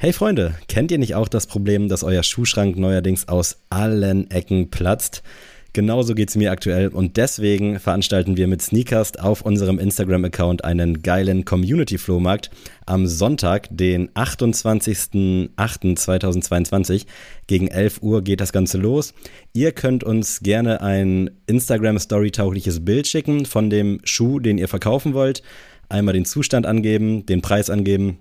Hey 0.00 0.12
Freunde, 0.12 0.54
kennt 0.68 0.92
ihr 0.92 0.98
nicht 0.98 1.16
auch 1.16 1.26
das 1.26 1.48
Problem, 1.48 1.88
dass 1.88 2.04
euer 2.04 2.22
Schuhschrank 2.22 2.76
neuerdings 2.76 3.26
aus 3.26 3.56
allen 3.68 4.30
Ecken 4.30 4.70
platzt? 4.70 5.24
Genauso 5.72 6.14
geht's 6.14 6.36
mir 6.36 6.52
aktuell 6.52 6.86
und 6.86 7.16
deswegen 7.16 7.80
veranstalten 7.80 8.36
wir 8.36 8.46
mit 8.46 8.62
Sneakast 8.62 9.18
auf 9.18 9.42
unserem 9.42 9.80
Instagram-Account 9.80 10.62
einen 10.62 11.02
geilen 11.02 11.44
Community-Flohmarkt 11.44 12.52
am 12.86 13.08
Sonntag, 13.08 13.66
den 13.72 14.08
28.08.2022. 14.10 17.06
Gegen 17.48 17.66
11 17.66 18.00
Uhr 18.00 18.22
geht 18.22 18.40
das 18.40 18.52
Ganze 18.52 18.78
los. 18.78 19.14
Ihr 19.52 19.72
könnt 19.72 20.04
uns 20.04 20.42
gerne 20.42 20.80
ein 20.80 21.28
Instagram-Story-taugliches 21.46 22.84
Bild 22.84 23.08
schicken 23.08 23.46
von 23.46 23.68
dem 23.68 23.98
Schuh, 24.04 24.38
den 24.38 24.58
ihr 24.58 24.68
verkaufen 24.68 25.12
wollt. 25.12 25.42
Einmal 25.88 26.14
den 26.14 26.24
Zustand 26.24 26.66
angeben, 26.66 27.26
den 27.26 27.42
Preis 27.42 27.68
angeben 27.68 28.20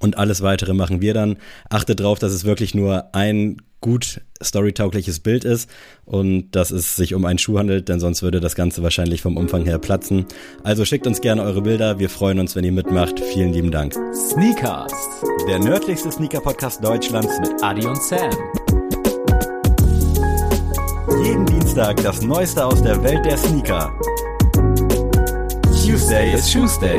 und 0.00 0.18
alles 0.18 0.42
weitere 0.42 0.74
machen 0.74 1.00
wir 1.00 1.14
dann. 1.14 1.36
Achtet 1.70 2.00
drauf, 2.00 2.18
dass 2.18 2.32
es 2.32 2.44
wirklich 2.44 2.74
nur 2.74 3.14
ein 3.14 3.58
gut 3.80 4.22
storytaugliches 4.42 5.20
Bild 5.20 5.44
ist 5.44 5.68
und 6.06 6.52
dass 6.52 6.70
es 6.70 6.96
sich 6.96 7.14
um 7.14 7.26
einen 7.26 7.38
Schuh 7.38 7.58
handelt, 7.58 7.90
denn 7.90 8.00
sonst 8.00 8.22
würde 8.22 8.40
das 8.40 8.54
Ganze 8.54 8.82
wahrscheinlich 8.82 9.20
vom 9.20 9.36
Umfang 9.36 9.64
her 9.66 9.78
platzen. 9.78 10.24
Also 10.62 10.86
schickt 10.86 11.06
uns 11.06 11.20
gerne 11.20 11.42
eure 11.42 11.60
Bilder. 11.60 11.98
Wir 11.98 12.08
freuen 12.08 12.38
uns, 12.38 12.56
wenn 12.56 12.64
ihr 12.64 12.72
mitmacht. 12.72 13.20
Vielen 13.20 13.52
lieben 13.52 13.70
Dank. 13.70 13.94
Sneakers, 14.14 14.92
der 15.48 15.58
nördlichste 15.58 16.10
Sneaker-Podcast 16.10 16.82
Deutschlands 16.82 17.38
mit 17.40 17.62
Adi 17.62 17.86
und 17.86 18.02
Sam. 18.02 18.30
Jeden 21.22 21.44
Dienstag 21.44 21.96
das 22.02 22.22
Neueste 22.22 22.64
aus 22.64 22.82
der 22.82 23.02
Welt 23.04 23.24
der 23.26 23.36
Sneaker. 23.36 23.92
Tuesday 25.84 26.32
is 26.32 26.50
Tuesday. 26.50 26.98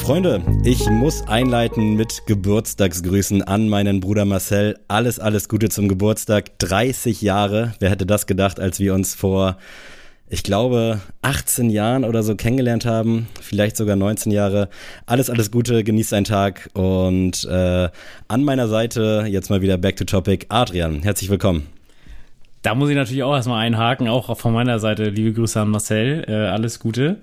Freunde, 0.00 0.42
ich 0.64 0.88
muss 0.88 1.28
einleiten 1.28 1.94
mit 1.94 2.22
Geburtstagsgrüßen 2.26 3.42
an 3.42 3.68
meinen 3.68 4.00
Bruder 4.00 4.24
Marcel. 4.24 4.78
Alles, 4.88 5.20
alles 5.20 5.48
Gute 5.48 5.68
zum 5.68 5.88
Geburtstag. 5.88 6.58
30 6.58 7.20
Jahre. 7.20 7.74
Wer 7.80 7.90
hätte 7.90 8.06
das 8.06 8.26
gedacht, 8.26 8.58
als 8.58 8.80
wir 8.80 8.94
uns 8.94 9.14
vor, 9.14 9.58
ich 10.28 10.42
glaube, 10.42 11.00
18 11.22 11.70
Jahren 11.70 12.04
oder 12.04 12.22
so 12.22 12.34
kennengelernt 12.34 12.86
haben. 12.86 13.28
Vielleicht 13.40 13.76
sogar 13.76 13.94
19 13.94 14.32
Jahre. 14.32 14.68
Alles, 15.06 15.28
alles 15.28 15.50
Gute. 15.50 15.84
Genießt 15.84 16.14
einen 16.14 16.24
Tag. 16.24 16.70
Und 16.72 17.44
äh, 17.44 17.88
an 18.26 18.42
meiner 18.42 18.68
Seite 18.68 19.26
jetzt 19.28 19.50
mal 19.50 19.60
wieder 19.60 19.76
back 19.76 19.96
to 19.96 20.04
topic. 20.04 20.46
Adrian, 20.48 21.02
herzlich 21.02 21.30
willkommen. 21.30 21.66
Da 22.62 22.74
muss 22.74 22.88
ich 22.90 22.96
natürlich 22.96 23.22
auch 23.22 23.34
erstmal 23.34 23.64
einhaken, 23.64 24.08
auch 24.08 24.36
von 24.36 24.54
meiner 24.54 24.78
Seite. 24.80 25.04
Liebe 25.04 25.34
Grüße 25.34 25.60
an 25.60 25.68
Marcel. 25.68 26.24
Äh, 26.26 26.32
alles 26.32 26.80
Gute. 26.80 27.18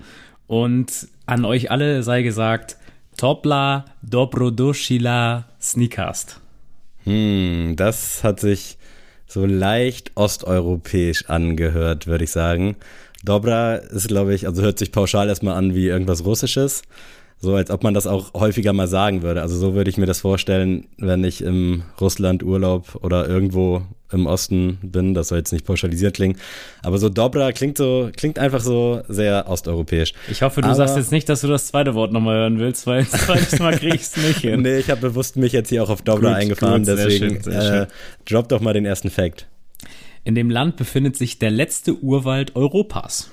Und 0.46 1.10
an 1.28 1.46
euch 1.46 1.70
alle 1.70 2.02
sei 2.02 2.24
gesagt, 2.24 2.78
Topla 3.18 3.86
Dobrodoshila 4.02 5.46
Sneakast. 5.62 6.40
Hm, 7.04 7.76
das 7.76 8.24
hat 8.24 8.40
sich 8.40 8.78
so 9.28 9.46
leicht 9.46 10.12
osteuropäisch 10.16 11.30
angehört, 11.30 12.08
würde 12.08 12.24
ich 12.24 12.32
sagen. 12.32 12.78
Dobra 13.24 13.76
ist, 13.76 14.08
glaube 14.08 14.34
ich, 14.34 14.48
also 14.48 14.62
hört 14.62 14.80
sich 14.80 14.92
pauschal 14.92 15.28
erstmal 15.28 15.56
an 15.56 15.76
wie 15.76 15.88
irgendwas 15.88 16.24
Russisches. 16.24 16.84
So 17.40 17.54
als 17.54 17.70
ob 17.70 17.84
man 17.84 17.94
das 17.94 18.08
auch 18.08 18.34
häufiger 18.34 18.74
mal 18.74 18.88
sagen 18.88 19.22
würde. 19.22 19.42
Also 19.42 19.58
so 19.58 19.76
würde 19.76 19.90
ich 19.90 19.98
mir 19.98 20.08
das 20.08 20.22
vorstellen, 20.22 20.88
wenn 20.98 21.24
ich 21.24 21.44
im 21.44 21.84
Russland 22.02 22.42
Urlaub 22.44 22.98
oder 23.04 23.28
irgendwo 23.28 23.84
im 24.12 24.26
Osten 24.26 24.80
bin. 24.82 25.14
Das 25.14 25.28
soll 25.28 25.40
jetzt 25.40 25.52
nicht 25.52 25.66
pauschalisiert 25.66 26.16
klingen. 26.16 26.38
Aber 26.82 26.98
so 26.98 27.10
Dobra 27.10 27.52
klingt 27.52 27.78
so, 27.78 28.10
klingt 28.16 28.40
einfach 28.40 28.62
so 28.62 29.02
sehr 29.08 29.48
osteuropäisch. 29.48 30.14
Ich 30.30 30.42
hoffe, 30.42 30.62
du 30.62 30.68
Aber, 30.68 30.76
sagst 30.76 30.98
jetzt 30.98 31.12
nicht, 31.12 31.30
dass 31.30 31.42
du 31.42 31.48
das 31.48 31.68
zweite 31.68 31.94
Wort 31.94 32.12
nochmal 32.12 32.38
hören 32.38 32.60
willst, 32.60 32.88
weil 32.88 33.06
das 33.12 33.26
zweite 33.26 33.62
Mal 33.62 33.78
krieg 33.78 33.96
ich 33.96 34.02
es 34.02 34.18
nicht 34.18 34.40
hin. 34.40 34.62
nee, 34.62 34.78
ich 34.78 34.90
habe 34.90 35.02
bewusst 35.02 35.36
mich 35.36 35.52
jetzt 35.52 35.70
hier 35.70 35.84
auch 35.84 35.90
auf 35.90 36.02
Dobra 36.02 36.30
gut, 36.30 36.38
eingefahren. 36.38 36.84
Gut, 36.84 36.98
deswegen 36.98 37.44
schön, 37.44 37.54
äh, 37.54 37.88
drop 38.26 38.50
doch 38.50 38.62
mal 38.62 38.74
den 38.74 38.86
ersten 38.86 39.10
Fact. 39.10 39.48
In 40.24 40.36
dem 40.36 40.50
Land 40.50 40.76
befindet 40.76 41.16
sich 41.16 41.40
der 41.40 41.52
letzte 41.52 41.94
Urwald 41.94 42.56
Europas. 42.56 43.32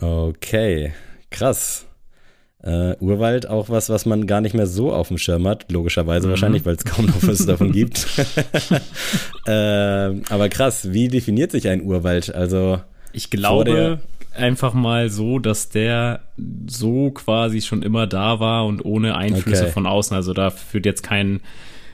Okay, 0.00 0.92
krass. 1.30 1.87
Uh, 2.60 2.94
Urwald 2.98 3.48
auch 3.48 3.68
was, 3.68 3.88
was 3.88 4.04
man 4.04 4.26
gar 4.26 4.40
nicht 4.40 4.52
mehr 4.52 4.66
so 4.66 4.92
auf 4.92 5.08
dem 5.08 5.18
Schirm 5.18 5.46
hat, 5.46 5.70
logischerweise 5.70 6.26
mhm. 6.26 6.30
wahrscheinlich, 6.30 6.66
weil 6.66 6.74
es 6.74 6.84
kaum 6.84 7.06
noch 7.06 7.22
was 7.22 7.46
davon 7.46 7.70
gibt. 7.70 8.04
uh, 9.46 9.50
aber 10.28 10.48
krass, 10.48 10.92
wie 10.92 11.06
definiert 11.06 11.52
sich 11.52 11.68
ein 11.68 11.82
Urwald? 11.82 12.34
Also 12.34 12.80
ich 13.12 13.30
glaube 13.30 14.00
einfach 14.34 14.74
mal 14.74 15.10
so, 15.10 15.38
dass 15.38 15.68
der 15.68 16.20
so 16.66 17.10
quasi 17.10 17.60
schon 17.60 17.82
immer 17.82 18.06
da 18.06 18.40
war 18.40 18.66
und 18.66 18.84
ohne 18.84 19.16
Einflüsse 19.16 19.64
okay. 19.64 19.72
von 19.72 19.86
außen. 19.86 20.16
Also 20.16 20.32
da 20.32 20.50
führt 20.50 20.86
jetzt 20.86 21.02
kein 21.02 21.40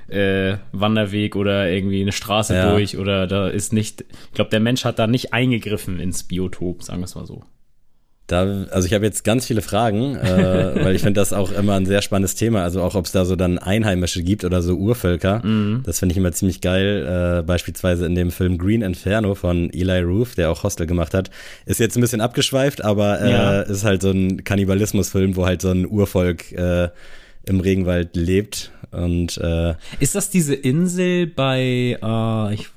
äh, 0.09 0.57
Wanderweg 0.73 1.37
oder 1.37 1.71
irgendwie 1.71 2.03
eine 2.03 2.13
Straße 2.13 2.55
ja. 2.55 2.71
durch 2.71 2.99
oder 2.99 3.27
da 3.27 3.49
ist 3.49 3.73
nicht. 3.73 4.03
Ich 4.03 4.35
glaube, 4.35 4.51
der 4.51 4.61
Mensch 4.61 4.85
hat 4.85 4.99
da 4.99 5.07
nicht 5.07 5.33
eingegriffen 5.33 5.99
ins 5.99 6.25
Biotop, 6.25 6.83
sagen 6.83 7.01
wir 7.01 7.07
es 7.07 7.15
mal 7.15 7.27
so. 7.27 7.43
Da, 8.27 8.65
also 8.71 8.87
ich 8.87 8.95
habe 8.95 9.05
jetzt 9.05 9.23
ganz 9.23 9.47
viele 9.47 9.61
Fragen, 9.61 10.17
äh, 10.17 10.73
weil 10.85 10.95
ich 10.95 11.03
finde 11.03 11.21
das 11.21 11.35
auch 11.35 11.53
immer 11.53 11.75
ein 11.75 11.85
sehr 11.85 12.01
spannendes 12.01 12.35
Thema. 12.35 12.63
Also 12.63 12.81
auch, 12.83 12.95
ob 12.95 13.05
es 13.05 13.13
da 13.13 13.25
so 13.25 13.37
dann 13.37 13.59
Einheimische 13.59 14.23
gibt 14.23 14.45
oder 14.45 14.63
so 14.63 14.77
Urvölker. 14.77 15.45
Mhm. 15.45 15.83
Das 15.85 15.99
finde 15.99 16.15
ich 16.15 16.17
immer 16.17 16.33
ziemlich 16.33 16.63
geil. 16.63 17.41
Äh, 17.41 17.43
beispielsweise 17.43 18.07
in 18.07 18.15
dem 18.15 18.31
Film 18.31 18.57
Green 18.57 18.81
Inferno 18.83 19.35
von 19.35 19.71
Eli 19.73 20.01
Roof, 20.01 20.35
der 20.35 20.51
auch 20.51 20.63
Hostel 20.63 20.87
gemacht 20.87 21.13
hat. 21.13 21.31
Ist 21.67 21.81
jetzt 21.81 21.97
ein 21.97 22.01
bisschen 22.01 22.23
abgeschweift, 22.23 22.83
aber 22.83 23.21
äh, 23.21 23.31
ja. 23.31 23.61
ist 23.61 23.85
halt 23.85 24.01
so 24.01 24.11
ein 24.11 24.43
Kannibalismusfilm, 24.43 25.37
wo 25.37 25.45
halt 25.45 25.61
so 25.61 25.71
ein 25.71 25.87
Urvolk 25.87 26.51
äh, 26.53 26.89
im 27.45 27.61
Regenwald 27.61 28.17
lebt. 28.17 28.71
Und 28.91 29.39
äh, 29.39 29.75
ist 30.01 30.15
das 30.15 30.31
diese 30.31 30.55
Insel 30.55 31.27
bei, 31.27 31.99
äh, 32.01 32.55
ich 32.55 32.69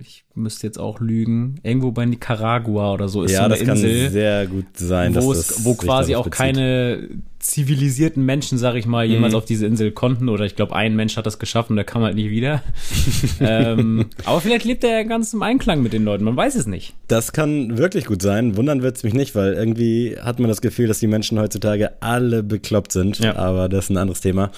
ich 0.00 0.24
müsste 0.34 0.66
jetzt 0.66 0.78
auch 0.78 1.00
lügen, 1.00 1.56
irgendwo 1.62 1.92
bei 1.92 2.06
Nicaragua 2.06 2.92
oder 2.92 3.08
so 3.08 3.22
ist 3.24 3.32
ja, 3.32 3.38
so 3.38 3.44
eine 3.44 3.50
das 3.50 3.60
Insel, 3.60 4.02
kann 4.02 4.12
sehr 4.12 4.46
gut 4.46 4.66
sein, 4.74 5.14
wo, 5.14 5.32
es, 5.32 5.64
wo 5.64 5.74
quasi 5.74 6.14
auch 6.14 6.24
bezieht. 6.24 6.38
keine 6.38 7.08
zivilisierten 7.44 8.24
Menschen, 8.24 8.56
sag 8.56 8.74
ich 8.74 8.86
mal, 8.86 9.04
jemals 9.04 9.34
mhm. 9.34 9.38
auf 9.38 9.44
diese 9.44 9.66
Insel 9.66 9.92
konnten 9.92 10.30
oder 10.30 10.46
ich 10.46 10.56
glaube, 10.56 10.74
ein 10.74 10.96
Mensch 10.96 11.18
hat 11.18 11.26
das 11.26 11.38
geschaffen, 11.38 11.76
der 11.76 11.84
kam 11.84 12.02
halt 12.02 12.14
nie 12.14 12.30
wieder. 12.30 12.62
ähm, 13.40 14.06
aber 14.24 14.40
vielleicht 14.40 14.64
lebt 14.64 14.82
er 14.82 14.90
ja 14.90 15.02
ganz 15.02 15.34
im 15.34 15.42
Einklang 15.42 15.82
mit 15.82 15.92
den 15.92 16.04
Leuten, 16.04 16.24
man 16.24 16.36
weiß 16.36 16.54
es 16.54 16.66
nicht. 16.66 16.94
Das 17.06 17.32
kann 17.32 17.76
wirklich 17.76 18.06
gut 18.06 18.22
sein, 18.22 18.56
wundern 18.56 18.82
wird's 18.82 19.02
mich 19.02 19.12
nicht, 19.12 19.34
weil 19.34 19.52
irgendwie 19.52 20.16
hat 20.18 20.38
man 20.38 20.48
das 20.48 20.62
Gefühl, 20.62 20.88
dass 20.88 21.00
die 21.00 21.06
Menschen 21.06 21.38
heutzutage 21.38 22.02
alle 22.02 22.42
bekloppt 22.42 22.92
sind, 22.92 23.18
ja. 23.18 23.36
aber 23.36 23.68
das 23.68 23.84
ist 23.84 23.90
ein 23.90 23.98
anderes 23.98 24.22
Thema. 24.22 24.50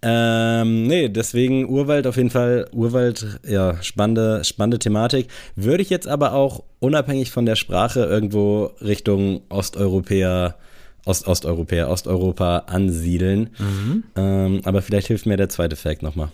Ähm, 0.00 0.86
nee, 0.86 1.08
deswegen 1.08 1.68
Urwald 1.68 2.06
auf 2.06 2.16
jeden 2.16 2.30
Fall. 2.30 2.68
Urwald, 2.72 3.40
ja, 3.46 3.82
spannende, 3.82 4.44
spannende 4.44 4.78
Thematik. 4.78 5.28
Würde 5.56 5.82
ich 5.82 5.90
jetzt 5.90 6.06
aber 6.06 6.34
auch 6.34 6.62
unabhängig 6.78 7.30
von 7.30 7.46
der 7.46 7.56
Sprache 7.56 8.04
irgendwo 8.04 8.70
Richtung 8.80 9.42
Osteuropäer, 9.48 10.56
Ost-Osteuropäer, 11.04 11.88
Osteuropa 11.88 12.58
ansiedeln. 12.66 13.50
Mhm. 13.58 14.04
Ähm, 14.16 14.60
aber 14.64 14.82
vielleicht 14.82 15.08
hilft 15.08 15.26
mir 15.26 15.36
der 15.36 15.48
zweite 15.48 15.74
Fact 15.76 16.02
nochmal. 16.02 16.28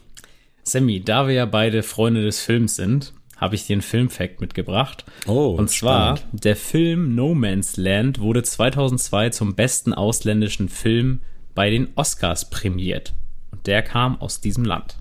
Sammy, 0.65 1.01
da 1.01 1.27
wir 1.27 1.35
ja 1.35 1.47
beide 1.47 1.83
Freunde 1.83 2.23
des 2.23 2.41
Films 2.41 2.77
sind, 2.77 3.13
habe 3.37 3.55
ich 3.55 3.67
dir 3.67 3.75
einen 3.75 3.83
Filmfact 3.83 4.41
mitgebracht. 4.41 5.05
Oh, 5.27 5.55
Und 5.59 5.69
zwar, 5.71 6.17
spannend. 6.17 6.45
der 6.45 6.57
Film 6.57 7.15
No 7.15 7.35
Man's 7.35 7.77
Land 7.77 8.21
wurde 8.21 8.43
2002 8.43 9.31
zum 9.31 9.55
besten 9.55 9.93
ausländischen 9.93 10.69
Film 10.69 11.21
bei 11.55 11.71
den 11.71 11.89
Oscars 11.97 12.49
prämiert. 12.51 13.13
Und 13.65 13.69
der 13.69 13.83
kam 13.83 14.21
aus 14.21 14.43
diesem 14.43 14.67
Land. 14.67 14.97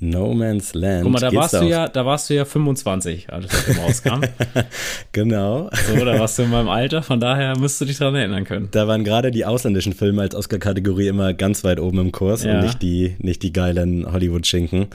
No 0.00 0.34
Man's 0.34 0.74
Land. 0.74 1.02
Guck 1.02 1.12
mal, 1.12 1.18
da 1.18 1.32
warst 1.32 1.54
du 1.54 1.64
ja, 1.64 1.88
da 1.88 2.04
warst 2.04 2.28
du 2.28 2.34
ja 2.34 2.44
25, 2.44 3.32
als 3.32 3.46
Film 3.46 3.78
rauskam. 3.78 4.20
genau. 5.12 5.70
So, 5.88 6.04
da 6.04 6.20
warst 6.20 6.38
du 6.38 6.42
in 6.42 6.50
meinem 6.50 6.68
Alter, 6.68 7.02
von 7.02 7.18
daher 7.18 7.58
müsstest 7.58 7.80
du 7.80 7.84
dich 7.86 7.98
daran 7.98 8.14
erinnern 8.14 8.44
können. 8.44 8.68
Da 8.70 8.86
waren 8.86 9.02
gerade 9.02 9.30
die 9.30 9.44
ausländischen 9.44 9.94
Filme 9.94 10.22
als 10.22 10.34
Oscar-Kategorie 10.34 11.08
immer 11.08 11.32
ganz 11.32 11.64
weit 11.64 11.80
oben 11.80 11.98
im 11.98 12.12
Kurs 12.12 12.44
ja. 12.44 12.54
und 12.54 12.66
nicht 12.66 12.82
die, 12.82 13.16
nicht 13.18 13.42
die 13.42 13.52
geilen 13.52 14.10
Hollywood-Schinken. 14.12 14.88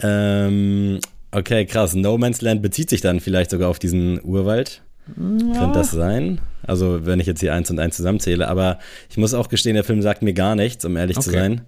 Ähm, 0.00 0.98
okay, 1.30 1.64
krass. 1.64 1.94
No 1.94 2.18
Man's 2.18 2.42
Land 2.42 2.60
bezieht 2.60 2.90
sich 2.90 3.00
dann 3.00 3.20
vielleicht 3.20 3.50
sogar 3.50 3.70
auf 3.70 3.78
diesen 3.78 4.20
Urwald. 4.22 4.82
Ja. 5.08 5.58
Könnte 5.58 5.78
das 5.78 5.90
sein? 5.90 6.40
Also, 6.66 7.04
wenn 7.04 7.20
ich 7.20 7.26
jetzt 7.26 7.40
hier 7.40 7.54
eins 7.54 7.70
und 7.70 7.78
eins 7.78 7.96
zusammenzähle. 7.96 8.48
Aber 8.48 8.78
ich 9.10 9.16
muss 9.16 9.34
auch 9.34 9.48
gestehen, 9.48 9.74
der 9.74 9.84
Film 9.84 10.02
sagt 10.02 10.22
mir 10.22 10.32
gar 10.32 10.54
nichts, 10.54 10.84
um 10.84 10.96
ehrlich 10.96 11.16
okay. 11.16 11.24
zu 11.24 11.30
sein. 11.30 11.60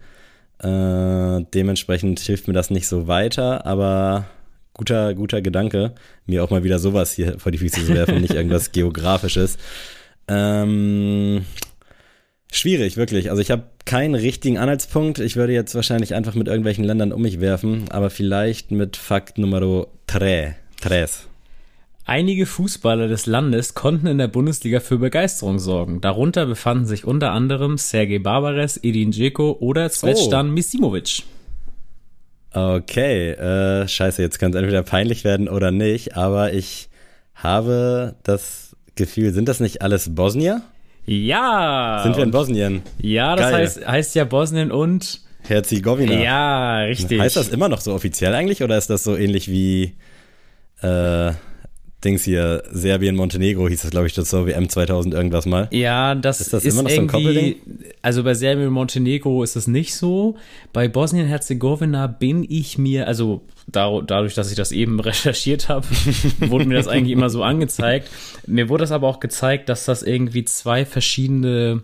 Äh, 0.58 1.44
dementsprechend 1.52 2.20
hilft 2.20 2.48
mir 2.48 2.54
das 2.54 2.70
nicht 2.70 2.88
so 2.88 3.06
weiter, 3.06 3.66
aber 3.66 4.24
guter, 4.72 5.14
guter 5.14 5.42
Gedanke, 5.42 5.94
mir 6.24 6.42
auch 6.42 6.50
mal 6.50 6.64
wieder 6.64 6.78
sowas 6.78 7.12
hier 7.12 7.38
vor 7.38 7.52
die 7.52 7.58
Füße 7.58 7.84
zu 7.84 7.94
werfen, 7.94 8.20
nicht 8.20 8.34
irgendwas 8.34 8.72
Geografisches. 8.72 9.58
Ähm, 10.28 11.44
schwierig, 12.50 12.96
wirklich. 12.96 13.30
Also 13.30 13.42
ich 13.42 13.50
habe 13.50 13.64
keinen 13.84 14.14
richtigen 14.14 14.56
Anhaltspunkt. 14.56 15.18
Ich 15.18 15.36
würde 15.36 15.52
jetzt 15.52 15.74
wahrscheinlich 15.74 16.14
einfach 16.14 16.34
mit 16.34 16.48
irgendwelchen 16.48 16.84
Ländern 16.84 17.12
um 17.12 17.20
mich 17.20 17.40
werfen, 17.40 17.84
aber 17.90 18.08
vielleicht 18.08 18.70
mit 18.70 18.96
Fakt 18.96 19.36
Nummer 19.36 19.86
3. 20.06 20.56
Tres. 20.80 21.28
Einige 22.08 22.46
Fußballer 22.46 23.08
des 23.08 23.26
Landes 23.26 23.74
konnten 23.74 24.06
in 24.06 24.18
der 24.18 24.28
Bundesliga 24.28 24.78
für 24.78 24.96
Begeisterung 24.96 25.58
sorgen. 25.58 26.00
Darunter 26.00 26.46
befanden 26.46 26.86
sich 26.86 27.04
unter 27.04 27.32
anderem 27.32 27.78
Sergej 27.78 28.20
Barbares, 28.20 28.78
Edin 28.80 29.10
Dzeko 29.10 29.56
oder 29.58 29.90
Zvezdan 29.90 30.50
oh. 30.50 30.52
Misimovic. 30.52 31.24
Okay, 32.52 33.30
äh, 33.32 33.88
scheiße, 33.88 34.22
jetzt 34.22 34.38
kann 34.38 34.52
es 34.52 34.56
entweder 34.56 34.84
peinlich 34.84 35.24
werden 35.24 35.48
oder 35.48 35.72
nicht, 35.72 36.16
aber 36.16 36.52
ich 36.52 36.88
habe 37.34 38.14
das 38.22 38.76
Gefühl, 38.94 39.32
sind 39.32 39.48
das 39.48 39.58
nicht 39.58 39.82
alles 39.82 40.14
Bosnier? 40.14 40.62
Ja. 41.06 42.02
Sind 42.04 42.16
wir 42.16 42.22
in 42.22 42.30
Bosnien? 42.30 42.82
Ja, 42.98 43.34
das 43.34 43.52
heißt, 43.52 43.86
heißt 43.88 44.14
ja 44.14 44.24
Bosnien 44.24 44.70
und 44.70 45.22
Herzegowina. 45.42 46.22
Ja, 46.22 46.78
richtig. 46.82 47.20
Heißt 47.20 47.34
das 47.34 47.48
immer 47.48 47.68
noch 47.68 47.80
so 47.80 47.92
offiziell 47.92 48.32
eigentlich 48.32 48.62
oder 48.62 48.78
ist 48.78 48.90
das 48.90 49.02
so 49.02 49.16
ähnlich 49.16 49.50
wie 49.50 49.96
äh, 50.82 51.32
Dings 52.06 52.24
hier, 52.24 52.62
Serbien, 52.70 53.16
Montenegro 53.16 53.68
hieß 53.68 53.82
das, 53.82 53.90
glaube 53.90 54.06
ich, 54.06 54.14
das 54.14 54.30
so 54.30 54.46
WM 54.46 54.68
2000 54.68 55.12
irgendwas 55.12 55.44
mal. 55.44 55.68
Ja, 55.72 56.14
das 56.14 56.40
ist, 56.40 56.52
das 56.52 56.64
ist 56.64 56.74
immer 56.74 56.84
noch 56.84 56.90
so 56.90 57.00
ein 57.00 57.08
Koppelding? 57.08 57.56
Also 58.00 58.22
bei 58.22 58.34
Serbien 58.34 58.70
Montenegro 58.70 59.42
ist 59.42 59.56
es 59.56 59.66
nicht 59.66 59.94
so. 59.94 60.36
Bei 60.72 60.86
Bosnien-Herzegowina 60.86 62.06
bin 62.06 62.46
ich 62.48 62.78
mir, 62.78 63.08
also 63.08 63.42
dadurch, 63.66 64.34
dass 64.34 64.50
ich 64.50 64.56
das 64.56 64.70
eben 64.70 65.00
recherchiert 65.00 65.68
habe, 65.68 65.86
wurde 66.40 66.66
mir 66.66 66.76
das 66.76 66.88
eigentlich 66.88 67.12
immer 67.12 67.28
so 67.28 67.42
angezeigt. 67.42 68.08
Mir 68.46 68.68
wurde 68.68 68.82
das 68.82 68.92
aber 68.92 69.08
auch 69.08 69.20
gezeigt, 69.20 69.68
dass 69.68 69.84
das 69.84 70.02
irgendwie 70.02 70.44
zwei 70.44 70.84
verschiedene 70.84 71.82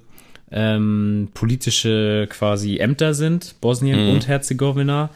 ähm, 0.53 1.31
politische 1.35 2.29
quasi 2.31 2.79
Ämter 2.79 3.15
sind, 3.15 3.57
Bosnien 3.61 4.07
mhm. 4.07 4.13
und 4.13 4.29
Herzegowina. 4.29 5.11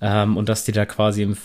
Ähm, 0.00 0.36
und 0.36 0.48
dass 0.48 0.64
die 0.64 0.72
da 0.72 0.86
quasi 0.86 1.22
im 1.22 1.36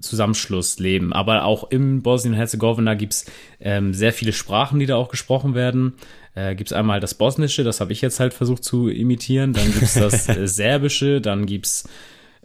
Zusammenschluss 0.00 0.78
leben. 0.78 1.12
Aber 1.12 1.44
auch 1.44 1.70
im 1.70 2.02
Bosnien-Herzegowina 2.02 2.94
gibt 2.94 3.12
es 3.14 3.24
ähm, 3.60 3.94
sehr 3.94 4.12
viele 4.12 4.32
Sprachen, 4.32 4.78
die 4.78 4.86
da 4.86 4.96
auch 4.96 5.08
gesprochen 5.08 5.54
werden. 5.54 5.94
Äh, 6.34 6.54
gibt 6.54 6.70
es 6.70 6.76
einmal 6.76 7.00
das 7.00 7.14
Bosnische, 7.14 7.64
das 7.64 7.80
habe 7.80 7.92
ich 7.92 8.00
jetzt 8.00 8.20
halt 8.20 8.34
versucht 8.34 8.64
zu 8.64 8.88
imitieren. 8.88 9.52
Dann 9.52 9.66
gibt 9.66 9.82
es 9.82 9.94
das 9.94 10.28
äh, 10.36 10.48
Serbische, 10.48 11.20
dann 11.20 11.46
gibt 11.46 11.66
es 11.66 11.88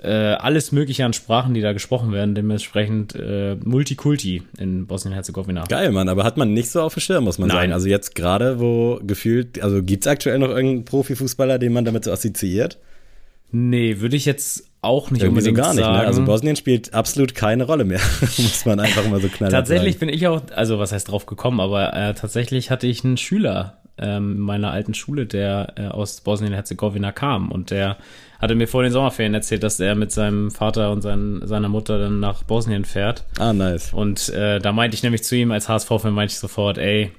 äh, 0.02 0.08
alles 0.08 0.72
Mögliche 0.72 1.04
an 1.06 1.14
Sprachen, 1.14 1.54
die 1.54 1.62
da 1.62 1.74
gesprochen 1.74 2.12
werden, 2.12 2.34
dementsprechend 2.34 3.16
äh, 3.16 3.56
Multikulti 3.56 4.44
in 4.58 4.88
Bosnien-Herzegowina. 4.88 5.66
Geil, 5.66 5.92
Mann, 5.92 6.08
aber 6.08 6.24
hat 6.24 6.38
man 6.38 6.54
nicht 6.54 6.70
so 6.70 6.82
auf 6.82 6.94
dem 6.94 7.02
Schirm, 7.02 7.26
muss 7.26 7.38
man 7.38 7.50
Nein. 7.50 7.58
sagen. 7.58 7.74
Also 7.74 7.88
jetzt 7.88 8.16
gerade, 8.16 8.60
wo 8.60 9.00
gefühlt, 9.04 9.62
also 9.62 9.84
gibt 9.84 10.06
es 10.06 10.08
aktuell 10.08 10.40
noch 10.40 10.50
irgendeinen 10.50 10.86
Profifußballer, 10.86 11.60
den 11.60 11.74
man 11.74 11.84
damit 11.84 12.06
so 12.06 12.12
assoziiert? 12.12 12.78
Nee, 13.52 14.00
würde 14.00 14.16
ich 14.16 14.26
jetzt 14.26 14.69
auch 14.82 15.12
nicht 15.12 15.22
Irgendwie 15.22 15.40
unbedingt 15.40 15.58
so 15.58 15.64
gar 15.64 15.74
nicht. 15.74 15.84
Sagen. 15.84 15.98
Ne? 15.98 16.08
Also 16.08 16.26
Bosnien 16.26 16.56
spielt 16.56 16.94
absolut 16.94 17.36
keine 17.36 17.66
Rolle 17.66 17.86
mehr, 17.86 18.00
muss 18.22 18.66
man 18.66 18.80
einfach 18.80 19.08
mal 19.10 19.22
so 19.22 19.28
knallen. 19.28 19.52
tatsächlich 19.52 19.96
sagen. 19.96 20.08
bin 20.08 20.16
ich 20.16 20.28
auch, 20.28 20.42
also 20.56 20.80
was 20.80 20.92
heißt 20.92 21.10
drauf 21.10 21.26
gekommen, 21.26 21.60
aber 21.60 21.94
äh, 21.94 22.14
tatsächlich 22.14 22.72
hatte 22.72 22.88
ich 22.88 23.04
einen 23.04 23.18
Schüler 23.18 23.78
ähm, 23.98 24.34
in 24.34 24.40
meiner 24.40 24.72
alten 24.72 24.94
Schule, 24.94 25.26
der 25.26 25.74
äh, 25.76 25.88
aus 25.88 26.22
Bosnien-Herzegowina 26.22 27.12
kam 27.12 27.52
und 27.52 27.72
der 27.72 27.98
hatte 28.40 28.56
mir 28.56 28.68
vor 28.68 28.84
den 28.84 28.94
Sommerferien 28.94 29.34
erzählt, 29.34 29.64
dass 29.64 29.80
er 29.82 29.96
mit 29.96 30.14
seinem 30.14 30.50
Vater 30.50 30.92
und 30.92 31.02
sein, 31.02 31.42
seiner 31.44 31.68
Mutter 31.68 32.00
dann 32.00 32.22
nach 32.22 32.44
Bosnien 32.44 32.86
fährt. 32.86 33.26
Ah, 33.38 33.52
nice. 33.52 33.92
Und 33.94 34.30
äh, 34.30 34.60
da 34.60 34.72
meinte 34.72 34.96
ich 34.96 35.04
nämlich 35.04 35.26
zu 35.26 35.36
ihm 35.36 35.52
als 35.52 35.68
HSV-Fan, 35.68 36.14
meinte 36.14 36.32
ich 36.32 36.40
sofort, 36.40 36.78
ey, 36.78 37.12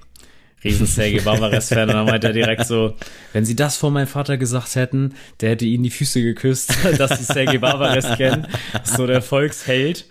riesen 0.63 0.85
Sergei 0.85 1.21
Barbares-Fan 1.21 1.89
und 1.89 1.95
dann 1.95 2.05
meinte 2.05 2.27
er 2.27 2.33
direkt 2.33 2.65
so, 2.65 2.95
wenn 3.33 3.45
sie 3.45 3.55
das 3.55 3.77
vor 3.77 3.91
meinem 3.91 4.07
Vater 4.07 4.37
gesagt 4.37 4.75
hätten, 4.75 5.13
der 5.39 5.51
hätte 5.51 5.65
ihnen 5.65 5.83
die 5.83 5.89
Füße 5.89 6.21
geküsst, 6.21 6.75
dass 6.97 7.17
sie 7.17 7.23
Sergei 7.23 7.57
Barbares 7.57 8.17
kennen. 8.17 8.47
So 8.83 9.07
der 9.07 9.21
Volksheld. 9.21 10.05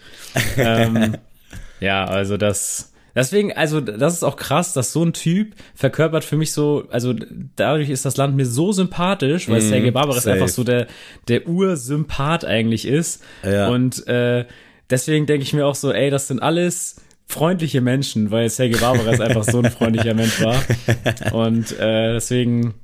ähm, 0.56 1.16
ja, 1.80 2.04
also 2.04 2.36
das, 2.36 2.90
Deswegen, 3.14 3.52
also 3.52 3.80
das 3.80 4.14
ist 4.14 4.22
auch 4.22 4.36
krass, 4.36 4.72
dass 4.72 4.92
so 4.92 5.04
ein 5.04 5.12
Typ 5.12 5.54
verkörpert 5.74 6.24
für 6.24 6.36
mich 6.36 6.52
so, 6.52 6.86
also 6.90 7.14
dadurch 7.56 7.90
ist 7.90 8.04
das 8.04 8.16
Land 8.16 8.36
mir 8.36 8.46
so 8.46 8.72
sympathisch, 8.72 9.48
weil 9.48 9.60
mm, 9.60 9.68
Sergei 9.68 9.90
Barbares 9.90 10.22
safe. 10.22 10.34
einfach 10.34 10.48
so 10.48 10.62
der, 10.62 10.86
der 11.28 11.48
Ursympath 11.48 12.44
eigentlich 12.44 12.86
ist. 12.86 13.22
Ja. 13.44 13.68
Und 13.68 14.06
äh, 14.06 14.46
deswegen 14.88 15.26
denke 15.26 15.42
ich 15.42 15.52
mir 15.52 15.66
auch 15.66 15.74
so, 15.74 15.92
ey, 15.92 16.10
das 16.10 16.28
sind 16.28 16.40
alles 16.40 17.02
freundliche 17.30 17.80
Menschen, 17.80 18.30
weil 18.30 18.48
Sergei 18.50 18.78
Barbares 18.78 19.20
einfach 19.20 19.44
so 19.44 19.60
ein 19.60 19.70
freundlicher 19.70 20.14
Mensch 20.14 20.42
war. 20.42 20.62
Und 21.32 21.78
äh, 21.78 22.14
deswegen 22.14 22.74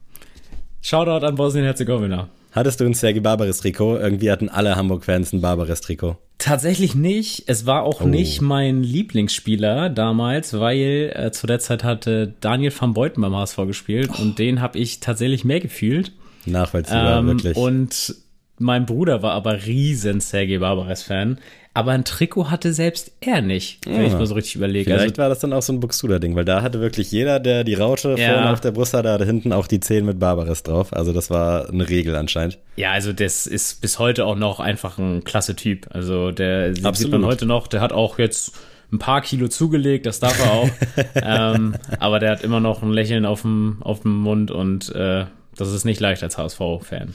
Shoutout 0.81 1.27
an 1.27 1.35
Bosnien-Herzegowina. 1.35 2.29
Hattest 2.53 2.81
du 2.81 2.85
ein 2.85 2.95
Sergei 2.95 3.21
Barbares-Trikot? 3.21 3.99
Irgendwie 3.99 4.31
hatten 4.31 4.49
alle 4.49 4.77
Hamburg-Fans 4.77 5.33
ein 5.33 5.41
Barbares-Trikot. 5.41 6.17
Tatsächlich 6.39 6.95
nicht. 6.95 7.45
Es 7.49 7.67
war 7.67 7.83
auch 7.83 8.03
oh. 8.03 8.07
nicht 8.07 8.41
mein 8.41 8.83
Lieblingsspieler 8.83 9.91
damals, 9.91 10.59
weil 10.59 11.13
äh, 11.15 11.33
zu 11.33 11.47
der 11.47 11.59
Zeit 11.59 11.83
hatte 11.83 12.35
Daniel 12.41 12.73
van 12.79 12.95
Beuten 12.95 13.21
beim 13.21 13.35
HSV 13.35 13.57
gespielt 13.67 14.11
oh. 14.17 14.23
und 14.23 14.39
den 14.39 14.61
habe 14.61 14.79
ich 14.79 15.01
tatsächlich 15.01 15.45
mehr 15.45 15.61
gefühlt. 15.61 16.13
Nachvollziehbar, 16.47 17.19
ähm, 17.19 17.27
wirklich. 17.27 17.57
Und 17.57 18.15
mein 18.59 18.87
Bruder 18.87 19.23
war 19.23 19.33
aber 19.33 19.67
riesen 19.67 20.21
Sergei 20.21 20.59
Barbares-Fan 20.59 21.39
aber 21.77 21.93
ein 21.93 22.05
Trikot 22.05 22.51
hatte 22.51 22.73
selbst 22.73 23.13
er 23.21 23.43
nicht, 23.43 23.85
wenn 23.85 24.01
ja. 24.01 24.07
ich 24.07 24.15
mal 24.15 24.25
so 24.25 24.35
richtig 24.35 24.57
überlege. 24.57 24.87
Vielleicht 24.87 25.11
also, 25.11 25.19
war 25.19 25.29
das 25.29 25.41
dann 25.41 25.53
auch 25.53 25.61
so 25.61 25.75
ein 25.75 25.81
Buxuda-Ding, 25.81 26.35
weil 26.35 26.47
da 26.47 26.63
hatte 26.63 26.81
wirklich 26.81 27.13
jeder, 27.13 27.39
der 27.39 27.65
die 27.65 27.75
Raute 27.75 28.15
ja. 28.17 28.33
vorne 28.33 28.51
auf 28.51 28.63
der 28.63 28.71
Brust 28.71 28.95
hatte, 28.95 29.13
hatte 29.13 29.27
hinten 29.27 29.53
auch 29.53 29.67
die 29.67 29.79
Zehen 29.79 30.07
mit 30.07 30.19
Barbares 30.19 30.63
drauf. 30.63 30.95
Also 30.95 31.13
das 31.13 31.29
war 31.29 31.69
eine 31.69 31.87
Regel 31.87 32.17
anscheinend. 32.17 32.57
Ja, 32.77 32.93
also 32.93 33.13
das 33.13 33.47
ist 33.47 33.83
bis 33.83 33.99
heute 33.99 34.25
auch 34.25 34.37
noch 34.37 34.59
einfach 34.59 34.97
ein 34.97 35.23
klasse 35.25 35.55
Typ. 35.55 35.87
Also 35.91 36.31
der 36.31 36.69
Absolut. 36.69 36.97
sieht 36.97 37.11
man 37.11 37.27
heute 37.27 37.45
noch, 37.45 37.67
der 37.67 37.83
hat 37.83 37.93
auch 37.93 38.19
jetzt 38.19 38.53
ein 38.91 38.99
paar 38.99 39.21
Kilo 39.21 39.49
zugelegt, 39.49 40.07
das 40.07 40.19
darf 40.19 40.43
er 40.43 40.53
auch. 40.53 40.71
ähm, 41.55 41.75
aber 41.99 42.21
der 42.21 42.31
hat 42.31 42.43
immer 42.43 42.61
noch 42.61 42.83
ein 42.83 42.91
Lächeln 42.91 43.27
auf 43.27 43.43
dem, 43.43 43.83
auf 43.83 44.01
dem 44.01 44.17
Mund 44.17 44.51
und 44.51 44.95
äh, 44.95 45.27
das 45.55 45.75
ist 45.75 45.85
nicht 45.85 46.01
leicht 46.01 46.23
als 46.23 46.39
HSV-Fan. 46.39 47.13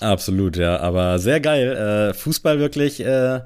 Absolut, 0.00 0.56
ja. 0.56 0.78
Aber 0.80 1.18
sehr 1.18 1.40
geil. 1.40 2.10
Äh, 2.10 2.14
Fußball 2.14 2.58
wirklich. 2.58 3.00
Äh 3.00 3.40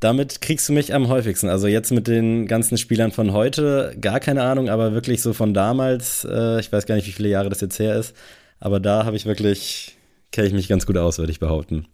damit 0.00 0.40
kriegst 0.40 0.68
du 0.68 0.72
mich 0.72 0.94
am 0.94 1.08
häufigsten. 1.08 1.48
Also 1.48 1.66
jetzt 1.66 1.90
mit 1.90 2.06
den 2.06 2.46
ganzen 2.46 2.78
Spielern 2.78 3.12
von 3.12 3.32
heute, 3.32 3.96
gar 4.00 4.20
keine 4.20 4.42
Ahnung, 4.42 4.68
aber 4.68 4.92
wirklich 4.92 5.22
so 5.22 5.32
von 5.32 5.54
damals, 5.54 6.26
äh, 6.30 6.60
ich 6.60 6.70
weiß 6.70 6.86
gar 6.86 6.96
nicht, 6.96 7.06
wie 7.06 7.12
viele 7.12 7.28
Jahre 7.28 7.48
das 7.48 7.60
jetzt 7.60 7.78
her 7.78 7.96
ist, 7.96 8.14
aber 8.60 8.80
da 8.80 9.04
habe 9.04 9.16
ich 9.16 9.26
wirklich, 9.26 9.96
kenne 10.32 10.48
ich 10.48 10.52
mich 10.52 10.68
ganz 10.68 10.86
gut 10.86 10.96
aus, 10.96 11.18
würde 11.18 11.32
ich 11.32 11.40
behaupten. 11.40 11.86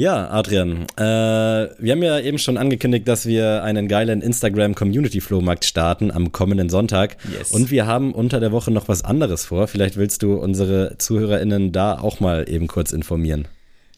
Ja, 0.00 0.30
Adrian, 0.30 0.86
äh, 0.96 1.02
wir 1.02 1.90
haben 1.90 2.04
ja 2.04 2.20
eben 2.20 2.38
schon 2.38 2.56
angekündigt, 2.56 3.08
dass 3.08 3.26
wir 3.26 3.64
einen 3.64 3.88
geilen 3.88 4.22
Instagram 4.22 4.76
Community 4.76 5.20
Flohmarkt 5.20 5.64
starten 5.64 6.12
am 6.12 6.30
kommenden 6.30 6.68
Sonntag. 6.68 7.16
Yes. 7.36 7.50
Und 7.50 7.72
wir 7.72 7.88
haben 7.88 8.14
unter 8.14 8.38
der 8.38 8.52
Woche 8.52 8.70
noch 8.70 8.86
was 8.86 9.04
anderes 9.04 9.46
vor. 9.46 9.66
Vielleicht 9.66 9.96
willst 9.96 10.22
du 10.22 10.34
unsere 10.34 10.94
ZuhörerInnen 10.98 11.72
da 11.72 11.98
auch 11.98 12.20
mal 12.20 12.48
eben 12.48 12.68
kurz 12.68 12.92
informieren. 12.92 13.48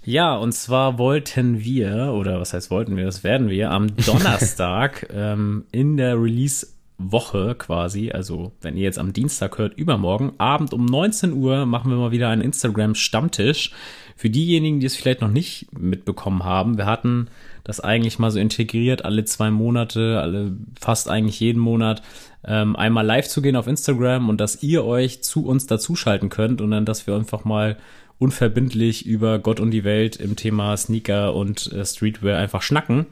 Ja, 0.02 0.34
und 0.36 0.52
zwar 0.52 0.96
wollten 0.96 1.60
wir, 1.60 2.14
oder 2.14 2.40
was 2.40 2.54
heißt 2.54 2.70
wollten 2.70 2.96
wir, 2.96 3.04
das 3.04 3.22
werden 3.22 3.50
wir, 3.50 3.70
am 3.70 3.94
Donnerstag 4.06 5.06
ähm, 5.14 5.66
in 5.70 5.98
der 5.98 6.14
Release-Woche 6.14 7.56
quasi, 7.58 8.10
also 8.10 8.52
wenn 8.62 8.78
ihr 8.78 8.84
jetzt 8.84 8.98
am 8.98 9.12
Dienstag 9.12 9.58
hört, 9.58 9.74
übermorgen, 9.76 10.32
Abend 10.38 10.72
um 10.72 10.86
19 10.86 11.34
Uhr 11.34 11.66
machen 11.66 11.90
wir 11.90 11.98
mal 11.98 12.10
wieder 12.10 12.30
einen 12.30 12.40
Instagram-Stammtisch. 12.40 13.72
Für 14.20 14.28
diejenigen, 14.28 14.80
die 14.80 14.86
es 14.86 14.96
vielleicht 14.96 15.22
noch 15.22 15.30
nicht 15.30 15.68
mitbekommen 15.72 16.44
haben, 16.44 16.76
wir 16.76 16.84
hatten 16.84 17.28
das 17.64 17.80
eigentlich 17.80 18.18
mal 18.18 18.30
so 18.30 18.38
integriert, 18.38 19.02
alle 19.02 19.24
zwei 19.24 19.50
Monate, 19.50 20.20
alle 20.20 20.52
fast 20.78 21.08
eigentlich 21.08 21.40
jeden 21.40 21.58
Monat, 21.58 22.02
ähm, 22.44 22.76
einmal 22.76 23.06
live 23.06 23.26
zu 23.28 23.40
gehen 23.40 23.56
auf 23.56 23.66
Instagram 23.66 24.28
und 24.28 24.38
dass 24.38 24.62
ihr 24.62 24.84
euch 24.84 25.22
zu 25.22 25.46
uns 25.46 25.66
dazuschalten 25.66 26.28
könnt 26.28 26.60
und 26.60 26.70
dann, 26.70 26.84
dass 26.84 27.06
wir 27.06 27.14
einfach 27.14 27.46
mal 27.46 27.78
unverbindlich 28.18 29.06
über 29.06 29.38
Gott 29.38 29.58
und 29.58 29.70
die 29.70 29.84
Welt 29.84 30.16
im 30.16 30.36
Thema 30.36 30.76
Sneaker 30.76 31.34
und 31.34 31.72
äh, 31.72 31.82
Streetwear 31.82 32.38
einfach 32.38 32.60
schnacken. 32.60 33.06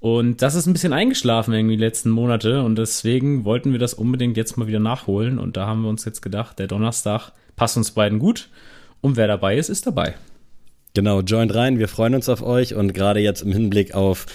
Und 0.00 0.42
das 0.42 0.56
ist 0.56 0.66
ein 0.66 0.72
bisschen 0.72 0.92
eingeschlafen 0.92 1.54
irgendwie 1.54 1.76
die 1.76 1.84
letzten 1.84 2.10
Monate 2.10 2.64
und 2.64 2.74
deswegen 2.74 3.44
wollten 3.44 3.70
wir 3.70 3.78
das 3.78 3.94
unbedingt 3.94 4.36
jetzt 4.36 4.56
mal 4.56 4.66
wieder 4.66 4.80
nachholen 4.80 5.38
und 5.38 5.56
da 5.56 5.68
haben 5.68 5.82
wir 5.82 5.88
uns 5.88 6.04
jetzt 6.04 6.22
gedacht, 6.22 6.58
der 6.58 6.66
Donnerstag 6.66 7.30
passt 7.54 7.76
uns 7.76 7.92
beiden 7.92 8.18
gut 8.18 8.48
und 9.00 9.16
wer 9.16 9.28
dabei 9.28 9.56
ist, 9.56 9.68
ist 9.68 9.86
dabei. 9.86 10.16
Genau, 10.94 11.20
joint 11.20 11.54
rein, 11.54 11.78
wir 11.78 11.88
freuen 11.88 12.14
uns 12.14 12.28
auf 12.28 12.42
euch 12.42 12.74
und 12.74 12.94
gerade 12.94 13.20
jetzt 13.20 13.42
im 13.42 13.52
Hinblick 13.52 13.94
auf 13.94 14.26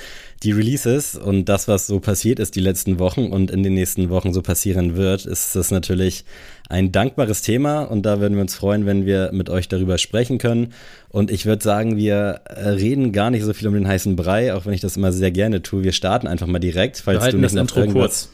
die 0.44 0.52
Releases 0.52 1.16
und 1.16 1.46
das, 1.46 1.68
was 1.68 1.88
so 1.88 2.00
passiert 2.00 2.40
ist 2.40 2.56
die 2.56 2.62
letzten 2.62 3.00
Wochen 3.00 3.28
und 3.28 3.52
in 3.52 3.64
den 3.64 3.74
nächsten 3.74 4.10
Wochen 4.10 4.34
so 4.34 4.42
passieren 4.42 4.96
wird, 4.96 5.26
ist 5.26 5.56
das 5.56 5.72
natürlich 5.72 6.24
ein 6.70 6.92
dankbares 6.92 7.42
Thema 7.42 7.84
und 7.84 8.06
da 8.06 8.20
würden 8.20 8.36
wir 8.36 8.42
uns 8.42 8.56
freuen, 8.56 8.86
wenn 8.86 9.06
wir 9.06 9.32
mit 9.34 9.50
euch 9.50 9.68
darüber 9.68 9.98
sprechen 9.98 10.38
können. 10.38 10.74
Und 11.10 11.32
ich 11.32 11.46
würde 11.46 11.64
sagen, 11.64 11.98
wir 11.98 12.42
äh, 12.46 12.70
reden 12.70 13.12
gar 13.12 13.32
nicht 13.32 13.44
so 13.44 13.54
viel 13.54 13.68
um 13.68 13.74
den 13.74 13.88
heißen 13.88 14.16
Brei, 14.16 14.54
auch 14.54 14.66
wenn 14.66 14.74
ich 14.74 14.82
das 14.82 14.98
immer 14.98 15.12
sehr 15.12 15.32
gerne 15.32 15.62
tue. 15.62 15.84
Wir 15.84 15.94
starten 15.94 16.28
einfach 16.28 16.48
mal 16.48 16.60
direkt, 16.60 16.98
falls 16.98 17.30
du 17.30 17.38
nicht 17.38 17.56
das 17.56 17.62
Intro 17.62 17.86
kurz. 17.88 18.30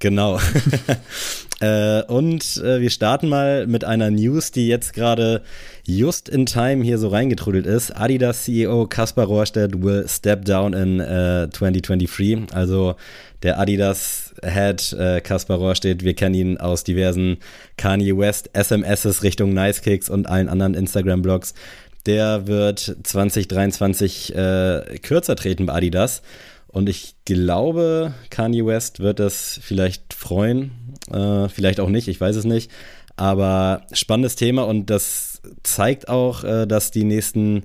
Genau. 0.00 0.38
äh, 1.60 2.02
und 2.04 2.56
äh, 2.58 2.80
wir 2.80 2.90
starten 2.90 3.28
mal 3.28 3.66
mit 3.66 3.84
einer 3.84 4.10
News, 4.10 4.52
die 4.52 4.68
jetzt 4.68 4.92
gerade 4.92 5.42
just 5.84 6.28
in 6.28 6.46
time 6.46 6.84
hier 6.84 6.98
so 6.98 7.08
reingetrudelt 7.08 7.66
ist. 7.66 7.90
Adidas 7.90 8.44
CEO 8.44 8.86
Kaspar 8.86 9.26
Rohrstedt 9.26 9.82
will 9.82 10.06
step 10.08 10.44
down 10.44 10.72
in 10.72 11.00
äh, 11.00 11.48
2023. 11.50 12.54
Also 12.54 12.94
der 13.42 13.58
Adidas 13.58 14.34
Head 14.42 14.92
äh, 14.92 15.20
Kaspar 15.20 15.58
Rohrstedt, 15.58 16.04
wir 16.04 16.14
kennen 16.14 16.34
ihn 16.34 16.58
aus 16.58 16.84
diversen 16.84 17.38
Kanye 17.76 18.16
West 18.16 18.50
SMSs 18.52 19.24
Richtung 19.24 19.52
Nice 19.52 19.82
Kicks 19.82 20.08
und 20.08 20.28
allen 20.28 20.48
anderen 20.48 20.74
Instagram-Blogs. 20.74 21.54
Der 22.06 22.46
wird 22.46 22.96
2023 23.02 24.34
äh, 24.34 24.98
kürzer 25.02 25.34
treten 25.34 25.66
bei 25.66 25.74
Adidas. 25.74 26.22
Und 26.78 26.88
ich 26.88 27.16
glaube, 27.24 28.14
Kanye 28.30 28.64
West 28.64 29.00
wird 29.00 29.18
das 29.18 29.58
vielleicht 29.60 30.14
freuen, 30.14 30.70
äh, 31.10 31.48
vielleicht 31.48 31.80
auch 31.80 31.88
nicht, 31.88 32.06
ich 32.06 32.20
weiß 32.20 32.36
es 32.36 32.44
nicht. 32.44 32.70
Aber 33.16 33.82
spannendes 33.90 34.36
Thema 34.36 34.62
und 34.62 34.88
das 34.88 35.42
zeigt 35.64 36.08
auch, 36.08 36.44
äh, 36.44 36.66
dass 36.66 36.92
die 36.92 37.02
nächsten 37.02 37.64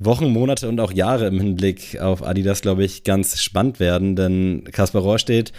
Wochen, 0.00 0.28
Monate 0.28 0.68
und 0.68 0.80
auch 0.80 0.90
Jahre 0.90 1.28
im 1.28 1.38
Hinblick 1.38 2.00
auf 2.00 2.26
Adidas, 2.26 2.62
glaube 2.62 2.82
ich, 2.82 3.04
ganz 3.04 3.40
spannend 3.40 3.78
werden. 3.78 4.16
Denn 4.16 4.64
Kaspar 4.72 5.02
Rohrstedt 5.02 5.52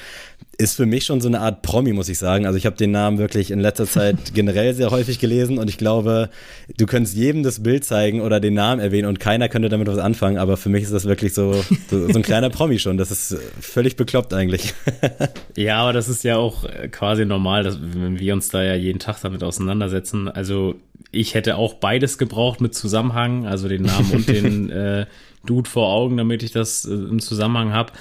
ist 0.58 0.76
für 0.76 0.86
mich 0.86 1.06
schon 1.06 1.20
so 1.20 1.28
eine 1.28 1.40
Art 1.40 1.64
Promi, 1.64 1.94
muss 1.94 2.10
ich 2.10 2.20
sagen. 2.20 2.46
Also 2.46 2.58
ich 2.58 2.66
habe 2.66 2.76
den 2.76 2.92
Namen 2.92 3.18
wirklich 3.18 3.50
in 3.50 3.60
letzter 3.60 3.88
Zeit 3.88 4.18
generell 4.34 4.74
sehr 4.74 4.92
häufig 4.92 5.20
gelesen 5.20 5.58
und 5.58 5.68
ich 5.68 5.78
glaube, 5.78 6.30
du 6.78 6.86
könntest 6.86 7.16
jedem 7.16 7.42
das 7.42 7.64
Bild 7.64 7.84
zeigen 7.84 8.22
oder 8.22 8.40
den 8.40 8.54
Namen 8.54 8.80
erwähnen 8.80 9.08
und 9.08 9.20
keiner 9.20 9.50
könnte 9.50 9.70
damit 9.70 9.88
was 9.88 9.98
anfangen. 9.98 10.38
Aber 10.38 10.58
für 10.58 10.70
mich 10.70 10.84
ist 10.84 10.94
das 10.94 11.06
wirklich 11.06 11.34
so, 11.34 11.54
so, 11.90 12.08
so 12.08 12.18
ein 12.18 12.22
kleiner 12.22 12.50
Promi 12.50 12.78
schon. 12.78 12.98
Das 12.98 13.10
ist 13.10 13.36
völlig 13.60 13.96
bekloppt 13.96 14.34
eigentlich. 14.34 14.74
ja, 15.58 15.78
aber 15.78 15.94
das 15.94 16.08
ist 16.08 16.24
ja 16.24 16.38
auch 16.38 16.66
quasi 16.92 17.26
normal, 17.26 17.64
dass, 17.64 17.80
wenn 17.82 18.20
wir 18.20 18.34
uns 18.34 18.50
da 18.50 18.64
ja 18.64 18.76
jeden 18.76 19.00
Tag 19.00 19.22
damit 19.22 19.44
auseinandersetzen. 19.44 20.28
Also 20.28 20.76
ich 21.12 21.34
hätte 21.34 21.56
auch 21.56 21.76
beides 21.76 22.20
gebraucht 22.20 22.62
mit 22.62 22.76
Zusammenhang, 22.76 23.48
also 23.48 23.68
den 23.68 23.84
Namen 23.84 24.12
und 24.12 24.28
den 24.28 24.70
äh, 24.72 25.08
Dude 25.46 25.70
vor 25.70 25.90
Augen, 25.90 26.18
damit 26.18 26.44
ich 26.44 26.52
das 26.52 26.86
äh, 26.86 26.94
im 26.94 27.20
Zusammenhang 27.20 27.74
habe. 27.74 27.94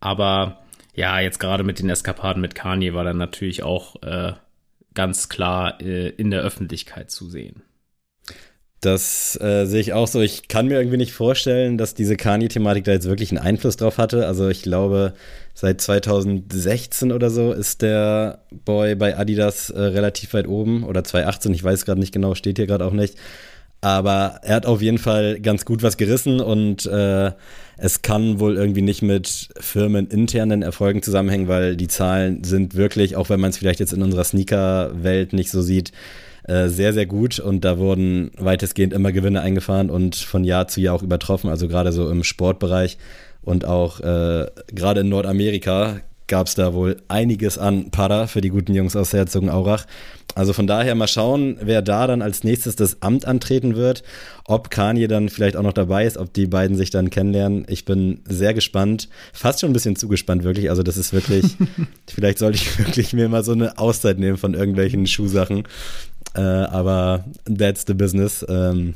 Aber 0.00 0.58
ja, 0.94 1.20
jetzt 1.20 1.38
gerade 1.38 1.64
mit 1.64 1.78
den 1.78 1.88
Eskapaden 1.88 2.40
mit 2.40 2.54
Kanye 2.54 2.94
war 2.94 3.04
dann 3.04 3.18
natürlich 3.18 3.62
auch 3.62 4.02
äh, 4.02 4.32
ganz 4.94 5.28
klar 5.28 5.80
äh, 5.80 6.08
in 6.08 6.30
der 6.30 6.42
Öffentlichkeit 6.42 7.10
zu 7.10 7.28
sehen. 7.28 7.62
Das 8.80 9.38
äh, 9.42 9.66
sehe 9.66 9.80
ich 9.80 9.92
auch 9.92 10.06
so. 10.06 10.22
Ich 10.22 10.48
kann 10.48 10.66
mir 10.66 10.78
irgendwie 10.78 10.96
nicht 10.96 11.12
vorstellen, 11.12 11.76
dass 11.76 11.94
diese 11.94 12.16
Kanye-Thematik 12.16 12.84
da 12.84 12.92
jetzt 12.92 13.06
wirklich 13.06 13.30
einen 13.30 13.44
Einfluss 13.44 13.76
drauf 13.76 13.98
hatte. 13.98 14.26
Also 14.26 14.48
ich 14.48 14.62
glaube, 14.62 15.12
seit 15.52 15.82
2016 15.82 17.12
oder 17.12 17.28
so 17.28 17.52
ist 17.52 17.82
der 17.82 18.46
Boy 18.64 18.94
bei 18.94 19.18
Adidas 19.18 19.68
äh, 19.68 19.78
relativ 19.78 20.32
weit 20.32 20.48
oben. 20.48 20.84
Oder 20.84 21.04
2018, 21.04 21.52
ich 21.52 21.62
weiß 21.62 21.84
gerade 21.84 22.00
nicht 22.00 22.12
genau, 22.12 22.34
steht 22.34 22.56
hier 22.56 22.66
gerade 22.66 22.86
auch 22.86 22.92
nicht. 22.92 23.16
Aber 23.80 24.40
er 24.42 24.56
hat 24.56 24.66
auf 24.66 24.82
jeden 24.82 24.98
Fall 24.98 25.40
ganz 25.40 25.64
gut 25.64 25.82
was 25.82 25.96
gerissen 25.96 26.40
und 26.40 26.84
äh, 26.84 27.32
es 27.78 28.02
kann 28.02 28.38
wohl 28.38 28.56
irgendwie 28.56 28.82
nicht 28.82 29.00
mit 29.00 29.48
firmeninternen 29.58 30.60
Erfolgen 30.60 31.02
zusammenhängen, 31.02 31.48
weil 31.48 31.76
die 31.76 31.88
Zahlen 31.88 32.44
sind 32.44 32.74
wirklich, 32.74 33.16
auch 33.16 33.30
wenn 33.30 33.40
man 33.40 33.50
es 33.50 33.58
vielleicht 33.58 33.80
jetzt 33.80 33.94
in 33.94 34.02
unserer 34.02 34.24
Sneaker-Welt 34.24 35.32
nicht 35.32 35.50
so 35.50 35.62
sieht, 35.62 35.92
äh, 36.44 36.68
sehr, 36.68 36.92
sehr 36.92 37.06
gut. 37.06 37.38
Und 37.38 37.64
da 37.64 37.78
wurden 37.78 38.32
weitestgehend 38.36 38.92
immer 38.92 39.12
Gewinne 39.12 39.40
eingefahren 39.40 39.88
und 39.88 40.14
von 40.16 40.44
Jahr 40.44 40.68
zu 40.68 40.82
Jahr 40.82 40.94
auch 40.94 41.02
übertroffen, 41.02 41.48
also 41.48 41.66
gerade 41.66 41.92
so 41.92 42.10
im 42.10 42.22
Sportbereich 42.22 42.98
und 43.42 43.64
auch 43.64 44.00
äh, 44.00 44.46
gerade 44.74 45.00
in 45.00 45.08
Nordamerika 45.08 46.00
gab 46.30 46.46
es 46.46 46.54
da 46.54 46.72
wohl 46.72 46.96
einiges 47.08 47.58
an 47.58 47.90
Para 47.90 48.28
für 48.28 48.40
die 48.40 48.48
guten 48.48 48.72
Jungs 48.72 48.96
aus 48.96 49.12
Herzogenaurach. 49.12 49.84
Also 50.36 50.52
von 50.52 50.68
daher 50.68 50.94
mal 50.94 51.08
schauen, 51.08 51.58
wer 51.60 51.82
da 51.82 52.06
dann 52.06 52.22
als 52.22 52.44
nächstes 52.44 52.76
das 52.76 53.02
Amt 53.02 53.26
antreten 53.26 53.74
wird, 53.74 54.04
ob 54.44 54.70
Kanye 54.70 55.08
dann 55.08 55.28
vielleicht 55.28 55.56
auch 55.56 55.64
noch 55.64 55.72
dabei 55.72 56.06
ist, 56.06 56.16
ob 56.16 56.32
die 56.32 56.46
beiden 56.46 56.76
sich 56.76 56.90
dann 56.90 57.10
kennenlernen. 57.10 57.66
Ich 57.68 57.84
bin 57.84 58.20
sehr 58.26 58.54
gespannt, 58.54 59.08
fast 59.32 59.60
schon 59.60 59.70
ein 59.70 59.72
bisschen 59.72 59.96
zugespannt 59.96 60.44
wirklich. 60.44 60.70
Also 60.70 60.84
das 60.84 60.96
ist 60.96 61.12
wirklich, 61.12 61.56
vielleicht 62.08 62.38
sollte 62.38 62.58
ich 62.58 62.78
wirklich 62.78 63.12
mir 63.12 63.28
mal 63.28 63.42
so 63.42 63.52
eine 63.52 63.76
Auszeit 63.76 64.20
nehmen 64.20 64.36
von 64.36 64.54
irgendwelchen 64.54 65.08
Schuhsachen. 65.08 65.64
Äh, 66.36 66.40
aber 66.40 67.24
that's 67.44 67.84
the 67.88 67.94
business. 67.94 68.46
Ähm, 68.48 68.94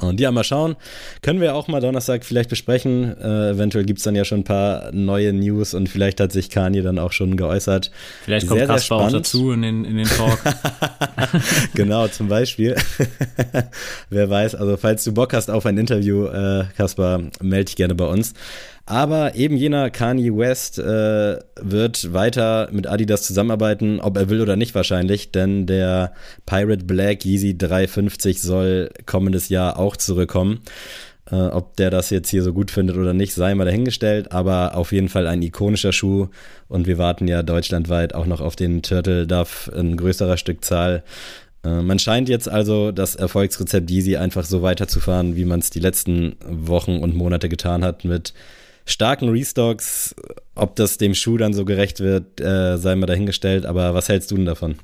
und 0.00 0.20
ja, 0.20 0.30
mal 0.30 0.44
schauen. 0.44 0.76
Können 1.22 1.40
wir 1.40 1.54
auch 1.54 1.68
mal 1.68 1.80
Donnerstag 1.80 2.24
vielleicht 2.24 2.50
besprechen. 2.50 3.16
Äh, 3.20 3.50
eventuell 3.50 3.84
gibt 3.84 3.98
es 3.98 4.04
dann 4.04 4.14
ja 4.14 4.24
schon 4.24 4.40
ein 4.40 4.44
paar 4.44 4.92
neue 4.92 5.32
News 5.32 5.74
und 5.74 5.88
vielleicht 5.88 6.20
hat 6.20 6.32
sich 6.32 6.50
Kanye 6.50 6.82
dann 6.82 6.98
auch 6.98 7.12
schon 7.12 7.36
geäußert. 7.36 7.90
Vielleicht 8.24 8.48
kommt 8.48 8.60
sehr, 8.60 8.66
Kaspar 8.66 9.00
auch 9.00 9.12
dazu 9.12 9.52
in 9.52 9.62
den, 9.62 9.84
in 9.84 9.96
den 9.96 10.06
Talk. 10.06 10.38
genau, 11.74 12.08
zum 12.08 12.28
Beispiel. 12.28 12.76
Wer 14.10 14.30
weiß, 14.30 14.54
also 14.54 14.76
falls 14.76 15.04
du 15.04 15.12
Bock 15.12 15.32
hast 15.32 15.50
auf 15.50 15.66
ein 15.66 15.78
Interview, 15.78 16.26
äh, 16.26 16.64
Kaspar, 16.76 17.22
melde 17.40 17.66
dich 17.66 17.76
gerne 17.76 17.94
bei 17.94 18.06
uns. 18.06 18.34
Aber 18.90 19.36
eben 19.36 19.56
jener 19.56 19.88
Kanye 19.88 20.36
West 20.36 20.80
äh, 20.80 21.38
wird 21.60 22.12
weiter 22.12 22.68
mit 22.72 22.88
Adidas 22.88 23.22
zusammenarbeiten, 23.22 24.00
ob 24.00 24.16
er 24.16 24.28
will 24.30 24.40
oder 24.40 24.56
nicht 24.56 24.74
wahrscheinlich, 24.74 25.30
denn 25.30 25.66
der 25.66 26.12
Pirate 26.44 26.84
Black 26.84 27.24
Yeezy 27.24 27.56
350 27.56 28.42
soll 28.42 28.90
kommendes 29.06 29.48
Jahr 29.48 29.78
auch 29.78 29.96
zurückkommen. 29.96 30.62
Äh, 31.30 31.36
ob 31.36 31.76
der 31.76 31.90
das 31.90 32.10
jetzt 32.10 32.30
hier 32.30 32.42
so 32.42 32.52
gut 32.52 32.72
findet 32.72 32.96
oder 32.96 33.14
nicht, 33.14 33.32
sei 33.32 33.54
mal 33.54 33.64
dahingestellt, 33.64 34.32
aber 34.32 34.76
auf 34.76 34.90
jeden 34.90 35.08
Fall 35.08 35.28
ein 35.28 35.40
ikonischer 35.40 35.92
Schuh 35.92 36.26
und 36.66 36.88
wir 36.88 36.98
warten 36.98 37.28
ja 37.28 37.44
deutschlandweit 37.44 38.16
auch 38.16 38.26
noch 38.26 38.40
auf 38.40 38.56
den 38.56 38.82
Turtle 38.82 39.28
Duff 39.28 39.70
in 39.72 39.96
größerer 39.96 40.36
Stückzahl. 40.36 41.04
Äh, 41.62 41.82
man 41.82 42.00
scheint 42.00 42.28
jetzt 42.28 42.48
also 42.48 42.90
das 42.90 43.14
Erfolgsrezept 43.14 43.88
Yeezy 43.88 44.16
einfach 44.16 44.44
so 44.44 44.62
weiterzufahren, 44.62 45.36
wie 45.36 45.44
man 45.44 45.60
es 45.60 45.70
die 45.70 45.78
letzten 45.78 46.34
Wochen 46.44 46.98
und 46.98 47.14
Monate 47.14 47.48
getan 47.48 47.84
hat 47.84 48.04
mit 48.04 48.34
starken 48.90 49.28
Restocks. 49.28 50.14
Ob 50.54 50.76
das 50.76 50.98
dem 50.98 51.14
Schuh 51.14 51.36
dann 51.36 51.54
so 51.54 51.64
gerecht 51.64 52.00
wird, 52.00 52.40
äh, 52.40 52.76
sei 52.76 52.94
mal 52.96 53.06
dahingestellt. 53.06 53.66
Aber 53.66 53.94
was 53.94 54.08
hältst 54.08 54.30
du 54.30 54.36
denn 54.36 54.46
davon? 54.46 54.76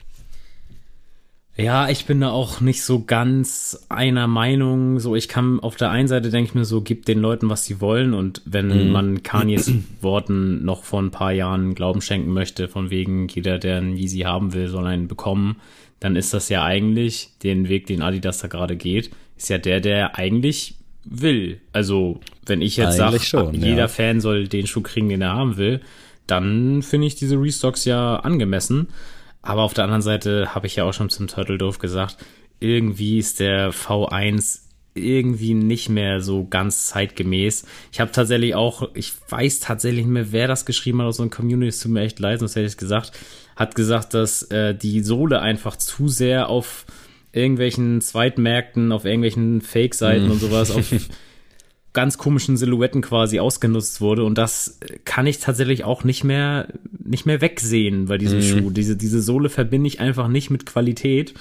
Ja, 1.58 1.88
ich 1.88 2.04
bin 2.04 2.20
da 2.20 2.30
auch 2.30 2.60
nicht 2.60 2.82
so 2.82 3.04
ganz 3.04 3.86
einer 3.88 4.26
Meinung. 4.26 5.00
So, 5.00 5.16
ich 5.16 5.26
kann 5.26 5.58
auf 5.58 5.76
der 5.76 5.90
einen 5.90 6.06
Seite 6.06 6.28
denke 6.28 6.50
ich 6.50 6.54
mir 6.54 6.66
so, 6.66 6.82
gib 6.82 7.06
den 7.06 7.18
Leuten, 7.18 7.48
was 7.48 7.64
sie 7.64 7.80
wollen. 7.80 8.12
Und 8.12 8.42
wenn 8.44 8.68
mhm. 8.68 8.92
man 8.92 9.22
Kanyes 9.22 9.72
Worten 10.02 10.64
noch 10.64 10.84
vor 10.84 11.00
ein 11.00 11.10
paar 11.10 11.32
Jahren 11.32 11.74
Glauben 11.74 12.02
schenken 12.02 12.32
möchte, 12.32 12.68
von 12.68 12.90
wegen 12.90 13.26
jeder, 13.28 13.58
der 13.58 13.78
einen 13.78 13.96
Yeezy 13.96 14.20
haben 14.20 14.52
will, 14.52 14.68
soll 14.68 14.86
einen 14.86 15.08
bekommen, 15.08 15.56
dann 15.98 16.14
ist 16.14 16.34
das 16.34 16.50
ja 16.50 16.62
eigentlich 16.62 17.30
den 17.42 17.70
Weg, 17.70 17.86
den 17.86 18.02
Adidas 18.02 18.38
da 18.38 18.48
gerade 18.48 18.76
geht, 18.76 19.10
ist 19.38 19.48
ja 19.48 19.56
der, 19.56 19.80
der 19.80 20.16
eigentlich 20.16 20.74
will. 21.04 21.62
Also, 21.72 22.20
wenn 22.46 22.62
ich 22.62 22.76
jetzt 22.76 22.96
sage, 22.96 23.18
jeder 23.52 23.76
ja. 23.76 23.88
Fan 23.88 24.20
soll 24.20 24.48
den 24.48 24.66
Schuh 24.66 24.80
kriegen, 24.80 25.08
den 25.08 25.22
er 25.22 25.34
haben 25.34 25.56
will, 25.56 25.80
dann 26.26 26.82
finde 26.82 27.06
ich 27.06 27.14
diese 27.14 27.36
Restocks 27.40 27.84
ja 27.84 28.16
angemessen. 28.16 28.88
Aber 29.42 29.62
auf 29.62 29.74
der 29.74 29.84
anderen 29.84 30.02
Seite 30.02 30.54
habe 30.54 30.66
ich 30.66 30.76
ja 30.76 30.84
auch 30.84 30.92
schon 30.92 31.10
zum 31.10 31.28
Turtle 31.28 31.58
Dove 31.58 31.78
gesagt, 31.78 32.16
irgendwie 32.58 33.18
ist 33.18 33.38
der 33.38 33.72
V1 33.72 34.60
irgendwie 34.94 35.54
nicht 35.54 35.88
mehr 35.88 36.20
so 36.20 36.46
ganz 36.48 36.86
zeitgemäß. 36.86 37.66
Ich 37.92 38.00
habe 38.00 38.12
tatsächlich 38.12 38.54
auch, 38.54 38.88
ich 38.94 39.12
weiß 39.28 39.60
tatsächlich 39.60 40.04
nicht 40.06 40.12
mehr, 40.12 40.32
wer 40.32 40.48
das 40.48 40.64
geschrieben 40.64 41.00
hat 41.00 41.08
aus 41.08 41.20
unserer 41.20 41.36
Community, 41.36 41.68
es 41.68 41.80
tut 41.80 41.92
mir 41.92 42.00
echt 42.00 42.18
leid, 42.18 42.40
sonst 42.40 42.56
hätte 42.56 42.66
ich 42.66 42.72
es 42.72 42.78
gesagt, 42.78 43.12
hat 43.54 43.74
gesagt, 43.74 44.14
dass 44.14 44.42
äh, 44.44 44.74
die 44.74 45.00
Sohle 45.02 45.40
einfach 45.40 45.76
zu 45.76 46.08
sehr 46.08 46.48
auf 46.48 46.86
irgendwelchen 47.32 48.00
Zweitmärkten, 48.00 48.90
auf 48.92 49.04
irgendwelchen 49.04 49.60
Fake-Seiten 49.60 50.28
mm. 50.28 50.30
und 50.30 50.40
sowas, 50.40 50.70
auf 50.70 50.90
ganz 51.96 52.18
komischen 52.18 52.58
Silhouetten 52.58 53.00
quasi 53.00 53.40
ausgenutzt 53.40 54.02
wurde. 54.02 54.24
Und 54.24 54.36
das 54.36 54.78
kann 55.06 55.26
ich 55.26 55.38
tatsächlich 55.38 55.82
auch 55.82 56.04
nicht 56.04 56.24
mehr, 56.24 56.68
nicht 57.02 57.24
mehr 57.24 57.40
wegsehen 57.40 58.04
bei 58.04 58.18
diesem 58.18 58.40
mm. 58.40 58.42
Schuh. 58.42 58.70
Diese, 58.70 58.96
diese 58.96 59.22
Sohle 59.22 59.48
verbinde 59.48 59.88
ich 59.88 59.98
einfach 59.98 60.28
nicht 60.28 60.50
mit 60.50 60.66
Qualität, 60.66 61.32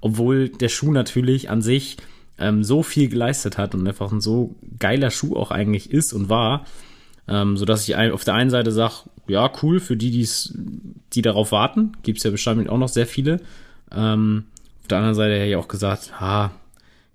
obwohl 0.00 0.48
der 0.48 0.68
Schuh 0.68 0.92
natürlich 0.92 1.50
an 1.50 1.60
sich 1.60 1.96
ähm, 2.38 2.62
so 2.62 2.84
viel 2.84 3.08
geleistet 3.08 3.58
hat 3.58 3.74
und 3.74 3.86
einfach 3.86 4.12
ein 4.12 4.20
so 4.20 4.54
geiler 4.78 5.10
Schuh 5.10 5.34
auch 5.34 5.50
eigentlich 5.50 5.90
ist 5.90 6.12
und 6.12 6.28
war, 6.28 6.66
ähm, 7.26 7.56
so 7.56 7.64
dass 7.64 7.88
ich 7.88 7.96
auf 7.96 8.22
der 8.22 8.34
einen 8.34 8.50
Seite 8.50 8.70
sage, 8.70 8.94
ja, 9.26 9.50
cool, 9.60 9.80
für 9.80 9.96
die, 9.96 10.12
die's, 10.12 10.56
die 11.14 11.22
darauf 11.22 11.50
warten, 11.50 11.96
gibt's 12.04 12.22
ja 12.22 12.30
bestimmt 12.30 12.68
auch 12.68 12.78
noch 12.78 12.88
sehr 12.88 13.08
viele. 13.08 13.40
Ähm, 13.90 14.44
auf 14.82 14.86
der 14.86 14.98
anderen 14.98 15.16
Seite 15.16 15.34
hätte 15.34 15.50
ich 15.50 15.56
auch 15.56 15.66
gesagt, 15.66 16.20
ha, 16.20 16.52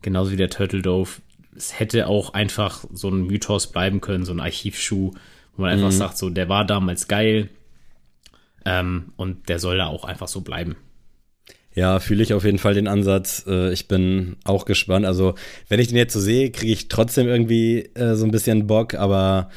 genauso 0.02 0.32
wie 0.32 0.36
der 0.36 0.50
Turtle 0.50 0.82
Dove, 0.82 1.22
es 1.56 1.80
hätte 1.80 2.08
auch 2.08 2.34
einfach 2.34 2.86
so 2.92 3.10
ein 3.10 3.24
Mythos 3.24 3.68
bleiben 3.72 4.02
können, 4.02 4.26
so 4.26 4.32
ein 4.32 4.40
Archivschuh, 4.40 5.12
wo 5.56 5.62
man 5.62 5.78
mhm. 5.78 5.86
einfach 5.86 5.98
sagt, 5.98 6.18
so, 6.18 6.30
der 6.30 6.50
war 6.50 6.66
damals 6.66 7.08
geil 7.08 7.50
ähm, 8.66 9.14
und 9.18 9.50
der 9.50 9.60
soll 9.60 9.78
da 9.78 9.88
auch 9.88 10.06
einfach 10.06 10.28
so 10.28 10.42
bleiben. 10.42 10.76
Ja, 11.74 12.00
fühle 12.00 12.22
ich 12.24 12.34
auf 12.34 12.44
jeden 12.44 12.58
Fall 12.58 12.74
den 12.74 12.88
Ansatz. 12.88 13.46
Äh, 13.48 13.72
ich 13.72 13.88
bin 13.88 14.36
auch 14.44 14.66
gespannt. 14.66 15.06
Also, 15.06 15.36
wenn 15.70 15.80
ich 15.80 15.88
den 15.88 15.98
jetzt 15.98 16.14
so 16.14 16.20
sehe, 16.20 16.52
kriege 16.52 16.74
ich 16.74 16.90
trotzdem 16.90 17.28
irgendwie 17.28 17.90
äh, 17.94 18.16
so 18.16 18.26
ein 18.26 18.32
bisschen 18.32 18.68
Bock, 18.68 18.94
aber 18.94 19.50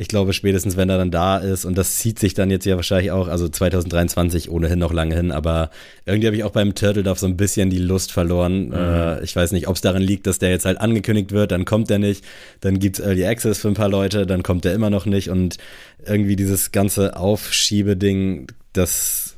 ich 0.00 0.08
glaube, 0.08 0.32
spätestens 0.32 0.78
wenn 0.78 0.88
er 0.88 0.96
dann 0.96 1.10
da 1.10 1.36
ist, 1.36 1.66
und 1.66 1.76
das 1.76 1.98
zieht 1.98 2.18
sich 2.18 2.32
dann 2.32 2.50
jetzt 2.50 2.64
ja 2.64 2.74
wahrscheinlich 2.76 3.10
auch, 3.10 3.28
also 3.28 3.48
2023 3.48 4.50
ohnehin 4.50 4.78
noch 4.78 4.94
lange 4.94 5.14
hin, 5.14 5.30
aber 5.30 5.70
irgendwie 6.06 6.26
habe 6.26 6.36
ich 6.36 6.44
auch 6.44 6.52
beim 6.52 6.74
Turtle 6.74 7.02
Dove 7.02 7.18
so 7.18 7.26
ein 7.26 7.36
bisschen 7.36 7.68
die 7.68 7.78
Lust 7.78 8.10
verloren. 8.10 8.68
Mhm. 8.68 8.72
Äh, 8.72 9.22
ich 9.22 9.36
weiß 9.36 9.52
nicht, 9.52 9.68
ob 9.68 9.76
es 9.76 9.82
daran 9.82 10.00
liegt, 10.00 10.26
dass 10.26 10.38
der 10.38 10.48
jetzt 10.48 10.64
halt 10.64 10.80
angekündigt 10.80 11.32
wird, 11.32 11.52
dann 11.52 11.66
kommt 11.66 11.90
er 11.90 11.98
nicht, 11.98 12.24
dann 12.62 12.78
gibt 12.78 12.98
es 12.98 13.04
Early 13.04 13.26
Access 13.26 13.58
für 13.58 13.68
ein 13.68 13.74
paar 13.74 13.90
Leute, 13.90 14.26
dann 14.26 14.42
kommt 14.42 14.64
er 14.64 14.72
immer 14.72 14.90
noch 14.90 15.04
nicht 15.04 15.28
und 15.28 15.58
irgendwie 16.04 16.34
dieses 16.34 16.72
ganze 16.72 17.16
Aufschiebeding, 17.16 18.46
das 18.72 19.36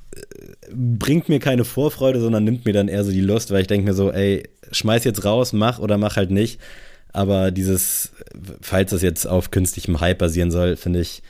bringt 0.75 1.29
mir 1.29 1.39
keine 1.39 1.65
Vorfreude, 1.65 2.21
sondern 2.21 2.45
nimmt 2.45 2.65
mir 2.65 2.73
dann 2.73 2.89
eher 2.89 3.05
so 3.05 3.11
die 3.11 3.21
Lust, 3.21 3.51
weil 3.51 3.63
ich 3.63 3.67
denke 3.67 3.87
mir 3.87 3.95
so, 3.95 4.11
ey, 4.11 4.45
schmeiß 4.71 5.05
jetzt 5.05 5.25
raus, 5.25 5.53
mach 5.53 5.79
oder 5.79 5.99
mach 5.99 6.17
halt 6.17 6.31
nicht. 6.31 6.61
Aber 7.13 7.51
dieses, 7.51 8.13
falls 8.61 8.91
das 8.91 9.03
jetzt 9.03 9.27
auf 9.27 9.51
künstlichem 9.51 10.01
Hype 10.01 10.19
basieren 10.19 10.51
soll, 10.51 10.77
finde 10.77 11.01
ich 11.01 11.23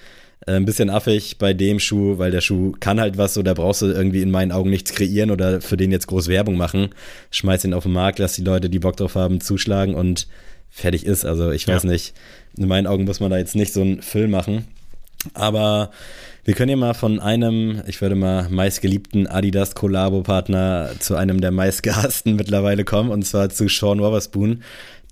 äh, 0.47 0.53
ein 0.53 0.65
bisschen 0.65 0.91
affig 0.91 1.39
bei 1.39 1.55
dem 1.55 1.81
Schuh, 1.81 2.19
weil 2.19 2.31
der 2.31 2.41
Schuh 2.41 2.73
kann 2.79 3.01
halt 3.01 3.19
was, 3.19 3.35
so 3.35 3.43
da 3.43 3.55
brauchst 3.55 3.83
du 3.83 3.87
irgendwie 3.87 4.23
in 4.23 4.31
meinen 4.31 4.53
Augen 4.53 4.71
nichts 4.71 4.93
kreieren 4.93 5.31
oder 5.31 5.61
für 5.61 5.77
den 5.77 5.91
jetzt 5.91 6.07
groß 6.07 6.29
Werbung 6.29 6.57
machen. 6.57 6.91
Schmeiß 7.31 7.65
ihn 7.65 7.75
auf 7.75 7.83
den 7.83 7.93
Markt, 7.93 8.21
lass 8.21 8.35
die 8.35 8.45
Leute, 8.45 8.71
die 8.71 8.79
Bock 8.79 8.97
drauf 8.97 9.17
haben, 9.17 9.41
zuschlagen 9.41 9.95
und 9.95 10.29
fertig 10.71 11.05
ist. 11.05 11.25
Also 11.25 11.51
ich 11.51 11.67
weiß 11.67 11.83
ja. 11.83 11.91
nicht, 11.91 12.15
in 12.57 12.69
meinen 12.69 12.87
Augen 12.87 13.05
muss 13.05 13.21
man 13.21 13.31
da 13.31 13.39
jetzt 13.39 13.57
nicht 13.57 13.73
so 13.73 13.81
einen 13.81 14.03
Füll 14.03 14.29
machen. 14.29 14.67
Aber 15.35 15.91
wir 16.45 16.55
können 16.55 16.71
ja 16.71 16.77
mal 16.77 16.95
von 16.95 17.21
einem, 17.21 17.83
ich 17.87 18.01
würde 18.01 18.17
mal 18.17 18.49
meistgeliebten 18.49 19.29
Adidas 19.29 19.77
Kollabo-Partner 19.77 20.91
zu 20.99 21.15
einem 21.15 21.41
der 21.41 21.53
meistgehassten 21.53 22.35
mittlerweile 22.35 22.85
kommen, 22.85 23.11
und 23.11 23.25
zwar 23.25 23.49
zu 23.51 23.69
Sean 23.69 24.01
Wotherspoon, 24.01 24.63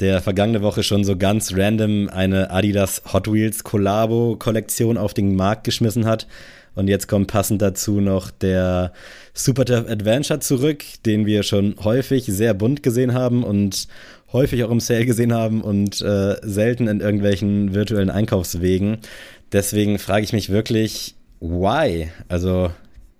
der 0.00 0.20
vergangene 0.22 0.62
Woche 0.62 0.82
schon 0.82 1.04
so 1.04 1.16
ganz 1.16 1.54
random 1.54 2.08
eine 2.08 2.50
Adidas 2.50 3.02
Hot 3.12 3.32
Wheels 3.32 3.62
Kollabo-Kollektion 3.62 4.96
auf 4.98 5.14
den 5.14 5.36
Markt 5.36 5.64
geschmissen 5.64 6.04
hat. 6.04 6.26
Und 6.74 6.88
jetzt 6.88 7.08
kommt 7.08 7.28
passend 7.28 7.62
dazu 7.62 8.00
noch 8.00 8.30
der 8.30 8.92
Super 9.34 9.64
Tough 9.64 9.88
Adventure 9.88 10.40
zurück, 10.40 10.84
den 11.04 11.26
wir 11.26 11.42
schon 11.42 11.76
häufig 11.82 12.24
sehr 12.26 12.54
bunt 12.54 12.82
gesehen 12.82 13.12
haben 13.12 13.44
und 13.44 13.86
häufig 14.32 14.64
auch 14.64 14.70
im 14.70 14.80
Sale 14.80 15.06
gesehen 15.06 15.32
haben 15.32 15.62
und 15.62 16.00
äh, 16.00 16.36
selten 16.42 16.88
in 16.88 17.00
irgendwelchen 17.00 17.74
virtuellen 17.74 18.10
Einkaufswegen. 18.10 18.98
Deswegen 19.52 19.98
frage 19.98 20.24
ich 20.24 20.32
mich 20.32 20.50
wirklich, 20.50 21.16
why? 21.40 22.10
Also, 22.28 22.70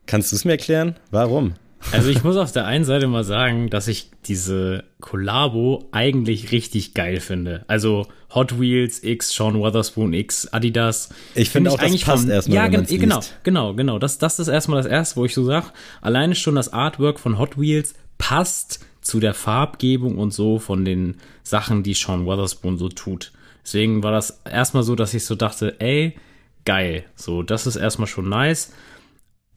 kannst 0.06 0.32
du 0.32 0.36
es 0.36 0.44
mir 0.44 0.52
erklären? 0.52 0.96
Warum? 1.10 1.54
Also 1.92 2.10
ich 2.10 2.22
muss 2.22 2.36
auf 2.36 2.52
der 2.52 2.66
einen 2.66 2.84
Seite 2.84 3.06
mal 3.06 3.24
sagen, 3.24 3.70
dass 3.70 3.88
ich 3.88 4.10
diese 4.26 4.84
Kollabo 5.00 5.88
eigentlich 5.92 6.52
richtig 6.52 6.94
geil 6.94 7.20
finde. 7.20 7.64
Also 7.68 8.06
Hot 8.34 8.60
Wheels 8.60 9.02
X, 9.02 9.32
Sean 9.32 9.58
Wotherspoon 9.58 10.12
X, 10.12 10.46
Adidas. 10.52 11.08
Ich 11.34 11.50
finde 11.50 11.70
find 11.70 11.80
auch, 11.80 11.84
das 11.84 12.00
passt 12.02 12.22
vom, 12.24 12.30
erstmal. 12.30 12.56
Ja, 12.56 12.68
gen 12.68 12.86
genau, 12.86 13.16
liest. 13.16 13.34
genau, 13.42 13.74
genau. 13.74 13.98
Das, 13.98 14.18
das 14.18 14.38
ist 14.38 14.48
erstmal 14.48 14.82
das 14.82 14.90
Erste, 14.90 15.16
wo 15.16 15.24
ich 15.24 15.34
so 15.34 15.44
sage, 15.44 15.66
alleine 16.00 16.34
schon 16.34 16.54
das 16.54 16.72
Artwork 16.72 17.18
von 17.18 17.38
Hot 17.38 17.58
Wheels 17.58 17.94
passt 18.18 18.80
zu 19.00 19.18
der 19.18 19.34
Farbgebung 19.34 20.18
und 20.18 20.32
so 20.32 20.58
von 20.58 20.84
den 20.84 21.16
Sachen, 21.42 21.82
die 21.82 21.94
Sean 21.94 22.26
Wotherspoon 22.26 22.76
so 22.78 22.88
tut. 22.88 23.32
Deswegen 23.64 24.02
war 24.02 24.12
das 24.12 24.42
erstmal 24.44 24.82
so, 24.82 24.94
dass 24.94 25.14
ich 25.14 25.24
so 25.24 25.34
dachte, 25.34 25.80
ey, 25.80 26.14
geil. 26.64 27.04
So, 27.14 27.42
das 27.42 27.66
ist 27.66 27.76
erstmal 27.76 28.08
schon 28.08 28.28
nice. 28.28 28.72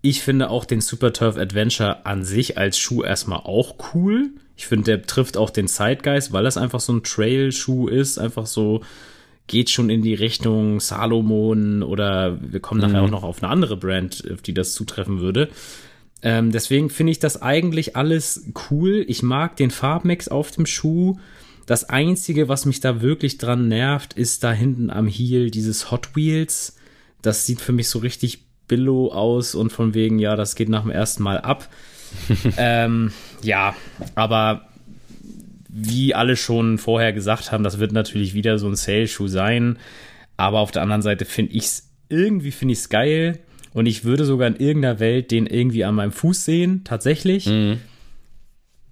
Ich 0.01 0.21
finde 0.21 0.49
auch 0.49 0.65
den 0.65 0.81
Super 0.81 1.13
Turf 1.13 1.37
Adventure 1.37 2.05
an 2.05 2.23
sich 2.23 2.57
als 2.57 2.77
Schuh 2.77 3.03
erstmal 3.03 3.39
auch 3.39 3.75
cool. 3.93 4.31
Ich 4.55 4.67
finde, 4.67 4.83
der 4.85 5.01
trifft 5.03 5.37
auch 5.37 5.49
den 5.49 5.67
Zeitgeist, 5.67 6.33
weil 6.33 6.43
das 6.43 6.57
einfach 6.57 6.79
so 6.79 6.93
ein 6.93 7.03
Trail-Schuh 7.03 7.87
ist. 7.87 8.17
Einfach 8.17 8.45
so, 8.45 8.81
geht 9.47 9.69
schon 9.69 9.89
in 9.89 10.01
die 10.01 10.13
Richtung 10.13 10.79
Salomon 10.79 11.83
oder 11.83 12.39
wir 12.41 12.59
kommen 12.59 12.81
mhm. 12.81 12.87
nachher 12.87 13.03
auch 13.03 13.09
noch 13.09 13.23
auf 13.23 13.43
eine 13.43 13.51
andere 13.51 13.77
Brand, 13.77 14.23
auf 14.31 14.41
die 14.41 14.53
das 14.53 14.73
zutreffen 14.73 15.19
würde. 15.19 15.49
Ähm, 16.21 16.51
deswegen 16.51 16.89
finde 16.89 17.11
ich 17.11 17.19
das 17.19 17.41
eigentlich 17.41 17.95
alles 17.95 18.45
cool. 18.71 19.03
Ich 19.07 19.23
mag 19.23 19.57
den 19.57 19.71
Farbmix 19.71 20.29
auf 20.29 20.51
dem 20.51 20.65
Schuh. 20.65 21.17
Das 21.65 21.89
Einzige, 21.89 22.47
was 22.47 22.65
mich 22.65 22.79
da 22.79 23.01
wirklich 23.01 23.37
dran 23.37 23.67
nervt, 23.67 24.13
ist 24.13 24.43
da 24.43 24.51
hinten 24.51 24.89
am 24.89 25.07
Heel 25.07 25.51
dieses 25.51 25.91
Hot 25.91 26.15
Wheels 26.15 26.77
das 27.23 27.47
sieht 27.47 27.61
für 27.61 27.71
mich 27.71 27.89
so 27.89 27.99
richtig 27.99 28.43
billow 28.67 29.11
aus 29.11 29.55
und 29.55 29.71
von 29.71 29.93
wegen, 29.93 30.19
ja, 30.19 30.35
das 30.35 30.55
geht 30.55 30.69
nach 30.69 30.83
dem 30.83 30.91
ersten 30.91 31.23
Mal 31.23 31.39
ab. 31.39 31.67
ähm, 32.57 33.11
ja, 33.41 33.75
aber 34.13 34.67
wie 35.67 36.13
alle 36.13 36.35
schon 36.35 36.77
vorher 36.77 37.13
gesagt 37.13 37.51
haben, 37.51 37.63
das 37.63 37.79
wird 37.79 37.91
natürlich 37.91 38.35
wieder 38.35 38.59
so 38.59 38.67
ein 38.67 38.75
Sale-Schuh 38.75 39.27
sein. 39.27 39.79
Aber 40.37 40.59
auf 40.59 40.71
der 40.71 40.83
anderen 40.83 41.01
Seite 41.01 41.25
finde 41.25 41.53
ich 41.53 41.65
es, 41.65 41.89
irgendwie 42.09 42.51
finde 42.51 42.73
ich 42.73 42.79
es 42.79 42.89
geil. 42.89 43.39
Und 43.73 43.87
ich 43.87 44.03
würde 44.03 44.25
sogar 44.25 44.47
in 44.47 44.55
irgendeiner 44.55 44.99
Welt 44.99 45.31
den 45.31 45.47
irgendwie 45.47 45.83
an 45.83 45.95
meinem 45.95 46.11
Fuß 46.11 46.45
sehen, 46.45 46.83
tatsächlich. 46.83 47.47
Mhm. 47.47 47.79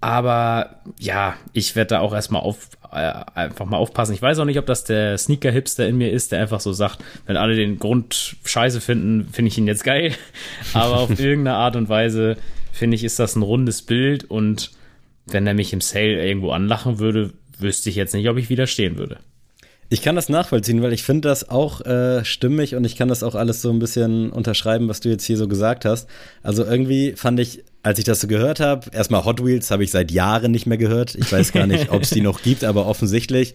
Aber 0.00 0.80
ja, 0.98 1.34
ich 1.52 1.76
werde 1.76 1.90
da 1.90 2.00
auch 2.00 2.12
erstmal 2.12 2.42
auf, 2.42 2.70
einfach 2.92 3.66
mal 3.66 3.78
aufpassen. 3.78 4.14
Ich 4.14 4.22
weiß 4.22 4.38
auch 4.38 4.44
nicht, 4.44 4.58
ob 4.58 4.66
das 4.66 4.84
der 4.84 5.16
Sneaker-Hipster 5.16 5.88
in 5.88 5.96
mir 5.96 6.12
ist, 6.12 6.32
der 6.32 6.40
einfach 6.40 6.60
so 6.60 6.72
sagt, 6.72 6.98
wenn 7.26 7.36
alle 7.36 7.56
den 7.56 7.78
Grund 7.78 8.36
scheiße 8.44 8.80
finden, 8.80 9.28
finde 9.32 9.48
ich 9.48 9.58
ihn 9.58 9.66
jetzt 9.66 9.84
geil. 9.84 10.12
Aber 10.74 10.98
auf 10.98 11.10
irgendeine 11.10 11.56
Art 11.56 11.76
und 11.76 11.88
Weise 11.88 12.36
finde 12.72 12.96
ich, 12.96 13.04
ist 13.04 13.18
das 13.18 13.36
ein 13.36 13.42
rundes 13.42 13.82
Bild 13.82 14.24
und 14.24 14.72
wenn 15.26 15.46
er 15.46 15.54
mich 15.54 15.72
im 15.72 15.80
Sale 15.80 16.24
irgendwo 16.24 16.50
anlachen 16.50 16.98
würde, 16.98 17.32
wüsste 17.58 17.90
ich 17.90 17.96
jetzt 17.96 18.14
nicht, 18.14 18.28
ob 18.28 18.36
ich 18.36 18.50
widerstehen 18.50 18.98
würde. 18.98 19.18
Ich 19.88 20.00
kann 20.00 20.16
das 20.16 20.30
nachvollziehen, 20.30 20.82
weil 20.82 20.94
ich 20.94 21.02
finde 21.02 21.28
das 21.28 21.50
auch 21.50 21.82
äh, 21.82 22.24
stimmig 22.24 22.74
und 22.74 22.84
ich 22.84 22.96
kann 22.96 23.08
das 23.08 23.22
auch 23.22 23.34
alles 23.34 23.60
so 23.60 23.70
ein 23.70 23.78
bisschen 23.78 24.30
unterschreiben, 24.30 24.88
was 24.88 25.00
du 25.00 25.10
jetzt 25.10 25.24
hier 25.24 25.36
so 25.36 25.48
gesagt 25.48 25.84
hast. 25.84 26.08
Also 26.42 26.64
irgendwie 26.64 27.12
fand 27.12 27.38
ich 27.40 27.62
als 27.82 27.98
ich 27.98 28.04
das 28.04 28.20
so 28.20 28.28
gehört 28.28 28.60
habe, 28.60 28.90
erstmal 28.92 29.24
Hot 29.24 29.44
Wheels 29.44 29.70
habe 29.70 29.82
ich 29.82 29.90
seit 29.90 30.10
Jahren 30.12 30.52
nicht 30.52 30.66
mehr 30.66 30.78
gehört. 30.78 31.14
Ich 31.14 31.32
weiß 31.32 31.52
gar 31.52 31.66
nicht, 31.66 31.90
ob 31.90 32.02
es 32.02 32.10
die 32.10 32.20
noch 32.20 32.42
gibt, 32.42 32.64
aber 32.64 32.86
offensichtlich. 32.86 33.54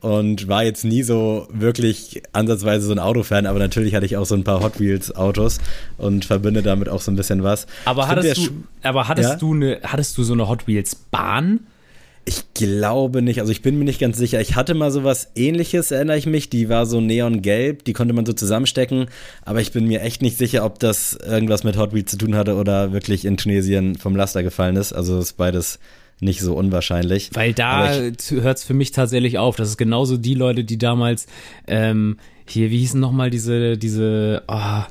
Und 0.00 0.46
war 0.46 0.62
jetzt 0.62 0.84
nie 0.84 1.02
so 1.02 1.48
wirklich 1.50 2.22
ansatzweise 2.32 2.86
so 2.86 2.92
ein 2.92 2.98
Autofan, 2.98 3.46
aber 3.46 3.58
natürlich 3.58 3.94
hatte 3.94 4.06
ich 4.06 4.16
auch 4.16 4.26
so 4.26 4.34
ein 4.34 4.44
paar 4.44 4.60
Hot 4.62 4.78
Wheels 4.78 5.14
Autos 5.14 5.58
und 5.96 6.24
verbinde 6.24 6.62
damit 6.62 6.88
auch 6.88 7.00
so 7.00 7.10
ein 7.10 7.16
bisschen 7.16 7.42
was. 7.42 7.66
Aber 7.84 8.06
hattest 8.06 8.36
du, 8.36 8.50
aber 8.82 9.08
hattest 9.08 9.30
ja? 9.30 9.36
du 9.36 9.54
eine, 9.54 9.80
hattest 9.82 10.16
du 10.18 10.22
so 10.22 10.34
eine 10.34 10.48
Hot 10.48 10.66
Wheels 10.66 10.94
Bahn? 10.94 11.60
Ich 12.24 12.52
glaube 12.52 13.22
nicht, 13.22 13.40
also 13.40 13.52
ich 13.52 13.62
bin 13.62 13.78
mir 13.78 13.84
nicht 13.84 14.00
ganz 14.00 14.18
sicher. 14.18 14.40
Ich 14.40 14.54
hatte 14.54 14.74
mal 14.74 14.90
sowas 14.90 15.30
ähnliches, 15.34 15.90
erinnere 15.90 16.18
ich 16.18 16.26
mich. 16.26 16.50
Die 16.50 16.68
war 16.68 16.84
so 16.84 17.00
neongelb, 17.00 17.84
die 17.84 17.92
konnte 17.92 18.12
man 18.12 18.26
so 18.26 18.32
zusammenstecken. 18.32 19.06
Aber 19.44 19.60
ich 19.60 19.72
bin 19.72 19.86
mir 19.86 20.02
echt 20.02 20.20
nicht 20.20 20.36
sicher, 20.36 20.64
ob 20.64 20.78
das 20.78 21.14
irgendwas 21.14 21.64
mit 21.64 21.76
Hot 21.78 21.94
Wheels 21.94 22.10
zu 22.10 22.18
tun 22.18 22.34
hatte 22.34 22.56
oder 22.56 22.92
wirklich 22.92 23.24
in 23.24 23.36
Tunesien 23.36 23.96
vom 23.96 24.14
Laster 24.14 24.42
gefallen 24.42 24.76
ist. 24.76 24.92
Also 24.92 25.18
ist 25.18 25.38
beides 25.38 25.78
nicht 26.20 26.40
so 26.40 26.54
unwahrscheinlich. 26.54 27.30
Weil 27.34 27.54
da 27.54 27.94
hört 27.94 28.58
es 28.58 28.64
für 28.64 28.74
mich 28.74 28.90
tatsächlich 28.92 29.38
auf. 29.38 29.56
Das 29.56 29.68
ist 29.68 29.76
genauso 29.76 30.16
die 30.16 30.34
Leute, 30.34 30.64
die 30.64 30.78
damals 30.78 31.26
ähm, 31.66 32.18
hier, 32.46 32.70
wie 32.70 32.78
hießen 32.78 33.00
nochmal 33.00 33.30
diese, 33.30 33.76
diese, 33.76 34.42
oh, 34.48 34.82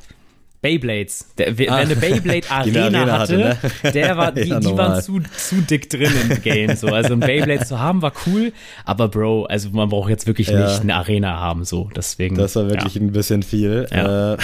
Beyblades. 0.62 1.28
Der, 1.38 1.58
wer 1.58 1.72
ah, 1.72 1.76
eine 1.76 1.96
Beyblade 1.96 2.41
Arena, 2.50 2.86
Arena 2.86 3.20
hatte, 3.20 3.50
hatte 3.50 3.67
ne? 3.84 3.91
der 3.93 4.17
war, 4.17 4.32
die, 4.32 4.41
ja, 4.50 4.60
die 4.60 4.76
waren 4.76 5.02
zu, 5.02 5.20
zu 5.38 5.56
dick 5.62 5.89
drin 5.89 6.12
im 6.30 6.41
Game. 6.41 6.76
So. 6.76 6.88
Also 6.88 7.13
ein 7.13 7.20
Beyblade 7.20 7.65
zu 7.65 7.80
haben 7.80 8.02
war 8.02 8.12
cool, 8.26 8.52
aber 8.84 9.08
Bro, 9.08 9.46
also 9.46 9.70
man 9.70 9.89
braucht 9.89 10.10
jetzt 10.10 10.26
wirklich 10.26 10.48
ja. 10.48 10.67
nicht 10.67 10.82
eine 10.82 10.96
Arena 10.96 11.39
haben. 11.39 11.63
So. 11.63 11.89
Deswegen, 11.96 12.36
das 12.36 12.56
war 12.56 12.70
wirklich 12.70 12.96
ja. 12.96 13.02
ein 13.02 13.12
bisschen 13.12 13.43
viel. 13.43 13.88
Äh, 13.91 14.38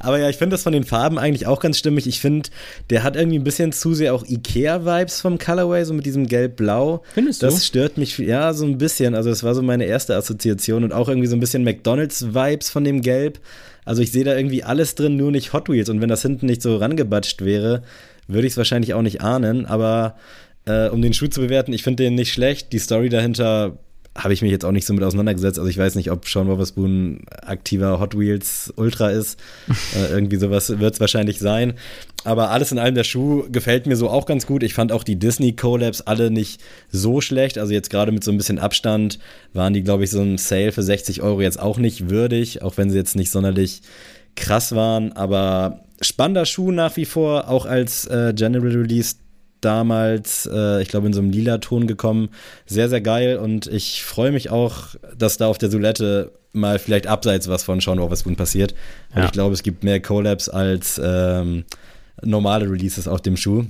aber 0.00 0.18
ja, 0.18 0.28
ich 0.28 0.36
finde 0.36 0.54
das 0.54 0.62
von 0.62 0.74
den 0.74 0.84
Farben 0.84 1.18
eigentlich 1.18 1.46
auch 1.46 1.60
ganz 1.60 1.78
stimmig. 1.78 2.06
Ich 2.06 2.20
finde, 2.20 2.50
der 2.90 3.02
hat 3.02 3.16
irgendwie 3.16 3.38
ein 3.38 3.44
bisschen 3.44 3.72
zu 3.72 3.94
sehr 3.94 4.14
auch 4.14 4.24
Ikea-Vibes 4.24 5.22
vom 5.22 5.38
Colorway, 5.38 5.84
so 5.84 5.94
mit 5.94 6.04
diesem 6.04 6.26
Gelb-Blau. 6.26 7.02
Findest 7.14 7.42
du? 7.42 7.46
Das 7.46 7.64
stört 7.64 7.96
mich, 7.96 8.18
ja, 8.18 8.52
so 8.52 8.66
ein 8.66 8.76
bisschen. 8.76 9.14
Also 9.14 9.30
das 9.30 9.42
war 9.42 9.54
so 9.54 9.62
meine 9.62 9.86
erste 9.86 10.14
Assoziation 10.14 10.84
und 10.84 10.92
auch 10.92 11.08
irgendwie 11.08 11.28
so 11.28 11.36
ein 11.36 11.40
bisschen 11.40 11.64
McDonalds-Vibes 11.64 12.68
von 12.68 12.84
dem 12.84 13.00
Gelb. 13.00 13.40
Also 13.86 14.02
ich 14.02 14.12
sehe 14.12 14.24
da 14.24 14.36
irgendwie 14.36 14.64
alles 14.64 14.94
drin, 14.96 15.16
nur 15.16 15.30
nicht 15.30 15.54
Hot 15.54 15.70
Wheels. 15.70 15.88
Und 15.88 16.02
wenn 16.02 16.10
das 16.10 16.20
hinten 16.20 16.44
nicht 16.44 16.60
so 16.60 16.76
rangebatscht 16.76 17.42
wäre, 17.42 17.82
würde 18.28 18.46
ich 18.46 18.52
es 18.52 18.56
wahrscheinlich 18.58 18.92
auch 18.92 19.02
nicht 19.02 19.22
ahnen. 19.22 19.64
Aber 19.64 20.16
äh, 20.66 20.88
um 20.88 21.00
den 21.00 21.14
Schuh 21.14 21.28
zu 21.28 21.40
bewerten, 21.40 21.72
ich 21.72 21.82
finde 21.82 22.02
den 22.02 22.16
nicht 22.16 22.32
schlecht. 22.32 22.72
Die 22.74 22.78
Story 22.78 23.08
dahinter 23.08 23.78
habe 24.16 24.32
ich 24.32 24.42
mich 24.42 24.50
jetzt 24.50 24.64
auch 24.64 24.72
nicht 24.72 24.86
so 24.86 24.94
mit 24.94 25.04
auseinandergesetzt. 25.04 25.58
Also 25.58 25.68
ich 25.68 25.78
weiß 25.78 25.94
nicht, 25.94 26.10
ob 26.10 26.26
Sean 26.28 26.48
Wotherspoon 26.48 27.20
aktiver 27.42 28.00
Hot 28.00 28.18
Wheels 28.18 28.72
Ultra 28.76 29.10
ist. 29.10 29.38
äh, 29.96 30.12
irgendwie 30.12 30.36
sowas 30.36 30.78
wird 30.78 30.94
es 30.94 31.00
wahrscheinlich 31.00 31.38
sein. 31.38 31.74
Aber 32.24 32.50
alles 32.50 32.72
in 32.72 32.78
allem, 32.78 32.94
der 32.94 33.04
Schuh 33.04 33.44
gefällt 33.50 33.86
mir 33.86 33.96
so 33.96 34.08
auch 34.08 34.26
ganz 34.26 34.46
gut. 34.46 34.62
Ich 34.62 34.74
fand 34.74 34.90
auch 34.90 35.04
die 35.04 35.16
Disney 35.16 35.52
Collabs 35.52 36.00
alle 36.00 36.30
nicht 36.30 36.60
so 36.90 37.20
schlecht. 37.20 37.58
Also 37.58 37.72
jetzt 37.72 37.90
gerade 37.90 38.10
mit 38.10 38.24
so 38.24 38.32
ein 38.32 38.36
bisschen 38.36 38.58
Abstand 38.58 39.18
waren 39.52 39.74
die, 39.74 39.82
glaube 39.82 40.04
ich, 40.04 40.10
so 40.10 40.20
ein 40.20 40.38
Sale 40.38 40.72
für 40.72 40.82
60 40.82 41.22
Euro 41.22 41.40
jetzt 41.40 41.60
auch 41.60 41.78
nicht 41.78 42.10
würdig, 42.10 42.62
auch 42.62 42.76
wenn 42.78 42.90
sie 42.90 42.96
jetzt 42.96 43.16
nicht 43.16 43.30
sonderlich 43.30 43.82
krass 44.34 44.74
waren. 44.74 45.12
Aber 45.12 45.80
spannender 46.00 46.46
Schuh 46.46 46.72
nach 46.72 46.96
wie 46.96 47.04
vor, 47.04 47.48
auch 47.48 47.66
als 47.66 48.06
äh, 48.06 48.32
General 48.34 48.72
Release 48.72 49.16
damals, 49.66 50.48
äh, 50.50 50.80
ich 50.80 50.88
glaube, 50.88 51.08
in 51.08 51.12
so 51.12 51.20
einem 51.20 51.30
lila 51.30 51.58
Ton 51.58 51.88
gekommen. 51.88 52.28
Sehr, 52.66 52.88
sehr 52.88 53.00
geil 53.00 53.36
und 53.36 53.66
ich 53.66 54.04
freue 54.04 54.30
mich 54.30 54.50
auch, 54.50 54.94
dass 55.18 55.36
da 55.36 55.48
auf 55.48 55.58
der 55.58 55.70
Soulette 55.70 56.32
mal 56.52 56.78
vielleicht 56.78 57.08
abseits 57.08 57.48
was 57.48 57.64
von 57.64 57.80
Sean 57.80 58.00
Wotherspoon 58.00 58.36
passiert. 58.36 58.74
Und 59.10 59.18
ja. 59.18 59.24
ich 59.26 59.32
glaube, 59.32 59.52
es 59.54 59.62
gibt 59.62 59.82
mehr 59.82 60.00
Collabs 60.00 60.48
als 60.48 61.00
ähm, 61.02 61.64
normale 62.22 62.70
Releases 62.70 63.08
auf 63.08 63.20
dem 63.20 63.36
Schuh. 63.36 63.64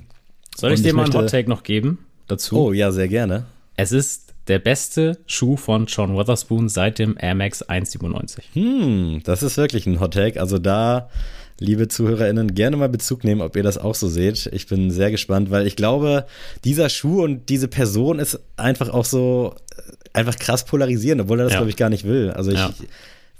Soll 0.54 0.72
ich, 0.72 0.80
ich 0.80 0.86
dir 0.86 0.94
mal 0.94 1.04
einen 1.04 1.14
Hot 1.14 1.30
Take 1.30 1.48
noch 1.48 1.62
geben 1.62 1.98
dazu? 2.28 2.56
Oh, 2.56 2.72
ja, 2.72 2.92
sehr 2.92 3.08
gerne. 3.08 3.46
Es 3.76 3.90
ist 3.90 4.34
der 4.48 4.58
beste 4.58 5.18
Schuh 5.26 5.56
von 5.56 5.86
John 5.86 6.14
Wotherspoon 6.14 6.68
seit 6.68 6.98
dem 6.98 7.16
Air 7.18 7.34
Max 7.34 7.62
197. 7.62 8.50
Hm, 8.52 9.22
das 9.24 9.42
ist 9.42 9.56
wirklich 9.56 9.86
ein 9.86 9.98
Hot 9.98 10.14
Take. 10.14 10.40
Also 10.40 10.58
da 10.58 11.08
liebe 11.58 11.88
ZuhörerInnen, 11.88 12.54
gerne 12.54 12.76
mal 12.76 12.88
Bezug 12.88 13.24
nehmen, 13.24 13.40
ob 13.40 13.56
ihr 13.56 13.62
das 13.62 13.78
auch 13.78 13.94
so 13.94 14.08
seht. 14.08 14.46
Ich 14.52 14.66
bin 14.66 14.90
sehr 14.90 15.10
gespannt, 15.10 15.50
weil 15.50 15.66
ich 15.66 15.76
glaube, 15.76 16.26
dieser 16.64 16.88
Schuh 16.88 17.22
und 17.22 17.48
diese 17.48 17.68
Person 17.68 18.18
ist 18.18 18.40
einfach 18.56 18.88
auch 18.88 19.04
so 19.04 19.54
äh, 19.76 20.18
einfach 20.18 20.36
krass 20.36 20.64
polarisierend, 20.64 21.22
obwohl 21.22 21.40
er 21.40 21.44
das, 21.44 21.54
ja. 21.54 21.58
glaube 21.60 21.70
ich, 21.70 21.76
gar 21.76 21.88
nicht 21.88 22.04
will. 22.04 22.30
Also 22.30 22.50
ich, 22.50 22.58
ja 22.58 22.72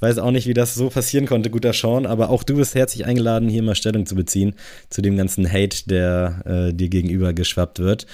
weiß 0.01 0.19
auch 0.19 0.31
nicht, 0.31 0.47
wie 0.47 0.55
das 0.55 0.75
so 0.75 0.91
passieren 0.91 1.27
konnte, 1.27 1.51
guter 1.51 1.73
Sean, 1.73 2.07
aber 2.07 2.31
auch 2.31 2.43
du 2.43 2.57
bist 2.57 2.75
herzlich 2.75 3.07
eingeladen, 3.07 3.49
hier 3.49 3.63
mal 3.63 3.75
Stellung 3.75 4.07
zu 4.07 4.15
beziehen 4.15 4.55
zu 4.91 5.01
dem 5.01 5.17
ganzen 5.17 5.51
Hate, 5.51 5.89
der 5.89 6.43
äh, 6.45 6.75
dir 6.75 6.89
gegenüber 6.89 7.33
geschwappt 7.33 7.79
wird. 7.79 8.07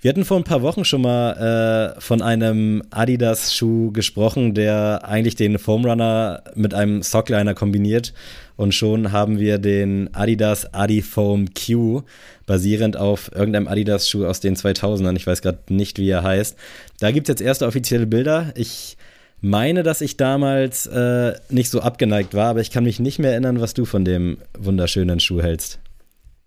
Wir 0.00 0.10
hatten 0.10 0.24
vor 0.24 0.36
ein 0.36 0.44
paar 0.44 0.62
Wochen 0.62 0.84
schon 0.84 1.02
mal 1.02 1.94
äh, 1.96 2.00
von 2.00 2.22
einem 2.22 2.82
Adidas-Schuh 2.90 3.92
gesprochen, 3.92 4.54
der 4.54 5.02
eigentlich 5.04 5.36
den 5.36 5.58
Foam 5.58 5.84
Runner 5.84 6.42
mit 6.54 6.74
einem 6.74 7.02
Sockliner 7.02 7.54
kombiniert. 7.54 8.12
Und 8.56 8.74
schon 8.74 9.10
haben 9.10 9.38
wir 9.38 9.56
den 9.56 10.12
Adidas 10.12 10.74
Adifoam 10.74 11.46
Q, 11.54 12.02
basierend 12.44 12.98
auf 12.98 13.30
irgendeinem 13.34 13.68
Adidas-Schuh 13.68 14.26
aus 14.26 14.40
den 14.40 14.54
2000ern. 14.54 15.16
Ich 15.16 15.26
weiß 15.26 15.40
gerade 15.40 15.60
nicht, 15.70 15.98
wie 15.98 16.10
er 16.10 16.22
heißt. 16.22 16.56
Da 16.98 17.10
gibt 17.10 17.28
es 17.28 17.32
jetzt 17.32 17.40
erste 17.40 17.66
offizielle 17.66 18.06
Bilder. 18.06 18.52
Ich 18.56 18.98
meine, 19.40 19.82
dass 19.82 20.00
ich 20.00 20.16
damals 20.16 20.86
äh, 20.86 21.34
nicht 21.48 21.70
so 21.70 21.80
abgeneigt 21.80 22.34
war, 22.34 22.50
aber 22.50 22.60
ich 22.60 22.70
kann 22.70 22.84
mich 22.84 23.00
nicht 23.00 23.18
mehr 23.18 23.32
erinnern, 23.32 23.60
was 23.60 23.74
du 23.74 23.84
von 23.84 24.04
dem 24.04 24.38
wunderschönen 24.58 25.20
Schuh 25.20 25.42
hältst. 25.42 25.78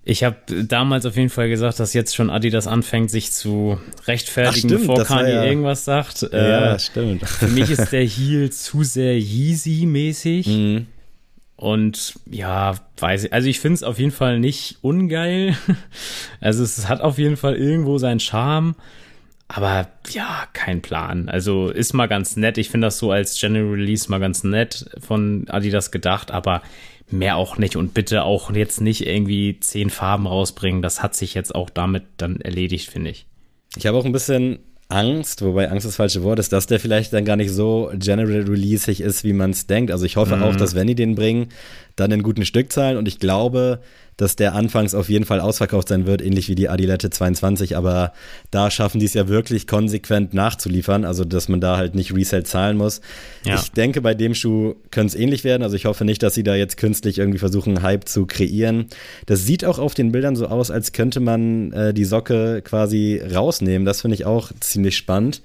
Ich 0.06 0.24
habe 0.26 0.36
damals 0.66 1.06
auf 1.06 1.16
jeden 1.16 1.30
Fall 1.30 1.48
gesagt, 1.48 1.80
dass 1.80 1.94
jetzt 1.94 2.14
schon 2.14 2.30
Adidas 2.30 2.68
anfängt, 2.68 3.10
sich 3.10 3.32
zu 3.32 3.80
rechtfertigen, 4.06 4.68
Ach, 4.68 4.78
stimmt, 4.78 4.88
bevor 4.88 5.06
Kanye 5.06 5.32
ja, 5.32 5.44
irgendwas 5.46 5.86
sagt. 5.86 6.24
Ja, 6.34 6.76
äh, 6.76 6.80
stimmt. 6.80 7.26
Für 7.28 7.48
mich 7.48 7.70
ist 7.72 7.92
der 7.92 8.04
Heel 8.04 8.52
zu 8.52 8.84
sehr 8.84 9.18
Yeezy-mäßig. 9.18 10.48
Mhm. 10.48 10.88
Und 11.56 12.16
ja, 12.30 12.76
weiß 12.98 13.26
ich, 13.26 13.34
also 13.34 13.48
ich 13.48 13.62
finde 13.62 13.76
es 13.76 13.84
auf 13.84 13.98
jeden 13.98 14.12
Fall 14.12 14.40
nicht 14.40 14.78
ungeil. 14.82 15.56
Also 16.42 16.62
es 16.62 16.90
hat 16.90 17.00
auf 17.00 17.18
jeden 17.18 17.38
Fall 17.38 17.56
irgendwo 17.56 17.98
seinen 17.98 18.20
Charme. 18.20 18.76
Aber 19.56 19.88
ja, 20.10 20.48
kein 20.54 20.82
Plan. 20.82 21.30
Also 21.30 21.70
ist 21.70 21.94
mal 21.94 22.08
ganz 22.08 22.36
nett. 22.36 22.58
Ich 22.58 22.70
finde 22.70 22.88
das 22.88 22.98
so 22.98 23.12
als 23.12 23.40
General 23.40 23.70
Release 23.70 24.10
mal 24.10 24.20
ganz 24.20 24.44
nett 24.44 24.90
von 25.00 25.46
Adidas 25.48 25.92
gedacht, 25.92 26.32
aber 26.32 26.64
mehr 27.12 27.38
auch 27.38 27.60
nicht. 27.60 27.76
Und 27.76 27.94
bitte 27.94 28.24
auch 28.24 28.52
jetzt 28.52 28.82
nicht 28.82 29.06
irgendwie 29.06 29.60
zehn 29.60 29.92
Farben 29.92 30.26
rausbringen. 30.26 30.82
Das 30.82 31.04
hat 31.04 31.14
sich 31.14 31.36
jetzt 31.36 31.54
auch 31.54 31.70
damit 31.70 32.04
dann 32.18 32.42
erledigt, 32.42 32.90
finde 32.90 33.12
ich. 33.12 33.28
Ich 33.76 33.86
habe 33.86 33.96
auch 33.96 34.06
ein 34.06 34.12
bisschen 34.12 34.58
Angst, 34.90 35.44
wobei 35.44 35.70
Angst 35.70 35.86
das 35.86 35.98
falsche 35.98 36.24
Wort 36.24 36.40
ist, 36.40 36.52
dass 36.52 36.66
der 36.66 36.80
vielleicht 36.80 37.14
dann 37.14 37.24
gar 37.24 37.36
nicht 37.36 37.52
so 37.52 37.92
general 37.94 38.42
releaseig 38.42 39.00
ist, 39.00 39.24
wie 39.24 39.34
man 39.34 39.52
es 39.52 39.68
denkt. 39.68 39.92
Also 39.92 40.06
ich 40.06 40.16
hoffe 40.16 40.38
mhm. 40.38 40.44
auch, 40.44 40.56
dass 40.56 40.74
wenn 40.74 40.88
die 40.88 40.96
den 40.96 41.14
bringen, 41.14 41.50
dann 41.96 42.12
in 42.12 42.24
guten 42.24 42.46
Stückzahlen 42.46 42.98
und 42.98 43.08
ich 43.08 43.20
glaube, 43.20 43.80
dass 44.18 44.36
der 44.36 44.54
anfangs 44.54 44.94
auf 44.94 45.10
jeden 45.10 45.26
Fall 45.26 45.40
ausverkauft 45.40 45.88
sein 45.88 46.06
wird, 46.06 46.22
ähnlich 46.22 46.48
wie 46.48 46.56
die 46.56 46.70
Adilette 46.70 47.10
22, 47.10 47.76
aber 47.76 48.14
da 48.52 48.70
schaffen 48.70 49.00
die 49.00 49.06
es 49.06 49.14
ja 49.14 49.28
wirklich 49.28 49.68
konsequent 49.68 50.34
nachzuliefern, 50.34 51.06
also 51.06 51.26
dass 51.26 51.50
man 51.50 51.62
da 51.62 51.78
halt 51.78 51.96
nicht 51.96 52.14
Resale 52.14 52.44
zahlen 52.44 52.78
muss. 52.78 53.02
Ja. 53.44 53.56
Ich 53.56 53.72
denke, 53.72 54.02
bei 54.02 54.14
dem 54.14 54.36
Schuh 54.36 54.76
könnte 54.92 55.16
es 55.16 55.20
ähnlich 55.20 55.44
werden, 55.44 55.64
also 55.64 55.76
ich 55.76 55.86
hoffe 55.86 56.06
nicht, 56.06 56.22
dass 56.22 56.36
sie 56.36 56.44
da 56.44 56.56
jetzt 56.56 56.78
künstlich 56.78 57.18
irgendwie 57.18 57.40
versuchen, 57.40 57.82
Hype 57.82 58.08
zu 58.08 58.26
kreieren. 58.26 58.88
Das 59.26 59.46
sieht 59.46 59.66
auch 59.66 59.80
auf 59.80 59.94
den 59.94 60.12
Bildern 60.12 60.36
so 60.36 60.48
aus, 60.48 60.70
als 60.70 60.92
könnte 60.92 61.20
man 61.20 61.72
äh, 61.74 61.94
die 61.94 62.06
Socke 62.06 62.62
quasi 62.62 63.22
rausnehmen, 63.34 63.86
das 63.86 64.02
finde 64.02 64.16
ich 64.16 64.26
auch 64.26 64.52
ziemlich 64.60 64.96
spannend. 64.96 65.42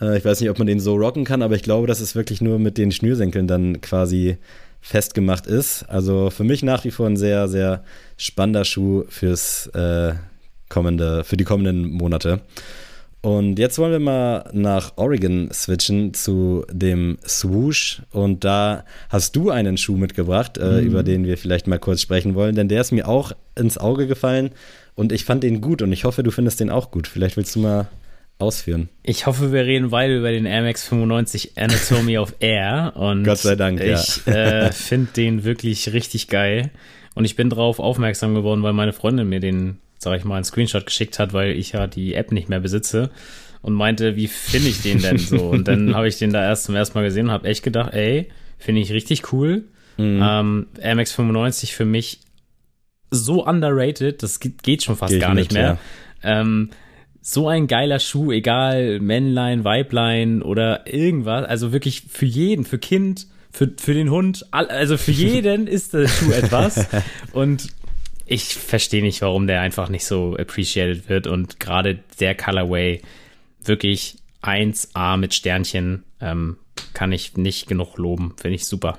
Äh, 0.00 0.18
ich 0.18 0.24
weiß 0.24 0.40
nicht, 0.40 0.50
ob 0.50 0.58
man 0.58 0.66
den 0.66 0.80
so 0.80 0.96
rocken 0.96 1.24
kann, 1.24 1.42
aber 1.42 1.54
ich 1.54 1.62
glaube, 1.62 1.86
das 1.86 2.00
ist 2.00 2.14
wirklich 2.14 2.40
nur 2.40 2.58
mit 2.58 2.78
den 2.78 2.92
Schnürsenkeln 2.92 3.46
dann 3.46 3.80
quasi 3.80 4.36
festgemacht 4.82 5.46
ist. 5.46 5.84
Also 5.88 6.28
für 6.28 6.44
mich 6.44 6.62
nach 6.62 6.84
wie 6.84 6.90
vor 6.90 7.06
ein 7.06 7.16
sehr, 7.16 7.48
sehr 7.48 7.84
spannender 8.18 8.64
Schuh 8.66 9.04
fürs 9.08 9.68
äh, 9.68 10.12
kommende, 10.68 11.24
für 11.24 11.38
die 11.38 11.44
kommenden 11.44 11.90
Monate. 11.92 12.40
Und 13.22 13.60
jetzt 13.60 13.78
wollen 13.78 13.92
wir 13.92 14.00
mal 14.00 14.50
nach 14.52 14.94
Oregon 14.96 15.48
switchen 15.52 16.12
zu 16.12 16.66
dem 16.72 17.18
Swoosh. 17.24 18.02
Und 18.10 18.42
da 18.42 18.84
hast 19.08 19.36
du 19.36 19.50
einen 19.50 19.78
Schuh 19.78 19.96
mitgebracht, 19.96 20.58
äh, 20.58 20.80
mhm. 20.80 20.86
über 20.86 21.02
den 21.04 21.24
wir 21.24 21.38
vielleicht 21.38 21.68
mal 21.68 21.78
kurz 21.78 22.00
sprechen 22.00 22.34
wollen, 22.34 22.56
denn 22.56 22.68
der 22.68 22.80
ist 22.80 22.90
mir 22.90 23.08
auch 23.08 23.30
ins 23.54 23.78
Auge 23.78 24.08
gefallen 24.08 24.50
und 24.96 25.12
ich 25.12 25.24
fand 25.24 25.44
den 25.44 25.60
gut 25.60 25.82
und 25.82 25.92
ich 25.92 26.04
hoffe, 26.04 26.24
du 26.24 26.32
findest 26.32 26.58
den 26.58 26.70
auch 26.70 26.90
gut. 26.90 27.06
Vielleicht 27.06 27.36
willst 27.36 27.54
du 27.54 27.60
mal 27.60 27.86
ausführen. 28.38 28.88
Ich 29.02 29.26
hoffe, 29.26 29.52
wir 29.52 29.64
reden 29.64 29.90
weiter 29.90 30.16
über 30.16 30.30
den 30.30 30.46
Air 30.46 30.62
Max 30.62 30.86
95 30.88 31.52
Anatomy 31.56 32.18
of 32.18 32.34
Air. 32.40 32.92
Und 32.96 33.24
Gott 33.24 33.38
sei 33.38 33.56
Dank, 33.56 33.80
ich 33.80 34.26
ja. 34.26 34.32
äh, 34.32 34.72
finde 34.72 35.12
den 35.12 35.44
wirklich 35.44 35.92
richtig 35.92 36.28
geil. 36.28 36.70
Und 37.14 37.24
ich 37.24 37.36
bin 37.36 37.50
darauf 37.50 37.78
aufmerksam 37.78 38.34
geworden, 38.34 38.62
weil 38.62 38.72
meine 38.72 38.92
Freundin 38.92 39.28
mir 39.28 39.40
den, 39.40 39.78
sag 39.98 40.18
ich 40.18 40.24
mal, 40.24 40.36
einen 40.36 40.44
Screenshot 40.44 40.86
geschickt 40.86 41.18
hat, 41.18 41.32
weil 41.32 41.52
ich 41.52 41.72
ja 41.72 41.86
die 41.86 42.14
App 42.14 42.32
nicht 42.32 42.48
mehr 42.48 42.60
besitze. 42.60 43.10
Und 43.60 43.74
meinte, 43.74 44.16
wie 44.16 44.26
finde 44.26 44.68
ich 44.68 44.82
den 44.82 45.00
denn 45.00 45.18
so? 45.18 45.48
Und 45.50 45.68
dann 45.68 45.94
habe 45.94 46.08
ich 46.08 46.18
den 46.18 46.32
da 46.32 46.42
erst 46.42 46.64
zum 46.64 46.74
ersten 46.74 46.98
Mal 46.98 47.04
gesehen 47.04 47.26
und 47.26 47.32
habe 47.32 47.48
echt 47.48 47.62
gedacht, 47.62 47.92
ey, 47.92 48.28
finde 48.58 48.80
ich 48.80 48.92
richtig 48.92 49.32
cool. 49.32 49.64
Mhm. 49.98 50.20
Ähm, 50.20 50.66
Air 50.80 50.96
Max 50.96 51.12
95 51.12 51.74
für 51.74 51.84
mich 51.84 52.20
so 53.12 53.46
underrated, 53.46 54.22
das 54.22 54.40
geht 54.40 54.82
schon 54.82 54.96
fast 54.96 55.12
Geh 55.12 55.20
gar 55.20 55.34
nicht 55.34 55.52
mit, 55.52 55.60
mehr. 55.60 55.78
Ja. 56.24 56.40
Ähm, 56.40 56.70
so 57.22 57.48
ein 57.48 57.68
geiler 57.68 58.00
Schuh, 58.00 58.32
egal 58.32 58.98
Männlein, 58.98 59.64
Weiblein 59.64 60.42
oder 60.42 60.92
irgendwas, 60.92 61.46
also 61.46 61.72
wirklich 61.72 62.02
für 62.10 62.26
jeden, 62.26 62.64
für 62.64 62.78
Kind, 62.78 63.28
für, 63.52 63.70
für 63.76 63.94
den 63.94 64.10
Hund, 64.10 64.44
also 64.50 64.96
für 64.96 65.10
jeden 65.12 65.68
ist 65.68 65.94
der 65.94 66.08
Schuh 66.08 66.32
etwas 66.32 66.88
und 67.32 67.68
ich 68.26 68.54
verstehe 68.54 69.02
nicht, 69.02 69.22
warum 69.22 69.46
der 69.46 69.60
einfach 69.60 69.88
nicht 69.88 70.04
so 70.04 70.36
appreciated 70.36 71.08
wird 71.08 71.28
und 71.28 71.60
gerade 71.60 72.00
der 72.18 72.34
Colorway 72.34 73.00
wirklich 73.64 74.16
1A 74.42 75.16
mit 75.16 75.32
Sternchen 75.34 76.02
ähm, 76.20 76.56
kann 76.92 77.12
ich 77.12 77.36
nicht 77.36 77.68
genug 77.68 77.98
loben, 77.98 78.34
finde 78.36 78.56
ich 78.56 78.66
super. 78.66 78.98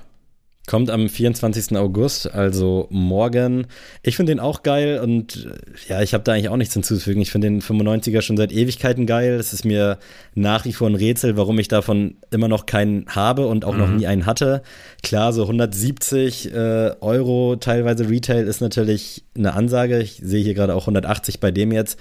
Kommt 0.66 0.88
am 0.88 1.10
24. 1.10 1.76
August, 1.76 2.32
also 2.32 2.86
morgen. 2.88 3.66
Ich 4.02 4.16
finde 4.16 4.32
den 4.32 4.40
auch 4.40 4.62
geil 4.62 4.98
und 4.98 5.46
äh, 5.46 5.90
ja, 5.90 6.00
ich 6.00 6.14
habe 6.14 6.24
da 6.24 6.32
eigentlich 6.32 6.48
auch 6.48 6.56
nichts 6.56 6.72
hinzuzufügen. 6.72 7.20
Ich 7.20 7.30
finde 7.30 7.48
den 7.48 7.60
95er 7.60 8.22
schon 8.22 8.38
seit 8.38 8.50
Ewigkeiten 8.50 9.04
geil. 9.04 9.34
Es 9.34 9.52
ist 9.52 9.66
mir 9.66 9.98
nach 10.34 10.64
wie 10.64 10.72
vor 10.72 10.88
ein 10.88 10.94
Rätsel, 10.94 11.36
warum 11.36 11.58
ich 11.58 11.68
davon 11.68 12.16
immer 12.30 12.48
noch 12.48 12.64
keinen 12.64 13.04
habe 13.08 13.46
und 13.46 13.66
auch 13.66 13.74
mhm. 13.74 13.78
noch 13.78 13.88
nie 13.88 14.06
einen 14.06 14.24
hatte. 14.24 14.62
Klar, 15.02 15.34
so 15.34 15.42
170 15.42 16.54
äh, 16.54 16.92
Euro 16.98 17.56
teilweise 17.56 18.08
Retail 18.08 18.46
ist 18.46 18.62
natürlich 18.62 19.22
eine 19.36 19.52
Ansage. 19.52 20.00
Ich 20.00 20.20
sehe 20.24 20.42
hier 20.42 20.54
gerade 20.54 20.74
auch 20.74 20.84
180 20.84 21.40
bei 21.40 21.50
dem 21.50 21.72
jetzt. 21.72 21.98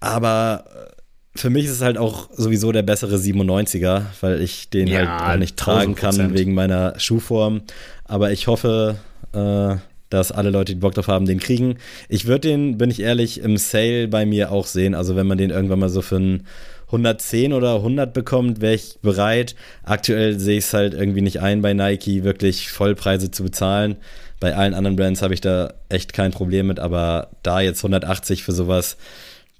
Aber 0.00 0.64
äh, 0.66 0.95
für 1.36 1.50
mich 1.50 1.66
ist 1.66 1.72
es 1.72 1.82
halt 1.82 1.98
auch 1.98 2.28
sowieso 2.32 2.72
der 2.72 2.82
bessere 2.82 3.16
97er, 3.16 4.02
weil 4.20 4.40
ich 4.40 4.70
den 4.70 4.88
ja, 4.88 4.98
halt 4.98 5.34
auch 5.34 5.38
nicht 5.38 5.56
tragen 5.56 5.94
kann 5.94 6.34
wegen 6.34 6.54
meiner 6.54 6.98
Schuhform. 6.98 7.62
Aber 8.04 8.32
ich 8.32 8.46
hoffe, 8.46 8.96
äh, 9.32 9.76
dass 10.10 10.32
alle 10.32 10.50
Leute, 10.50 10.74
die 10.74 10.80
Bock 10.80 10.94
drauf 10.94 11.08
haben, 11.08 11.26
den 11.26 11.40
kriegen. 11.40 11.76
Ich 12.08 12.26
würde 12.26 12.48
den, 12.48 12.78
bin 12.78 12.90
ich 12.90 13.00
ehrlich, 13.00 13.40
im 13.40 13.56
Sale 13.56 14.08
bei 14.08 14.24
mir 14.24 14.52
auch 14.52 14.66
sehen. 14.66 14.94
Also 14.94 15.16
wenn 15.16 15.26
man 15.26 15.38
den 15.38 15.50
irgendwann 15.50 15.80
mal 15.80 15.88
so 15.88 16.02
für 16.02 16.16
ein 16.16 16.46
110 16.86 17.52
oder 17.52 17.76
100 17.76 18.12
bekommt, 18.12 18.60
wäre 18.60 18.74
ich 18.74 18.98
bereit. 19.02 19.56
Aktuell 19.82 20.38
sehe 20.38 20.58
ich 20.58 20.64
es 20.64 20.72
halt 20.72 20.94
irgendwie 20.94 21.22
nicht 21.22 21.40
ein, 21.40 21.60
bei 21.60 21.74
Nike 21.74 22.22
wirklich 22.22 22.70
Vollpreise 22.70 23.30
zu 23.30 23.42
bezahlen. 23.42 23.96
Bei 24.38 24.54
allen 24.54 24.74
anderen 24.74 24.96
Brands 24.96 25.22
habe 25.22 25.34
ich 25.34 25.40
da 25.40 25.74
echt 25.88 26.12
kein 26.12 26.30
Problem 26.30 26.68
mit, 26.68 26.78
aber 26.78 27.30
da 27.42 27.60
jetzt 27.60 27.80
180 27.80 28.44
für 28.44 28.52
sowas, 28.52 28.96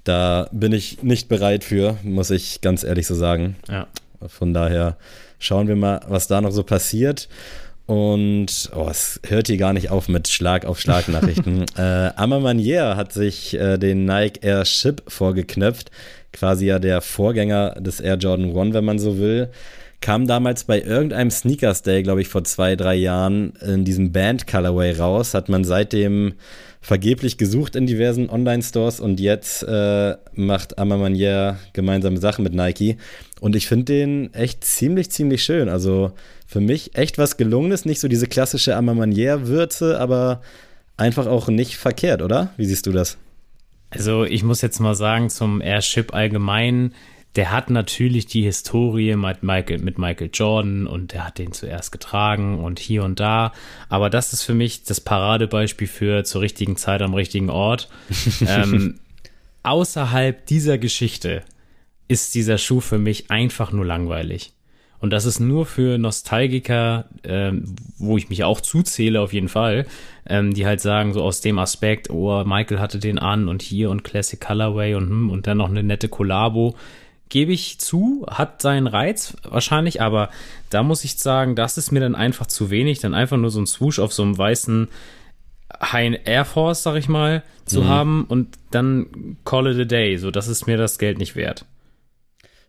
da 0.06 0.48
bin 0.52 0.72
ich 0.72 1.02
nicht 1.02 1.28
bereit 1.28 1.64
für, 1.64 1.98
muss 2.02 2.30
ich 2.30 2.60
ganz 2.60 2.84
ehrlich 2.84 3.06
so 3.06 3.14
sagen. 3.14 3.56
Ja. 3.68 3.88
Von 4.26 4.54
daher 4.54 4.96
schauen 5.38 5.68
wir 5.68 5.76
mal, 5.76 6.00
was 6.08 6.28
da 6.28 6.40
noch 6.40 6.52
so 6.52 6.62
passiert. 6.62 7.28
Und 7.86 8.70
oh, 8.74 8.88
es 8.90 9.20
hört 9.26 9.46
hier 9.46 9.58
gar 9.58 9.72
nicht 9.72 9.90
auf 9.90 10.08
mit 10.08 10.28
Schlag 10.28 10.64
auf 10.64 10.80
Schlag 10.80 11.08
Nachrichten. 11.08 11.64
äh, 11.76 12.10
Amamanier 12.16 12.96
hat 12.96 13.12
sich 13.12 13.54
äh, 13.54 13.78
den 13.78 14.04
Nike 14.04 14.40
Air 14.42 14.64
Ship 14.64 15.02
vorgeknöpft, 15.06 15.90
quasi 16.32 16.66
ja 16.66 16.78
der 16.78 17.00
Vorgänger 17.00 17.76
des 17.78 18.00
Air 18.00 18.16
Jordan 18.16 18.56
1, 18.56 18.74
wenn 18.74 18.84
man 18.84 18.98
so 18.98 19.18
will. 19.18 19.50
Kam 20.00 20.26
damals 20.26 20.64
bei 20.64 20.80
irgendeinem 20.82 21.30
Sneakers 21.30 21.82
Day, 21.82 22.02
glaube 22.02 22.20
ich, 22.20 22.28
vor 22.28 22.44
zwei, 22.44 22.76
drei 22.76 22.94
Jahren 22.94 23.54
in 23.64 23.84
diesem 23.84 24.12
Band 24.12 24.46
Colorway 24.46 24.92
raus, 24.92 25.32
hat 25.32 25.48
man 25.48 25.64
seitdem 25.64 26.34
vergeblich 26.86 27.36
gesucht 27.36 27.74
in 27.74 27.88
diversen 27.88 28.30
Online-Stores 28.30 29.00
und 29.00 29.18
jetzt 29.18 29.64
äh, 29.64 30.14
macht 30.34 30.78
Amamanier 30.78 31.58
gemeinsame 31.72 32.18
Sachen 32.18 32.44
mit 32.44 32.54
Nike. 32.54 32.96
Und 33.40 33.56
ich 33.56 33.66
finde 33.66 33.86
den 33.86 34.32
echt 34.34 34.62
ziemlich, 34.62 35.10
ziemlich 35.10 35.42
schön. 35.42 35.68
Also 35.68 36.12
für 36.46 36.60
mich 36.60 36.94
echt 36.94 37.18
was 37.18 37.36
Gelungenes, 37.36 37.86
nicht 37.86 37.98
so 37.98 38.06
diese 38.06 38.28
klassische 38.28 38.76
Amamanier-Würze, 38.76 39.98
aber 39.98 40.42
einfach 40.96 41.26
auch 41.26 41.48
nicht 41.48 41.76
verkehrt, 41.76 42.22
oder? 42.22 42.50
Wie 42.56 42.66
siehst 42.66 42.86
du 42.86 42.92
das? 42.92 43.18
Also 43.90 44.22
ich 44.22 44.44
muss 44.44 44.62
jetzt 44.62 44.78
mal 44.78 44.94
sagen, 44.94 45.28
zum 45.28 45.60
Airship 45.60 46.14
allgemein, 46.14 46.94
der 47.36 47.52
hat 47.52 47.68
natürlich 47.68 48.26
die 48.26 48.42
Historie 48.42 49.14
mit 49.14 49.42
Michael, 49.42 49.78
mit 49.78 49.98
Michael 49.98 50.30
Jordan 50.32 50.86
und 50.86 51.12
der 51.12 51.26
hat 51.26 51.38
den 51.38 51.52
zuerst 51.52 51.92
getragen 51.92 52.58
und 52.64 52.78
hier 52.78 53.04
und 53.04 53.20
da. 53.20 53.52
Aber 53.90 54.08
das 54.08 54.32
ist 54.32 54.42
für 54.42 54.54
mich 54.54 54.84
das 54.84 55.00
Paradebeispiel 55.02 55.86
für 55.86 56.24
zur 56.24 56.40
richtigen 56.40 56.76
Zeit 56.76 57.02
am 57.02 57.12
richtigen 57.12 57.50
Ort. 57.50 57.90
ähm, 58.46 59.00
außerhalb 59.62 60.46
dieser 60.46 60.78
Geschichte 60.78 61.42
ist 62.08 62.34
dieser 62.34 62.56
Schuh 62.56 62.80
für 62.80 62.98
mich 62.98 63.30
einfach 63.30 63.70
nur 63.70 63.84
langweilig. 63.84 64.52
Und 64.98 65.10
das 65.10 65.26
ist 65.26 65.40
nur 65.40 65.66
für 65.66 65.98
Nostalgiker, 65.98 67.04
ähm, 67.22 67.76
wo 67.98 68.16
ich 68.16 68.30
mich 68.30 68.44
auch 68.44 68.62
zuzähle 68.62 69.20
auf 69.20 69.34
jeden 69.34 69.50
Fall, 69.50 69.86
ähm, 70.26 70.54
die 70.54 70.64
halt 70.64 70.80
sagen, 70.80 71.12
so 71.12 71.22
aus 71.22 71.42
dem 71.42 71.58
Aspekt, 71.58 72.08
oh, 72.08 72.44
Michael 72.44 72.80
hatte 72.80 72.98
den 72.98 73.18
an 73.18 73.48
und 73.48 73.60
hier 73.60 73.90
und 73.90 74.04
Classic 74.04 74.40
Colorway 74.40 74.94
und, 74.94 75.08
hm, 75.08 75.30
und 75.30 75.46
dann 75.46 75.58
noch 75.58 75.68
eine 75.68 75.82
nette 75.82 76.08
Kollabo 76.08 76.76
gebe 77.28 77.52
ich 77.52 77.78
zu, 77.78 78.26
hat 78.28 78.62
seinen 78.62 78.86
Reiz 78.86 79.36
wahrscheinlich, 79.42 80.00
aber 80.00 80.30
da 80.70 80.82
muss 80.82 81.04
ich 81.04 81.18
sagen, 81.18 81.56
das 81.56 81.78
ist 81.78 81.92
mir 81.92 82.00
dann 82.00 82.14
einfach 82.14 82.46
zu 82.46 82.70
wenig, 82.70 83.00
dann 83.00 83.14
einfach 83.14 83.36
nur 83.36 83.50
so 83.50 83.60
ein 83.60 83.66
Swoosh 83.66 83.98
auf 83.98 84.12
so 84.12 84.22
einem 84.22 84.38
weißen 84.38 84.88
High 85.82 86.20
Air 86.24 86.44
Force, 86.44 86.82
sag 86.82 86.96
ich 86.96 87.08
mal, 87.08 87.42
zu 87.64 87.82
mhm. 87.82 87.88
haben 87.88 88.24
und 88.24 88.56
dann 88.70 89.36
call 89.44 89.66
it 89.66 89.80
a 89.80 89.84
day. 89.84 90.16
So, 90.16 90.30
das 90.30 90.48
ist 90.48 90.66
mir 90.66 90.76
das 90.76 90.98
Geld 90.98 91.18
nicht 91.18 91.36
wert. 91.36 91.64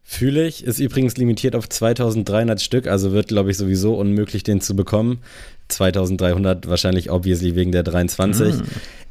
Fühle 0.09 0.47
ich, 0.47 0.63
ist 0.63 0.79
übrigens 0.79 1.17
limitiert 1.17 1.53
auf 1.53 1.67
2300 1.67 2.61
Stück, 2.61 2.87
also 2.87 3.11
wird, 3.11 3.27
glaube 3.27 3.51
ich, 3.51 3.57
sowieso 3.57 3.95
unmöglich, 3.95 4.41
den 4.41 4.61
zu 4.61 4.73
bekommen. 4.75 5.19
2300 5.67 6.67
wahrscheinlich 6.69 7.11
obviously 7.11 7.55
wegen 7.55 7.73
der 7.73 7.83
23. 7.83 8.55
Mm. 8.55 8.61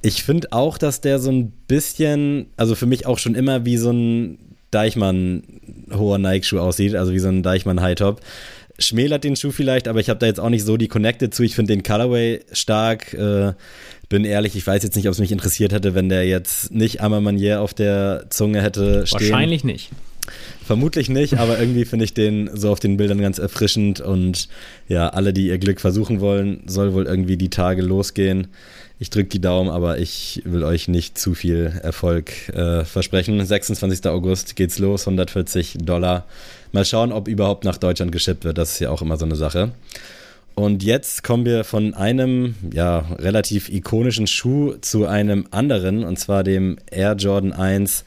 Ich 0.01 0.23
finde 0.23 0.53
auch, 0.53 0.79
dass 0.79 1.03
der 1.03 1.19
so 1.19 1.31
ein 1.31 1.51
bisschen, 1.51 2.47
also 2.57 2.75
für 2.75 2.87
mich 2.87 3.05
auch 3.05 3.19
schon 3.19 3.35
immer 3.35 3.67
wie 3.67 3.77
so 3.77 3.91
ein 3.91 4.39
Deichmann 4.71 5.43
hoher 5.93 6.19
Nike-Schuh 6.19 6.59
aussieht, 6.59 6.95
also 6.95 7.13
wie 7.13 7.19
so 7.19 7.29
ein 7.29 7.43
Deichmann 7.43 7.81
High-Top. 7.81 8.21
Schmälert 8.79 9.25
den 9.25 9.37
Schuh 9.37 9.53
vielleicht, 9.53 9.89
aber 9.89 10.01
ich 10.01 10.11
habe 10.11 10.21
da 10.21 10.27
jetzt 10.27 10.39
auch 10.39 10.51
nicht 10.51 10.65
so 10.65 10.77
die 10.77 10.89
Connected 10.89 11.35
zu. 11.35 11.43
Ich 11.43 11.55
finde 11.55 11.73
den 11.73 11.83
Colorway 11.83 12.41
stark. 12.53 13.15
Äh, 13.15 13.55
bin 14.09 14.25
ehrlich, 14.25 14.55
ich 14.55 14.67
weiß 14.67 14.83
jetzt 14.83 14.97
nicht, 14.97 15.07
ob 15.07 15.13
es 15.13 15.19
mich 15.19 15.33
interessiert 15.33 15.73
hätte, 15.73 15.95
wenn 15.95 16.09
der 16.09 16.27
jetzt 16.27 16.71
nicht 16.73 17.01
Ammermanier 17.01 17.61
auf 17.61 17.75
der 17.75 18.27
Zunge 18.29 18.63
hätte 18.63 19.07
stehen. 19.07 19.31
Wahrscheinlich 19.31 19.65
nicht. 19.65 19.91
Vermutlich 20.65 21.09
nicht, 21.09 21.39
aber 21.39 21.59
irgendwie 21.59 21.85
finde 21.85 22.05
ich 22.05 22.15
den 22.15 22.51
so 22.53 22.71
auf 22.73 22.81
den 22.81 22.97
Bildern 22.97 23.21
ganz 23.21 23.39
erfrischend 23.39 24.01
und 24.01 24.49
ja, 24.89 25.09
alle, 25.09 25.33
die 25.33 25.47
ihr 25.49 25.59
Glück 25.59 25.81
versuchen 25.81 26.21
wollen, 26.21 26.63
soll 26.67 26.93
wohl 26.93 27.07
irgendwie 27.07 27.37
die 27.37 27.51
Tage 27.51 27.83
losgehen. 27.83 28.49
Ich 28.99 29.11
drücke 29.11 29.29
die 29.29 29.41
Daumen, 29.41 29.69
aber 29.69 29.99
ich 29.99 30.41
will 30.47 30.65
euch 30.65 30.89
nicht 30.89 31.19
zu 31.19 31.35
viel 31.35 31.79
Erfolg 31.83 32.49
äh, 32.49 32.85
versprechen. 32.85 33.45
26. 33.45 34.07
August 34.07 34.57
geht's 34.57 34.79
los, 34.79 35.03
140 35.07 35.79
Dollar. 35.83 36.25
Mal 36.73 36.87
schauen, 36.87 37.13
ob 37.13 37.29
überhaupt 37.29 37.65
nach 37.65 37.77
Deutschland 37.77 38.11
geschippt 38.11 38.45
wird. 38.45 38.57
Das 38.57 38.73
ist 38.73 38.79
ja 38.79 38.91
auch 38.91 39.03
immer 39.03 39.19
so 39.19 39.27
eine 39.27 39.37
Sache. 39.37 39.73
Und 40.55 40.83
jetzt 40.83 41.23
kommen 41.23 41.45
wir 41.45 41.65
von 41.65 41.93
einem 41.93 42.55
ja 42.73 43.01
relativ 43.19 43.69
ikonischen 43.69 44.27
Schuh 44.27 44.77
zu 44.81 45.05
einem 45.05 45.47
anderen, 45.51 46.03
und 46.03 46.19
zwar 46.19 46.43
dem 46.43 46.79
Air 46.91 47.17
Jordan 47.17 47.53
1 47.53 48.05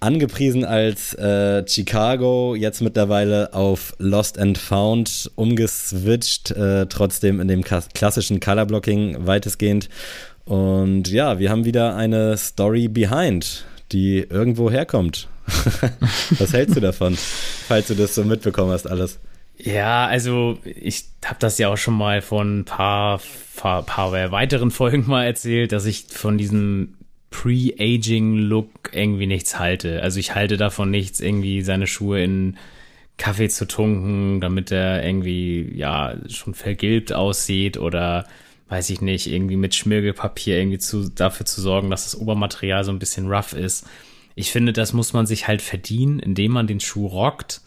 angepriesen 0.00 0.64
als 0.64 1.14
äh, 1.14 1.66
Chicago, 1.66 2.54
jetzt 2.54 2.80
mittlerweile 2.80 3.52
auf 3.54 3.94
Lost 3.98 4.38
and 4.38 4.58
Found 4.58 5.30
umgeswitcht, 5.34 6.50
äh, 6.50 6.86
trotzdem 6.86 7.40
in 7.40 7.48
dem 7.48 7.62
klassischen 7.62 8.40
Colorblocking 8.40 9.26
weitestgehend. 9.26 9.88
Und 10.44 11.08
ja, 11.10 11.38
wir 11.38 11.50
haben 11.50 11.64
wieder 11.64 11.96
eine 11.96 12.36
Story 12.36 12.88
behind, 12.88 13.64
die 13.92 14.18
irgendwo 14.18 14.70
herkommt. 14.70 15.28
Was 16.38 16.52
hältst 16.52 16.76
du 16.76 16.80
davon, 16.80 17.16
falls 17.16 17.88
du 17.88 17.94
das 17.94 18.14
so 18.14 18.24
mitbekommen 18.24 18.72
hast, 18.72 18.86
alles? 18.86 19.18
Ja, 19.58 20.06
also 20.06 20.58
ich 20.64 21.04
habe 21.24 21.38
das 21.38 21.58
ja 21.58 21.68
auch 21.68 21.78
schon 21.78 21.94
mal 21.94 22.20
von 22.20 22.60
ein 22.60 22.64
paar, 22.64 23.20
paar, 23.56 23.82
paar 23.84 24.12
weiteren 24.12 24.70
Folgen 24.70 25.06
mal 25.06 25.24
erzählt, 25.24 25.72
dass 25.72 25.86
ich 25.86 26.06
von 26.10 26.36
diesem 26.36 26.95
Pre-Aging-Look 27.36 28.92
irgendwie 28.92 29.26
nichts 29.26 29.58
halte. 29.58 30.02
Also 30.02 30.18
ich 30.18 30.34
halte 30.34 30.56
davon 30.56 30.90
nichts, 30.90 31.20
irgendwie 31.20 31.60
seine 31.60 31.86
Schuhe 31.86 32.22
in 32.22 32.56
Kaffee 33.18 33.50
zu 33.50 33.66
tunken, 33.68 34.40
damit 34.40 34.72
er 34.72 35.04
irgendwie, 35.04 35.70
ja, 35.74 36.16
schon 36.28 36.54
vergilbt 36.54 37.12
aussieht 37.12 37.76
oder 37.76 38.26
weiß 38.68 38.88
ich 38.88 39.02
nicht, 39.02 39.26
irgendwie 39.26 39.56
mit 39.56 39.74
Schmirgelpapier 39.74 40.58
irgendwie 40.58 40.78
zu, 40.78 41.10
dafür 41.10 41.44
zu 41.44 41.60
sorgen, 41.60 41.90
dass 41.90 42.04
das 42.04 42.18
Obermaterial 42.18 42.84
so 42.84 42.90
ein 42.90 42.98
bisschen 42.98 43.28
rough 43.30 43.52
ist. 43.52 43.86
Ich 44.34 44.50
finde, 44.50 44.72
das 44.72 44.94
muss 44.94 45.12
man 45.12 45.26
sich 45.26 45.46
halt 45.46 45.60
verdienen, 45.60 46.18
indem 46.18 46.52
man 46.52 46.66
den 46.66 46.80
Schuh 46.80 47.06
rockt. 47.06 47.60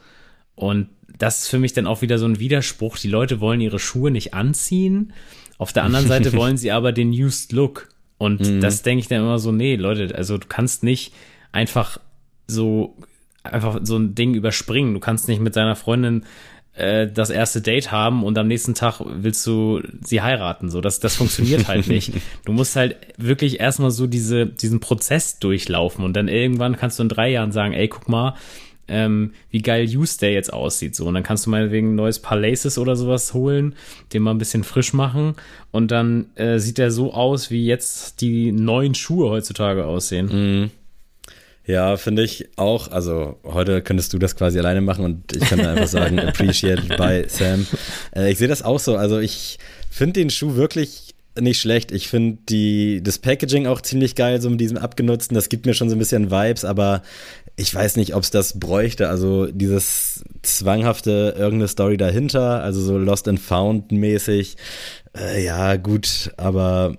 Und 0.55 0.89
das 1.15 1.43
ist 1.43 1.47
für 1.47 1.59
mich 1.59 1.73
dann 1.73 1.87
auch 1.87 2.01
wieder 2.01 2.17
so 2.17 2.25
ein 2.25 2.39
Widerspruch. 2.39 2.97
Die 2.97 3.07
Leute 3.07 3.39
wollen 3.39 3.61
ihre 3.61 3.79
Schuhe 3.79 4.09
nicht 4.09 4.33
anziehen. 4.33 5.13
Auf 5.59 5.73
der 5.73 5.83
anderen 5.83 6.07
Seite 6.07 6.33
wollen 6.37 6.57
sie 6.57 6.71
aber 6.71 6.91
den 6.91 7.11
Used 7.11 7.51
Look. 7.51 7.89
Und 8.19 8.41
mhm. 8.41 8.61
das 8.61 8.83
denke 8.83 8.99
ich 8.99 9.07
dann 9.07 9.21
immer 9.21 9.39
so, 9.39 9.51
nee, 9.51 9.75
Leute, 9.75 10.13
also 10.15 10.37
du 10.37 10.47
kannst 10.47 10.83
nicht 10.83 11.13
einfach 11.51 11.97
so 12.45 12.95
einfach 13.43 13.79
so 13.81 13.97
ein 13.97 14.13
Ding 14.13 14.35
überspringen. 14.35 14.93
Du 14.93 14.99
kannst 14.99 15.27
nicht 15.27 15.41
mit 15.41 15.53
seiner 15.53 15.75
Freundin 15.75 16.25
äh, 16.73 17.07
das 17.07 17.29
erste 17.29 17.61
Date 17.61 17.91
haben 17.91 18.23
und 18.23 18.37
am 18.37 18.47
nächsten 18.47 18.75
Tag 18.75 19.01
willst 19.05 19.45
du 19.47 19.81
sie 20.03 20.21
heiraten. 20.21 20.69
So, 20.69 20.81
das, 20.81 20.99
das 20.99 21.15
funktioniert 21.15 21.67
halt 21.67 21.87
nicht. 21.89 22.13
Du 22.45 22.51
musst 22.51 22.75
halt 22.75 22.97
wirklich 23.17 23.59
erstmal 23.59 23.91
so 23.91 24.07
diese, 24.07 24.45
diesen 24.45 24.79
Prozess 24.79 25.39
durchlaufen 25.39 26.03
und 26.03 26.13
dann 26.13 26.27
irgendwann 26.27 26.77
kannst 26.77 26.99
du 26.99 27.03
in 27.03 27.09
drei 27.09 27.29
Jahren 27.29 27.51
sagen, 27.51 27.73
ey, 27.73 27.87
guck 27.87 28.09
mal, 28.09 28.35
ähm, 28.89 29.33
wie 29.49 29.61
geil 29.61 29.85
Use 29.85 30.19
der 30.19 30.31
jetzt 30.33 30.51
aussieht. 30.51 30.95
So, 30.95 31.05
und 31.05 31.13
dann 31.13 31.23
kannst 31.23 31.45
du 31.45 31.49
meinetwegen 31.49 31.93
ein 31.93 31.95
neues 31.95 32.19
Paar 32.19 32.37
Laces 32.37 32.77
oder 32.77 32.95
sowas 32.95 33.33
holen, 33.33 33.75
den 34.13 34.21
mal 34.23 34.31
ein 34.31 34.37
bisschen 34.37 34.63
frisch 34.63 34.93
machen 34.93 35.35
und 35.71 35.91
dann 35.91 36.27
äh, 36.35 36.59
sieht 36.59 36.77
der 36.77 36.91
so 36.91 37.13
aus, 37.13 37.51
wie 37.51 37.65
jetzt 37.65 38.21
die 38.21 38.51
neuen 38.51 38.95
Schuhe 38.95 39.29
heutzutage 39.29 39.85
aussehen. 39.85 40.27
Mhm. 40.27 40.71
Ja, 41.69 41.97
finde 41.97 42.23
ich 42.23 42.49
auch. 42.55 42.89
Also 42.89 43.37
heute 43.43 43.83
könntest 43.83 44.11
du 44.13 44.17
das 44.17 44.35
quasi 44.35 44.57
alleine 44.57 44.81
machen 44.81 45.05
und 45.05 45.35
ich 45.35 45.47
kann 45.47 45.59
einfach 45.59 45.87
sagen, 45.87 46.19
appreciated 46.27 46.97
by 46.97 47.25
Sam. 47.27 47.67
Äh, 48.15 48.31
ich 48.31 48.39
sehe 48.39 48.47
das 48.47 48.63
auch 48.63 48.79
so. 48.79 48.95
Also 48.95 49.19
ich 49.19 49.59
finde 49.91 50.13
den 50.13 50.31
Schuh 50.31 50.55
wirklich 50.55 51.13
nicht 51.39 51.61
schlecht. 51.61 51.91
Ich 51.91 52.07
finde 52.07 52.39
die 52.49 53.01
das 53.03 53.19
Packaging 53.19 53.67
auch 53.67 53.81
ziemlich 53.81 54.15
geil, 54.15 54.41
so 54.41 54.49
mit 54.49 54.59
diesem 54.59 54.77
abgenutzten. 54.77 55.35
Das 55.35 55.49
gibt 55.49 55.67
mir 55.67 55.75
schon 55.75 55.89
so 55.89 55.95
ein 55.95 55.99
bisschen 55.99 56.31
Vibes, 56.31 56.65
aber 56.65 57.03
ich 57.59 57.75
weiß 57.75 57.97
nicht, 57.97 58.15
ob 58.15 58.23
es 58.23 58.31
das 58.31 58.57
bräuchte. 58.57 59.09
Also 59.09 59.47
dieses 59.47 60.23
zwanghafte 60.43 61.35
irgendeine 61.37 61.67
Story 61.67 61.97
dahinter, 61.97 62.63
also 62.63 62.79
so 62.79 62.97
Lost 62.97 63.27
and 63.27 63.39
Found 63.39 63.91
mäßig. 63.91 64.55
Äh, 65.15 65.43
ja, 65.43 65.75
gut, 65.75 66.31
aber 66.37 66.95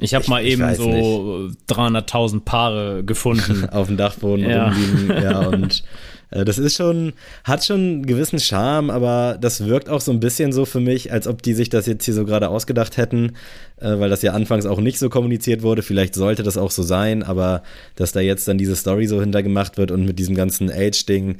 ich 0.00 0.14
habe 0.14 0.28
mal 0.28 0.44
eben 0.44 0.74
so 0.74 1.48
300.000 1.68 2.40
Paare 2.40 3.02
gefunden. 3.04 3.66
Auf 3.72 3.86
dem 3.86 3.96
Dachboden 3.96 4.48
ja. 4.48 4.68
rumliegen, 4.68 5.22
ja, 5.22 5.38
und 5.46 5.82
das 6.44 6.58
ist 6.58 6.76
schon, 6.76 7.12
hat 7.44 7.64
schon 7.64 7.80
einen 7.80 8.06
gewissen 8.06 8.38
Charme, 8.38 8.90
aber 8.90 9.38
das 9.40 9.64
wirkt 9.66 9.88
auch 9.88 10.00
so 10.00 10.12
ein 10.12 10.20
bisschen 10.20 10.52
so 10.52 10.64
für 10.64 10.80
mich, 10.80 11.12
als 11.12 11.26
ob 11.26 11.42
die 11.42 11.54
sich 11.54 11.68
das 11.68 11.86
jetzt 11.86 12.04
hier 12.04 12.14
so 12.14 12.24
gerade 12.24 12.48
ausgedacht 12.48 12.96
hätten, 12.96 13.36
äh, 13.80 13.98
weil 13.98 14.10
das 14.10 14.22
ja 14.22 14.32
anfangs 14.32 14.66
auch 14.66 14.80
nicht 14.80 14.98
so 14.98 15.08
kommuniziert 15.08 15.62
wurde. 15.62 15.82
Vielleicht 15.82 16.14
sollte 16.14 16.42
das 16.42 16.56
auch 16.56 16.70
so 16.70 16.82
sein, 16.82 17.22
aber 17.22 17.62
dass 17.94 18.12
da 18.12 18.20
jetzt 18.20 18.48
dann 18.48 18.58
diese 18.58 18.76
Story 18.76 19.06
so 19.06 19.20
hintergemacht 19.20 19.76
wird 19.78 19.90
und 19.90 20.04
mit 20.04 20.18
diesem 20.18 20.34
ganzen 20.34 20.70
Age-Ding, 20.70 21.36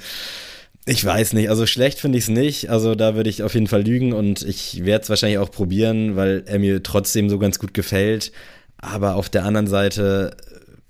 ich 0.89 1.05
weiß 1.05 1.33
nicht, 1.33 1.51
also 1.51 1.67
schlecht 1.67 1.99
finde 1.99 2.17
ich 2.19 2.25
es 2.25 2.31
nicht. 2.31 2.71
Also 2.71 2.95
da 2.95 3.17
würde 3.17 3.29
ich 3.29 3.43
auf 3.43 3.55
jeden 3.55 3.67
Fall 3.67 3.83
lügen 3.83 4.13
und 4.13 4.43
ich 4.43 4.85
werde 4.85 5.03
es 5.03 5.11
wahrscheinlich 5.11 5.39
auch 5.39 5.51
probieren, 5.51 6.15
weil 6.15 6.45
er 6.47 6.61
mir 6.61 6.83
trotzdem 6.83 7.29
so 7.29 7.39
ganz 7.39 7.59
gut 7.59 7.75
gefällt. 7.75 8.31
Aber 8.79 9.17
auf 9.17 9.29
der 9.29 9.45
anderen 9.45 9.67
Seite 9.67 10.37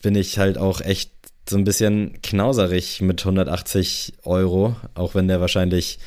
bin 0.02 0.14
ich 0.14 0.38
halt 0.38 0.58
auch 0.58 0.80
echt 0.82 1.15
so 1.48 1.56
ein 1.56 1.64
bisschen 1.64 2.20
knauserig 2.22 3.00
mit 3.00 3.20
180 3.20 4.14
Euro, 4.24 4.76
auch 4.94 5.14
wenn 5.14 5.28
der 5.28 5.40
wahrscheinlich 5.40 5.98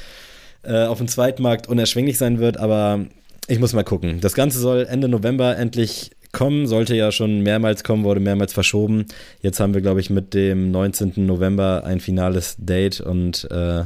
äh, 0.64 0.86
auf 0.86 0.98
dem 0.98 1.08
Zweitmarkt 1.08 1.68
unerschwinglich 1.68 2.18
sein 2.18 2.40
wird, 2.40 2.58
aber 2.58 3.06
ich 3.48 3.60
muss 3.60 3.74
mal 3.74 3.84
gucken. 3.84 4.20
Das 4.22 4.34
Ganze 4.34 4.60
soll 4.60 4.86
Ende 4.90 5.08
November 5.08 5.58
endlich 5.58 6.12
kommen, 6.32 6.68
sollte 6.68 6.96
ja 6.96 7.12
schon 7.12 7.42
mehrmals 7.42 7.84
kommen, 7.84 8.04
wurde 8.04 8.20
mehrmals 8.20 8.54
verschoben. 8.54 9.06
Jetzt 9.42 9.60
haben 9.60 9.74
wir, 9.74 9.82
glaube 9.82 10.00
ich, 10.00 10.10
mit 10.10 10.34
dem 10.34 10.72
19. 10.72 11.26
November 11.26 11.84
ein 11.86 12.00
finales 12.00 12.56
Date 12.60 13.02
und 13.02 13.50
äh, 13.50 13.86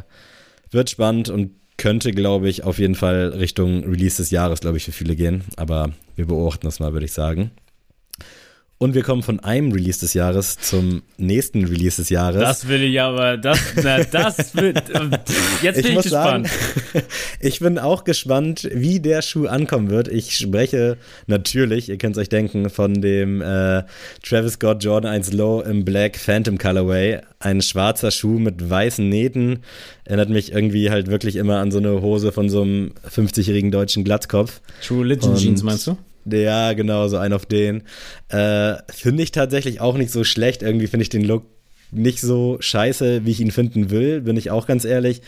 wird 0.71 0.89
spannend 0.89 1.29
und 1.29 1.51
könnte, 1.77 2.11
glaube 2.11 2.49
ich, 2.49 2.63
auf 2.63 2.79
jeden 2.79 2.95
Fall 2.95 3.33
Richtung 3.37 3.83
Release 3.85 4.17
des 4.17 4.31
Jahres, 4.31 4.59
glaube 4.59 4.77
ich, 4.77 4.85
für 4.85 4.91
viele 4.91 5.15
gehen. 5.15 5.43
Aber 5.55 5.91
wir 6.15 6.27
beobachten 6.27 6.67
das 6.67 6.79
mal, 6.79 6.93
würde 6.93 7.05
ich 7.05 7.13
sagen. 7.13 7.51
Und 8.79 8.95
wir 8.95 9.03
kommen 9.03 9.23
von 9.23 9.39
einem 9.39 9.71
Release 9.71 10.01
des 10.01 10.13
Jahres 10.13 10.57
zum 10.57 11.03
nächsten 11.17 11.63
Release 11.63 12.01
des 12.01 12.09
Jahres. 12.09 12.41
Das 12.41 12.67
will 12.67 12.83
ich 12.83 12.99
aber, 12.99 13.37
das, 13.37 13.57
na, 13.81 14.03
das 14.03 14.55
wird, 14.55 14.89
jetzt 15.61 15.81
bin 15.81 15.91
ich, 15.91 15.97
ich 15.97 16.01
gespannt. 16.03 16.49
Sagen, 16.49 17.05
ich 17.39 17.59
bin 17.59 17.79
auch 17.79 18.03
gespannt, 18.03 18.69
wie 18.73 18.99
der 18.99 19.21
Schuh 19.21 19.47
ankommen 19.47 19.89
wird. 19.89 20.09
Ich 20.09 20.35
spreche 20.35 20.97
natürlich, 21.27 21.87
ihr 21.87 21.97
könnt 21.97 22.17
es 22.17 22.21
euch 22.21 22.29
denken, 22.29 22.69
von 22.69 23.01
dem 23.01 23.41
äh, 23.41 23.83
Travis 24.21 24.53
Scott 24.53 24.83
Jordan 24.83 25.13
1 25.13 25.31
Low 25.31 25.61
im 25.61 25.85
Black 25.85 26.17
Phantom 26.17 26.57
Colorway. 26.57 27.21
Ein 27.39 27.61
schwarzer 27.61 28.11
Schuh 28.11 28.39
mit 28.39 28.69
weißen 28.69 29.07
Nähten. 29.07 29.59
Erinnert 30.03 30.29
mich 30.29 30.51
irgendwie 30.51 30.89
halt 30.89 31.07
wirklich 31.07 31.37
immer 31.37 31.59
an 31.59 31.71
so 31.71 31.77
eine 31.77 32.01
Hose 32.01 32.33
von 32.33 32.49
so 32.49 32.63
einem 32.63 32.91
50-jährigen 33.09 33.71
deutschen 33.71 34.03
Glatzkopf. 34.03 34.59
True 34.85 35.05
Legend 35.05 35.37
Jeans 35.37 35.63
meinst 35.63 35.87
du? 35.87 35.97
Ja, 36.25 36.73
genau, 36.73 37.07
so 37.07 37.17
ein 37.17 37.33
auf 37.33 37.45
den. 37.45 37.83
Äh, 38.29 38.75
finde 38.91 39.23
ich 39.23 39.31
tatsächlich 39.31 39.81
auch 39.81 39.97
nicht 39.97 40.11
so 40.11 40.23
schlecht. 40.23 40.63
Irgendwie 40.63 40.87
finde 40.87 41.03
ich 41.03 41.09
den 41.09 41.23
Look 41.23 41.45
nicht 41.93 42.21
so 42.21 42.57
scheiße, 42.59 43.25
wie 43.25 43.31
ich 43.31 43.41
ihn 43.41 43.51
finden 43.51 43.89
will, 43.89 44.21
bin 44.21 44.37
ich 44.37 44.51
auch 44.51 44.67
ganz 44.67 44.85
ehrlich. 44.85 45.21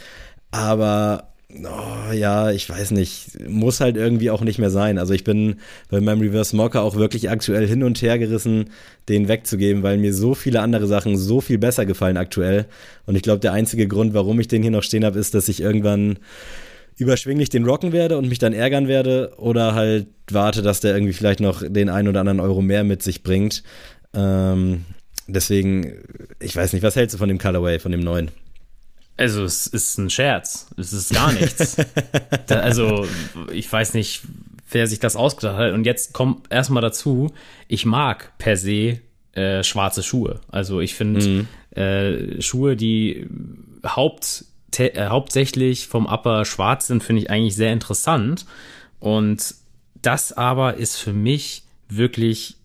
Aber 0.51 1.34
oh, 1.49 2.12
ja, 2.13 2.51
ich 2.51 2.69
weiß 2.69 2.91
nicht, 2.91 3.47
muss 3.47 3.81
halt 3.81 3.97
irgendwie 3.97 4.29
auch 4.29 4.41
nicht 4.41 4.60
mehr 4.60 4.69
sein. 4.69 4.97
Also 4.97 5.13
ich 5.13 5.23
bin 5.23 5.58
bei 5.89 6.01
meinem 6.01 6.21
Reverse 6.21 6.55
Mocker 6.55 6.81
auch 6.81 6.95
wirklich 6.95 7.29
aktuell 7.29 7.67
hin 7.67 7.84
und 7.84 8.01
her 8.01 8.17
gerissen, 8.17 8.71
den 9.10 9.27
wegzugeben, 9.27 9.84
weil 9.84 9.97
mir 9.97 10.13
so 10.13 10.34
viele 10.34 10.62
andere 10.62 10.88
Sachen 10.88 11.17
so 11.17 11.41
viel 11.41 11.58
besser 11.58 11.86
gefallen 11.86 12.17
aktuell. 12.17 12.65
Und 13.05 13.15
ich 13.15 13.21
glaube, 13.21 13.39
der 13.39 13.53
einzige 13.53 13.88
Grund, 13.88 14.13
warum 14.13 14.39
ich 14.39 14.47
den 14.47 14.62
hier 14.62 14.71
noch 14.71 14.84
stehen 14.84 15.05
habe, 15.05 15.19
ist, 15.19 15.34
dass 15.34 15.49
ich 15.49 15.62
irgendwann 15.62 16.17
überschwinglich 16.97 17.49
den 17.49 17.65
rocken 17.65 17.91
werde 17.91 18.17
und 18.17 18.29
mich 18.29 18.39
dann 18.39 18.53
ärgern 18.53 18.88
werde 18.88 19.34
oder 19.38 19.75
halt 19.75 20.08
warte, 20.29 20.62
dass 20.62 20.79
der 20.79 20.93
irgendwie 20.95 21.13
vielleicht 21.13 21.39
noch 21.39 21.62
den 21.65 21.89
einen 21.89 22.08
oder 22.08 22.21
anderen 22.21 22.39
Euro 22.39 22.62
mehr 22.62 22.84
mit 22.84 23.03
sich 23.03 23.21
bringt. 23.23 23.63
Ähm, 24.13 24.86
deswegen, 25.27 25.93
ich 26.39 26.55
weiß 26.55 26.73
nicht, 26.73 26.84
was 26.84 26.95
hältst 26.95 27.13
du 27.13 27.17
von 27.17 27.29
dem 27.29 27.38
Colorway, 27.38 27.79
von 27.79 27.91
dem 27.91 28.01
neuen? 28.01 28.31
Also, 29.17 29.43
es 29.43 29.67
ist 29.67 29.97
ein 29.97 30.10
Scherz. 30.10 30.67
Es 30.77 30.91
ist 30.91 31.13
gar 31.13 31.31
nichts. 31.31 31.77
da, 32.47 32.60
also, 32.60 33.08
ich 33.51 33.71
weiß 33.71 33.93
nicht, 33.93 34.23
wer 34.69 34.88
sich 34.88 34.99
das 34.99 35.15
ausgedacht 35.15 35.58
hat. 35.58 35.73
Und 35.73 35.86
jetzt 35.86 36.13
kommt 36.13 36.51
erstmal 36.51 36.81
dazu, 36.81 37.31
ich 37.67 37.86
mag 37.86 38.38
per 38.38 38.58
se 38.58 38.99
äh, 39.34 39.63
schwarze 39.63 40.03
Schuhe. 40.03 40.41
Also, 40.49 40.81
ich 40.81 40.95
finde 40.95 41.25
mhm. 41.25 41.47
äh, 41.81 42.41
Schuhe, 42.41 42.75
die 42.75 43.27
Haupt 43.86 44.45
äh, 44.80 45.08
hauptsächlich 45.08 45.88
vom 45.88 46.06
Upper 46.06 46.46
schwarz 46.46 46.88
sind, 46.88 47.04
finde 47.04 47.24
ich 47.24 47.30
eigentlich 47.30 47.56
sehr 47.56 47.74
interessant. 47.74 48.46
Und 49.00 49.56
das 50.02 50.34
aber 50.34 50.76
ist 50.76 50.98
für 50.98 51.14
mich 51.14 51.64
wirklich 51.90 52.58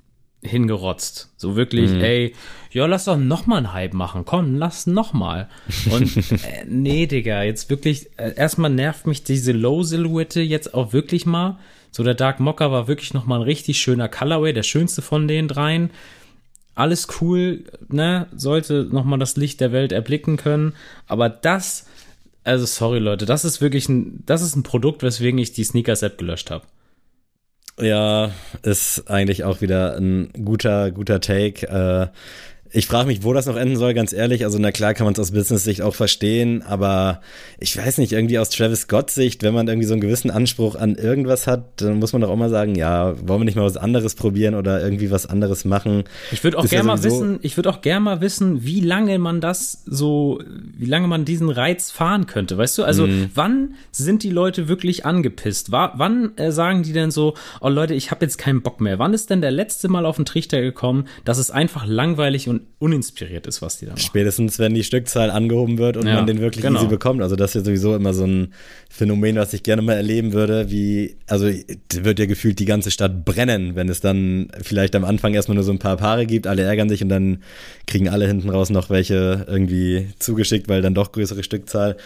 hingerotzt. 0.42 1.31
So 1.37 1.57
wirklich, 1.57 1.90
mhm. 1.90 2.01
ey, 2.01 2.35
ja, 2.70 2.87
lass 2.87 3.05
doch 3.05 3.16
noch 3.16 3.46
mal 3.46 3.59
einen 3.59 3.73
Hype 3.73 3.94
machen. 3.94 4.25
Komm, 4.25 4.57
lass 4.57 4.87
noch 4.87 5.12
mal. 5.12 5.49
Und 5.90 6.16
äh, 6.31 6.64
nee, 6.66 7.07
Digga, 7.07 7.42
jetzt 7.42 7.68
wirklich, 7.68 8.09
äh, 8.16 8.35
erstmal 8.37 8.70
nervt 8.70 9.07
mich 9.07 9.23
diese 9.23 9.53
Low-Silhouette 9.53 10.40
jetzt 10.40 10.73
auch 10.73 10.92
wirklich 10.92 11.27
mal. 11.27 11.59
So, 11.90 12.05
der 12.05 12.14
Dark 12.14 12.40
Mocker 12.40 12.70
war 12.70 12.88
wirklich 12.88 13.12
noch 13.12 13.27
mal 13.27 13.37
ein 13.37 13.42
richtig 13.42 13.79
schöner 13.79 14.09
Colorway, 14.09 14.53
der 14.53 14.62
schönste 14.62 15.03
von 15.03 15.29
den 15.29 15.49
dreien. 15.49 15.90
Alles 16.75 17.09
cool, 17.20 17.64
ne, 17.88 18.29
sollte 18.35 18.88
noch 18.90 19.05
mal 19.05 19.18
das 19.18 19.37
Licht 19.37 19.61
der 19.61 19.73
Welt 19.73 19.92
erblicken 19.92 20.37
können. 20.37 20.75
Aber 21.07 21.29
das 21.29 21.87
also 22.44 22.66
sorry 22.66 22.98
Leute, 22.98 23.26
das 23.26 23.44
ist 23.44 23.61
wirklich 23.61 23.88
ein, 23.88 24.22
das 24.26 24.42
ist 24.42 24.57
ein 24.57 24.62
Produkt, 24.62 25.03
weswegen 25.03 25.38
ich 25.38 25.53
die 25.53 25.64
Sneakers-App 25.64 26.18
gelöscht 26.18 26.50
habe. 26.50 26.66
Ja, 27.81 28.33
ist 28.62 29.09
eigentlich 29.11 29.44
auch 29.44 29.61
wieder 29.61 29.96
ein 29.96 30.31
guter, 30.44 30.90
guter 30.90 31.20
Take. 31.20 31.66
Äh, 31.66 32.09
ich 32.72 32.87
frage 32.87 33.09
mich, 33.09 33.24
wo 33.24 33.33
das 33.33 33.46
noch 33.46 33.56
enden 33.56 33.76
soll, 33.76 33.94
ganz 33.94 34.12
ehrlich. 34.12 34.44
Also, 34.44 34.59
na 34.59 34.70
klar 34.70 34.94
kann 34.94 35.04
man 35.04 35.14
es 35.14 35.18
aus 35.18 35.33
Business-Sicht 35.33 35.83
auch 35.83 35.94
verstehen, 35.94 36.62
aber 36.62 37.20
ich 37.59 37.76
weiß 37.76 37.98
nicht, 37.98 38.12
irgendwie 38.12 38.38
aus 38.38 38.50
Travis 38.50 38.83
Scott-Sicht, 38.83 39.42
wenn 39.42 39.52
man 39.52 39.66
irgendwie 39.66 39.87
so 39.88 39.94
einen 39.94 40.00
gewissen 40.00 40.30
Anspruch 40.30 40.76
an 40.76 40.94
irgendwas 40.94 41.48
hat, 41.48 41.80
dann 41.83 41.98
muss 41.98 42.12
man 42.12 42.22
doch 42.22 42.30
auch 42.30 42.37
mal 42.37 42.48
sagen, 42.48 42.76
ja, 42.76 43.14
wollen 43.26 43.40
wir 43.40 43.44
nicht 43.44 43.56
mal 43.56 43.64
was 43.64 43.76
anderes 43.76 44.14
probieren 44.14 44.54
oder 44.54 44.83
irgendwie 44.83 45.11
was 45.11 45.26
anderes 45.26 45.64
machen? 45.64 46.04
Ich 46.30 46.44
würde 46.44 46.59
auch 46.59 46.68
gerne 46.68 46.88
ja 46.88 46.94
mal 46.94 47.02
wissen, 47.02 47.40
ich 47.42 47.56
würde 47.56 47.70
auch 47.70 47.80
gerne 47.80 48.04
mal 48.04 48.20
wissen, 48.20 48.64
wie 48.64 48.80
lange 48.80 49.18
man 49.18 49.40
das 49.40 49.83
so, 49.87 50.40
wie 50.78 50.87
lange 50.87 51.09
man 51.09 51.24
diesen 51.24 51.50
Reiz 51.50 51.90
fahren 51.90 52.26
könnte, 52.26 52.56
weißt 52.56 52.78
du? 52.78 52.85
Also, 52.85 53.09
mhm. 53.09 53.30
wann 53.35 53.74
sind 53.90 54.22
die 54.22 54.30
Leute 54.30 54.68
wirklich 54.68 55.04
angepisst? 55.04 55.72
War, 55.72 55.94
wann 55.96 56.37
äh, 56.37 56.52
sagen 56.52 56.85
die 56.85 56.92
denn 56.92 57.11
so, 57.11 57.35
oh 57.61 57.68
Leute, 57.68 57.94
ich 57.94 58.12
habe 58.12 58.24
jetzt 58.24 58.38
keinen 58.38 58.62
Bock 58.62 58.80
mehr? 58.80 59.00
Wann 59.00 59.12
ist 59.12 59.28
denn 59.28 59.40
der 59.40 59.50
letzte 59.50 59.88
Mal 59.88 60.06
auf 60.06 60.16
den 60.16 60.24
Trichter 60.24 60.61
gekommen, 60.61 61.06
dass 61.24 61.38
es 61.38 61.50
einfach 61.50 61.85
langweilig 61.85 62.48
und 62.48 62.60
uninspiriert 62.79 63.46
ist, 63.46 63.62
was 63.62 63.79
die 63.79 63.87
da 63.87 63.92
machen. 63.92 64.01
Spätestens, 64.01 64.59
wenn 64.59 64.75
die 64.75 64.85
Stückzahl 64.85 65.31
angehoben 65.31 65.79
wird 65.79 65.96
und 65.96 66.07
ja, 66.07 66.14
man 66.14 66.27
den 66.27 66.40
wirklich 66.40 66.64
genau. 66.64 66.79
easy 66.79 66.88
bekommt. 66.88 67.23
Also 67.23 67.37
das 67.37 67.51
ist 67.51 67.55
ja 67.55 67.64
sowieso 67.64 67.94
immer 67.94 68.14
so 68.14 68.25
ein 68.25 68.53
Phänomen, 68.88 69.37
was 69.37 69.53
ich 69.53 69.62
gerne 69.62 69.83
mal 69.83 69.94
erleben 69.94 70.33
würde, 70.33 70.70
wie, 70.70 71.16
also 71.27 71.46
wird 71.46 72.18
ja 72.18 72.27
gefühlt 72.27 72.59
die 72.59 72.64
ganze 72.64 72.90
Stadt 72.90 73.25
brennen, 73.25 73.77
wenn 73.77 73.88
es 73.88 74.01
dann 74.01 74.49
vielleicht 74.62 74.94
am 74.96 75.05
Anfang 75.05 75.35
erstmal 75.35 75.57
nur 75.57 75.64
so 75.64 75.73
ein 75.73 75.79
paar 75.79 75.96
Paare 75.96 76.27
gibt, 76.27 76.46
alle 76.46 76.62
ärgern 76.62 76.88
sich 76.88 77.03
und 77.03 77.09
dann 77.09 77.42
kriegen 77.87 78.09
alle 78.09 78.27
hinten 78.27 78.51
raus 78.51 78.70
noch 78.70 78.90
welche 78.90 79.46
irgendwie 79.49 80.09
zugeschickt, 80.18 80.68
weil 80.68 80.83
dann 80.83 80.94
doch 80.94 81.12
größere 81.12 81.42
Stückzahl. 81.42 81.96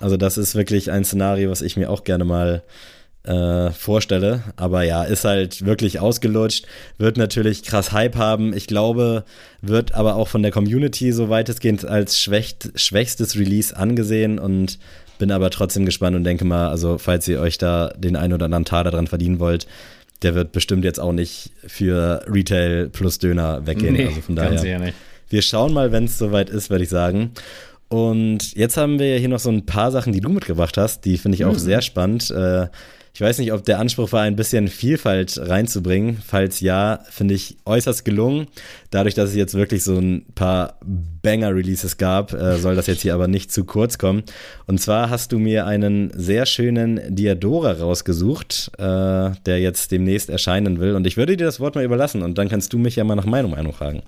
Also 0.00 0.16
das 0.16 0.38
ist 0.38 0.54
wirklich 0.54 0.90
ein 0.90 1.04
Szenario, 1.04 1.50
was 1.50 1.62
ich 1.62 1.76
mir 1.76 1.90
auch 1.90 2.04
gerne 2.04 2.24
mal 2.24 2.56
äh, 2.56 2.95
vorstelle. 3.72 4.42
Aber 4.56 4.82
ja, 4.82 5.04
ist 5.04 5.24
halt 5.24 5.64
wirklich 5.64 6.00
ausgelutscht, 6.00 6.66
wird 6.98 7.16
natürlich 7.16 7.62
krass 7.62 7.92
Hype 7.92 8.16
haben. 8.16 8.54
Ich 8.54 8.66
glaube, 8.66 9.24
wird 9.62 9.94
aber 9.94 10.16
auch 10.16 10.28
von 10.28 10.42
der 10.42 10.52
Community 10.52 11.12
so 11.12 11.28
weitestgehend 11.28 11.84
als 11.84 12.20
schwächt, 12.20 12.70
schwächstes 12.76 13.36
Release 13.36 13.76
angesehen 13.76 14.38
und 14.38 14.78
bin 15.18 15.32
aber 15.32 15.50
trotzdem 15.50 15.86
gespannt 15.86 16.14
und 16.16 16.24
denke 16.24 16.44
mal, 16.44 16.68
also 16.68 16.98
falls 16.98 17.26
ihr 17.26 17.40
euch 17.40 17.58
da 17.58 17.88
den 17.96 18.16
einen 18.16 18.34
oder 18.34 18.44
anderen 18.44 18.64
Taler 18.64 18.90
dran 18.90 19.06
verdienen 19.06 19.38
wollt, 19.38 19.66
der 20.22 20.34
wird 20.34 20.52
bestimmt 20.52 20.84
jetzt 20.84 21.00
auch 21.00 21.12
nicht 21.12 21.50
für 21.66 22.22
Retail 22.26 22.88
plus 22.88 23.18
Döner 23.18 23.66
weggehen. 23.66 23.94
Nee, 23.94 24.06
also 24.06 24.20
von 24.20 24.36
daher. 24.36 24.92
Wir 25.28 25.42
schauen 25.42 25.72
mal, 25.72 25.90
wenn 25.90 26.04
es 26.04 26.18
soweit 26.18 26.50
ist, 26.50 26.70
würde 26.70 26.84
ich 26.84 26.90
sagen. 26.90 27.32
Und 27.88 28.54
jetzt 28.54 28.76
haben 28.76 28.98
wir 28.98 29.18
hier 29.18 29.28
noch 29.28 29.38
so 29.38 29.50
ein 29.50 29.66
paar 29.66 29.90
Sachen, 29.92 30.12
die 30.12 30.20
du 30.20 30.28
mitgebracht 30.28 30.76
hast, 30.76 31.04
die 31.04 31.18
finde 31.18 31.36
ich 31.36 31.44
auch 31.44 31.52
mhm. 31.52 31.58
sehr 31.58 31.82
spannend. 31.82 32.30
Äh, 32.30 32.66
ich 33.16 33.22
weiß 33.22 33.38
nicht, 33.38 33.54
ob 33.54 33.64
der 33.64 33.78
Anspruch 33.78 34.12
war, 34.12 34.24
ein 34.24 34.36
bisschen 34.36 34.68
Vielfalt 34.68 35.40
reinzubringen. 35.42 36.18
Falls 36.22 36.60
ja, 36.60 37.00
finde 37.08 37.32
ich 37.32 37.56
äußerst 37.64 38.04
gelungen. 38.04 38.46
Dadurch, 38.90 39.14
dass 39.14 39.30
es 39.30 39.36
jetzt 39.36 39.54
wirklich 39.54 39.84
so 39.84 39.96
ein 39.96 40.26
paar 40.34 40.78
Banger-Releases 41.22 41.96
gab, 41.96 42.34
äh, 42.34 42.58
soll 42.58 42.76
das 42.76 42.88
jetzt 42.88 43.00
hier 43.00 43.14
aber 43.14 43.26
nicht 43.26 43.50
zu 43.50 43.64
kurz 43.64 43.96
kommen. 43.96 44.22
Und 44.66 44.82
zwar 44.82 45.08
hast 45.08 45.32
du 45.32 45.38
mir 45.38 45.64
einen 45.64 46.10
sehr 46.14 46.44
schönen 46.44 47.00
Diadora 47.08 47.72
rausgesucht, 47.72 48.72
äh, 48.76 49.30
der 49.46 49.60
jetzt 49.60 49.92
demnächst 49.92 50.28
erscheinen 50.28 50.78
will. 50.78 50.94
Und 50.94 51.06
ich 51.06 51.16
würde 51.16 51.38
dir 51.38 51.46
das 51.46 51.58
Wort 51.58 51.74
mal 51.74 51.84
überlassen 51.84 52.20
und 52.20 52.36
dann 52.36 52.50
kannst 52.50 52.74
du 52.74 52.78
mich 52.78 52.96
ja 52.96 53.04
mal 53.04 53.14
nach 53.14 53.24
Meinung 53.24 53.72
fragen. 53.72 54.02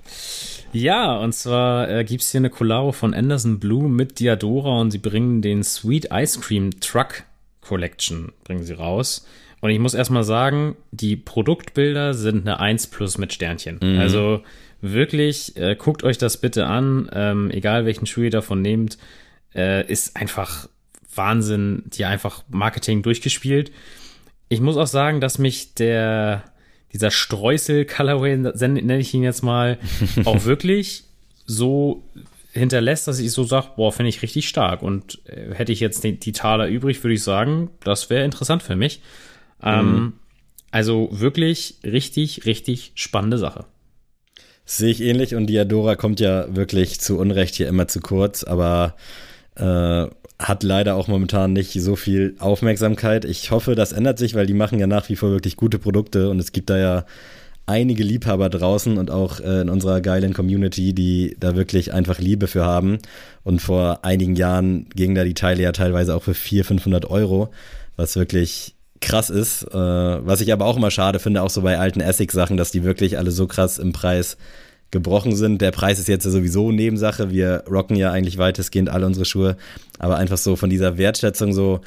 Ja, 0.75 1.17
und 1.17 1.33
zwar 1.33 1.89
äh, 1.89 2.05
gibt 2.05 2.25
es 2.25 2.31
hier 2.31 2.41
eine 2.41 2.51
Collabo 2.51 2.93
von 2.93 3.15
Anderson 3.15 3.59
Blue 3.59 3.89
mit 3.89 4.21
Diadora 4.21 4.79
und 4.79 4.91
sie 4.91 4.99
bringen 4.99 5.41
den 5.41 5.65
Sweet 5.65 6.09
Ice 6.13 6.39
Cream 6.41 6.79
Truck 6.81 7.23
Collection 7.69 8.33
bringen 8.45 8.65
sie 8.65 8.73
raus. 8.73 9.27
Und 9.61 9.71
ich 9.71 9.79
muss 9.79 9.95
erstmal 9.95 10.25
sagen, 10.25 10.77
die 10.91 11.17
Produktbilder 11.17 12.15
sind 12.15 12.47
eine 12.47 12.61
1 12.61 12.89
plus 12.89 13.19
mit 13.19 13.33
Sternchen. 13.33 13.79
Mhm. 13.83 13.99
Also 13.99 14.43
wirklich, 14.81 15.57
äh, 15.57 15.75
guckt 15.77 16.03
euch 16.05 16.17
das 16.17 16.37
bitte 16.37 16.67
an, 16.67 17.11
ähm, 17.13 17.51
egal 17.51 17.85
welchen 17.85 18.07
Schuh 18.07 18.23
ihr 18.23 18.31
davon 18.31 18.63
nehmt, 18.63 18.99
äh, 19.55 19.87
ist 19.91 20.17
einfach 20.17 20.69
Wahnsinn, 21.15 21.83
die 21.87 22.05
einfach 22.05 22.45
Marketing 22.49 23.03
durchgespielt. 23.03 23.73
Ich 24.49 24.61
muss 24.61 24.77
auch 24.77 24.87
sagen, 24.87 25.21
dass 25.21 25.39
mich 25.39 25.75
der, 25.75 26.45
dieser 26.93 27.11
Streusel 27.11 27.85
Colorway, 27.85 28.37
nenne 28.37 28.99
ich 28.99 29.13
ihn 29.13 29.25
jetzt 29.25 29.43
mal, 29.43 29.79
auch 30.25 30.45
wirklich 30.45 31.05
so 31.45 32.05
hinterlässt, 32.59 33.09
dass 33.09 33.19
ich 33.19 33.33
so 33.33 33.45
sage, 33.45 33.69
boah, 33.77 33.93
finde 33.93 34.11
ich 34.11 34.23
richtig 34.23 34.49
stark. 34.49 34.83
Und 34.83 35.21
äh, 35.27 35.55
hätte 35.55 35.73
ich 35.73 35.81
jetzt 35.81 36.05
die, 36.05 36.19
die 36.19 36.33
Taler 36.33 36.69
übrig, 36.69 37.03
würde 37.03 37.15
ich 37.15 37.23
sagen, 37.23 37.71
das 37.83 38.11
wäre 38.11 38.25
interessant 38.25 38.63
für 38.63 38.77
mich. 38.77 39.01
Ähm, 39.63 39.93
mhm. 39.93 40.13
Also 40.71 41.09
wirklich 41.13 41.77
richtig, 41.85 42.45
richtig 42.45 42.93
spannende 42.95 43.39
Sache. 43.39 43.65
Sehe 44.65 44.91
ich 44.91 45.01
ähnlich 45.01 45.35
und 45.35 45.47
Diadora 45.47 45.97
kommt 45.97 46.21
ja 46.21 46.55
wirklich 46.55 47.01
zu 47.01 47.19
Unrecht 47.19 47.55
hier 47.55 47.69
immer 47.69 47.89
zu 47.89 48.01
kurz, 48.01 48.45
aber 48.45 48.97
äh, 49.55 50.07
hat 50.39 50.63
leider 50.63 50.95
auch 50.95 51.09
momentan 51.09 51.53
nicht 51.53 51.73
so 51.73 51.97
viel 51.97 52.37
Aufmerksamkeit. 52.39 53.25
Ich 53.25 53.51
hoffe, 53.51 53.75
das 53.75 53.93
ändert 53.93 54.19
sich, 54.19 54.35
weil 54.35 54.47
die 54.47 54.55
machen 54.55 54.79
ja 54.79 54.87
nach 54.87 55.09
wie 55.09 55.17
vor 55.17 55.31
wirklich 55.31 55.57
gute 55.57 55.79
Produkte 55.79 56.29
und 56.31 56.39
es 56.39 56.53
gibt 56.53 56.71
da 56.71 56.79
ja 56.79 57.07
einige 57.69 58.03
Liebhaber 58.03 58.49
draußen 58.49 58.99
und 58.99 59.11
auch 59.11 59.41
äh, 59.41 59.61
in 59.61 59.69
unserer 59.69 60.01
geilen 60.01 60.33
Community, 60.33 60.95
die 60.95 61.37
da 61.39 61.55
wirklich 61.55 61.93
einfach 61.93 62.19
Liebe 62.19 62.47
für 62.47 62.65
haben. 62.65 62.99
Und 63.45 63.61
vor 63.61 64.05
einigen 64.05 64.37
Jahren 64.37 64.89
gingen 64.95 65.15
da 65.15 65.25
die 65.25 65.35
Teile 65.35 65.63
ja 65.63 65.73
teilweise 65.73 66.15
auch 66.15 66.23
für 66.23 66.35
400, 66.35 66.67
500 66.83 67.11
Euro, 67.11 67.51
was 67.97 68.17
wirklich 68.17 68.75
krass 69.01 69.31
ist. 69.31 69.63
Äh, 69.65 69.77
was 69.77 70.41
ich 70.41 70.53
aber 70.53 70.65
auch 70.65 70.77
immer 70.77 70.91
schade 70.91 71.19
finde, 71.19 71.43
auch 71.43 71.51
so 71.51 71.63
bei 71.63 71.79
alten 71.79 72.01
Essex-Sachen, 72.01 72.57
dass 72.57 72.73
die 72.73 72.85
wirklich 72.85 73.19
alle 73.19 73.31
so 73.31 73.47
krass 73.47 73.79
im 73.79 73.93
Preis 73.93 74.37
gebrochen 74.91 75.37
sind. 75.37 75.61
Der 75.61 75.71
Preis 75.71 75.99
ist 75.99 76.09
jetzt 76.09 76.25
ja 76.25 76.31
sowieso 76.31 76.73
Nebensache. 76.73 77.31
Wir 77.31 77.65
rocken 77.71 77.97
ja 77.97 78.11
eigentlich 78.11 78.39
weitestgehend 78.39 78.89
alle 78.89 79.07
unsere 79.07 79.27
Schuhe. 79.27 79.57
Aber 79.99 80.17
einfach 80.17 80.39
so 80.39 80.57
von 80.57 80.71
dieser 80.71 80.97
Wertschätzung 80.97 81.53
so, 81.53 81.81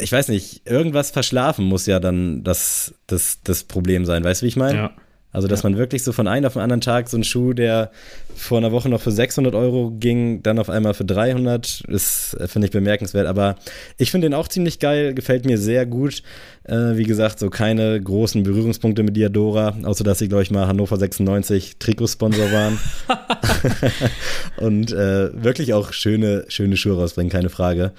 ich 0.00 0.12
weiß 0.12 0.28
nicht, 0.28 0.68
irgendwas 0.68 1.10
verschlafen 1.10 1.64
muss 1.64 1.86
ja 1.86 2.00
dann 2.00 2.44
das, 2.44 2.94
das, 3.06 3.38
das 3.44 3.64
Problem 3.64 4.04
sein. 4.04 4.24
Weißt 4.24 4.42
du, 4.42 4.44
wie 4.44 4.48
ich 4.48 4.56
meine? 4.56 4.78
Ja. 4.78 4.90
Also, 5.30 5.46
dass 5.46 5.62
ja. 5.62 5.68
man 5.68 5.78
wirklich 5.78 6.02
so 6.04 6.12
von 6.12 6.26
einem 6.26 6.46
auf 6.46 6.54
den 6.54 6.62
anderen 6.62 6.80
Tag 6.80 7.08
so 7.08 7.16
einen 7.16 7.24
Schuh, 7.24 7.52
der 7.52 7.90
vor 8.34 8.58
einer 8.58 8.72
Woche 8.72 8.88
noch 8.88 9.02
für 9.02 9.10
600 9.10 9.54
Euro 9.54 9.90
ging, 9.90 10.42
dann 10.42 10.58
auf 10.58 10.70
einmal 10.70 10.94
für 10.94 11.04
300, 11.04 11.82
ist, 11.86 12.36
finde 12.46 12.66
ich, 12.66 12.72
bemerkenswert. 12.72 13.26
Aber 13.26 13.56
ich 13.98 14.10
finde 14.10 14.26
den 14.26 14.34
auch 14.34 14.48
ziemlich 14.48 14.78
geil, 14.78 15.12
gefällt 15.12 15.44
mir 15.44 15.58
sehr 15.58 15.84
gut. 15.84 16.22
Äh, 16.64 16.96
wie 16.96 17.04
gesagt, 17.04 17.38
so 17.38 17.50
keine 17.50 18.00
großen 18.00 18.42
Berührungspunkte 18.42 19.02
mit 19.02 19.16
Diadora, 19.16 19.76
außer 19.82 20.02
dass 20.02 20.18
sie, 20.18 20.28
glaube 20.28 20.44
ich, 20.44 20.50
mal 20.50 20.66
Hannover 20.66 20.96
96 20.96 21.76
Trikotsponsor 21.78 22.50
waren. 22.50 22.78
Und 24.56 24.92
äh, 24.92 25.30
wirklich 25.42 25.74
auch 25.74 25.92
schöne, 25.92 26.46
schöne 26.48 26.76
Schuhe 26.76 26.96
rausbringen, 26.96 27.30
keine 27.30 27.50
Frage. 27.50 27.92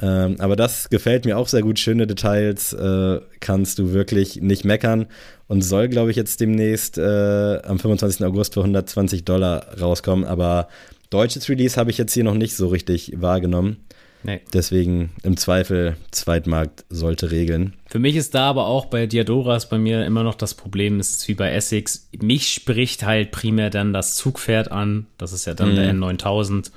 Ähm, 0.00 0.36
aber 0.38 0.56
das 0.56 0.90
gefällt 0.90 1.24
mir 1.24 1.38
auch 1.38 1.48
sehr 1.48 1.62
gut. 1.62 1.78
Schöne 1.78 2.06
Details 2.06 2.72
äh, 2.72 3.20
kannst 3.40 3.78
du 3.78 3.92
wirklich 3.92 4.40
nicht 4.40 4.64
meckern 4.64 5.06
und 5.46 5.62
soll, 5.62 5.88
glaube 5.88 6.10
ich, 6.10 6.16
jetzt 6.16 6.40
demnächst 6.40 6.98
äh, 6.98 7.60
am 7.62 7.78
25. 7.78 8.24
August 8.26 8.54
für 8.54 8.60
120 8.60 9.24
Dollar 9.24 9.78
rauskommen. 9.80 10.24
Aber 10.24 10.68
deutsches 11.10 11.48
Release 11.48 11.78
habe 11.78 11.90
ich 11.90 11.98
jetzt 11.98 12.12
hier 12.12 12.24
noch 12.24 12.34
nicht 12.34 12.56
so 12.56 12.68
richtig 12.68 13.12
wahrgenommen. 13.16 13.76
Nee. 14.24 14.40
Deswegen 14.54 15.10
im 15.22 15.36
Zweifel 15.36 15.96
Zweitmarkt 16.10 16.86
sollte 16.88 17.30
regeln. 17.30 17.74
Für 17.86 17.98
mich 17.98 18.16
ist 18.16 18.34
da 18.34 18.48
aber 18.48 18.66
auch 18.66 18.86
bei 18.86 19.06
Diadoras 19.06 19.68
bei 19.68 19.76
mir 19.76 20.06
immer 20.06 20.22
noch 20.22 20.34
das 20.34 20.54
Problem, 20.54 20.98
es 20.98 21.10
ist 21.10 21.28
wie 21.28 21.34
bei 21.34 21.52
Essex. 21.52 22.08
Mich 22.20 22.48
spricht 22.48 23.04
halt 23.04 23.32
primär 23.32 23.68
dann 23.68 23.92
das 23.92 24.14
Zugpferd 24.14 24.72
an. 24.72 25.06
Das 25.18 25.34
ist 25.34 25.44
ja 25.44 25.52
dann 25.52 25.72
mhm. 25.72 25.76
der 25.76 25.92
N9000. 25.92 26.70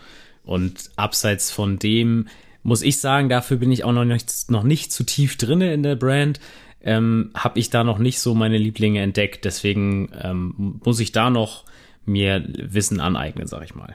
Und 0.43 0.91
abseits 0.97 1.49
von 1.49 1.79
dem 1.79 2.27
muss 2.63 2.81
ich 2.81 2.99
sagen, 2.99 3.29
dafür 3.29 3.57
bin 3.57 3.71
ich 3.71 3.83
auch 3.83 3.93
noch 3.93 4.05
nicht, 4.05 4.49
noch 4.49 4.63
nicht 4.63 4.91
zu 4.91 5.03
tief 5.03 5.37
drinne 5.37 5.73
in 5.73 5.83
der 5.83 5.95
Brand 5.95 6.39
ähm, 6.87 7.31
habe 7.35 7.59
ich 7.59 7.69
da 7.69 7.83
noch 7.83 7.97
nicht 7.97 8.19
so 8.19 8.33
meine 8.33 8.57
Lieblinge 8.57 9.01
entdeckt. 9.01 9.45
Deswegen 9.45 10.09
ähm, 10.21 10.79
muss 10.83 10.99
ich 10.99 11.11
da 11.11 11.29
noch 11.29 11.65
mir 12.05 12.43
Wissen 12.47 13.01
aneignen, 13.01 13.47
sag 13.47 13.63
ich 13.63 13.75
mal. 13.75 13.93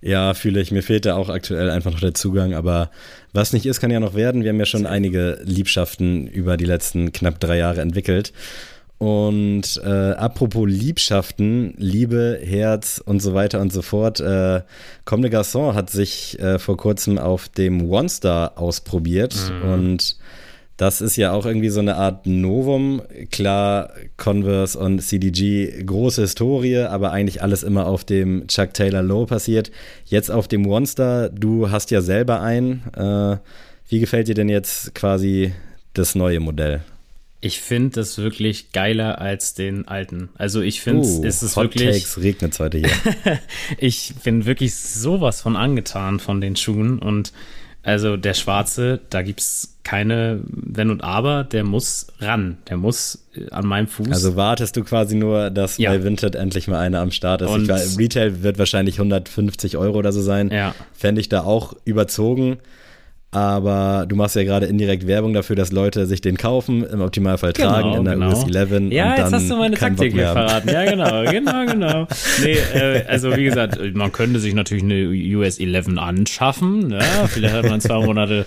Ja, 0.00 0.34
fühle 0.34 0.60
ich. 0.60 0.70
Mir 0.70 0.82
fehlt 0.82 1.06
da 1.06 1.16
auch 1.16 1.28
aktuell 1.28 1.70
einfach 1.70 1.90
noch 1.90 2.00
der 2.00 2.14
Zugang. 2.14 2.54
Aber 2.54 2.90
was 3.32 3.52
nicht 3.52 3.66
ist, 3.66 3.80
kann 3.80 3.90
ja 3.90 4.00
noch 4.00 4.14
werden. 4.14 4.44
Wir 4.44 4.50
haben 4.50 4.58
ja 4.60 4.66
schon 4.66 4.86
einige 4.86 5.40
Liebschaften 5.44 6.26
über 6.26 6.56
die 6.56 6.66
letzten 6.66 7.12
knapp 7.12 7.40
drei 7.40 7.58
Jahre 7.58 7.80
entwickelt. 7.80 8.32
Und 8.98 9.80
äh, 9.84 10.12
apropos 10.12 10.68
Liebschaften, 10.68 11.74
Liebe, 11.76 12.38
Herz 12.42 13.02
und 13.04 13.20
so 13.20 13.34
weiter 13.34 13.60
und 13.60 13.72
so 13.72 13.82
fort. 13.82 14.20
Äh, 14.20 14.62
Comme 15.04 15.28
des 15.28 15.32
Garçons 15.32 15.74
hat 15.74 15.90
sich 15.90 16.38
äh, 16.38 16.58
vor 16.58 16.76
kurzem 16.76 17.18
auf 17.18 17.48
dem 17.48 17.90
One 17.90 18.08
Star 18.08 18.56
ausprobiert 18.56 19.34
mhm. 19.50 19.70
und 19.70 20.16
das 20.76 21.00
ist 21.00 21.16
ja 21.16 21.32
auch 21.32 21.46
irgendwie 21.46 21.68
so 21.68 21.78
eine 21.78 21.94
Art 21.94 22.26
Novum. 22.26 23.00
Klar, 23.30 23.90
Converse 24.16 24.76
und 24.76 25.00
CDG, 25.00 25.84
große 25.84 26.22
Historie, 26.22 26.78
aber 26.78 27.12
eigentlich 27.12 27.42
alles 27.42 27.62
immer 27.62 27.86
auf 27.86 28.04
dem 28.04 28.48
Chuck 28.48 28.74
Taylor 28.74 29.02
Low 29.02 29.26
passiert. 29.26 29.70
Jetzt 30.04 30.30
auf 30.32 30.48
dem 30.48 30.66
One-Star, 30.66 31.28
du 31.28 31.70
hast 31.70 31.92
ja 31.92 32.00
selber 32.00 32.40
einen. 32.40 32.82
Äh, 32.96 33.36
wie 33.88 34.00
gefällt 34.00 34.26
dir 34.26 34.34
denn 34.34 34.48
jetzt 34.48 34.94
quasi 34.96 35.52
das 35.92 36.16
neue 36.16 36.40
Modell? 36.40 36.80
Ich 37.44 37.60
finde 37.60 37.90
das 37.90 38.16
wirklich 38.16 38.72
geiler 38.72 39.20
als 39.20 39.52
den 39.52 39.86
alten. 39.86 40.30
Also 40.34 40.62
ich 40.62 40.80
finde, 40.80 41.06
uh, 41.06 41.24
es 41.26 41.42
ist 41.42 41.56
Hot 41.56 41.64
wirklich. 41.64 41.90
Takes 41.90 42.22
regnet 42.22 42.58
heute 42.58 42.78
hier. 42.78 42.88
ich 43.78 44.14
bin 44.24 44.46
wirklich 44.46 44.74
sowas 44.74 45.42
von 45.42 45.54
angetan 45.54 46.20
von 46.20 46.40
den 46.40 46.56
Schuhen 46.56 46.98
und 46.98 47.34
also 47.82 48.16
der 48.16 48.32
Schwarze, 48.32 49.00
da 49.10 49.20
gibt 49.20 49.40
es 49.40 49.76
keine 49.82 50.40
Wenn 50.46 50.88
und 50.88 51.04
Aber, 51.04 51.44
der 51.44 51.64
muss 51.64 52.06
ran, 52.18 52.56
der 52.70 52.78
muss 52.78 53.26
äh, 53.36 53.50
an 53.50 53.66
meinem 53.66 53.88
Fuß. 53.88 54.08
Also 54.10 54.36
wartest 54.36 54.76
du 54.78 54.82
quasi 54.82 55.14
nur, 55.14 55.50
dass 55.50 55.76
ja. 55.76 55.90
bei 55.90 56.02
Vinted 56.02 56.36
endlich 56.36 56.66
mal 56.66 56.80
einer 56.80 57.00
am 57.00 57.10
Start 57.10 57.42
ist. 57.42 57.50
Und 57.50 57.70
ich, 57.70 57.98
Retail 57.98 58.42
wird 58.42 58.58
wahrscheinlich 58.58 58.94
150 58.96 59.76
Euro 59.76 59.98
oder 59.98 60.12
so 60.12 60.22
sein. 60.22 60.50
Ja. 60.50 60.74
Fände 60.94 61.20
ich 61.20 61.28
da 61.28 61.42
auch 61.42 61.74
überzogen 61.84 62.56
aber 63.34 64.06
du 64.08 64.14
machst 64.14 64.36
ja 64.36 64.44
gerade 64.44 64.66
indirekt 64.66 65.08
Werbung 65.08 65.32
dafür, 65.32 65.56
dass 65.56 65.72
Leute 65.72 66.06
sich 66.06 66.20
den 66.20 66.36
kaufen, 66.36 66.84
im 66.84 67.00
Optimalfall 67.00 67.52
genau, 67.52 67.68
tragen 67.68 67.94
in 67.94 68.04
der 68.04 68.14
genau. 68.14 68.28
US 68.28 68.44
11. 68.44 68.92
Ja, 68.92 69.16
jetzt 69.16 69.32
hast 69.32 69.50
du 69.50 69.56
meine 69.56 69.76
Taktik 69.76 70.14
verraten. 70.14 70.68
Ja, 70.68 70.84
genau, 70.84 71.24
genau, 71.30 71.66
genau. 71.66 72.06
Nee, 72.42 72.56
äh, 72.74 73.04
also 73.06 73.36
wie 73.36 73.44
gesagt, 73.44 73.78
man 73.94 74.12
könnte 74.12 74.38
sich 74.38 74.54
natürlich 74.54 74.84
eine 74.84 75.08
US 75.36 75.58
11 75.58 75.98
anschaffen. 75.98 76.90
Ja, 76.90 76.98
ne? 76.98 77.04
vielleicht 77.26 77.54
hat 77.54 77.68
man 77.68 77.80
zwei 77.80 78.04
Monate 78.04 78.46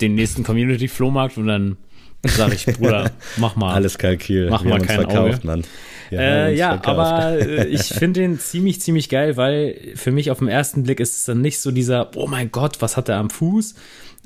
den 0.00 0.14
nächsten 0.14 0.44
Community-Flohmarkt 0.44 1.36
und 1.36 1.46
dann 1.46 1.76
sage 2.24 2.54
ich, 2.54 2.64
Bruder, 2.64 3.10
mach 3.36 3.56
mal. 3.56 3.74
Alles 3.74 3.98
Kalkül. 3.98 4.48
Mach 4.48 4.64
Wir 4.64 4.70
mal 4.70 4.80
kein 4.80 4.96
verkauft, 4.96 5.40
Auge. 5.44 5.46
Mann. 5.46 5.64
Äh, 6.10 6.54
ja, 6.54 6.80
aber 6.84 7.38
äh, 7.40 7.66
ich 7.68 7.84
finde 7.84 8.20
den 8.20 8.38
ziemlich, 8.38 8.80
ziemlich 8.80 9.08
geil, 9.08 9.36
weil 9.36 9.76
für 9.94 10.10
mich 10.10 10.30
auf 10.30 10.38
den 10.38 10.48
ersten 10.48 10.82
Blick 10.84 11.00
ist 11.00 11.16
es 11.16 11.24
dann 11.24 11.40
nicht 11.40 11.60
so 11.60 11.70
dieser, 11.70 12.10
oh 12.16 12.26
mein 12.26 12.50
Gott, 12.50 12.80
was 12.80 12.96
hat 12.96 13.08
er 13.08 13.16
am 13.16 13.30
Fuß, 13.30 13.74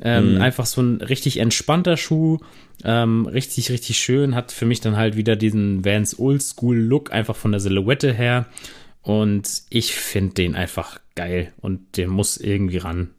ähm, 0.02 0.34
mhm. 0.34 0.40
Einfach 0.42 0.66
so 0.66 0.82
ein 0.82 1.00
richtig 1.00 1.38
entspannter 1.38 1.96
Schuh, 1.96 2.38
ähm, 2.84 3.26
richtig, 3.26 3.70
richtig 3.70 3.98
schön, 3.98 4.34
hat 4.34 4.52
für 4.52 4.66
mich 4.66 4.80
dann 4.80 4.96
halt 4.96 5.16
wieder 5.16 5.36
diesen 5.36 5.84
Vans 5.84 6.18
Oldschool 6.18 6.76
Look, 6.76 7.12
einfach 7.12 7.36
von 7.36 7.52
der 7.52 7.60
Silhouette 7.60 8.12
her. 8.12 8.46
Und 9.02 9.62
ich 9.70 9.94
finde 9.94 10.34
den 10.34 10.54
einfach 10.54 11.00
geil 11.14 11.52
und 11.60 11.96
der 11.96 12.08
muss 12.08 12.36
irgendwie 12.36 12.78
ran. 12.78 13.10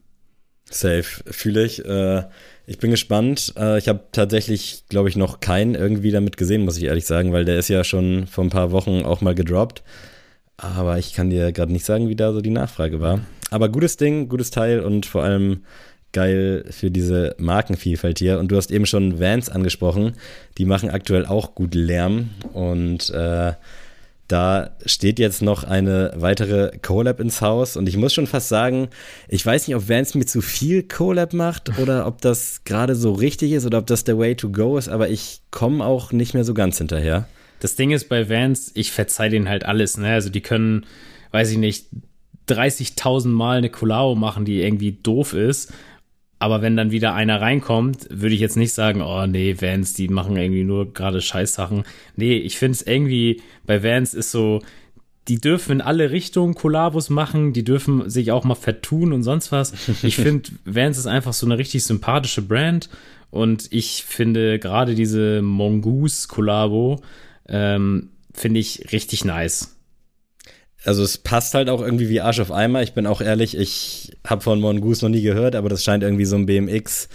Safe, 0.70 1.02
fühle 1.02 1.64
ich. 1.64 1.84
Äh, 1.84 2.24
ich 2.66 2.78
bin 2.78 2.90
gespannt. 2.90 3.54
Äh, 3.56 3.78
ich 3.78 3.88
habe 3.88 4.04
tatsächlich, 4.12 4.84
glaube 4.90 5.08
ich, 5.08 5.16
noch 5.16 5.40
keinen 5.40 5.74
irgendwie 5.74 6.10
damit 6.10 6.36
gesehen, 6.36 6.64
muss 6.64 6.76
ich 6.76 6.84
ehrlich 6.84 7.06
sagen, 7.06 7.32
weil 7.32 7.46
der 7.46 7.58
ist 7.58 7.68
ja 7.68 7.84
schon 7.84 8.26
vor 8.26 8.44
ein 8.44 8.50
paar 8.50 8.70
Wochen 8.70 9.02
auch 9.02 9.22
mal 9.22 9.34
gedroppt. 9.34 9.82
Aber 10.58 10.98
ich 10.98 11.14
kann 11.14 11.30
dir 11.30 11.52
gerade 11.52 11.72
nicht 11.72 11.86
sagen, 11.86 12.08
wie 12.08 12.16
da 12.16 12.32
so 12.32 12.42
die 12.42 12.50
Nachfrage 12.50 13.00
war. 13.00 13.20
Aber 13.50 13.70
gutes 13.70 13.96
Ding, 13.96 14.28
gutes 14.28 14.50
Teil 14.50 14.80
und 14.80 15.06
vor 15.06 15.22
allem 15.22 15.62
geil 16.12 16.64
für 16.70 16.90
diese 16.90 17.34
Markenvielfalt 17.38 18.18
hier. 18.18 18.38
Und 18.38 18.48
du 18.48 18.56
hast 18.56 18.70
eben 18.70 18.86
schon 18.86 19.20
Vans 19.20 19.48
angesprochen. 19.48 20.14
Die 20.56 20.64
machen 20.64 20.90
aktuell 20.90 21.26
auch 21.26 21.54
gut 21.54 21.74
Lärm. 21.74 22.30
Und 22.52 23.10
äh, 23.10 23.52
da 24.28 24.76
steht 24.84 25.18
jetzt 25.18 25.40
noch 25.40 25.64
eine 25.64 26.12
weitere 26.14 26.76
Collab 26.78 27.18
ins 27.18 27.40
Haus. 27.40 27.76
Und 27.76 27.88
ich 27.88 27.96
muss 27.96 28.12
schon 28.12 28.26
fast 28.26 28.48
sagen, 28.48 28.88
ich 29.28 29.44
weiß 29.44 29.66
nicht, 29.66 29.74
ob 29.74 29.88
Vans 29.88 30.14
mir 30.14 30.26
zu 30.26 30.42
viel 30.42 30.82
Collab 30.82 31.32
macht 31.32 31.78
oder 31.78 32.06
ob 32.06 32.20
das 32.20 32.62
gerade 32.64 32.94
so 32.94 33.12
richtig 33.12 33.52
ist 33.52 33.64
oder 33.64 33.78
ob 33.78 33.86
das 33.86 34.04
der 34.04 34.18
Way 34.18 34.36
to 34.36 34.50
go 34.50 34.76
ist. 34.76 34.88
Aber 34.88 35.08
ich 35.08 35.40
komme 35.50 35.84
auch 35.84 36.12
nicht 36.12 36.34
mehr 36.34 36.44
so 36.44 36.52
ganz 36.52 36.78
hinterher. 36.78 37.26
Das 37.60 37.74
Ding 37.74 37.90
ist 37.90 38.08
bei 38.08 38.28
Vans, 38.28 38.70
ich 38.74 38.92
verzeih 38.92 39.30
denen 39.30 39.48
halt 39.48 39.64
alles. 39.64 39.96
Ne? 39.96 40.12
Also 40.12 40.30
die 40.30 40.42
können, 40.42 40.86
weiß 41.32 41.50
ich 41.50 41.58
nicht, 41.58 41.86
30.000 42.48 43.28
Mal 43.28 43.58
eine 43.58 43.70
Collabo 43.70 44.14
machen, 44.14 44.44
die 44.44 44.62
irgendwie 44.62 44.92
doof 44.92 45.32
ist. 45.32 45.72
Aber 46.38 46.62
wenn 46.62 46.76
dann 46.76 46.90
wieder 46.90 47.14
einer 47.14 47.40
reinkommt, 47.40 48.06
würde 48.10 48.34
ich 48.34 48.40
jetzt 48.40 48.56
nicht 48.56 48.72
sagen, 48.72 49.02
oh 49.02 49.26
nee, 49.26 49.56
Vans, 49.60 49.94
die 49.94 50.08
machen 50.08 50.36
irgendwie 50.36 50.64
nur 50.64 50.92
gerade 50.92 51.20
Scheißsachen. 51.20 51.82
Nee, 52.16 52.36
ich 52.36 52.58
finde 52.58 52.76
es 52.76 52.82
irgendwie, 52.82 53.42
bei 53.66 53.82
Vans 53.82 54.14
ist 54.14 54.30
so, 54.30 54.60
die 55.26 55.40
dürfen 55.40 55.72
in 55.72 55.80
alle 55.80 56.10
Richtungen 56.10 56.54
Kollabos 56.54 57.10
machen, 57.10 57.52
die 57.52 57.64
dürfen 57.64 58.08
sich 58.08 58.30
auch 58.30 58.44
mal 58.44 58.54
vertun 58.54 59.12
und 59.12 59.24
sonst 59.24 59.50
was. 59.52 59.72
Ich 60.02 60.16
finde, 60.16 60.50
Vans 60.64 60.96
ist 60.96 61.06
einfach 61.06 61.32
so 61.32 61.44
eine 61.44 61.58
richtig 61.58 61.84
sympathische 61.84 62.42
Brand 62.42 62.88
und 63.30 63.66
ich 63.70 64.04
finde 64.04 64.58
gerade 64.58 64.94
diese 64.94 65.42
Mongoose-Kollabo 65.42 67.02
ähm, 67.48 68.10
finde 68.32 68.60
ich 68.60 68.92
richtig 68.92 69.24
nice 69.24 69.77
also 70.88 71.02
es 71.02 71.18
passt 71.18 71.52
halt 71.54 71.68
auch 71.68 71.82
irgendwie 71.82 72.08
wie 72.08 72.22
Arsch 72.22 72.40
auf 72.40 72.50
Eimer. 72.50 72.82
Ich 72.82 72.94
bin 72.94 73.06
auch 73.06 73.20
ehrlich, 73.20 73.56
ich 73.56 74.12
habe 74.26 74.40
von 74.40 74.58
Mongoose 74.58 75.04
noch 75.04 75.10
nie 75.10 75.22
gehört, 75.22 75.54
aber 75.54 75.68
das 75.68 75.84
scheint 75.84 76.02
irgendwie 76.02 76.24
so 76.24 76.36
ein 76.36 76.46
BMX 76.46 77.08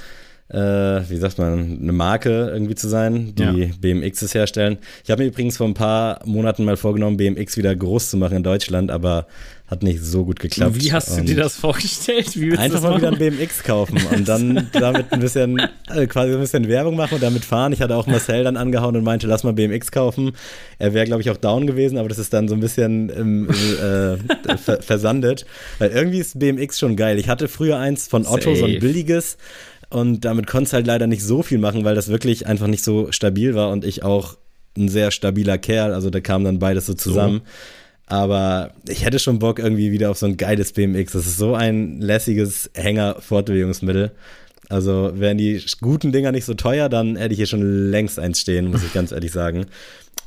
äh, 0.50 1.02
wie 1.10 1.18
sagt 1.18 1.40
man, 1.40 1.80
eine 1.82 1.94
Marke 1.94 2.52
irgendwie 2.54 2.76
zu 2.76 2.88
sein, 2.88 3.34
die 3.36 3.44
ja. 3.44 3.70
BMXs 3.80 4.36
herstellen. 4.36 4.78
Ich 5.04 5.10
habe 5.10 5.24
mir 5.24 5.30
übrigens 5.30 5.58
vor 5.58 5.68
ein 5.68 5.74
paar 5.74 6.20
Monaten 6.26 6.64
mal 6.64 6.78
vorgenommen, 6.78 7.18
BMX 7.18 7.58
wieder 7.58 7.76
groß 7.76 8.12
zu 8.12 8.18
machen 8.18 8.38
in 8.38 8.44
Deutschland, 8.44 8.92
aber 8.92 9.26
hat 9.74 9.84
nicht 9.84 10.02
so 10.02 10.24
gut 10.24 10.40
geklappt. 10.40 10.82
Wie 10.82 10.94
hast 10.94 11.18
du 11.18 11.24
dir 11.24 11.36
das 11.36 11.56
vorgestellt? 11.58 12.36
einfach 12.58 12.82
mal 12.82 12.98
wieder 12.98 13.12
ein 13.12 13.18
BMX 13.18 13.64
kaufen 13.64 14.00
und 14.12 14.28
dann 14.28 14.70
damit 14.72 15.12
ein 15.12 15.20
bisschen, 15.20 15.62
also 15.88 16.08
quasi 16.08 16.34
ein 16.34 16.40
bisschen 16.40 16.68
Werbung 16.68 16.96
machen 16.96 17.16
und 17.16 17.24
damit 17.24 17.44
fahren. 17.44 17.74
Ich 17.74 17.82
hatte 17.82 17.96
auch 17.96 18.08
Marcel 18.08 18.44
dann 18.44 18.56
angehauen 18.56 18.96
und 18.96 19.04
meinte, 19.04 19.28
lass 19.28 19.44
mal 19.44 19.54
BMX 19.54 19.92
kaufen. 19.92 20.32
Er 20.80 20.94
wäre, 20.94 21.06
glaube 21.06 21.22
ich, 21.22 21.30
auch 21.30 21.38
down 21.38 21.68
gewesen, 21.68 21.98
aber 21.98 22.08
das 22.10 22.20
ist 22.20 22.34
dann 22.34 22.48
so 22.48 22.56
ein 22.56 22.62
bisschen 22.62 23.12
ähm, 23.16 23.50
äh, 23.50 24.58
versandet. 24.58 25.46
Weil 25.80 25.90
irgendwie 25.92 26.20
ist 26.20 26.40
BMX 26.40 26.80
schon 26.80 26.96
geil. 26.96 27.20
Ich 27.20 27.28
hatte 27.28 27.48
früher 27.48 27.78
eins 27.78 28.08
von 28.08 28.26
Otto, 28.26 28.52
Safe. 28.52 28.56
so 28.58 28.66
ein 28.66 28.80
billiges 28.80 29.38
Und 29.90 30.24
damit 30.26 30.48
konnte 30.48 30.68
es 30.68 30.74
halt 30.74 30.88
leider 30.88 31.08
nicht 31.08 31.24
so 31.24 31.44
viel 31.44 31.58
machen, 31.58 31.84
weil 31.84 31.96
das 31.96 32.08
wirklich 32.08 32.48
einfach 32.48 32.68
nicht 32.68 32.84
so 32.84 33.12
stabil 33.12 33.56
war 33.56 33.72
und 33.72 33.86
ich 33.86 34.04
auch 34.04 34.38
ein 34.78 34.90
sehr 34.90 35.12
stabiler 35.12 35.58
Kerl. 35.58 35.94
Also 35.94 36.10
da 36.10 36.20
kam 36.20 36.44
dann 36.44 36.60
beides 36.60 36.86
so 36.86 36.94
zusammen. 36.94 37.42
So. 37.44 37.52
Aber 38.08 38.72
ich 38.88 39.06
hätte 39.06 39.20
schon 39.20 39.40
Bock 39.40 39.60
irgendwie 39.60 39.92
wieder 39.92 40.12
auf 40.12 40.18
so 40.18 40.26
ein 40.26 40.38
geiles 40.38 40.74
BMX. 40.74 41.14
Das 41.14 41.26
ist 41.26 41.38
so 41.38 41.56
ein 41.56 42.02
lässiges 42.02 42.70
Hänger-Fortbewegungsmittel. 42.76 44.12
Also 44.70 45.12
wären 45.16 45.38
die 45.38 45.64
guten 45.82 46.12
Dinger 46.12 46.32
nicht 46.32 46.46
so 46.46 46.54
teuer, 46.54 46.90
dann 46.90 47.16
hätte 47.16 47.34
ich 47.34 47.38
hier 47.38 47.48
schon 47.48 47.92
längst 47.92 48.18
eins 48.18 48.40
stehen, 48.40 48.72
muss 48.72 48.84
ich 48.84 48.94
ganz 48.94 49.12
ehrlich 49.12 49.32
sagen. 49.32 49.66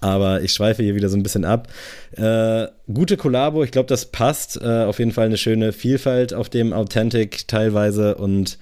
Aber 0.01 0.43
ich 0.43 0.53
schweife 0.53 0.83
hier 0.83 0.95
wieder 0.95 1.09
so 1.09 1.17
ein 1.17 1.23
bisschen 1.23 1.45
ab. 1.45 1.69
Äh, 2.13 2.67
gute 2.93 3.17
Kollabo, 3.17 3.65
ich 3.65 3.71
glaube, 3.71 3.89
das 3.89 4.07
passt. 4.07 4.61
Äh, 4.61 4.85
auf 4.85 4.99
jeden 4.99 5.13
Fall 5.13 5.27
eine 5.27 5.39
schöne 5.39 5.73
Vielfalt 5.73 6.35
auf 6.35 6.49
dem 6.49 6.73
Authentic 6.73 7.49
teilweise 7.49 8.17
und 8.17 8.59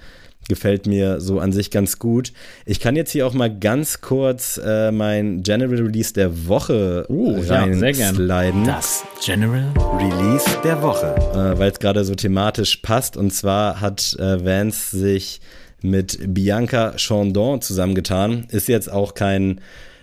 gefällt 0.48 0.86
mir 0.86 1.20
so 1.20 1.40
an 1.40 1.52
sich 1.52 1.70
ganz 1.70 1.98
gut. 1.98 2.32
Ich 2.66 2.80
kann 2.80 2.96
jetzt 2.96 3.10
hier 3.12 3.26
auch 3.26 3.34
mal 3.34 3.54
ganz 3.54 4.00
kurz 4.00 4.60
äh, 4.64 4.90
mein 4.90 5.42
General 5.42 5.74
Release 5.74 6.12
der 6.12 6.46
Woche 6.48 7.06
uh, 7.08 7.40
reinsliden. 7.40 8.64
Ja, 8.64 8.76
das 8.76 9.04
General 9.24 9.72
Release 9.98 10.44
der 10.62 10.82
Woche. 10.82 11.14
Äh, 11.32 11.58
Weil 11.58 11.70
es 11.70 11.78
gerade 11.78 12.04
so 12.04 12.14
thematisch 12.14 12.76
passt. 12.76 13.16
Und 13.16 13.32
zwar 13.32 13.80
hat 13.80 14.16
äh, 14.18 14.44
Vance 14.44 14.96
sich 14.96 15.40
mit 15.82 16.18
Bianca 16.34 16.96
Chandon 16.96 17.60
zusammengetan. 17.60 18.46
Ist 18.50 18.68
jetzt 18.68 18.90
auch 18.90 19.14
kein 19.14 19.60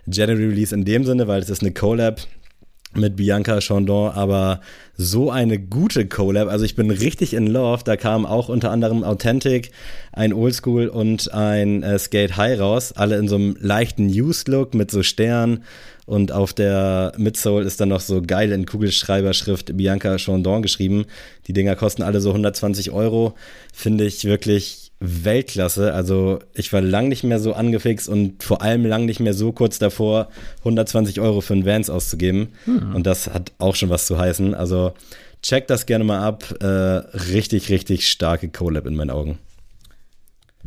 General 0.07 0.37
Release 0.37 0.73
in 0.73 0.85
dem 0.85 1.05
Sinne, 1.05 1.27
weil 1.27 1.41
es 1.41 1.49
ist 1.49 1.61
eine 1.61 1.71
Collab 1.71 2.21
mit 2.93 3.15
Bianca 3.15 3.61
Chandon, 3.61 4.11
aber 4.11 4.61
so 4.97 5.31
eine 5.31 5.59
gute 5.59 6.07
Collab. 6.07 6.49
Also 6.49 6.65
ich 6.65 6.75
bin 6.75 6.91
richtig 6.91 7.33
in 7.33 7.47
Love. 7.47 7.83
Da 7.83 7.97
kam 7.97 8.25
auch 8.25 8.49
unter 8.49 8.71
anderem 8.71 9.03
Authentic, 9.03 9.71
ein 10.11 10.33
Oldschool 10.33 10.87
und 10.87 11.33
ein 11.33 11.83
äh, 11.83 11.97
Skate 11.97 12.37
High 12.37 12.59
raus. 12.59 12.91
Alle 12.91 13.17
in 13.17 13.27
so 13.27 13.35
einem 13.35 13.55
leichten 13.59 14.07
Used-Look 14.07 14.73
mit 14.73 14.91
so 14.91 15.03
Sternen. 15.03 15.63
Und 16.05 16.31
auf 16.31 16.53
der 16.53 17.13
Midsole 17.17 17.65
ist 17.65 17.79
dann 17.79 17.89
noch 17.89 18.01
so 18.01 18.21
geil 18.21 18.51
in 18.51 18.65
Kugelschreiberschrift 18.65 19.77
Bianca 19.77 20.17
Chandon 20.17 20.61
geschrieben. 20.61 21.05
Die 21.47 21.53
Dinger 21.53 21.75
kosten 21.75 22.01
alle 22.03 22.19
so 22.19 22.29
120 22.29 22.91
Euro. 22.91 23.35
Finde 23.73 24.03
ich 24.03 24.25
wirklich 24.25 24.90
Weltklasse. 25.01 25.93
Also 25.93 26.39
ich 26.53 26.71
war 26.71 26.79
lang 26.79 27.09
nicht 27.09 27.23
mehr 27.23 27.39
so 27.39 27.53
angefixt 27.53 28.07
und 28.07 28.43
vor 28.43 28.61
allem 28.61 28.85
lang 28.85 29.05
nicht 29.05 29.19
mehr 29.19 29.33
so 29.33 29.51
kurz 29.51 29.79
davor, 29.79 30.29
120 30.59 31.19
Euro 31.19 31.41
für 31.41 31.53
einen 31.53 31.65
Vans 31.65 31.89
auszugeben. 31.89 32.49
Hm. 32.65 32.95
Und 32.95 33.07
das 33.07 33.27
hat 33.27 33.51
auch 33.57 33.75
schon 33.75 33.89
was 33.89 34.05
zu 34.05 34.19
heißen. 34.19 34.53
Also 34.53 34.93
check 35.41 35.67
das 35.67 35.87
gerne 35.87 36.03
mal 36.03 36.19
ab. 36.19 36.55
Äh, 36.61 36.65
richtig, 36.65 37.69
richtig 37.69 38.07
starke 38.07 38.49
Collab 38.49 38.85
in 38.85 38.95
meinen 38.95 39.09
Augen. 39.09 39.39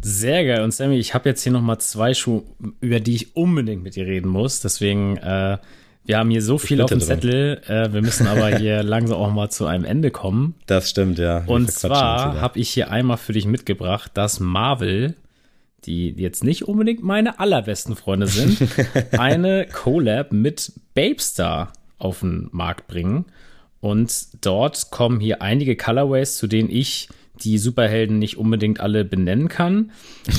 Sehr 0.03 0.45
geil. 0.45 0.63
Und 0.63 0.75
Sammy, 0.75 0.99
ich 0.99 1.15
habe 1.15 1.29
jetzt 1.29 1.43
hier 1.45 1.53
noch 1.53 1.63
mal 1.63 1.79
zwei 1.79 2.13
Schuhe, 2.13 2.43
über 2.81 2.99
die 2.99 3.15
ich 3.15 3.37
unbedingt 3.37 3.85
mit 3.85 3.95
dir 3.95 4.07
reden 4.07 4.29
muss. 4.29 4.61
Deswegen 4.61 5.17
äh, 5.19 5.59
wir 6.05 6.19
haben 6.19 6.31
hier 6.31 6.43
so 6.43 6.59
viel 6.59 6.81
auf 6.83 6.91
dem 6.91 6.99
drin. 6.99 7.07
Zettel, 7.07 7.61
äh, 7.67 7.93
wir 7.93 8.03
müssen 8.03 8.27
aber 8.27 8.49
hier 8.59 8.83
langsam 8.83 9.17
auch 9.19 9.33
mal 9.33 9.51
zu 9.51 9.67
einem 9.67 9.85
Ende 9.85 10.11
kommen. 10.11 10.55
Das 10.67 10.91
stimmt, 10.91 11.19
ja. 11.19 11.45
Und 11.47 11.71
zwar 11.71 12.41
habe 12.41 12.59
ich 12.59 12.71
hier 12.71 12.91
einmal 12.91 13.17
für 13.17 13.33
dich 13.33 13.47
mitgebracht, 13.47 14.11
dass 14.15 14.39
Marvel, 14.41 15.15
die 15.85 16.11
jetzt 16.11 16.45
nicht 16.45 16.69
unbedingt 16.69 17.03
meine 17.03 17.41
allerbesten 17.41 17.97
Freunde 17.97 18.27
sind, 18.27 18.59
eine 19.19 19.67
Collab 19.67 20.33
mit 20.33 20.73
Babestar 20.95 21.73
auf 21.99 22.21
den 22.21 22.49
Markt 22.53 22.87
bringen. 22.87 23.25
Und 23.81 24.45
dort 24.45 24.91
kommen 24.91 25.21
hier 25.21 25.43
einige 25.43 25.77
Colorways, 25.77 26.37
zu 26.37 26.47
denen 26.47 26.71
ich 26.71 27.09
die 27.43 27.59
Superhelden 27.59 28.19
nicht 28.19 28.39
unbedingt 28.39 28.81
alle 28.81 29.05
benennen 29.05 29.49
kann 29.49 29.91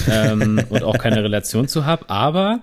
ähm, 0.09 0.63
und 0.69 0.83
auch 0.83 0.97
keine 0.97 1.23
Relation 1.23 1.67
zu 1.67 1.85
habe. 1.85 2.09
Aber 2.09 2.61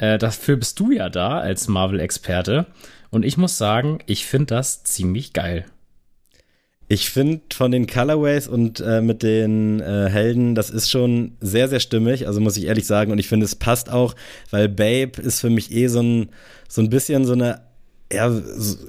äh, 0.00 0.18
dafür 0.18 0.56
bist 0.56 0.78
du 0.80 0.90
ja 0.90 1.08
da 1.08 1.38
als 1.38 1.68
Marvel-Experte. 1.68 2.66
Und 3.10 3.24
ich 3.24 3.36
muss 3.36 3.58
sagen, 3.58 3.98
ich 4.06 4.26
finde 4.26 4.46
das 4.54 4.84
ziemlich 4.84 5.32
geil. 5.32 5.64
Ich 6.90 7.10
finde 7.10 7.42
von 7.52 7.70
den 7.70 7.86
Colorways 7.86 8.48
und 8.48 8.80
äh, 8.80 9.02
mit 9.02 9.22
den 9.22 9.80
äh, 9.80 10.08
Helden, 10.08 10.54
das 10.54 10.70
ist 10.70 10.90
schon 10.90 11.36
sehr, 11.40 11.68
sehr 11.68 11.80
stimmig. 11.80 12.26
Also 12.26 12.40
muss 12.40 12.56
ich 12.56 12.64
ehrlich 12.64 12.86
sagen. 12.86 13.12
Und 13.12 13.18
ich 13.18 13.28
finde, 13.28 13.44
es 13.44 13.56
passt 13.56 13.90
auch, 13.90 14.14
weil 14.50 14.68
Babe 14.70 15.20
ist 15.20 15.40
für 15.40 15.50
mich 15.50 15.70
eh 15.70 15.88
so 15.88 16.00
ein, 16.00 16.30
so 16.66 16.80
ein 16.80 16.88
bisschen 16.88 17.26
so 17.26 17.34
eine 17.34 17.67
er 18.10 18.42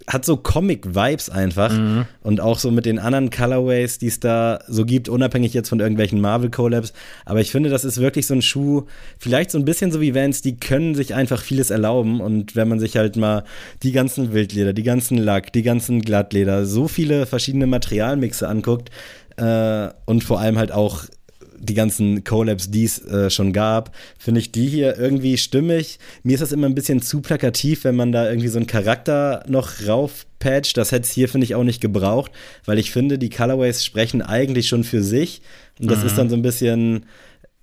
hat 0.07 0.23
so 0.23 0.37
Comic-Vibes 0.37 1.29
einfach 1.29 1.77
mhm. 1.77 2.05
und 2.21 2.39
auch 2.39 2.57
so 2.57 2.71
mit 2.71 2.85
den 2.85 2.99
anderen 2.99 3.29
Colorways, 3.29 3.97
die 3.97 4.07
es 4.07 4.19
da 4.19 4.59
so 4.67 4.85
gibt, 4.85 5.09
unabhängig 5.09 5.53
jetzt 5.53 5.69
von 5.69 5.79
irgendwelchen 5.79 6.21
Marvel-Collabs. 6.21 6.93
Aber 7.25 7.41
ich 7.41 7.51
finde, 7.51 7.69
das 7.69 7.83
ist 7.83 7.99
wirklich 7.99 8.27
so 8.27 8.33
ein 8.33 8.41
Schuh, 8.41 8.85
vielleicht 9.17 9.51
so 9.51 9.57
ein 9.57 9.65
bisschen 9.65 9.91
so 9.91 9.99
wie 9.99 10.15
Vans, 10.15 10.41
die 10.41 10.57
können 10.57 10.95
sich 10.95 11.15
einfach 11.15 11.41
vieles 11.41 11.69
erlauben 11.69 12.21
und 12.21 12.55
wenn 12.55 12.69
man 12.69 12.79
sich 12.79 12.95
halt 12.95 13.17
mal 13.17 13.43
die 13.83 13.91
ganzen 13.91 14.31
Wildleder, 14.31 14.71
die 14.71 14.83
ganzen 14.83 15.17
Lack, 15.17 15.51
die 15.51 15.63
ganzen 15.63 16.01
Glattleder, 16.01 16.65
so 16.65 16.87
viele 16.87 17.25
verschiedene 17.25 17.67
Materialmixe 17.67 18.47
anguckt 18.47 18.89
äh, 19.35 19.89
und 20.05 20.23
vor 20.23 20.39
allem 20.39 20.57
halt 20.57 20.71
auch 20.71 21.03
die 21.59 21.73
ganzen 21.73 22.23
Collabs, 22.23 22.71
die 22.71 22.85
es 22.85 23.05
äh, 23.05 23.29
schon 23.29 23.53
gab, 23.53 23.95
finde 24.17 24.39
ich 24.39 24.51
die 24.51 24.67
hier 24.67 24.97
irgendwie 24.97 25.37
stimmig. 25.37 25.99
Mir 26.23 26.33
ist 26.33 26.41
das 26.41 26.51
immer 26.51 26.67
ein 26.67 26.75
bisschen 26.75 27.01
zu 27.01 27.21
plakativ, 27.21 27.83
wenn 27.83 27.95
man 27.95 28.11
da 28.11 28.29
irgendwie 28.29 28.47
so 28.47 28.57
einen 28.57 28.67
Charakter 28.67 29.43
noch 29.47 29.87
raufpatcht. 29.87 30.77
Das 30.77 30.91
hätte 30.91 31.03
es 31.03 31.11
hier, 31.11 31.29
finde 31.29 31.45
ich, 31.45 31.55
auch 31.55 31.63
nicht 31.63 31.81
gebraucht, 31.81 32.31
weil 32.65 32.79
ich 32.79 32.91
finde, 32.91 33.17
die 33.17 33.29
Colorways 33.29 33.83
sprechen 33.83 34.21
eigentlich 34.21 34.67
schon 34.67 34.83
für 34.83 35.03
sich. 35.03 35.41
Und 35.79 35.89
das 35.89 35.99
mhm. 35.99 36.05
ist 36.05 36.17
dann 36.17 36.29
so 36.29 36.35
ein 36.35 36.41
bisschen, 36.41 37.05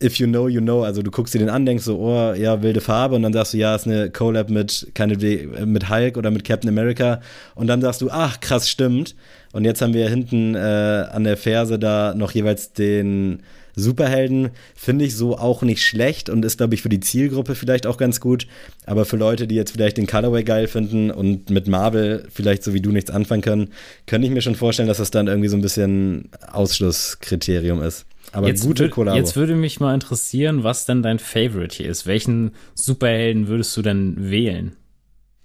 if 0.02 0.16
you 0.16 0.26
know, 0.26 0.48
you 0.48 0.60
know. 0.60 0.82
Also 0.82 1.02
du 1.02 1.10
guckst 1.10 1.34
dir 1.34 1.38
den 1.38 1.48
an, 1.48 1.66
denkst 1.66 1.84
so, 1.84 1.98
oh, 1.98 2.34
ja, 2.34 2.62
wilde 2.62 2.80
Farbe. 2.80 3.16
Und 3.16 3.22
dann 3.22 3.32
sagst 3.32 3.54
du, 3.54 3.58
ja, 3.58 3.74
ist 3.74 3.86
eine 3.86 4.10
Collab 4.10 4.50
mit, 4.50 4.88
keine, 4.94 5.16
mit 5.16 5.88
Hulk 5.88 6.16
oder 6.16 6.30
mit 6.30 6.44
Captain 6.44 6.68
America. 6.68 7.20
Und 7.54 7.66
dann 7.66 7.80
sagst 7.80 8.02
du, 8.02 8.10
ach, 8.10 8.40
krass, 8.40 8.68
stimmt. 8.68 9.14
Und 9.52 9.64
jetzt 9.64 9.80
haben 9.80 9.94
wir 9.94 10.08
hinten 10.08 10.54
äh, 10.54 10.58
an 10.58 11.24
der 11.24 11.36
Ferse 11.36 11.78
da 11.78 12.14
noch 12.14 12.32
jeweils 12.32 12.72
den 12.72 13.42
Superhelden 13.76 14.50
finde 14.74 15.04
ich 15.04 15.14
so 15.14 15.36
auch 15.36 15.62
nicht 15.62 15.82
schlecht 15.82 16.30
und 16.30 16.44
ist, 16.44 16.56
glaube 16.56 16.74
ich, 16.74 16.82
für 16.82 16.88
die 16.88 17.00
Zielgruppe 17.00 17.54
vielleicht 17.54 17.86
auch 17.86 17.98
ganz 17.98 18.20
gut. 18.20 18.46
Aber 18.86 19.04
für 19.04 19.16
Leute, 19.16 19.46
die 19.46 19.54
jetzt 19.54 19.72
vielleicht 19.72 19.98
den 19.98 20.06
Colorway 20.06 20.42
geil 20.42 20.66
finden 20.66 21.10
und 21.10 21.50
mit 21.50 21.68
Marvel 21.68 22.26
vielleicht 22.32 22.64
so 22.64 22.72
wie 22.72 22.80
du 22.80 22.90
nichts 22.90 23.10
anfangen 23.10 23.42
können, 23.42 23.68
könnte 24.06 24.26
ich 24.26 24.32
mir 24.32 24.40
schon 24.40 24.56
vorstellen, 24.56 24.88
dass 24.88 24.98
das 24.98 25.10
dann 25.10 25.26
irgendwie 25.28 25.48
so 25.48 25.56
ein 25.56 25.62
bisschen 25.62 26.30
Ausschlusskriterium 26.50 27.82
ist. 27.82 28.06
Aber 28.32 28.48
jetzt 28.48 28.62
gute 28.64 28.88
Kollabo. 28.88 29.16
Jetzt 29.16 29.36
würde 29.36 29.54
mich 29.54 29.78
mal 29.78 29.94
interessieren, 29.94 30.64
was 30.64 30.86
denn 30.86 31.02
dein 31.02 31.18
Favorite 31.18 31.76
hier 31.76 31.88
ist. 31.88 32.06
Welchen 32.06 32.52
Superhelden 32.74 33.46
würdest 33.46 33.76
du 33.76 33.82
denn 33.82 34.30
wählen? 34.30 34.74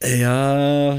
Ja, 0.03 0.97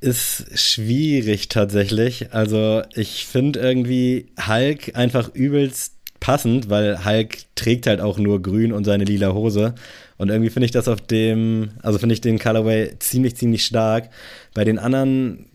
ist 0.00 0.46
schwierig 0.58 1.48
tatsächlich. 1.48 2.32
Also 2.32 2.82
ich 2.94 3.26
finde 3.26 3.60
irgendwie 3.60 4.32
Hulk 4.44 4.96
einfach 4.96 5.32
übelst 5.34 5.99
passend, 6.20 6.68
weil 6.70 7.04
Hulk 7.04 7.38
trägt 7.54 7.86
halt 7.86 8.00
auch 8.00 8.18
nur 8.18 8.40
grün 8.42 8.72
und 8.72 8.84
seine 8.84 9.04
lila 9.04 9.32
Hose. 9.32 9.74
Und 10.18 10.28
irgendwie 10.28 10.50
finde 10.50 10.66
ich 10.66 10.70
das 10.70 10.86
auf 10.86 11.00
dem, 11.00 11.70
also 11.82 11.98
finde 11.98 12.12
ich 12.12 12.20
den 12.20 12.38
Colorway 12.38 12.98
ziemlich, 12.98 13.36
ziemlich 13.36 13.64
stark. 13.64 14.10
Bei 14.54 14.64
den 14.64 14.78
anderen, 14.78 15.46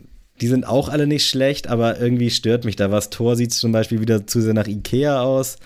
die 0.41 0.47
sind 0.47 0.67
auch 0.67 0.89
alle 0.89 1.07
nicht 1.07 1.27
schlecht, 1.27 1.67
aber 1.67 1.99
irgendwie 1.99 2.31
stört 2.31 2.65
mich 2.65 2.75
da 2.75 2.91
was. 2.91 3.11
Tor 3.11 3.35
sieht 3.35 3.53
zum 3.53 3.71
Beispiel 3.71 4.01
wieder 4.01 4.25
zu 4.25 4.41
sehr 4.41 4.55
nach 4.55 4.67
Ikea 4.67 5.21
aus. 5.21 5.57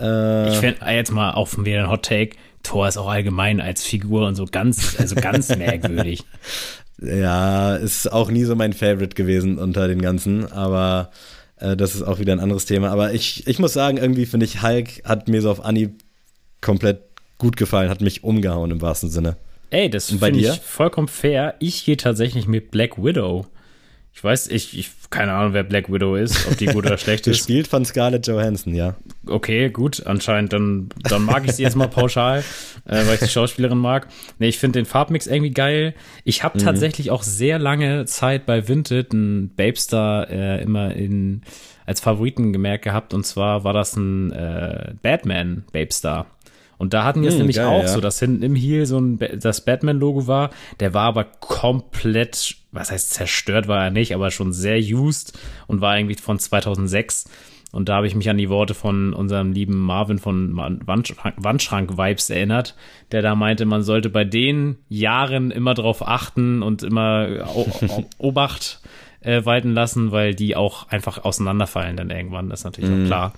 Äh, 0.00 0.48
ich 0.48 0.56
finde 0.56 0.78
jetzt 0.90 1.12
mal 1.12 1.32
auch 1.32 1.48
von 1.48 1.64
mir 1.64 1.80
ein 1.80 1.90
Hot 1.90 2.04
Take. 2.04 2.36
Thor 2.62 2.88
ist 2.88 2.96
auch 2.96 3.08
allgemein 3.08 3.60
als 3.60 3.84
Figur 3.84 4.26
und 4.26 4.34
so 4.34 4.46
ganz, 4.46 4.96
also 4.98 5.14
ganz 5.14 5.48
merkwürdig. 5.56 6.24
Ja, 7.00 7.76
ist 7.76 8.10
auch 8.10 8.30
nie 8.30 8.44
so 8.44 8.54
mein 8.54 8.72
Favorite 8.72 9.14
gewesen 9.14 9.58
unter 9.58 9.88
den 9.88 10.00
ganzen, 10.00 10.50
aber 10.52 11.10
äh, 11.62 11.76
das 11.76 11.94
ist 11.94 12.02
auch 12.02 12.18
wieder 12.18 12.32
ein 12.32 12.40
anderes 12.40 12.66
Thema. 12.66 12.90
Aber 12.90 13.12
ich, 13.12 13.46
ich 13.46 13.58
muss 13.58 13.72
sagen, 13.72 13.96
irgendwie 13.96 14.26
finde 14.26 14.46
ich, 14.46 14.62
Hulk 14.62 15.04
hat 15.04 15.28
mir 15.28 15.40
so 15.40 15.50
auf 15.50 15.64
Anhieb 15.64 16.02
komplett 16.60 17.00
gut 17.38 17.56
gefallen, 17.56 17.88
hat 17.88 18.00
mich 18.00 18.24
umgehauen 18.24 18.70
im 18.70 18.80
wahrsten 18.80 19.10
Sinne. 19.10 19.36
Ey, 19.70 19.88
das 19.88 20.10
finde 20.10 20.38
ich 20.38 20.60
vollkommen 20.60 21.08
fair. 21.08 21.54
Ich 21.58 21.84
gehe 21.84 21.96
tatsächlich 21.96 22.46
mit 22.46 22.70
Black 22.70 23.02
Widow. 23.02 23.46
Ich 24.14 24.22
weiß, 24.22 24.48
ich, 24.48 24.78
ich 24.78 24.90
keine 25.12 25.32
Ahnung, 25.32 25.52
wer 25.52 25.62
Black 25.62 25.92
Widow 25.92 26.16
ist, 26.16 26.46
ob 26.48 26.56
die 26.56 26.66
gut 26.66 26.86
oder 26.86 26.98
schlecht 26.98 27.26
ist. 27.26 27.38
Gespielt 27.38 27.68
von 27.68 27.84
Scarlett 27.84 28.26
Johansson, 28.26 28.74
ja. 28.74 28.96
Okay, 29.26 29.70
gut, 29.70 30.04
anscheinend, 30.06 30.52
dann, 30.52 30.88
dann 31.02 31.24
mag 31.24 31.44
ich 31.44 31.52
sie 31.52 31.62
jetzt 31.62 31.76
mal 31.76 31.88
pauschal, 31.88 32.40
äh, 32.86 33.06
weil 33.06 33.14
ich 33.14 33.20
die 33.20 33.28
Schauspielerin 33.28 33.78
mag. 33.78 34.08
Nee, 34.38 34.48
ich 34.48 34.58
finde 34.58 34.80
den 34.80 34.86
Farbmix 34.86 35.26
irgendwie 35.26 35.52
geil. 35.52 35.94
Ich 36.24 36.42
habe 36.42 36.58
mhm. 36.58 36.64
tatsächlich 36.64 37.10
auch 37.10 37.22
sehr 37.22 37.58
lange 37.58 38.04
Zeit 38.06 38.46
bei 38.46 38.66
Vinted 38.66 39.12
einen 39.12 39.50
Babestar 39.54 40.28
äh, 40.30 40.62
immer 40.62 40.94
in, 40.94 41.42
als 41.86 42.00
Favoriten 42.00 42.52
gemerkt 42.52 42.84
gehabt, 42.84 43.14
und 43.14 43.24
zwar 43.24 43.64
war 43.64 43.72
das 43.72 43.96
ein 43.96 44.32
äh, 44.32 44.94
Batman 45.02 45.64
Babestar. 45.72 46.26
Und 46.82 46.94
da 46.94 47.04
hatten 47.04 47.22
wir 47.22 47.28
es 47.28 47.34
hm, 47.34 47.42
nämlich 47.42 47.58
geil, 47.58 47.66
auch 47.66 47.82
ja. 47.82 47.88
so, 47.88 48.00
dass 48.00 48.18
hinten 48.18 48.42
im 48.42 48.56
Heel 48.56 48.86
so 48.86 48.98
ein 48.98 49.16
das 49.38 49.64
Batman-Logo 49.64 50.26
war. 50.26 50.50
Der 50.80 50.92
war 50.92 51.04
aber 51.04 51.22
komplett, 51.22 52.56
was 52.72 52.90
heißt 52.90 53.12
zerstört 53.12 53.68
war 53.68 53.84
er 53.84 53.90
nicht, 53.90 54.14
aber 54.14 54.30
schon 54.30 54.52
sehr 54.52 54.78
used 54.78 55.38
und 55.66 55.80
war 55.80 55.96
irgendwie 55.96 56.16
von 56.16 56.38
2006. 56.38 57.26
Und 57.70 57.88
da 57.88 57.96
habe 57.96 58.06
ich 58.06 58.14
mich 58.14 58.28
an 58.28 58.36
die 58.36 58.50
Worte 58.50 58.74
von 58.74 59.14
unserem 59.14 59.52
lieben 59.52 59.78
Marvin 59.78 60.18
von 60.18 60.54
Wandschrank-Vibes 60.56 62.28
erinnert, 62.28 62.76
der 63.12 63.22
da 63.22 63.34
meinte, 63.34 63.64
man 63.64 63.82
sollte 63.82 64.10
bei 64.10 64.24
den 64.24 64.76
Jahren 64.90 65.50
immer 65.50 65.72
drauf 65.72 66.06
achten 66.06 66.62
und 66.62 66.82
immer 66.82 67.46
Obacht 68.18 68.82
äh, 69.20 69.46
walten 69.46 69.72
lassen, 69.72 70.12
weil 70.12 70.34
die 70.34 70.54
auch 70.54 70.88
einfach 70.88 71.24
auseinanderfallen 71.24 71.96
dann 71.96 72.10
irgendwann. 72.10 72.50
Das 72.50 72.60
ist 72.60 72.64
natürlich 72.64 72.90
mm. 72.90 72.94
auch 72.94 72.98
mhm. 72.98 73.06
klar. 73.06 73.32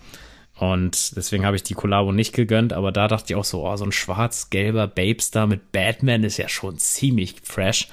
Und 0.57 1.16
deswegen 1.16 1.44
habe 1.44 1.57
ich 1.57 1.64
die 1.64 1.74
Kollabo 1.74 2.12
nicht 2.12 2.32
gegönnt, 2.32 2.72
aber 2.72 2.92
da 2.92 3.09
dachte 3.09 3.32
ich 3.32 3.36
auch 3.36 3.44
so, 3.44 3.66
oh, 3.66 3.76
so 3.76 3.84
ein 3.84 3.92
schwarz-gelber 3.92 4.86
Babestar 4.86 5.48
mit 5.48 5.72
Batman 5.72 6.22
ist 6.22 6.36
ja 6.36 6.48
schon 6.48 6.78
ziemlich 6.78 7.36
fresh. 7.42 7.88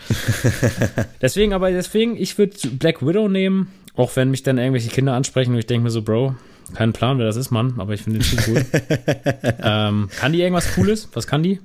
deswegen, 1.21 1.53
aber 1.53 1.71
deswegen, 1.71 2.15
ich 2.15 2.37
würde 2.37 2.55
Black 2.73 3.05
Widow 3.05 3.27
nehmen, 3.27 3.71
auch 3.95 4.15
wenn 4.15 4.29
mich 4.29 4.43
dann 4.43 4.59
irgendwelche 4.59 4.89
Kinder 4.89 5.13
ansprechen 5.13 5.53
und 5.53 5.59
ich 5.59 5.65
denke 5.65 5.85
mir 5.85 5.89
so, 5.89 6.03
Bro, 6.03 6.35
kein 6.75 6.93
Plan, 6.93 7.17
wer 7.17 7.25
das 7.25 7.35
ist, 7.35 7.49
Mann, 7.49 7.75
aber 7.79 7.93
ich 7.93 8.03
finde 8.03 8.19
den 8.19 8.27
Typ 8.27 8.47
cool. 8.47 8.65
ähm, 9.63 10.09
kann 10.15 10.31
die 10.31 10.41
irgendwas 10.41 10.75
Cooles? 10.75 11.09
Was 11.13 11.25
kann 11.25 11.41
die? 11.41 11.59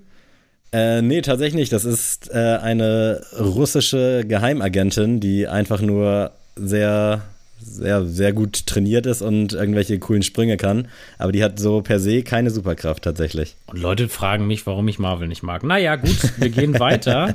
Äh, 0.73 1.03
nee, 1.03 1.21
tatsächlich 1.21 1.55
nicht. 1.55 1.73
Das 1.73 1.85
ist 1.85 2.31
äh, 2.33 2.59
eine 2.61 3.21
russische 3.39 4.25
Geheimagentin, 4.27 5.21
die 5.21 5.47
einfach 5.47 5.81
nur 5.81 6.33
sehr 6.57 7.23
sehr, 7.59 8.07
sehr 8.07 8.33
gut 8.33 8.67
trainiert 8.67 9.07
ist 9.07 9.23
und 9.23 9.53
irgendwelche 9.53 9.99
coolen 9.99 10.23
Sprünge 10.23 10.57
kann. 10.57 10.89
Aber 11.19 11.33
die 11.33 11.43
hat 11.43 11.59
so 11.59 11.83
per 11.83 12.01
se 12.01 12.23
keine 12.23 12.51
Superkraft 12.51 13.05
tatsächlich. 13.05 13.57
Und 13.67 13.81
Leute 13.81 14.09
fragen 14.09 14.47
mich, 14.47 14.67
warum 14.67 14.89
ich 14.89 14.99
Marvel 14.99 15.29
nicht 15.29 15.43
mag. 15.43 15.63
Naja, 15.63 15.97
gut, 15.97 16.17
wir 16.39 16.51
gehen 16.51 16.79
weiter. 16.79 17.35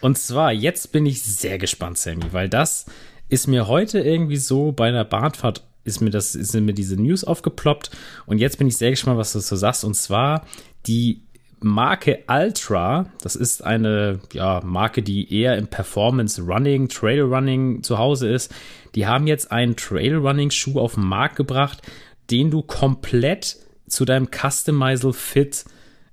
Und 0.00 0.18
zwar, 0.18 0.52
jetzt 0.52 0.92
bin 0.92 1.06
ich 1.06 1.22
sehr 1.22 1.58
gespannt, 1.58 1.98
Sammy, 1.98 2.24
weil 2.32 2.48
das 2.48 2.86
ist 3.28 3.46
mir 3.46 3.66
heute 3.66 4.00
irgendwie 4.00 4.36
so 4.36 4.72
bei 4.72 4.88
einer 4.88 5.04
Bahnfahrt 5.04 5.62
ist 5.84 6.00
mir 6.00 6.10
das, 6.10 6.32
sind 6.32 6.64
mir 6.64 6.74
diese 6.74 6.96
News 6.96 7.24
aufgeploppt. 7.24 7.90
Und 8.26 8.38
jetzt 8.38 8.58
bin 8.58 8.68
ich 8.68 8.76
sehr 8.76 8.90
gespannt, 8.90 9.18
was 9.18 9.32
du 9.32 9.40
so 9.40 9.56
sagst. 9.56 9.84
Und 9.84 9.94
zwar 9.94 10.46
die 10.86 11.22
Marke 11.60 12.20
Ultra, 12.28 13.06
das 13.22 13.36
ist 13.36 13.64
eine 13.64 14.20
ja, 14.32 14.60
Marke, 14.64 15.02
die 15.02 15.32
eher 15.32 15.56
im 15.56 15.68
Performance 15.68 16.42
Running, 16.42 16.88
Trail 16.88 17.22
Running 17.22 17.82
zu 17.82 17.98
Hause 17.98 18.28
ist, 18.28 18.52
die 18.94 19.06
haben 19.06 19.26
jetzt 19.26 19.50
einen 19.50 19.76
Trail 19.76 20.16
Running 20.16 20.50
Schuh 20.50 20.78
auf 20.78 20.94
den 20.94 21.04
Markt 21.04 21.36
gebracht, 21.36 21.82
den 22.30 22.50
du 22.50 22.62
komplett 22.62 23.56
zu 23.88 24.04
deinem 24.04 24.28
Customizable 24.30 25.12
Fit 25.12 25.64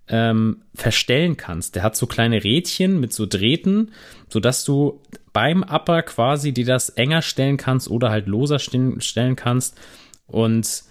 ähm, 0.07 0.63
verstellen 0.73 1.37
kannst. 1.37 1.75
Der 1.75 1.83
hat 1.83 1.95
so 1.95 2.07
kleine 2.07 2.43
Rädchen 2.43 2.99
mit 2.99 3.13
so 3.13 3.25
Drähten, 3.25 3.91
sodass 4.27 4.63
du 4.63 5.01
beim 5.33 5.63
Upper 5.63 6.01
quasi 6.03 6.51
dir 6.51 6.65
das 6.65 6.89
enger 6.89 7.21
stellen 7.21 7.57
kannst 7.57 7.89
oder 7.89 8.09
halt 8.09 8.27
loser 8.27 8.59
stellen 8.59 9.35
kannst 9.35 9.77
und 10.25 10.83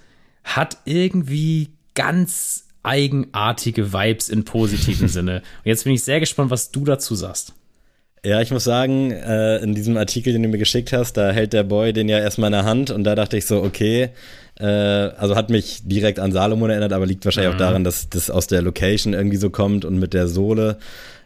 hat 0.45 0.79
irgendwie 0.85 1.71
ganz 1.95 2.69
eigenartige 2.83 3.93
Vibes 3.93 4.29
im 4.29 4.45
positiven 4.45 5.09
Sinne. 5.09 5.43
Und 5.59 5.67
jetzt 5.67 5.85
bin 5.85 5.93
ich 5.93 6.05
sehr 6.05 6.21
gespannt, 6.21 6.51
was 6.51 6.71
du 6.71 6.85
dazu 6.85 7.15
sagst. 7.15 7.55
Ja, 8.25 8.41
ich 8.41 8.51
muss 8.51 8.65
sagen, 8.65 9.13
äh, 9.13 9.59
in 9.59 9.75
diesem 9.75 9.97
Artikel, 9.97 10.33
den 10.33 10.43
du 10.43 10.49
mir 10.49 10.59
geschickt 10.59 10.93
hast, 10.93 11.17
da 11.17 11.31
hält 11.31 11.53
der 11.53 11.63
Boy 11.63 11.93
den 11.93 12.09
ja 12.09 12.19
erstmal 12.19 12.49
in 12.49 12.53
der 12.53 12.65
Hand 12.65 12.91
und 12.91 13.05
da 13.05 13.15
dachte 13.15 13.37
ich 13.37 13.47
so, 13.47 13.63
okay, 13.63 14.11
äh, 14.59 14.65
also 14.65 15.37
hat 15.37 15.51
mich 15.51 15.83
direkt 15.85 16.19
an 16.19 16.33
Salomon 16.33 16.71
erinnert, 16.71 16.93
aber 16.93 17.07
liegt 17.07 17.25
wahrscheinlich 17.25 17.55
mhm. 17.55 17.57
auch 17.57 17.67
daran, 17.67 17.85
dass 17.85 18.09
das 18.09 18.31
aus 18.31 18.49
der 18.49 18.63
Location 18.63 19.15
irgendwie 19.15 19.37
so 19.37 19.51
kommt 19.51 19.85
und 19.85 19.99
mit 19.99 20.15
der 20.15 20.27
Sohle. 20.27 20.79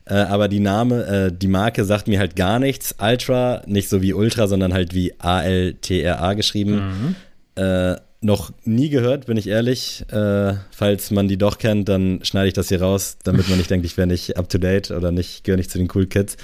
Äh, 0.05 0.15
aber 0.15 0.49
die 0.49 0.61
Name, 0.61 1.07
äh, 1.07 1.33
die 1.33 1.49
Marke 1.49 1.85
sagt 1.85 2.09
mir 2.09 2.19
halt 2.19 2.37
gar 2.37 2.59
nichts. 2.59 2.95
Ultra, 3.01 3.63
nicht 3.67 3.89
so 3.89 4.03
wie 4.03 4.13
Ultra, 4.13 4.49
sondern 4.49 4.75
halt 4.75 4.95
wie 4.95 5.15
A-L-T-R-A 5.19 6.35
geschrieben. 6.35 7.17
Mhm. 7.57 7.63
Äh, 7.63 7.97
noch 8.21 8.53
nie 8.65 8.89
gehört, 8.89 9.27
bin 9.27 9.37
ich 9.37 9.49
ehrlich. 9.49 10.05
Äh, 10.11 10.55
falls 10.71 11.11
man 11.11 11.29
die 11.29 11.37
doch 11.37 11.59
kennt, 11.59 11.89
dann 11.89 12.21
schneide 12.23 12.49
ich 12.49 12.55
das 12.55 12.69
hier 12.69 12.81
raus, 12.81 13.17
damit 13.25 13.49
man 13.49 13.59
nicht 13.59 13.71
denkt, 13.71 13.85
ich 13.85 13.97
wäre 13.97 14.07
nicht 14.07 14.37
up 14.37 14.49
to 14.49 14.59
date 14.59 14.91
oder 14.91 15.11
nicht, 15.11 15.45
gehöre 15.45 15.57
nicht 15.57 15.71
zu 15.71 15.79
den 15.79 15.89
Cool 15.93 16.07
Kids. 16.07 16.37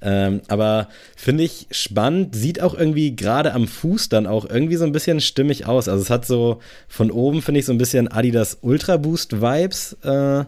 Ähm, 0.00 0.42
aber 0.48 0.88
finde 1.16 1.44
ich 1.44 1.66
spannend, 1.70 2.34
sieht 2.34 2.62
auch 2.62 2.74
irgendwie 2.74 3.16
gerade 3.16 3.52
am 3.52 3.66
Fuß 3.66 4.08
dann 4.08 4.26
auch 4.26 4.48
irgendwie 4.48 4.76
so 4.76 4.84
ein 4.84 4.92
bisschen 4.92 5.20
stimmig 5.20 5.66
aus. 5.66 5.88
Also 5.88 6.02
es 6.02 6.10
hat 6.10 6.24
so 6.26 6.60
von 6.86 7.10
oben, 7.10 7.42
finde 7.42 7.60
ich, 7.60 7.66
so 7.66 7.72
ein 7.72 7.78
bisschen 7.78 8.08
Adidas 8.08 8.58
Ultra 8.60 8.96
Boost 8.96 9.40
Vibes. 9.40 9.96
Äh, 10.02 10.44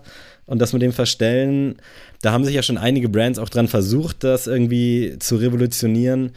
und 0.46 0.58
das 0.58 0.72
mit 0.72 0.82
dem 0.82 0.92
Verstellen, 0.92 1.76
da 2.22 2.32
haben 2.32 2.44
sich 2.44 2.54
ja 2.54 2.62
schon 2.62 2.78
einige 2.78 3.08
Brands 3.08 3.38
auch 3.38 3.48
dran 3.48 3.68
versucht, 3.68 4.24
das 4.24 4.48
irgendwie 4.48 5.16
zu 5.20 5.36
revolutionieren 5.36 6.32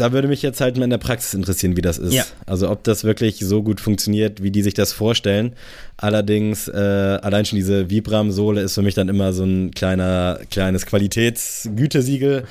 da 0.00 0.12
würde 0.12 0.28
mich 0.28 0.40
jetzt 0.40 0.60
halt 0.62 0.78
mal 0.78 0.84
in 0.84 0.90
der 0.90 0.98
Praxis 0.98 1.34
interessieren, 1.34 1.76
wie 1.76 1.82
das 1.82 1.98
ist. 1.98 2.14
Ja. 2.14 2.24
Also 2.46 2.70
ob 2.70 2.82
das 2.84 3.04
wirklich 3.04 3.38
so 3.40 3.62
gut 3.62 3.80
funktioniert, 3.80 4.42
wie 4.42 4.50
die 4.50 4.62
sich 4.62 4.72
das 4.72 4.92
vorstellen. 4.92 5.52
Allerdings, 5.98 6.68
äh, 6.68 6.72
allein 6.72 7.44
schon 7.44 7.56
diese 7.56 7.90
Vibram-Sohle 7.90 8.62
ist 8.62 8.74
für 8.74 8.82
mich 8.82 8.94
dann 8.94 9.10
immer 9.10 9.34
so 9.34 9.44
ein 9.44 9.72
kleiner, 9.72 10.40
kleines 10.50 10.86
Qualitätsgütesiegel. 10.86 12.44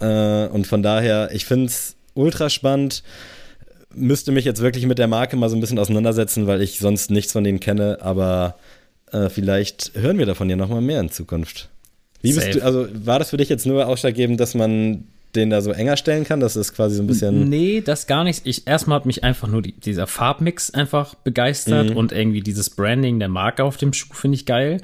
Äh, 0.00 0.46
und 0.46 0.68
von 0.68 0.84
daher, 0.84 1.30
ich 1.32 1.46
finde 1.46 1.66
es 1.66 1.96
ultra 2.14 2.48
spannend. 2.48 3.02
Müsste 3.92 4.30
mich 4.30 4.44
jetzt 4.44 4.60
wirklich 4.60 4.86
mit 4.86 4.98
der 4.98 5.08
Marke 5.08 5.36
mal 5.36 5.48
so 5.48 5.56
ein 5.56 5.60
bisschen 5.60 5.80
auseinandersetzen, 5.80 6.46
weil 6.46 6.62
ich 6.62 6.78
sonst 6.78 7.10
nichts 7.10 7.32
von 7.32 7.42
denen 7.42 7.58
kenne, 7.58 7.98
aber 8.02 8.56
äh, 9.12 9.28
vielleicht 9.28 9.92
hören 9.94 10.18
wir 10.18 10.26
davon 10.26 10.48
ja 10.48 10.56
nochmal 10.56 10.80
mehr 10.80 11.00
in 11.00 11.10
Zukunft. 11.10 11.70
Wie 12.22 12.32
bist 12.32 12.46
Safe. 12.46 12.58
du, 12.58 12.64
also 12.64 12.86
war 12.92 13.18
das 13.18 13.30
für 13.30 13.36
dich 13.36 13.48
jetzt 13.48 13.66
nur 13.66 13.86
ausschlaggebend, 13.86 14.40
dass 14.40 14.54
man 14.54 15.08
den 15.36 15.50
da 15.50 15.60
so 15.60 15.72
enger 15.72 15.96
stellen 15.96 16.24
kann? 16.24 16.40
Das 16.40 16.56
ist 16.56 16.74
quasi 16.74 16.96
so 16.96 17.02
ein 17.02 17.06
bisschen. 17.06 17.48
Nee, 17.48 17.80
das 17.80 18.06
gar 18.06 18.24
nicht. 18.24 18.46
Ich 18.46 18.66
erstmal 18.66 18.96
hat 18.96 19.06
mich 19.06 19.24
einfach 19.24 19.48
nur 19.48 19.62
die, 19.62 19.72
dieser 19.72 20.06
Farbmix 20.06 20.70
einfach 20.70 21.14
begeistert 21.14 21.90
mhm. 21.90 21.96
und 21.96 22.12
irgendwie 22.12 22.40
dieses 22.40 22.70
Branding 22.70 23.18
der 23.18 23.28
Marke 23.28 23.64
auf 23.64 23.76
dem 23.76 23.92
Schuh 23.92 24.14
finde 24.14 24.36
ich 24.36 24.46
geil. 24.46 24.80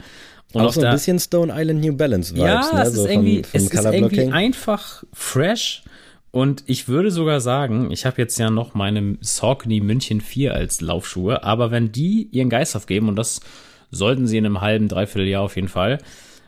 Und 0.52 0.62
auch 0.62 0.72
so 0.72 0.82
ein 0.82 0.92
bisschen 0.92 1.18
Stone 1.18 1.52
Island 1.54 1.80
New 1.84 1.96
Balance 1.96 2.34
Vibes, 2.34 2.44
ja, 2.44 2.74
ne? 2.74 2.82
es 2.82 2.94
so 2.94 3.04
ist 3.04 3.10
irgendwie, 3.10 3.42
es 3.52 3.62
ist 3.64 3.84
irgendwie 3.84 4.32
einfach 4.32 5.04
fresh. 5.12 5.84
Und 6.32 6.62
ich 6.66 6.88
würde 6.88 7.10
sogar 7.10 7.40
sagen, 7.40 7.90
ich 7.90 8.06
habe 8.06 8.20
jetzt 8.20 8.38
ja 8.38 8.50
noch 8.50 8.74
meine 8.74 9.16
Saucony 9.20 9.80
München 9.80 10.20
4 10.20 10.54
als 10.54 10.80
Laufschuhe, 10.80 11.42
aber 11.42 11.70
wenn 11.70 11.90
die 11.92 12.28
ihren 12.30 12.50
Geist 12.50 12.76
aufgeben, 12.76 13.08
und 13.08 13.16
das 13.16 13.40
sollten 13.90 14.26
sie 14.26 14.38
in 14.38 14.46
einem 14.46 14.60
halben, 14.60 14.88
dreiviertel 14.88 15.28
Jahr 15.28 15.42
auf 15.42 15.56
jeden 15.56 15.68
Fall, 15.68 15.98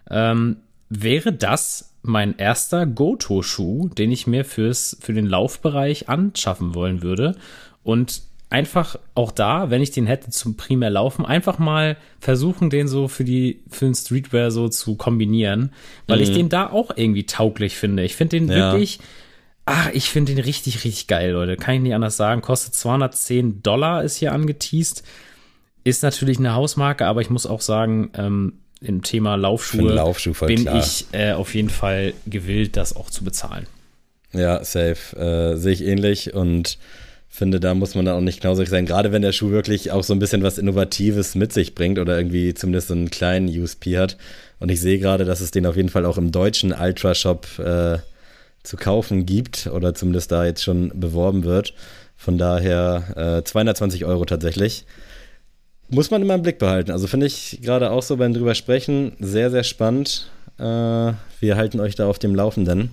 ähm, 0.09 0.59
wäre 0.89 1.33
das 1.33 1.92
mein 2.03 2.37
erster 2.37 2.87
Goto-Schuh, 2.87 3.89
den 3.89 4.11
ich 4.11 4.27
mir 4.27 4.45
fürs, 4.45 4.97
für 5.01 5.13
den 5.13 5.27
Laufbereich 5.27 6.09
anschaffen 6.09 6.75
wollen 6.75 7.03
würde. 7.03 7.37
Und 7.85 8.23
einfach 8.51 8.97
auch 9.15 9.33
da, 9.33 9.71
wenn 9.71 9.83
ich 9.83 9.93
den 9.93 10.07
hätte 10.07 10.31
zum 10.31 10.57
primär 10.57 10.91
Laufen, 10.91 11.25
einfach 11.25 11.59
mal 11.59 11.97
versuchen, 12.21 12.71
den 12.71 12.87
so 12.87 13.09
für 13.09 13.25
die, 13.25 13.63
für 13.71 13.87
den 13.87 13.95
Streetwear 13.95 14.51
so 14.51 14.69
zu 14.69 14.97
kombinieren, 14.97 15.73
weil 16.07 16.19
mhm. 16.19 16.23
ich 16.25 16.33
den 16.33 16.49
da 16.49 16.71
auch 16.71 16.91
irgendwie 16.95 17.25
tauglich 17.25 17.77
finde. 17.77 18.03
Ich 18.05 18.15
finde 18.15 18.39
den 18.39 18.49
ja. 18.49 18.73
wirklich, 18.73 19.01
ach, 19.65 19.91
ich 19.95 20.11
finde 20.11 20.35
den 20.35 20.45
richtig, 20.45 20.85
richtig 20.85 21.07
geil, 21.07 21.33
Leute. 21.33 21.57
Kann 21.57 21.77
ich 21.77 21.81
nicht 21.81 21.95
anders 21.95 22.17
sagen. 22.19 22.43
Kostet 22.43 22.75
210 22.75 23.63
Dollar, 23.63 24.05
ist 24.05 24.17
hier 24.17 24.33
angeteased. 24.33 25.03
Ist 25.85 26.03
natürlich 26.03 26.39
eine 26.39 26.55
Hausmarke, 26.55 27.07
aber 27.07 27.23
ich 27.23 27.31
muss 27.31 27.47
auch 27.47 27.61
sagen, 27.61 28.11
ähm, 28.15 28.59
im 28.83 29.03
Thema 29.03 29.37
Laufschuhe 29.37 29.93
Laufschuh 29.93 30.35
bin 30.47 30.63
klar. 30.63 30.79
ich 30.79 31.07
äh, 31.13 31.33
auf 31.33 31.55
jeden 31.55 31.71
Fall 31.71 32.15
gewillt, 32.27 32.77
das 32.77 32.97
auch 32.97 33.11
zu 33.11 33.25
bezahlen. 33.25 33.67
Ja, 34.33 34.65
safe. 34.65 35.17
Äh, 35.17 35.57
Sehe 35.57 35.73
ich 35.73 35.85
ähnlich 35.85 36.35
und 36.35 36.79
finde, 37.29 37.61
da 37.61 37.75
muss 37.75 37.95
man 37.95 38.05
dann 38.05 38.17
auch 38.17 38.21
nicht 38.21 38.41
knausrig 38.41 38.69
sein, 38.69 38.85
gerade 38.85 39.11
wenn 39.11 39.23
der 39.23 39.33
Schuh 39.33 39.51
wirklich 39.51 39.91
auch 39.91 40.05
so 40.05 40.13
ein 40.13 40.19
bisschen 40.19 40.43
was 40.43 40.59
Innovatives 40.59 41.35
mit 41.35 41.53
sich 41.53 41.75
bringt 41.75 41.99
oder 41.99 42.17
irgendwie 42.17 42.53
zumindest 42.53 42.89
so 42.89 42.95
einen 42.95 43.11
kleinen 43.11 43.49
USP 43.49 43.97
hat. 43.97 44.19
Und 44.61 44.71
ich 44.71 44.81
sehe 44.81 44.99
gerade, 44.99 45.25
dass 45.25 45.41
es 45.41 45.51
den 45.51 45.67
auf 45.67 45.77
jeden 45.77 45.89
Fall 45.89 46.05
auch 46.05 46.19
im 46.19 46.31
deutschen 46.31 46.73
Ultra-Shop 46.73 47.59
äh, 47.59 47.99
zu 48.63 48.77
kaufen 48.77 49.25
gibt 49.27 49.67
oder 49.67 49.95
zumindest 49.95 50.31
da 50.31 50.45
jetzt 50.45 50.63
schon 50.63 50.93
beworben 50.95 51.45
wird. 51.45 51.75
Von 52.17 52.39
daher 52.39 53.39
äh, 53.39 53.43
220 53.43 54.05
Euro 54.05 54.25
tatsächlich. 54.25 54.85
Muss 55.93 56.11
man 56.11 56.23
immer 56.23 56.35
im 56.35 56.43
Blick 56.43 56.59
behalten. 56.59 56.91
Also 56.91 57.07
finde 57.07 57.27
ich 57.27 57.59
gerade 57.63 57.91
auch 57.91 58.03
so 58.03 58.17
beim 58.17 58.33
drüber 58.33 58.55
sprechen 58.55 59.13
sehr, 59.21 59.51
sehr 59.51 59.63
spannend. 59.63 60.31
Äh, 60.59 60.63
wir 60.63 61.57
halten 61.57 61.81
euch 61.81 61.95
da 61.95 62.07
auf 62.07 62.19
dem 62.19 62.35
Laufenden, 62.35 62.91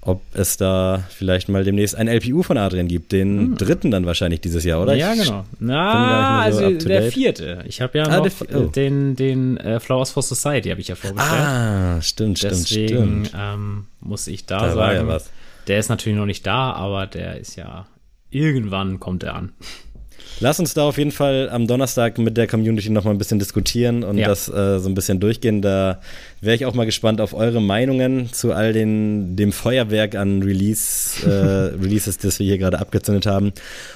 ob 0.00 0.22
es 0.32 0.56
da 0.56 1.04
vielleicht 1.10 1.50
mal 1.50 1.62
demnächst 1.62 1.94
ein 1.94 2.08
LPU 2.08 2.42
von 2.42 2.56
Adrian 2.56 2.88
gibt. 2.88 3.12
Den 3.12 3.38
hm. 3.38 3.56
dritten 3.58 3.90
dann 3.90 4.06
wahrscheinlich 4.06 4.40
dieses 4.40 4.64
Jahr, 4.64 4.80
oder? 4.80 4.94
Ja, 4.94 5.14
genau. 5.14 5.44
Na, 5.60 6.50
so 6.50 6.64
also 6.64 6.88
der 6.88 7.10
vierte. 7.12 7.64
Ich 7.66 7.82
habe 7.82 7.98
ja 7.98 8.04
ah, 8.04 8.18
noch 8.18 8.30
oh. 8.54 8.60
den, 8.62 9.14
den 9.14 9.58
äh, 9.58 9.78
Flowers 9.78 10.10
for 10.10 10.22
Society 10.22 10.70
habe 10.70 10.80
ich 10.80 10.88
ja 10.88 10.94
vorgestellt. 10.94 11.40
Ah, 11.40 12.00
stimmt, 12.00 12.42
Deswegen, 12.42 12.88
stimmt, 12.88 13.26
stimmt. 13.28 13.32
Ähm, 13.38 13.86
muss 14.00 14.26
ich 14.26 14.46
da, 14.46 14.68
da 14.68 14.74
sagen, 14.74 15.08
ja 15.08 15.18
der 15.66 15.78
ist 15.78 15.88
natürlich 15.88 16.18
noch 16.18 16.26
nicht 16.26 16.46
da, 16.46 16.72
aber 16.72 17.06
der 17.06 17.38
ist 17.38 17.56
ja 17.56 17.86
irgendwann 18.30 18.98
kommt 19.00 19.22
er 19.22 19.34
an. 19.34 19.52
Lass 20.40 20.58
uns 20.58 20.74
da 20.74 20.82
auf 20.84 20.98
jeden 20.98 21.12
Fall 21.12 21.48
am 21.50 21.66
Donnerstag 21.66 22.18
mit 22.18 22.36
der 22.36 22.46
Community 22.46 22.90
nochmal 22.90 23.14
ein 23.14 23.18
bisschen 23.18 23.38
diskutieren 23.38 24.02
und 24.02 24.18
ja. 24.18 24.28
das 24.28 24.48
äh, 24.48 24.80
so 24.80 24.88
ein 24.88 24.94
bisschen 24.94 25.20
durchgehen. 25.20 25.62
Da 25.62 26.00
wäre 26.40 26.56
ich 26.56 26.66
auch 26.66 26.74
mal 26.74 26.84
gespannt 26.84 27.20
auf 27.20 27.32
eure 27.32 27.62
Meinungen 27.62 28.32
zu 28.32 28.52
all 28.52 28.72
den, 28.72 29.36
dem 29.36 29.52
Feuerwerk 29.52 30.16
an 30.16 30.42
Release, 30.42 31.24
äh, 31.24 31.76
Releases, 31.82 32.18
das 32.18 32.38
wir 32.38 32.46
hier 32.46 32.58
gerade 32.58 32.80
abgezündet 32.80 33.26
haben. 33.26 33.52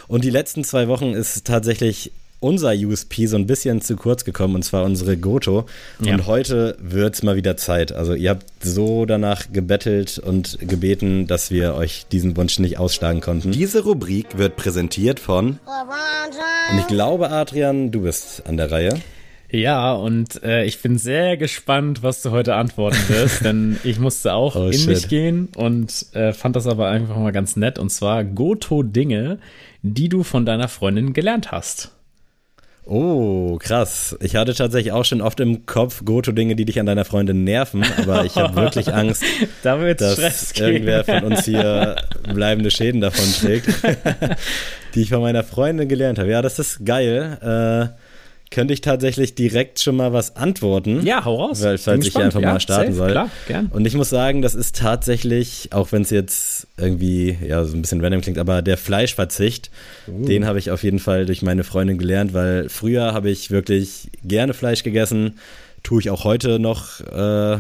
Und 0.07 0.25
die 0.25 0.31
letzten 0.31 0.63
zwei 0.63 0.87
Wochen 0.89 1.15
ist 1.15 1.45
tatsächlich 1.45 2.13
unser 2.47 2.73
USP 2.73 3.27
so 3.27 3.37
ein 3.37 3.47
bisschen 3.47 3.81
zu 3.81 3.97
kurz 3.97 4.25
gekommen, 4.25 4.55
und 4.55 4.63
zwar 4.63 4.85
unsere 4.85 5.17
Goto. 5.17 5.67
Ja. 6.01 6.15
Und 6.15 6.27
heute 6.27 6.77
wird 6.81 7.15
es 7.15 7.23
mal 7.23 7.37
wieder 7.37 7.57
Zeit. 7.57 7.93
Also 7.93 8.15
ihr 8.15 8.31
habt 8.31 8.47
so 8.63 9.05
danach 9.05 9.53
gebettelt 9.53 10.19
und 10.19 10.59
gebeten, 10.61 11.27
dass 11.27 11.51
wir 11.51 11.75
euch 11.75 12.07
diesen 12.11 12.37
Wunsch 12.37 12.59
nicht 12.59 12.79
ausschlagen 12.79 13.21
konnten. 13.21 13.51
Diese 13.53 13.83
Rubrik 13.83 14.39
wird 14.39 14.57
präsentiert 14.57 15.21
von... 15.21 15.59
Und 16.71 16.79
ich 16.81 16.87
glaube, 16.89 17.31
Adrian, 17.31 17.93
du 17.93 18.03
bist 18.03 18.45
an 18.47 18.57
der 18.57 18.73
Reihe. 18.73 19.01
Ja, 19.51 19.93
und 19.95 20.43
äh, 20.43 20.65
ich 20.65 20.83
bin 20.83 20.99
sehr 20.99 21.37
gespannt, 21.37 22.03
was 22.03 22.23
du 22.23 22.31
heute 22.31 22.57
antworten 22.57 22.99
wirst, 23.09 23.45
denn 23.45 23.79
ich 23.85 23.99
musste 23.99 24.35
auch 24.35 24.57
oh, 24.57 24.67
in 24.67 24.73
shit. 24.73 24.89
mich 24.89 25.09
gehen 25.09 25.49
und 25.57 26.07
äh, 26.13 26.33
fand 26.33 26.57
das 26.57 26.67
aber 26.67 26.89
einfach 26.89 27.17
mal 27.17 27.33
ganz 27.33 27.57
nett. 27.57 27.79
Und 27.79 27.91
zwar 27.91 28.25
Goto-Dinge, 28.25 29.39
die 29.83 30.09
du 30.09 30.25
von 30.25 30.45
deiner 30.45 30.69
Freundin 30.69 31.13
gelernt 31.13 31.53
hast. 31.53 31.96
Oh, 32.89 33.59
krass. 33.59 34.17
Ich 34.21 34.37
hatte 34.37 34.55
tatsächlich 34.55 34.93
auch 34.93 35.05
schon 35.05 35.21
oft 35.21 35.41
im 35.41 35.67
Kopf 35.67 36.05
Goto-Dinge, 36.05 36.55
die 36.55 36.65
dich 36.65 36.79
an 36.79 36.87
deiner 36.87 37.05
Freundin 37.05 37.43
nerven, 37.43 37.85
aber 37.99 38.25
ich 38.25 38.37
habe 38.37 38.55
wirklich 38.55 38.95
Angst, 38.95 39.25
da 39.65 39.77
dass 39.77 40.53
irgendwer 40.53 41.03
von 41.03 41.25
uns 41.25 41.45
hier 41.45 41.97
bleibende 42.33 42.71
Schäden 42.71 43.01
davon 43.01 43.25
trägt, 43.41 43.67
die 44.95 45.03
ich 45.03 45.09
von 45.09 45.21
meiner 45.21 45.43
Freundin 45.43 45.89
gelernt 45.89 46.21
habe. 46.21 46.31
Ja, 46.31 46.43
das 46.43 46.61
ist 46.61 46.87
geil. 46.87 47.39
Äh, 47.43 48.06
könnte 48.51 48.73
ich 48.73 48.81
tatsächlich 48.81 49.35
direkt 49.35 49.81
schon 49.81 49.97
mal 49.97 50.13
was 50.13 50.37
antworten. 50.37 51.05
Ja, 51.05 51.25
hau 51.25 51.47
raus. 51.47 51.63
Weil, 51.63 51.79
falls 51.79 52.07
ich 52.07 52.15
hier 52.15 52.25
einfach 52.25 52.41
ja, 52.41 52.53
mal 52.53 52.61
starten 52.61 52.93
safe, 52.93 52.97
soll. 52.97 53.11
Klar, 53.11 53.31
gern. 53.49 53.67
Und 53.73 53.87
ich 53.87 53.95
muss 53.95 54.09
sagen, 54.09 54.43
das 54.43 54.55
ist 54.55 54.77
tatsächlich, 54.77 55.71
auch 55.73 55.93
wenn 55.93 56.03
es 56.03 56.11
jetzt 56.11 56.69
irgendwie 56.77 57.37
ja 57.47 57.65
so 57.65 57.77
ein 57.77 57.83
bisschen 57.83 58.01
random 58.01 58.21
klingt, 58.21 58.39
aber 58.39 58.63
der 58.63 58.77
Fleischverzicht, 58.77 59.71
uh. 60.09 60.25
den 60.25 60.47
habe 60.47 60.59
ich 60.59 60.71
auf 60.71 60.83
jeden 60.85 61.01
Fall 61.01 61.27
durch 61.27 61.43
meine 61.43 61.65
Freundin 61.65 61.99
gelernt, 61.99 62.35
weil 62.35 62.69
früher 62.69 63.13
habe 63.13 63.31
ich 63.31 63.51
wirklich 63.51 64.09
gerne 64.23 64.55
Fleisch 64.55 64.83
gegessen, 64.83 65.39
tue 65.83 66.01
ich 66.01 66.11
auch 66.11 66.25
heute 66.25 66.59
noch, 66.59 67.01
äh, 67.01 67.59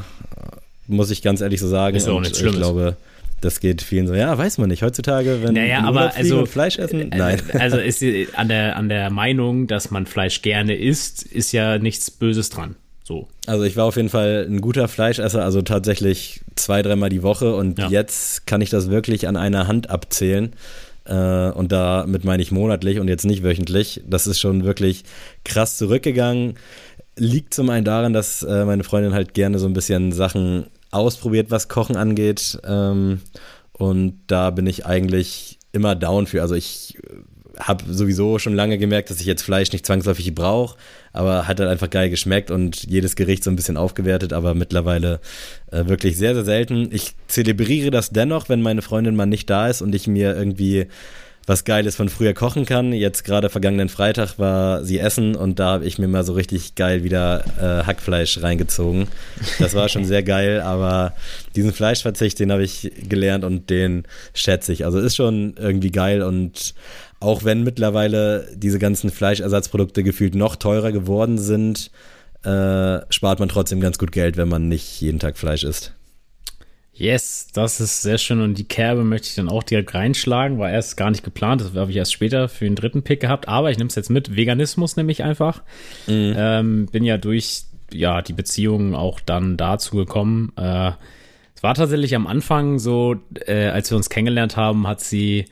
muss 0.87 1.11
ich 1.11 1.22
ganz 1.22 1.41
ehrlich 1.41 1.61
so 1.61 1.68
sagen. 1.68 1.97
Ist 1.97 2.09
auch 2.09 2.20
nicht 2.20 2.37
schlimm. 2.37 2.55
Ich 2.55 2.59
glaube, 2.59 2.97
das 3.41 3.61
geht 3.61 3.82
vielen 3.82 4.07
so, 4.07 4.14
ja, 4.14 4.37
weiß 4.37 4.59
man 4.59 4.68
nicht. 4.68 4.82
Heutzutage, 4.82 5.41
wenn 5.43 5.55
naja, 5.55 5.82
aber 5.82 6.14
also, 6.16 6.47
Fleisch 6.47 6.78
essen, 6.78 7.12
äh, 7.12 7.16
nein. 7.16 7.43
Also 7.59 7.78
ist 7.78 8.03
an 8.34 8.49
der, 8.49 8.76
an 8.76 8.89
der 8.89 9.11
Meinung, 9.11 9.66
dass 9.66 9.91
man 9.91 10.07
Fleisch 10.07 10.43
gerne 10.43 10.74
isst, 10.74 11.22
ist 11.22 11.53
ja 11.53 11.78
nichts 11.78 12.11
Böses 12.11 12.51
dran. 12.51 12.76
So. 13.05 13.28
Also 13.47 13.62
ich 13.62 13.76
war 13.76 13.84
auf 13.84 13.97
jeden 13.97 14.09
Fall 14.09 14.47
ein 14.49 14.61
guter 14.61 14.89
Fleischesser, 14.89 15.45
also 15.45 15.62
tatsächlich 15.62 16.41
zwei, 16.57 16.82
dreimal 16.82 17.09
die 17.09 17.22
Woche 17.22 17.55
und 17.55 17.78
ja. 17.78 17.89
jetzt 17.89 18.47
kann 18.47 18.61
ich 18.61 18.70
das 18.70 18.91
wirklich 18.91 19.28
an 19.28 19.37
einer 19.37 19.68
Hand 19.68 19.91
abzählen. 19.91 20.55
Äh, 21.05 21.51
und 21.51 21.70
damit 21.70 22.24
meine 22.24 22.43
ich 22.43 22.51
monatlich 22.51 22.99
und 22.99 23.09
jetzt 23.09 23.24
nicht 23.24 23.45
wöchentlich. 23.45 24.03
Das 24.09 24.26
ist 24.26 24.41
schon 24.41 24.64
wirklich 24.64 25.05
krass 25.45 25.76
zurückgegangen. 25.78 26.55
Liegt 27.16 27.55
zum 27.55 27.70
einen 27.70 27.84
daran, 27.84 28.12
dass 28.12 28.43
äh, 28.43 28.64
meine 28.64 28.82
Freundin 28.82 29.14
halt 29.14 29.34
gerne 29.34 29.59
so 29.59 29.66
ein 29.66 29.72
bisschen 29.72 30.11
Sachen 30.11 30.66
ausprobiert, 30.97 31.51
was 31.51 31.69
Kochen 31.69 31.97
angeht. 31.97 32.59
Ähm, 32.65 33.21
und 33.73 34.21
da 34.27 34.51
bin 34.51 34.67
ich 34.67 34.87
eigentlich 34.87 35.59
immer 35.73 35.95
down 35.95 36.27
für. 36.27 36.43
Also 36.43 36.55
ich 36.55 36.99
habe 37.59 37.85
sowieso 37.93 38.39
schon 38.39 38.55
lange 38.55 38.79
gemerkt, 38.79 39.11
dass 39.11 39.21
ich 39.21 39.27
jetzt 39.27 39.43
Fleisch 39.43 39.73
nicht 39.73 39.87
zwangsläufig 39.87 40.35
brauche, 40.35 40.77
aber 41.13 41.49
hat 41.49 41.61
halt 41.61 41.71
einfach 41.71 41.91
geil 41.91 42.11
geschmeckt 42.11 42.51
und 42.51 42.85
jedes 42.85 43.17
Gericht 43.17 43.45
so 43.45 43.51
ein 43.51 43.57
bisschen 43.57 43.77
aufgewertet, 43.77 44.33
aber 44.33 44.55
mittlerweile 44.55 45.21
äh, 45.71 45.87
wirklich 45.87 46.17
sehr, 46.17 46.35
sehr 46.35 46.45
selten. 46.45 46.89
Ich 46.93 47.15
zelebriere 47.29 47.91
das 47.91 48.11
dennoch, 48.11 48.49
wenn 48.49 48.63
meine 48.63 48.83
Freundin 48.83 49.17
mal 49.17 49.27
nicht 49.27 49.49
da 49.49 49.69
ist 49.69 49.83
und 49.83 49.95
ich 49.95 50.07
mir 50.07 50.37
irgendwie 50.37 50.87
was 51.47 51.65
Geiles 51.65 51.95
von 51.95 52.09
früher 52.09 52.35
kochen 52.35 52.67
kann. 52.67 52.93
Jetzt 52.93 53.25
gerade 53.25 53.49
vergangenen 53.49 53.89
Freitag 53.89 54.39
war 54.39 54.85
sie 54.85 54.99
essen 54.99 55.37
und 55.37 55.59
da 55.59 55.73
habe 55.73 55.85
ich 55.85 55.99
mir 55.99 56.09
mal 56.09 56.25
so 56.25 56.33
richtig 56.33 56.75
geil 56.75 57.05
wieder 57.05 57.45
äh, 57.59 57.87
Hackfleisch 57.87 58.43
reingezogen. 58.43 59.09
Das 59.59 59.75
war 59.75 59.89
schon 59.89 60.05
sehr 60.05 60.23
geil, 60.23 60.61
aber 60.61 61.15
diesen 61.55 61.73
Fleischverzicht, 61.73 62.39
den 62.41 62.51
habe 62.51 62.65
ich 62.65 62.91
gelernt 63.09 63.45
und 63.45 63.71
den 63.71 64.05
schätze 64.35 64.73
ich. 64.73 64.85
Also 64.85 64.99
ist 64.99 65.17
schon 65.17 65.55
irgendwie 65.59 65.91
geil 65.91 66.23
und 66.23 66.75
auch 67.21 67.45
wenn 67.45 67.63
mittlerweile 67.63 68.49
diese 68.55 68.79
ganzen 68.79 69.11
Fleischersatzprodukte 69.11 70.03
gefühlt 70.03 70.35
noch 70.35 70.57
teurer 70.57 70.93
geworden 70.93 71.39
sind, 71.39 71.91
äh, 72.45 73.01
spart 73.11 73.41
man 73.41 73.49
trotzdem 73.49 73.81
ganz 73.81 73.99
gut 73.99 74.13
Geld, 74.13 74.37
wenn 74.37 74.49
man 74.49 74.69
nicht 74.69 75.01
jeden 75.01 75.19
Tag 75.19 75.39
Fleisch 75.39 75.65
isst. 75.65 75.96
Yes, 76.99 77.49
das 77.53 77.79
ist 77.79 78.01
sehr 78.01 78.17
schön 78.17 78.41
und 78.41 78.57
die 78.57 78.65
Kerbe 78.65 79.05
möchte 79.05 79.29
ich 79.29 79.35
dann 79.35 79.51
auch 79.51 79.63
direkt 79.63 79.93
reinschlagen, 79.93 80.59
war 80.59 80.71
erst 80.71 80.97
gar 80.97 81.11
nicht 81.11 81.23
geplant, 81.23 81.61
das 81.61 81.75
habe 81.75 81.91
ich 81.91 81.97
erst 81.99 82.15
später 82.15 82.49
für 82.49 82.65
den 82.65 82.75
dritten 82.75 83.03
Pick 83.03 83.21
gehabt, 83.21 83.49
aber 83.49 83.71
ich 83.71 83.77
nehme 83.77 83.89
es 83.89 83.97
jetzt 83.97 84.09
mit, 84.09 84.35
Veganismus 84.35 84.97
nämlich 84.97 85.23
einfach. 85.23 85.63
Mhm. 86.07 86.35
Ähm, 86.37 86.87
bin 86.87 87.05
ja 87.05 87.19
durch 87.19 87.65
ja 87.93 88.23
die 88.23 88.33
Beziehungen 88.33 88.95
auch 88.95 89.21
dann 89.21 89.59
dazu 89.59 89.97
gekommen. 89.97 90.53
Äh, 90.57 90.93
es 91.55 91.63
war 91.63 91.75
tatsächlich 91.75 92.15
am 92.17 92.27
Anfang 92.27 92.79
so, 92.79 93.17
äh, 93.47 93.67
als 93.67 93.91
wir 93.91 93.99
uns 93.99 94.09
kennengelernt 94.09 94.57
haben, 94.57 94.87
hat 94.87 95.01
sie 95.01 95.45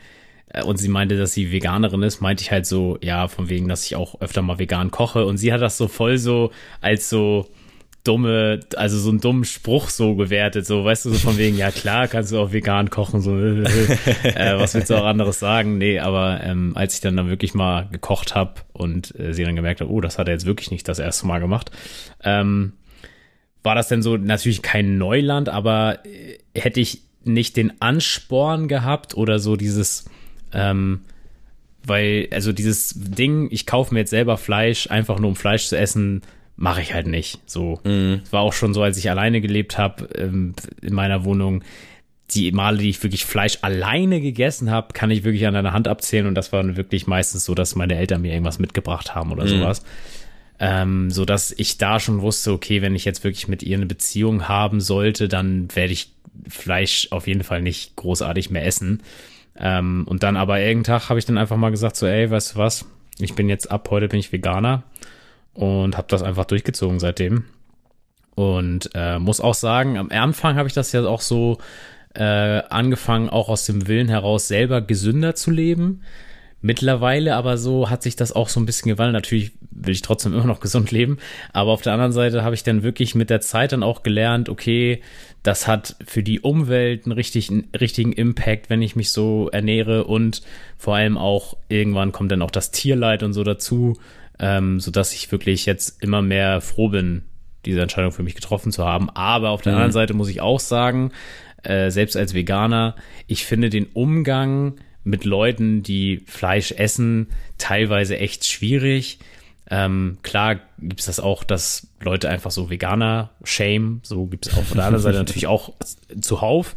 äh, 0.48 0.62
und 0.62 0.78
sie 0.78 0.88
meinte, 0.88 1.18
dass 1.18 1.32
sie 1.32 1.52
Veganerin 1.52 2.02
ist, 2.02 2.22
meinte 2.22 2.42
ich 2.42 2.52
halt 2.52 2.64
so, 2.64 2.96
ja, 3.02 3.28
von 3.28 3.50
wegen, 3.50 3.68
dass 3.68 3.84
ich 3.84 3.96
auch 3.96 4.20
öfter 4.22 4.40
mal 4.40 4.58
vegan 4.58 4.90
koche 4.90 5.26
und 5.26 5.36
sie 5.36 5.52
hat 5.52 5.60
das 5.60 5.76
so 5.76 5.88
voll 5.88 6.16
so 6.16 6.52
als 6.80 7.10
so 7.10 7.46
dumme, 8.04 8.60
also 8.76 8.98
so 8.98 9.08
einen 9.08 9.20
dummen 9.20 9.44
Spruch 9.44 9.88
so 9.88 10.14
gewertet, 10.14 10.66
so, 10.66 10.84
weißt 10.84 11.06
du, 11.06 11.10
so 11.10 11.18
von 11.18 11.38
wegen, 11.38 11.56
ja 11.56 11.70
klar, 11.70 12.06
kannst 12.06 12.32
du 12.32 12.38
auch 12.38 12.52
vegan 12.52 12.90
kochen, 12.90 13.22
so, 13.22 13.36
äh, 13.38 14.58
was 14.58 14.74
willst 14.74 14.90
du 14.90 14.96
auch 14.96 15.06
anderes 15.06 15.38
sagen? 15.38 15.78
Nee, 15.78 15.98
aber 15.98 16.42
ähm, 16.44 16.72
als 16.76 16.94
ich 16.94 17.00
dann 17.00 17.16
dann 17.16 17.28
wirklich 17.28 17.54
mal 17.54 17.88
gekocht 17.90 18.34
habe 18.34 18.60
und 18.74 19.18
äh, 19.18 19.32
sie 19.32 19.44
dann 19.44 19.56
gemerkt 19.56 19.80
hat, 19.80 19.88
oh, 19.88 20.02
das 20.02 20.18
hat 20.18 20.28
er 20.28 20.34
jetzt 20.34 20.44
wirklich 20.44 20.70
nicht 20.70 20.86
das 20.86 20.98
erste 20.98 21.26
Mal 21.26 21.40
gemacht, 21.40 21.70
ähm, 22.22 22.74
war 23.62 23.74
das 23.74 23.88
denn 23.88 24.02
so 24.02 24.18
natürlich 24.18 24.60
kein 24.60 24.98
Neuland, 24.98 25.48
aber 25.48 26.04
äh, 26.04 26.38
hätte 26.54 26.80
ich 26.80 27.02
nicht 27.24 27.56
den 27.56 27.80
Ansporn 27.80 28.68
gehabt 28.68 29.16
oder 29.16 29.38
so 29.38 29.56
dieses, 29.56 30.04
ähm, 30.52 31.00
weil, 31.86 32.28
also 32.30 32.52
dieses 32.52 32.92
Ding, 32.94 33.48
ich 33.50 33.64
kaufe 33.64 33.94
mir 33.94 34.00
jetzt 34.00 34.10
selber 34.10 34.36
Fleisch, 34.36 34.90
einfach 34.90 35.18
nur 35.18 35.30
um 35.30 35.36
Fleisch 35.36 35.66
zu 35.68 35.78
essen, 35.78 36.20
mache 36.56 36.80
ich 36.80 36.94
halt 36.94 37.06
nicht. 37.06 37.40
So 37.46 37.80
mhm. 37.84 38.22
war 38.30 38.42
auch 38.42 38.52
schon 38.52 38.74
so, 38.74 38.82
als 38.82 38.96
ich 38.96 39.10
alleine 39.10 39.40
gelebt 39.40 39.78
habe 39.78 40.08
ähm, 40.16 40.54
in 40.82 40.94
meiner 40.94 41.24
Wohnung. 41.24 41.62
Die 42.30 42.50
Male, 42.52 42.78
die 42.78 42.88
ich 42.88 43.02
wirklich 43.02 43.26
Fleisch 43.26 43.58
alleine 43.60 44.20
gegessen 44.20 44.70
habe, 44.70 44.94
kann 44.94 45.10
ich 45.10 45.24
wirklich 45.24 45.46
an 45.46 45.56
einer 45.56 45.72
Hand 45.72 45.88
abzählen 45.88 46.26
und 46.26 46.34
das 46.34 46.52
war 46.52 46.76
wirklich 46.76 47.06
meistens 47.06 47.44
so, 47.44 47.54
dass 47.54 47.76
meine 47.76 47.96
Eltern 47.96 48.22
mir 48.22 48.32
irgendwas 48.32 48.58
mitgebracht 48.58 49.14
haben 49.14 49.30
oder 49.30 49.44
mhm. 49.44 49.48
sowas. 49.48 49.82
Ähm, 50.58 51.10
so 51.10 51.24
dass 51.24 51.52
ich 51.52 51.78
da 51.78 52.00
schon 52.00 52.22
wusste, 52.22 52.52
okay, 52.52 52.80
wenn 52.80 52.94
ich 52.94 53.04
jetzt 53.04 53.24
wirklich 53.24 53.48
mit 53.48 53.62
ihr 53.62 53.76
eine 53.76 53.86
Beziehung 53.86 54.48
haben 54.48 54.80
sollte, 54.80 55.28
dann 55.28 55.68
werde 55.74 55.92
ich 55.92 56.12
Fleisch 56.48 57.08
auf 57.10 57.26
jeden 57.26 57.42
Fall 57.42 57.60
nicht 57.60 57.96
großartig 57.96 58.50
mehr 58.50 58.64
essen. 58.64 59.02
Ähm, 59.56 60.04
und 60.06 60.22
dann 60.22 60.36
aber 60.36 60.60
irgendeinen 60.60 60.98
Tag 60.98 61.10
habe 61.10 61.18
ich 61.18 61.26
dann 61.26 61.38
einfach 61.38 61.56
mal 61.56 61.70
gesagt, 61.70 61.96
so, 61.96 62.06
ey, 62.06 62.30
weißt 62.30 62.54
du 62.54 62.58
was, 62.58 62.86
ich 63.18 63.34
bin 63.34 63.48
jetzt 63.48 63.70
ab 63.70 63.88
heute 63.90 64.08
bin 64.08 64.18
ich 64.18 64.32
Veganer 64.32 64.82
und 65.54 65.96
habe 65.96 66.08
das 66.08 66.22
einfach 66.22 66.44
durchgezogen 66.44 67.00
seitdem. 67.00 67.44
Und 68.34 68.90
äh, 68.94 69.18
muss 69.18 69.40
auch 69.40 69.54
sagen, 69.54 69.96
am 69.96 70.10
Anfang 70.10 70.56
habe 70.56 70.68
ich 70.68 70.74
das 70.74 70.92
ja 70.92 71.06
auch 71.06 71.20
so 71.20 71.58
äh, 72.14 72.62
angefangen, 72.68 73.28
auch 73.28 73.48
aus 73.48 73.66
dem 73.66 73.86
Willen 73.86 74.08
heraus 74.08 74.48
selber 74.48 74.80
gesünder 74.80 75.34
zu 75.34 75.50
leben. 75.50 76.02
Mittlerweile 76.60 77.36
aber 77.36 77.58
so 77.58 77.90
hat 77.90 78.02
sich 78.02 78.16
das 78.16 78.32
auch 78.32 78.48
so 78.48 78.58
ein 78.58 78.64
bisschen 78.66 78.88
gewandelt. 78.88 79.12
Natürlich 79.12 79.52
will 79.70 79.92
ich 79.92 80.02
trotzdem 80.02 80.32
immer 80.32 80.46
noch 80.46 80.60
gesund 80.62 80.90
leben, 80.90 81.18
aber 81.52 81.70
auf 81.72 81.82
der 81.82 81.92
anderen 81.92 82.12
Seite 82.12 82.42
habe 82.42 82.54
ich 82.54 82.62
dann 82.62 82.82
wirklich 82.82 83.14
mit 83.14 83.30
der 83.30 83.40
Zeit 83.40 83.72
dann 83.72 83.82
auch 83.82 84.02
gelernt, 84.02 84.48
okay, 84.48 85.02
das 85.42 85.66
hat 85.68 85.96
für 86.06 86.22
die 86.22 86.40
Umwelt 86.40 87.04
einen 87.04 87.12
richtigen, 87.12 87.68
richtigen 87.78 88.12
Impact, 88.12 88.70
wenn 88.70 88.80
ich 88.80 88.96
mich 88.96 89.10
so 89.10 89.50
ernähre 89.50 90.04
und 90.04 90.40
vor 90.78 90.96
allem 90.96 91.18
auch 91.18 91.58
irgendwann 91.68 92.12
kommt 92.12 92.32
dann 92.32 92.40
auch 92.40 92.50
das 92.50 92.70
Tierleid 92.70 93.22
und 93.22 93.34
so 93.34 93.44
dazu 93.44 93.98
ähm, 94.38 94.80
sodass 94.80 95.14
ich 95.14 95.30
wirklich 95.30 95.66
jetzt 95.66 96.02
immer 96.02 96.22
mehr 96.22 96.60
froh 96.60 96.88
bin, 96.88 97.22
diese 97.64 97.80
Entscheidung 97.80 98.12
für 98.12 98.22
mich 98.22 98.34
getroffen 98.34 98.72
zu 98.72 98.84
haben. 98.84 99.10
Aber 99.10 99.50
auf 99.50 99.62
der 99.62 99.72
mhm. 99.72 99.76
anderen 99.76 99.92
Seite 99.92 100.14
muss 100.14 100.28
ich 100.28 100.40
auch 100.40 100.60
sagen, 100.60 101.12
äh, 101.62 101.90
selbst 101.90 102.16
als 102.16 102.34
Veganer, 102.34 102.94
ich 103.26 103.44
finde 103.46 103.70
den 103.70 103.86
Umgang 103.86 104.74
mit 105.02 105.24
Leuten, 105.24 105.82
die 105.82 106.22
Fleisch 106.26 106.72
essen, 106.72 107.28
teilweise 107.58 108.18
echt 108.18 108.46
schwierig. 108.46 109.18
Ähm, 109.70 110.18
klar 110.22 110.56
gibt 110.78 111.00
es 111.00 111.06
das 111.06 111.20
auch, 111.20 111.44
dass 111.44 111.88
Leute 112.00 112.28
einfach 112.28 112.50
so 112.50 112.68
Veganer 112.68 113.30
shame, 113.44 114.00
so 114.02 114.26
gibt 114.26 114.46
es 114.46 114.58
auf 114.58 114.72
der 114.72 114.84
anderen 114.84 115.02
Seite 115.02 115.18
natürlich 115.18 115.46
auch 115.46 115.72
zuhauf. 116.20 116.76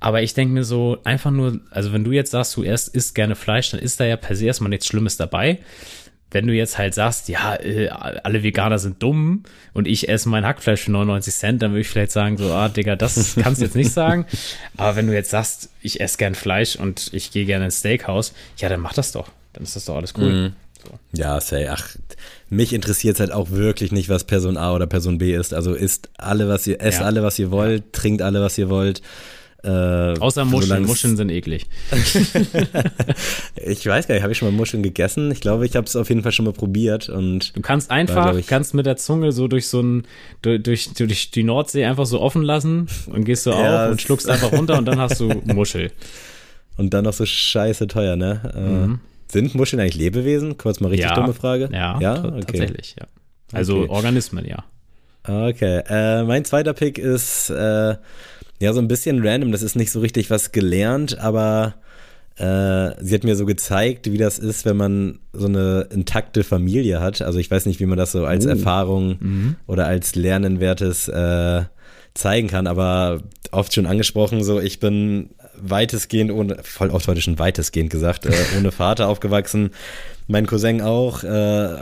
Aber 0.00 0.22
ich 0.22 0.34
denke 0.34 0.54
mir 0.54 0.64
so, 0.64 0.98
einfach 1.04 1.30
nur, 1.30 1.60
also 1.70 1.92
wenn 1.92 2.04
du 2.04 2.12
jetzt 2.12 2.30
sagst, 2.30 2.56
du 2.56 2.62
erst 2.62 2.94
isst 2.94 3.14
gerne 3.14 3.34
Fleisch, 3.34 3.70
dann 3.70 3.80
ist 3.80 3.98
da 3.98 4.04
ja 4.04 4.16
per 4.16 4.36
se 4.36 4.46
erstmal 4.46 4.70
nichts 4.70 4.86
Schlimmes 4.86 5.16
dabei. 5.16 5.58
Wenn 6.30 6.46
du 6.46 6.52
jetzt 6.52 6.76
halt 6.76 6.94
sagst, 6.94 7.28
ja, 7.28 7.56
äh, 7.56 7.88
alle 7.88 8.42
Veganer 8.42 8.78
sind 8.78 9.02
dumm 9.02 9.44
und 9.72 9.88
ich 9.88 10.08
esse 10.08 10.28
mein 10.28 10.44
Hackfleisch 10.44 10.82
für 10.82 10.92
99 10.92 11.34
Cent, 11.34 11.62
dann 11.62 11.70
würde 11.70 11.80
ich 11.80 11.88
vielleicht 11.88 12.12
sagen, 12.12 12.36
so, 12.36 12.52
ah, 12.52 12.68
Digga, 12.68 12.96
das 12.96 13.36
kannst 13.42 13.60
du 13.60 13.64
jetzt 13.64 13.76
nicht 13.76 13.92
sagen. 13.92 14.26
Aber 14.76 14.96
wenn 14.96 15.06
du 15.06 15.14
jetzt 15.14 15.30
sagst, 15.30 15.70
ich 15.80 16.00
esse 16.00 16.18
gern 16.18 16.34
Fleisch 16.34 16.76
und 16.76 17.10
ich 17.12 17.30
gehe 17.30 17.46
gerne 17.46 17.66
ins 17.66 17.78
Steakhouse, 17.78 18.34
ja, 18.58 18.68
dann 18.68 18.80
mach 18.80 18.92
das 18.92 19.12
doch. 19.12 19.30
Dann 19.54 19.62
ist 19.62 19.74
das 19.74 19.86
doch 19.86 19.96
alles 19.96 20.12
cool. 20.18 20.32
Mhm. 20.32 20.52
So. 20.84 20.98
Ja, 21.12 21.40
say, 21.40 21.66
ach, 21.66 21.96
mich 22.50 22.72
interessiert 22.72 23.14
es 23.14 23.20
halt 23.20 23.32
auch 23.32 23.50
wirklich 23.50 23.92
nicht, 23.92 24.08
was 24.08 24.24
Person 24.24 24.56
A 24.56 24.74
oder 24.74 24.86
Person 24.86 25.18
B 25.18 25.34
ist. 25.34 25.52
Also 25.52 25.74
isst 25.74 26.10
alle, 26.16 26.48
was 26.48 26.66
ihr, 26.66 26.80
esst 26.80 27.00
ja. 27.00 27.06
alle, 27.06 27.22
was 27.22 27.38
ihr 27.38 27.50
wollt, 27.50 27.84
ja. 27.84 27.88
trinkt 27.92 28.22
alle, 28.22 28.40
was 28.40 28.56
ihr 28.58 28.68
wollt. 28.68 29.02
Äh, 29.64 29.68
Außer 30.20 30.44
Muscheln. 30.44 30.84
Muscheln 30.84 31.16
sind 31.16 31.30
eklig. 31.30 31.66
ich 33.56 33.84
weiß 33.84 34.06
gar 34.06 34.14
nicht, 34.14 34.22
habe 34.22 34.32
ich 34.32 34.38
schon 34.38 34.48
mal 34.50 34.56
Muscheln 34.56 34.84
gegessen? 34.84 35.32
Ich 35.32 35.40
glaube, 35.40 35.66
ich 35.66 35.74
habe 35.74 35.84
es 35.84 35.96
auf 35.96 36.08
jeden 36.08 36.22
Fall 36.22 36.30
schon 36.30 36.44
mal 36.44 36.52
probiert. 36.52 37.08
Und 37.08 37.56
du 37.56 37.60
kannst 37.60 37.90
einfach, 37.90 38.26
war, 38.26 38.36
ich, 38.36 38.46
kannst 38.46 38.74
mit 38.74 38.86
der 38.86 38.96
Zunge 38.96 39.32
so 39.32 39.48
durch 39.48 39.66
so 39.66 39.80
ein, 39.80 40.06
durch, 40.42 40.62
durch, 40.62 40.92
durch 40.94 41.32
die 41.32 41.42
Nordsee 41.42 41.84
einfach 41.84 42.06
so 42.06 42.20
offen 42.20 42.42
lassen 42.42 42.86
und 43.06 43.24
gehst 43.24 43.42
so 43.42 43.50
ja, 43.52 43.86
auf 43.86 43.90
und 43.90 44.00
schluckst 44.00 44.30
einfach 44.30 44.52
runter 44.52 44.78
und 44.78 44.84
dann 44.84 45.00
hast 45.00 45.18
du 45.18 45.28
Muschel. 45.46 45.90
Und 46.76 46.94
dann 46.94 47.04
noch 47.04 47.12
so 47.12 47.26
scheiße 47.26 47.88
teuer, 47.88 48.14
ne? 48.14 48.52
Äh, 48.54 48.60
mhm. 48.60 49.00
Sind 49.26 49.56
Muscheln 49.56 49.80
eigentlich 49.80 49.96
Lebewesen? 49.96 50.56
Kurz 50.56 50.78
mal 50.78 50.88
richtig 50.88 51.10
ja, 51.10 51.16
dumme 51.16 51.34
Frage. 51.34 51.68
Ja, 51.72 51.98
ja? 52.00 52.24
Okay. 52.24 52.40
tatsächlich, 52.46 52.94
ja. 52.98 53.06
Also 53.52 53.78
okay. 53.80 53.90
Organismen, 53.90 54.46
ja. 54.46 54.64
Okay. 55.24 55.82
Äh, 55.88 56.22
mein 56.22 56.44
zweiter 56.44 56.72
Pick 56.72 56.96
ist 56.98 57.50
äh, 57.50 57.96
ja 58.58 58.72
so 58.72 58.80
ein 58.80 58.88
bisschen 58.88 59.26
random. 59.26 59.52
Das 59.52 59.62
ist 59.62 59.76
nicht 59.76 59.90
so 59.90 60.00
richtig 60.00 60.30
was 60.30 60.52
gelernt, 60.52 61.18
aber 61.18 61.74
äh, 62.36 62.94
sie 63.00 63.14
hat 63.14 63.24
mir 63.24 63.36
so 63.36 63.46
gezeigt, 63.46 64.10
wie 64.12 64.18
das 64.18 64.38
ist, 64.38 64.64
wenn 64.64 64.76
man 64.76 65.18
so 65.32 65.46
eine 65.46 65.88
intakte 65.90 66.44
Familie 66.44 67.00
hat. 67.00 67.20
Also 67.20 67.38
ich 67.38 67.50
weiß 67.50 67.66
nicht, 67.66 67.80
wie 67.80 67.86
man 67.86 67.98
das 67.98 68.12
so 68.12 68.24
als 68.24 68.46
uh. 68.46 68.50
Erfahrung 68.50 69.16
mhm. 69.20 69.56
oder 69.66 69.86
als 69.86 70.14
Lernenwertes 70.14 71.08
äh, 71.08 71.64
zeigen 72.14 72.48
kann, 72.48 72.66
aber 72.66 73.22
oft 73.50 73.74
schon 73.74 73.86
angesprochen, 73.86 74.42
so 74.44 74.60
ich 74.60 74.80
bin 74.80 75.30
weitestgehend 75.60 76.30
ohne, 76.30 76.58
voll 76.62 76.90
oft 76.90 77.08
heute 77.08 77.20
schon 77.20 77.38
weitestgehend 77.38 77.90
gesagt, 77.90 78.26
äh, 78.26 78.32
ohne 78.58 78.70
Vater 78.70 79.08
aufgewachsen. 79.08 79.70
Mein 80.26 80.46
Cousin 80.46 80.80
auch. 80.80 81.24
Äh, 81.24 81.76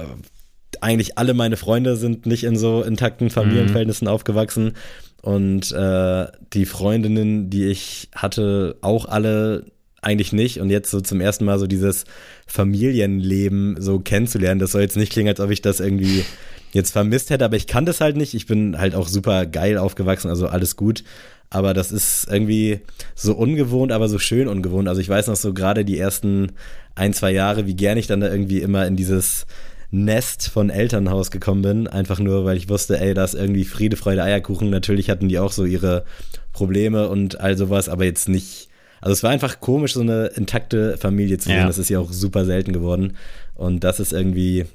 eigentlich 0.80 1.16
alle 1.16 1.34
meine 1.34 1.56
Freunde 1.56 1.96
sind 1.96 2.26
nicht 2.26 2.44
in 2.44 2.56
so 2.56 2.82
intakten 2.82 3.30
Familienverhältnissen 3.30 4.06
mhm. 4.06 4.12
aufgewachsen. 4.12 4.74
Und 5.22 5.72
äh, 5.72 6.26
die 6.52 6.66
Freundinnen, 6.66 7.50
die 7.50 7.66
ich 7.66 8.08
hatte, 8.14 8.76
auch 8.80 9.06
alle 9.06 9.64
eigentlich 10.02 10.32
nicht. 10.32 10.60
Und 10.60 10.70
jetzt 10.70 10.90
so 10.90 11.00
zum 11.00 11.20
ersten 11.20 11.44
Mal 11.44 11.58
so 11.58 11.66
dieses 11.66 12.04
Familienleben 12.46 13.80
so 13.80 13.98
kennenzulernen, 13.98 14.60
das 14.60 14.72
soll 14.72 14.82
jetzt 14.82 14.96
nicht 14.96 15.10
klingen, 15.10 15.30
als 15.30 15.40
ob 15.40 15.50
ich 15.50 15.62
das 15.62 15.80
irgendwie 15.80 16.24
jetzt 16.72 16.92
vermisst 16.92 17.30
hätte, 17.30 17.44
aber 17.44 17.56
ich 17.56 17.66
kann 17.66 17.86
das 17.86 18.00
halt 18.00 18.16
nicht. 18.16 18.34
Ich 18.34 18.46
bin 18.46 18.78
halt 18.78 18.94
auch 18.94 19.08
super 19.08 19.46
geil 19.46 19.78
aufgewachsen, 19.78 20.28
also 20.28 20.46
alles 20.46 20.76
gut 20.76 21.02
aber 21.50 21.74
das 21.74 21.92
ist 21.92 22.26
irgendwie 22.30 22.80
so 23.14 23.34
ungewohnt, 23.34 23.92
aber 23.92 24.08
so 24.08 24.18
schön 24.18 24.48
ungewohnt. 24.48 24.88
Also 24.88 25.00
ich 25.00 25.08
weiß 25.08 25.28
noch 25.28 25.36
so 25.36 25.54
gerade 25.54 25.84
die 25.84 25.98
ersten 25.98 26.52
ein, 26.94 27.12
zwei 27.12 27.32
Jahre, 27.32 27.66
wie 27.66 27.76
gern 27.76 27.98
ich 27.98 28.06
dann 28.06 28.20
da 28.20 28.30
irgendwie 28.30 28.60
immer 28.60 28.86
in 28.86 28.96
dieses 28.96 29.46
Nest 29.90 30.48
von 30.48 30.70
Elternhaus 30.70 31.30
gekommen 31.30 31.62
bin, 31.62 31.88
einfach 31.88 32.18
nur, 32.18 32.44
weil 32.44 32.56
ich 32.56 32.68
wusste, 32.68 32.98
ey, 32.98 33.14
da 33.14 33.24
ist 33.24 33.34
irgendwie 33.34 33.64
Friede, 33.64 33.96
Freude, 33.96 34.22
Eierkuchen. 34.22 34.70
Natürlich 34.70 35.10
hatten 35.10 35.28
die 35.28 35.38
auch 35.38 35.52
so 35.52 35.64
ihre 35.64 36.04
Probleme 36.52 37.08
und 37.08 37.40
all 37.40 37.56
sowas, 37.56 37.88
aber 37.88 38.04
jetzt 38.04 38.28
nicht. 38.28 38.68
Also 39.00 39.12
es 39.12 39.22
war 39.22 39.30
einfach 39.30 39.60
komisch, 39.60 39.92
so 39.92 40.00
eine 40.00 40.26
intakte 40.28 40.96
Familie 40.96 41.38
zu 41.38 41.48
sehen. 41.48 41.58
Ja. 41.58 41.66
Das 41.66 41.78
ist 41.78 41.90
ja 41.90 41.98
auch 42.00 42.12
super 42.12 42.44
selten 42.44 42.72
geworden. 42.72 43.16
Und 43.54 43.84
das 43.84 44.00
ist 44.00 44.12
irgendwie 44.12 44.66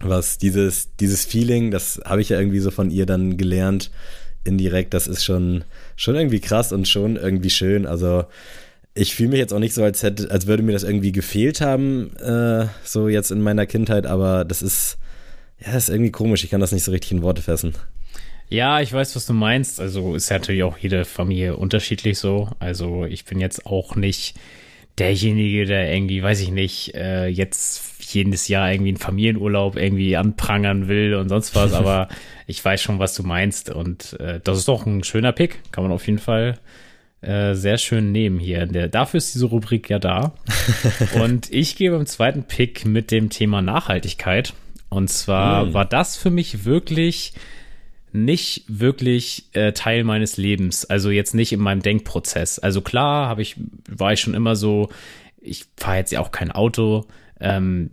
was, 0.00 0.38
dieses, 0.38 0.96
dieses 0.96 1.24
Feeling, 1.26 1.70
das 1.70 2.00
habe 2.04 2.22
ich 2.22 2.30
ja 2.30 2.38
irgendwie 2.38 2.60
so 2.60 2.70
von 2.70 2.90
ihr 2.90 3.06
dann 3.06 3.36
gelernt, 3.36 3.90
indirekt, 4.44 4.94
das 4.94 5.06
ist 5.06 5.22
schon, 5.22 5.64
schon 5.96 6.16
irgendwie 6.16 6.40
krass 6.40 6.72
und 6.72 6.88
schon 6.88 7.16
irgendwie 7.16 7.50
schön. 7.50 7.86
Also 7.86 8.24
ich 8.94 9.14
fühle 9.14 9.30
mich 9.30 9.38
jetzt 9.38 9.52
auch 9.52 9.58
nicht 9.58 9.74
so, 9.74 9.82
als 9.82 10.02
hätte, 10.02 10.30
als 10.30 10.46
würde 10.46 10.62
mir 10.62 10.72
das 10.72 10.82
irgendwie 10.82 11.12
gefehlt 11.12 11.60
haben, 11.60 12.14
äh, 12.16 12.66
so 12.84 13.08
jetzt 13.08 13.30
in 13.30 13.40
meiner 13.40 13.66
Kindheit, 13.66 14.06
aber 14.06 14.44
das 14.44 14.62
ist, 14.62 14.98
ja, 15.64 15.72
das 15.72 15.84
ist 15.84 15.94
irgendwie 15.94 16.10
komisch. 16.10 16.44
Ich 16.44 16.50
kann 16.50 16.60
das 16.60 16.72
nicht 16.72 16.84
so 16.84 16.92
richtig 16.92 17.12
in 17.12 17.22
Worte 17.22 17.42
fassen. 17.42 17.74
Ja, 18.48 18.80
ich 18.80 18.92
weiß, 18.92 19.14
was 19.14 19.26
du 19.26 19.32
meinst. 19.32 19.80
Also 19.80 20.16
ist 20.16 20.28
ja 20.28 20.38
natürlich 20.38 20.64
auch 20.64 20.76
jede 20.76 21.04
Familie 21.04 21.56
unterschiedlich 21.56 22.18
so. 22.18 22.48
Also 22.58 23.04
ich 23.04 23.24
bin 23.24 23.38
jetzt 23.38 23.64
auch 23.64 23.94
nicht 23.94 24.34
derjenige, 24.98 25.66
der 25.66 25.92
irgendwie, 25.92 26.22
weiß 26.22 26.40
ich 26.40 26.50
nicht, 26.50 26.94
äh, 26.94 27.28
jetzt 27.28 28.12
jedes 28.12 28.48
Jahr 28.48 28.72
irgendwie 28.72 28.90
einen 28.90 28.98
Familienurlaub 28.98 29.76
irgendwie 29.76 30.16
anprangern 30.16 30.88
will 30.88 31.14
und 31.14 31.28
sonst 31.28 31.54
was, 31.54 31.72
aber 31.74 32.08
ich 32.48 32.64
weiß 32.64 32.82
schon, 32.82 32.98
was 32.98 33.14
du 33.14 33.22
meinst 33.22 33.70
und 33.70 34.18
äh, 34.18 34.40
das 34.42 34.58
ist 34.58 34.68
doch 34.68 34.84
ein 34.84 35.04
schöner 35.04 35.32
Pick, 35.32 35.60
kann 35.70 35.84
man 35.84 35.92
auf 35.92 36.06
jeden 36.06 36.18
Fall 36.18 36.58
äh, 37.22 37.54
sehr 37.54 37.78
schön 37.78 38.12
nehmen 38.12 38.38
hier. 38.38 38.66
Der, 38.66 38.88
dafür 38.88 39.18
ist 39.18 39.34
diese 39.34 39.46
Rubrik 39.46 39.90
ja 39.90 39.98
da. 39.98 40.32
und 41.22 41.52
ich 41.52 41.76
gehe 41.76 41.90
beim 41.90 42.06
zweiten 42.06 42.44
Pick 42.44 42.86
mit 42.86 43.10
dem 43.10 43.30
Thema 43.30 43.62
Nachhaltigkeit. 43.62 44.54
Und 44.88 45.08
zwar 45.08 45.66
mm. 45.66 45.74
war 45.74 45.84
das 45.84 46.16
für 46.16 46.30
mich 46.30 46.64
wirklich 46.64 47.32
nicht 48.12 48.64
wirklich 48.66 49.44
äh, 49.52 49.72
Teil 49.72 50.02
meines 50.02 50.36
Lebens, 50.36 50.84
also 50.84 51.10
jetzt 51.10 51.34
nicht 51.34 51.52
in 51.52 51.60
meinem 51.60 51.80
Denkprozess. 51.80 52.58
Also 52.58 52.80
klar, 52.80 53.28
habe 53.28 53.42
ich 53.42 53.56
war 53.88 54.12
ich 54.12 54.20
schon 54.20 54.34
immer 54.34 54.56
so, 54.56 54.88
ich 55.40 55.66
fahre 55.76 55.98
jetzt 55.98 56.10
ja 56.10 56.20
auch 56.20 56.32
kein 56.32 56.50
Auto. 56.50 57.06
Ähm, 57.38 57.90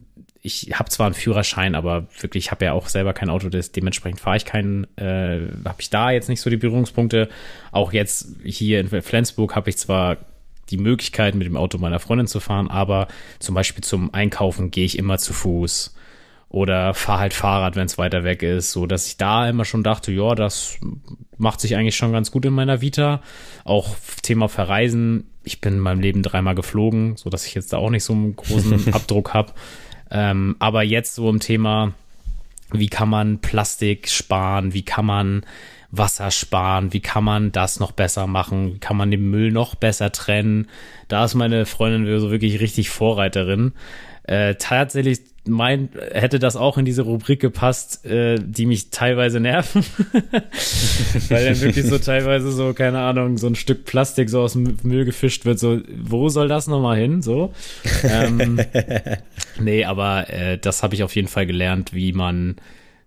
ich 0.48 0.72
habe 0.80 0.89
zwar 0.89 1.06
einen 1.06 1.14
Führerschein, 1.14 1.76
aber 1.76 2.08
wirklich, 2.20 2.45
ich 2.45 2.52
habe 2.52 2.66
ja 2.66 2.74
auch 2.74 2.88
selber 2.88 3.14
kein 3.14 3.30
Auto, 3.30 3.50
das, 3.50 3.72
dementsprechend 3.72 4.20
fahre 4.20 4.38
ich 4.38 4.45
keinen, 4.45 4.86
äh, 4.98 5.48
habe 5.66 5.80
ich 5.80 5.89
da 5.89 6.10
jetzt 6.12 6.30
nicht 6.30 6.41
so 6.41 6.50
die 6.50 6.58
Berührungspunkte. 6.58 7.30
Auch 7.72 7.93
jetzt 7.93 8.30
hier 8.43 8.80
in 8.80 8.89
Flensburg 9.02 9.56
habe 9.56 9.70
ich 9.70 9.78
zwar 9.78 10.18
die 10.70 10.78
Möglichkeit, 10.78 11.36
mit 11.36 11.48
dem 11.48 11.58
Auto 11.58 11.78
meiner 11.78 12.00
Freundin 12.00 12.28
zu 12.28 12.39
fahren, 12.39 12.70
aber 12.70 13.08
zum 13.39 13.56
Beispiel 13.56 13.84
zum 13.84 14.14
Einkaufen 14.14 14.72
gehe 14.72 14.86
ich 14.86 14.98
immer 14.98 15.18
zu 15.18 15.34
Fuß 15.34 15.95
oder 16.50 16.93
fahre 16.93 17.20
halt 17.20 17.34
Fahrrad, 17.34 17.76
wenn 17.76 17.86
es 17.86 17.98
weiter 17.98 18.24
weg 18.24 18.41
ist, 18.41 18.72
so 18.72 18.88
dass 18.88 19.08
ich 19.08 19.18
da 19.18 19.50
immer 19.50 19.66
schon 19.66 19.84
dachte, 19.84 20.12
ja, 20.12 20.34
das 20.34 20.78
macht 21.38 21.60
sich 21.60 21.76
eigentlich 21.76 21.98
schon 21.98 22.12
ganz 22.12 22.32
gut 22.32 22.45
in 22.45 22.54
meiner 22.54 22.82
Vita. 22.82 23.22
Auch 23.66 23.95
Thema 24.24 24.48
Verreisen, 24.48 25.30
ich 25.43 25.62
bin 25.62 25.74
in 25.74 25.80
meinem 25.80 26.00
Leben 26.00 26.24
dreimal 26.24 26.56
geflogen, 26.56 27.18
so 27.18 27.30
dass 27.30 27.45
ich 27.45 27.54
jetzt 27.54 27.74
da 27.74 27.78
auch 27.78 27.89
nicht 27.89 28.04
so 28.04 28.14
einen 28.14 28.36
großen 28.36 28.93
Abdruck 28.93 29.34
habe. 29.34 29.54
Ähm, 30.12 30.55
aber 30.60 30.84
jetzt 30.84 31.16
so 31.16 31.30
im 31.30 31.39
Thema, 31.39 31.93
wie 32.72 32.88
kann 32.88 33.10
man 33.10 33.39
Plastik 33.39 34.10
sparen, 34.10 34.74
wie 34.74 34.84
kann 34.84 35.05
man 35.05 35.45
Wasser 35.91 36.32
sparen, 36.32 36.91
wie 36.93 36.99
kann 36.99 37.24
man 37.24 37.51
das 37.51 37.80
noch 37.80 37.91
besser 37.91 38.28
machen, 38.28 38.76
wie 38.76 38.80
kann 38.80 38.97
man 38.97 39.12
den 39.12 39.30
Müll 39.30 39.51
noch 39.51 39.76
besser 39.76 40.12
trennen. 40.12 40.68
Da 41.08 41.24
ist 41.24 41.36
meine 41.36 41.66
Freundin 41.66 42.20
so 42.20 42.30
wirklich 42.30 42.60
richtig 42.60 42.89
Vorreiterin. 42.89 43.74
Äh, 44.24 44.55
tatsächlich 44.55 45.22
mein, 45.48 45.89
hätte 46.12 46.39
das 46.39 46.56
auch 46.56 46.78
in 46.78 46.86
diese 46.86 47.04
Rubrik 47.04 47.39
gepasst, 47.39 48.06
äh, 48.06 48.39
die 48.39 48.66
mich 48.66 48.89
teilweise 48.89 49.39
nerven. 49.39 49.84
Weil 51.30 51.45
dann 51.45 51.62
wirklich 51.62 51.86
so 51.86 51.98
teilweise 51.98 52.52
so, 52.52 52.74
keine 52.74 53.00
Ahnung, 53.00 53.38
so 53.38 53.48
ein 53.48 53.56
Stück 53.56 53.86
Plastik 53.86 54.30
so 54.30 54.41
aus 54.41 54.54
dem 54.54 54.78
Müll 54.84 55.06
gefischt 55.06 55.45
wird. 55.45 55.60
So, 55.60 55.82
wo 55.95 56.30
soll 56.30 56.48
das 56.48 56.68
nochmal 56.68 56.98
hin? 56.98 57.22
So. 57.22 57.54
Ähm, 58.04 58.60
nee, 59.60 59.86
aber 59.86 60.30
äh, 60.30 60.58
das 60.58 60.84
habe 60.84 60.95
ich 60.95 61.04
auf 61.04 61.16
jeden 61.16 61.28
Fall 61.28 61.45
gelernt, 61.45 61.93
wie 61.93 62.14
man 62.14 62.56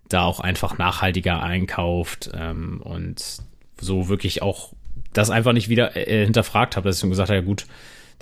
da 0.09 0.23
auch 0.23 0.39
einfach 0.39 0.77
nachhaltiger 0.77 1.41
einkauft 1.41 2.31
ähm, 2.33 2.81
und 2.83 3.41
so 3.79 4.09
wirklich 4.09 4.41
auch 4.41 4.73
das 5.13 5.29
einfach 5.29 5.53
nicht 5.53 5.69
wieder 5.69 5.95
äh, 5.95 6.23
hinterfragt 6.23 6.75
habe, 6.75 6.87
dass 6.87 6.97
ich 6.97 7.01
schon 7.01 7.09
gesagt 7.09 7.29
habe, 7.29 7.39
ja 7.39 7.45
gut, 7.45 7.65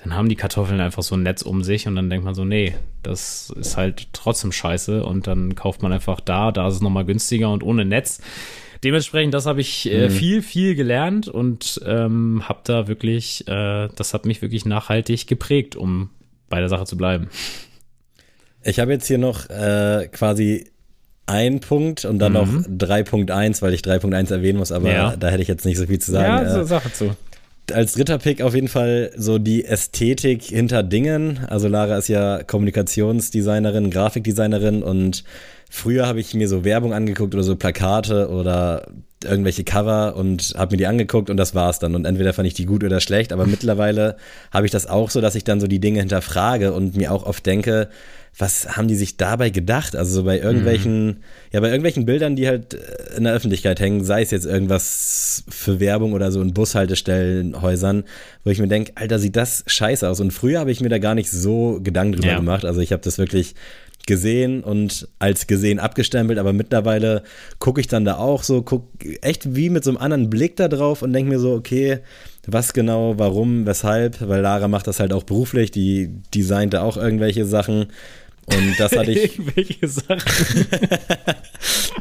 dann 0.04 0.16
haben 0.16 0.30
die 0.30 0.36
Kartoffeln 0.36 0.80
einfach 0.80 1.04
so 1.04 1.16
ein 1.16 1.24
Netz 1.24 1.41
um 1.41 1.64
sich 1.64 1.88
und 1.88 1.95
dann 1.95 2.10
denkt 2.10 2.24
man 2.24 2.34
so, 2.34 2.45
nee, 2.45 2.76
das 3.04 3.54
ist 3.60 3.76
halt 3.76 4.08
trotzdem 4.14 4.52
scheiße 4.52 5.04
und 5.04 5.28
dann 5.28 5.56
kauft 5.56 5.84
man 5.84 5.91
einfach 5.91 6.22
da, 6.22 6.52
da 6.52 6.68
ist 6.68 6.76
es 6.76 6.82
nochmal 6.82 7.06
günstiger 7.06 7.52
und 7.52 7.64
ohne 7.64 7.86
Netz. 7.86 8.22
Dementsprechend, 8.84 9.34
das 9.34 9.45
habe 9.45 9.60
ich 9.60 9.91
äh, 9.91 10.08
mhm. 10.08 10.12
viel, 10.12 10.41
viel 10.41 10.76
gelernt 10.76 11.28
und 11.28 11.82
ähm, 11.86 12.43
habe 12.47 12.60
da 12.64 12.88
wirklich, 12.88 13.45
äh, 13.50 13.89
das 13.93 14.14
hat 14.14 14.26
mich 14.26 14.41
wirklich 14.41 14.66
nachhaltig 14.66 15.28
geprägt, 15.28 15.76
um 15.76 16.12
bei 16.47 16.60
der 16.60 16.70
Sache 16.70 16.86
zu 16.86 16.95
bleiben. 16.95 17.28
Ich 18.64 18.80
habe 18.80 18.93
jetzt 18.93 19.08
hier 19.08 19.18
noch 19.18 19.50
äh, 19.50 20.08
quasi 20.12 20.70
ein 21.26 21.60
Punkt 21.60 22.06
und 22.06 22.20
dann 22.20 22.32
mhm. 22.32 22.38
noch 22.38 22.88
3.1, 22.88 23.62
weil 23.62 23.74
ich 23.74 23.82
3.1 23.82 24.32
erwähnen 24.32 24.60
muss, 24.60 24.72
aber 24.72 24.91
ja. 24.91 25.16
da 25.18 25.28
hätte 25.28 25.41
ich 25.41 25.50
jetzt 25.50 25.66
nicht 25.66 25.78
so 25.78 25.86
viel 25.86 26.00
zu 26.00 26.12
sagen. 26.12 26.45
Ja, 26.45 26.54
so, 26.54 26.64
Sache 26.64 26.91
zu 26.93 27.16
als 27.72 27.94
dritter 27.94 28.18
Pick 28.18 28.42
auf 28.42 28.56
jeden 28.56 28.68
Fall 28.68 29.12
so 29.16 29.38
die 29.38 29.66
Ästhetik 29.66 30.44
hinter 30.44 30.84
Dingen. 30.84 31.40
Also 31.48 31.68
Lara 31.68 31.98
ist 31.98 32.08
ja 32.08 32.44
Kommunikationsdesignerin, 32.44 33.90
Grafikdesignerin 33.90 34.84
und 34.84 35.24
früher 35.70 36.08
habe 36.08 36.20
ich 36.20 36.34
mir 36.34 36.48
so 36.48 36.64
Werbung 36.64 36.94
angeguckt 36.94 37.34
oder 37.34 37.44
so 37.44 37.56
Plakate 37.56 38.30
oder 38.30 38.88
irgendwelche 39.24 39.64
Cover 39.64 40.16
und 40.16 40.54
habe 40.58 40.74
mir 40.74 40.78
die 40.78 40.88
angeguckt 40.88 41.30
und 41.30 41.38
das 41.38 41.54
war's 41.54 41.80
dann. 41.80 41.96
Und 41.96 42.06
entweder 42.06 42.34
fand 42.34 42.48
ich 42.48 42.54
die 42.54 42.66
gut 42.66 42.84
oder 42.84 43.00
schlecht, 43.00 43.34
aber 43.34 43.46
mittlerweile 43.46 44.16
habe 44.52 44.66
ich 44.66 44.72
das 44.72 44.88
auch 44.88 45.10
so, 45.10 45.22
dass 45.22 45.36
ich 45.36 45.44
dann 45.44 45.60
so 45.60 45.68
die 45.68 45.80
Dinge 45.80 46.00
hinterfrage 46.00 46.74
und 46.74 46.96
mir 46.96 47.12
auch 47.12 47.26
oft 47.26 47.46
denke, 47.46 47.90
was 48.38 48.78
haben 48.78 48.88
die 48.88 48.96
sich 48.96 49.18
dabei 49.18 49.50
gedacht? 49.50 49.96
Also 49.96 50.14
so 50.16 50.24
bei 50.24 50.40
irgendwelchen, 50.40 51.06
mhm. 51.06 51.18
ja, 51.52 51.60
bei 51.60 51.68
irgendwelchen 51.68 52.06
Bildern, 52.06 52.36
die 52.36 52.48
halt 52.48 52.74
äh, 52.74 53.18
in 53.18 53.26
der 53.26 53.34
Öffentlichkeit 53.34 53.80
hängen, 53.80 54.04
sei 54.04 54.22
es 54.22 54.32
jetzt 54.32 54.46
irgendwas 54.46 55.44
für 55.50 55.80
Werbung 55.80 56.14
oder 56.14 56.32
so 56.32 56.42
in 56.42 56.54
Bushaltestellenhäusern, 56.54 58.04
wo 58.44 58.50
ich 58.50 58.60
mir 58.60 58.68
denke, 58.68 58.94
Alter, 58.96 59.20
sieht 59.20 59.36
das 59.36 59.64
scheiße 59.68 60.08
aus. 60.08 60.20
Und 60.20 60.32
früher 60.32 60.60
habe 60.60 60.72
ich 60.72 60.82
mir 60.82 60.90
da 60.90 61.00
gar 61.00 61.16
nicht 61.16 61.30
so 61.30 61.80
Gedanken 61.84 62.14
drüber 62.14 62.28
ja. 62.28 62.38
gemacht. 62.38 62.66
Also 62.66 62.82
ich 62.82 62.92
habe 62.92 63.02
das 63.02 63.18
wirklich 63.18 63.56
gesehen 64.10 64.64
und 64.64 65.07
als 65.20 65.45
gesehen 65.45 65.78
abgestempelt, 65.80 66.39
aber 66.39 66.51
mittlerweile 66.51 67.22
gucke 67.60 67.80
ich 67.80 67.88
dann 67.88 68.05
da 68.05 68.18
auch 68.18 68.41
so, 68.41 68.64
guck 68.64 68.88
echt 69.22 69.55
wie 69.55 69.70
mit 69.70 69.84
so 69.84 69.91
einem 69.91 69.99
anderen 69.99 70.30
Blick 70.32 70.55
da 70.55 70.68
drauf 70.68 71.03
und 71.03 71.14
denke 71.14 71.30
mir 71.30 71.39
so, 71.39 71.53
okay, 71.53 71.99
was 72.47 72.74
genau, 72.74 73.20
warum, 73.20 73.68
weshalb, 73.68 74.28
weil 74.28 74.41
Lara 74.41 74.68
macht 74.68 74.88
das 74.88 74.99
halt 74.99 75.14
auch 75.14 75.24
beruflich, 75.24 75.70
die 75.70 76.10
designte 76.34 76.82
auch 76.82 76.97
irgendwelche 76.97 77.45
Sachen 77.45 77.86
und 78.47 78.80
das 78.80 78.93
hatte 78.93 79.12
ich. 79.12 79.38
irgendwelche 79.38 79.88
Sachen. 79.88 80.18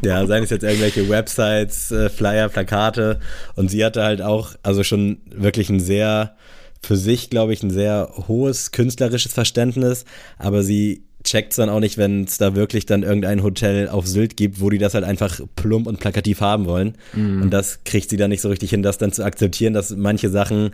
ja, 0.02 0.26
seien 0.26 0.44
es 0.44 0.50
jetzt 0.50 0.62
irgendwelche 0.62 1.10
Websites, 1.10 1.90
äh, 1.90 2.08
Flyer, 2.08 2.48
Plakate 2.48 3.20
und 3.54 3.70
sie 3.70 3.84
hatte 3.84 4.02
halt 4.02 4.22
auch, 4.22 4.54
also 4.62 4.82
schon 4.82 5.18
wirklich 5.26 5.68
ein 5.68 5.80
sehr, 5.80 6.36
für 6.82 6.96
sich, 6.96 7.28
glaube 7.28 7.52
ich, 7.52 7.62
ein 7.62 7.70
sehr 7.70 8.10
hohes 8.28 8.72
künstlerisches 8.72 9.34
Verständnis, 9.34 10.06
aber 10.38 10.62
sie 10.62 11.07
checkt 11.24 11.52
es 11.52 11.56
dann 11.56 11.68
auch 11.68 11.80
nicht, 11.80 11.98
wenn 11.98 12.24
es 12.24 12.38
da 12.38 12.54
wirklich 12.54 12.86
dann 12.86 13.02
irgendein 13.02 13.42
Hotel 13.42 13.88
auf 13.88 14.06
Sylt 14.06 14.36
gibt, 14.36 14.60
wo 14.60 14.70
die 14.70 14.78
das 14.78 14.94
halt 14.94 15.04
einfach 15.04 15.40
plump 15.56 15.86
und 15.86 16.00
plakativ 16.00 16.40
haben 16.40 16.66
wollen. 16.66 16.94
Mhm. 17.12 17.42
Und 17.42 17.50
das 17.50 17.84
kriegt 17.84 18.10
sie 18.10 18.16
dann 18.16 18.30
nicht 18.30 18.40
so 18.40 18.48
richtig 18.48 18.70
hin, 18.70 18.82
das 18.82 18.98
dann 18.98 19.12
zu 19.12 19.24
akzeptieren, 19.24 19.74
dass 19.74 19.90
manche 19.90 20.30
Sachen 20.30 20.70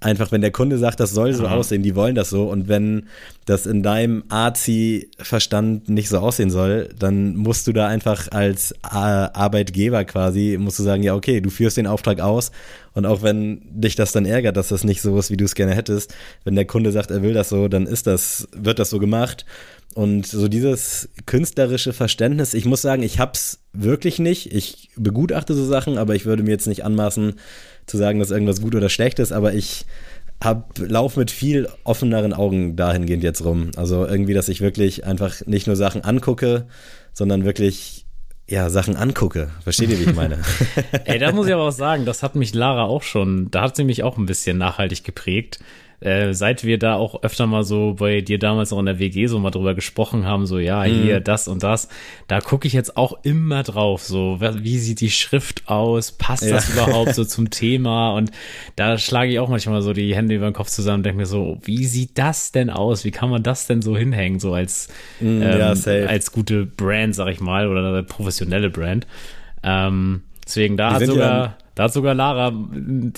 einfach, 0.00 0.30
wenn 0.30 0.40
der 0.40 0.50
Kunde 0.50 0.78
sagt, 0.78 1.00
das 1.00 1.10
soll 1.10 1.32
so 1.32 1.44
ja. 1.44 1.50
aussehen, 1.50 1.82
die 1.82 1.94
wollen 1.94 2.14
das 2.14 2.30
so. 2.30 2.50
Und 2.50 2.68
wenn 2.68 3.06
das 3.46 3.66
in 3.66 3.82
deinem 3.82 4.24
AZI-Verstand 4.28 5.88
nicht 5.88 6.08
so 6.08 6.18
aussehen 6.18 6.50
soll, 6.50 6.90
dann 6.98 7.36
musst 7.36 7.66
du 7.66 7.72
da 7.72 7.88
einfach 7.88 8.28
als 8.30 8.74
Arbeitgeber 8.82 10.04
quasi, 10.04 10.56
musst 10.60 10.78
du 10.78 10.82
sagen, 10.82 11.02
ja, 11.02 11.14
okay, 11.14 11.40
du 11.40 11.50
führst 11.50 11.76
den 11.76 11.86
Auftrag 11.86 12.20
aus. 12.20 12.50
Und 12.92 13.06
auch 13.06 13.22
wenn 13.22 13.60
dich 13.70 13.94
das 13.94 14.12
dann 14.12 14.26
ärgert, 14.26 14.56
dass 14.56 14.68
das 14.68 14.84
nicht 14.84 15.02
so 15.02 15.18
ist, 15.18 15.30
wie 15.30 15.36
du 15.36 15.44
es 15.44 15.54
gerne 15.54 15.74
hättest, 15.74 16.14
wenn 16.44 16.54
der 16.54 16.64
Kunde 16.64 16.92
sagt, 16.92 17.10
er 17.10 17.22
will 17.22 17.34
das 17.34 17.48
so, 17.48 17.68
dann 17.68 17.86
ist 17.86 18.06
das, 18.06 18.48
wird 18.52 18.78
das 18.78 18.90
so 18.90 18.98
gemacht. 18.98 19.44
Und 19.96 20.26
so 20.26 20.46
dieses 20.46 21.08
künstlerische 21.24 21.94
Verständnis, 21.94 22.52
ich 22.52 22.66
muss 22.66 22.82
sagen, 22.82 23.02
ich 23.02 23.18
hab's 23.18 23.60
wirklich 23.72 24.18
nicht. 24.18 24.52
Ich 24.52 24.90
begutachte 24.94 25.54
so 25.54 25.64
Sachen, 25.64 25.96
aber 25.96 26.14
ich 26.14 26.26
würde 26.26 26.42
mir 26.42 26.50
jetzt 26.50 26.66
nicht 26.66 26.84
anmaßen 26.84 27.36
zu 27.86 27.96
sagen, 27.96 28.18
dass 28.18 28.30
irgendwas 28.30 28.60
gut 28.60 28.74
oder 28.74 28.90
schlecht 28.90 29.20
ist, 29.20 29.32
aber 29.32 29.54
ich 29.54 29.86
hab, 30.44 30.78
lauf 30.78 31.16
mit 31.16 31.30
viel 31.30 31.70
offeneren 31.84 32.34
Augen 32.34 32.76
dahingehend 32.76 33.24
jetzt 33.24 33.42
rum. 33.42 33.70
Also 33.76 34.06
irgendwie, 34.06 34.34
dass 34.34 34.50
ich 34.50 34.60
wirklich 34.60 35.06
einfach 35.06 35.46
nicht 35.46 35.66
nur 35.66 35.76
Sachen 35.76 36.04
angucke, 36.04 36.66
sondern 37.14 37.46
wirklich 37.46 38.04
ja, 38.46 38.68
Sachen 38.68 38.96
angucke. 38.96 39.48
Versteht 39.62 39.88
ihr, 39.88 39.98
wie 39.98 40.10
ich 40.10 40.14
meine? 40.14 40.40
Ey, 41.06 41.18
da 41.18 41.32
muss 41.32 41.46
ich 41.46 41.54
aber 41.54 41.68
auch 41.68 41.70
sagen, 41.70 42.04
das 42.04 42.22
hat 42.22 42.34
mich 42.34 42.52
Lara 42.52 42.84
auch 42.84 43.02
schon, 43.02 43.50
da 43.50 43.62
hat 43.62 43.76
sie 43.76 43.84
mich 43.84 44.02
auch 44.02 44.18
ein 44.18 44.26
bisschen 44.26 44.58
nachhaltig 44.58 45.04
geprägt 45.04 45.58
äh, 46.00 46.34
seit 46.34 46.64
wir 46.64 46.78
da 46.78 46.94
auch 46.94 47.22
öfter 47.22 47.46
mal 47.46 47.64
so 47.64 47.94
bei 47.94 48.20
dir 48.20 48.38
damals 48.38 48.72
auch 48.72 48.78
in 48.78 48.86
der 48.86 48.98
WG 48.98 49.26
so 49.26 49.38
mal 49.38 49.50
drüber 49.50 49.74
gesprochen 49.74 50.26
haben, 50.26 50.46
so 50.46 50.58
ja, 50.58 50.82
hier 50.84 51.20
mhm. 51.20 51.24
das 51.24 51.48
und 51.48 51.62
das, 51.62 51.88
da 52.28 52.40
gucke 52.40 52.66
ich 52.66 52.74
jetzt 52.74 52.96
auch 52.96 53.18
immer 53.24 53.62
drauf, 53.62 54.02
so 54.02 54.38
wie 54.40 54.78
sieht 54.78 55.00
die 55.00 55.10
Schrift 55.10 55.68
aus, 55.68 56.12
passt 56.12 56.44
ja. 56.44 56.50
das 56.50 56.70
überhaupt 56.70 57.14
so 57.14 57.24
zum 57.26 57.50
Thema 57.50 58.14
und 58.14 58.30
da 58.76 58.98
schlage 58.98 59.32
ich 59.32 59.38
auch 59.38 59.48
manchmal 59.48 59.82
so 59.82 59.92
die 59.92 60.14
Hände 60.14 60.34
über 60.34 60.50
den 60.50 60.54
Kopf 60.54 60.68
zusammen 60.68 60.98
und 60.98 61.06
denke 61.06 61.18
mir 61.18 61.26
so, 61.26 61.58
wie 61.62 61.84
sieht 61.86 62.18
das 62.18 62.52
denn 62.52 62.70
aus, 62.70 63.04
wie 63.04 63.10
kann 63.10 63.30
man 63.30 63.42
das 63.42 63.66
denn 63.66 63.82
so 63.82 63.96
hinhängen, 63.96 64.38
so 64.38 64.52
als, 64.52 64.88
mhm, 65.20 65.42
ähm, 65.42 65.58
ja, 65.58 66.06
als 66.06 66.32
gute 66.32 66.66
Brand, 66.66 67.14
sag 67.14 67.28
ich 67.28 67.40
mal, 67.40 67.68
oder 67.68 68.02
professionelle 68.02 68.70
Brand. 68.70 69.06
Ähm, 69.62 70.22
deswegen 70.44 70.76
da 70.76 70.90
die 70.90 70.94
hat 70.94 71.06
sogar... 71.06 71.58
Da 71.76 71.84
hat 71.84 71.92
sogar 71.92 72.14
Lara 72.14 72.54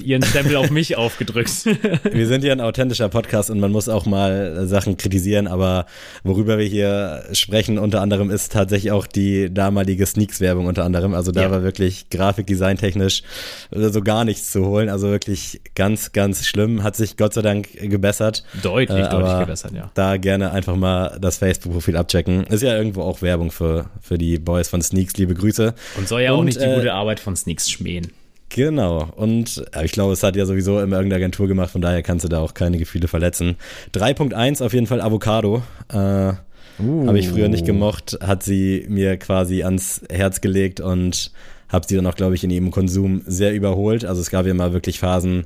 ihren 0.02 0.24
Stempel 0.24 0.56
auf 0.56 0.72
mich 0.72 0.96
aufgedrückt. 0.98 1.64
Wir 2.12 2.26
sind 2.26 2.42
ja 2.42 2.50
ein 2.50 2.60
authentischer 2.60 3.08
Podcast 3.08 3.50
und 3.50 3.60
man 3.60 3.70
muss 3.70 3.88
auch 3.88 4.04
mal 4.04 4.66
Sachen 4.66 4.96
kritisieren, 4.96 5.46
aber 5.46 5.86
worüber 6.24 6.58
wir 6.58 6.66
hier 6.66 7.22
sprechen 7.32 7.78
unter 7.78 8.00
anderem 8.00 8.32
ist 8.32 8.50
tatsächlich 8.50 8.90
auch 8.90 9.06
die 9.06 9.54
damalige 9.54 10.04
Sneaks-Werbung 10.04 10.66
unter 10.66 10.84
anderem. 10.84 11.14
Also 11.14 11.30
da 11.30 11.42
ja. 11.42 11.50
war 11.52 11.62
wirklich 11.62 12.10
Grafikdesign-technisch 12.10 13.22
so 13.70 14.00
gar 14.00 14.24
nichts 14.24 14.50
zu 14.50 14.66
holen. 14.66 14.88
Also 14.88 15.08
wirklich 15.08 15.60
ganz, 15.76 16.10
ganz 16.10 16.44
schlimm. 16.44 16.82
Hat 16.82 16.96
sich 16.96 17.16
Gott 17.16 17.34
sei 17.34 17.42
Dank 17.42 17.70
gebessert. 17.74 18.42
Deutlich, 18.64 19.06
äh, 19.06 19.08
deutlich 19.08 19.38
gebessert, 19.38 19.72
ja. 19.72 19.92
Da 19.94 20.16
gerne 20.16 20.50
einfach 20.50 20.74
mal 20.74 21.16
das 21.20 21.38
Facebook-Profil 21.38 21.96
abchecken. 21.96 22.42
Ist 22.48 22.64
ja 22.64 22.76
irgendwo 22.76 23.02
auch 23.02 23.22
Werbung 23.22 23.52
für, 23.52 23.86
für 24.00 24.18
die 24.18 24.36
Boys 24.40 24.68
von 24.68 24.82
Sneaks. 24.82 25.16
Liebe 25.16 25.34
Grüße. 25.34 25.74
Und 25.96 26.08
soll 26.08 26.22
ja 26.22 26.32
und, 26.32 26.40
auch 26.40 26.44
nicht 26.44 26.60
die 26.60 26.64
äh, 26.64 26.74
gute 26.74 26.92
Arbeit 26.92 27.20
von 27.20 27.36
Sneaks 27.36 27.70
schmähen. 27.70 28.08
Genau. 28.50 29.08
Und 29.16 29.64
ich 29.82 29.92
glaube, 29.92 30.12
es 30.12 30.22
hat 30.22 30.36
ja 30.36 30.46
sowieso 30.46 30.80
immer 30.80 30.96
irgendeine 30.96 31.16
Agentur 31.16 31.48
gemacht, 31.48 31.70
von 31.70 31.82
daher 31.82 32.02
kannst 32.02 32.24
du 32.24 32.28
da 32.28 32.40
auch 32.40 32.54
keine 32.54 32.78
Gefühle 32.78 33.08
verletzen. 33.08 33.56
3.1 33.94 34.64
auf 34.64 34.72
jeden 34.72 34.86
Fall 34.86 35.00
Avocado. 35.00 35.62
Äh, 35.92 35.96
uh. 35.96 37.06
Habe 37.06 37.18
ich 37.18 37.28
früher 37.28 37.48
nicht 37.48 37.66
gemocht, 37.66 38.18
hat 38.22 38.42
sie 38.42 38.86
mir 38.88 39.16
quasi 39.18 39.62
ans 39.64 40.02
Herz 40.10 40.40
gelegt 40.40 40.80
und 40.80 41.30
habe 41.68 41.86
sie 41.86 41.96
dann 41.96 42.06
auch, 42.06 42.14
glaube 42.14 42.34
ich, 42.34 42.44
in 42.44 42.50
ihrem 42.50 42.70
Konsum 42.70 43.22
sehr 43.26 43.52
überholt. 43.52 44.04
Also 44.04 44.22
es 44.22 44.30
gab 44.30 44.46
ja 44.46 44.54
mal 44.54 44.72
wirklich 44.72 44.98
Phasen, 44.98 45.44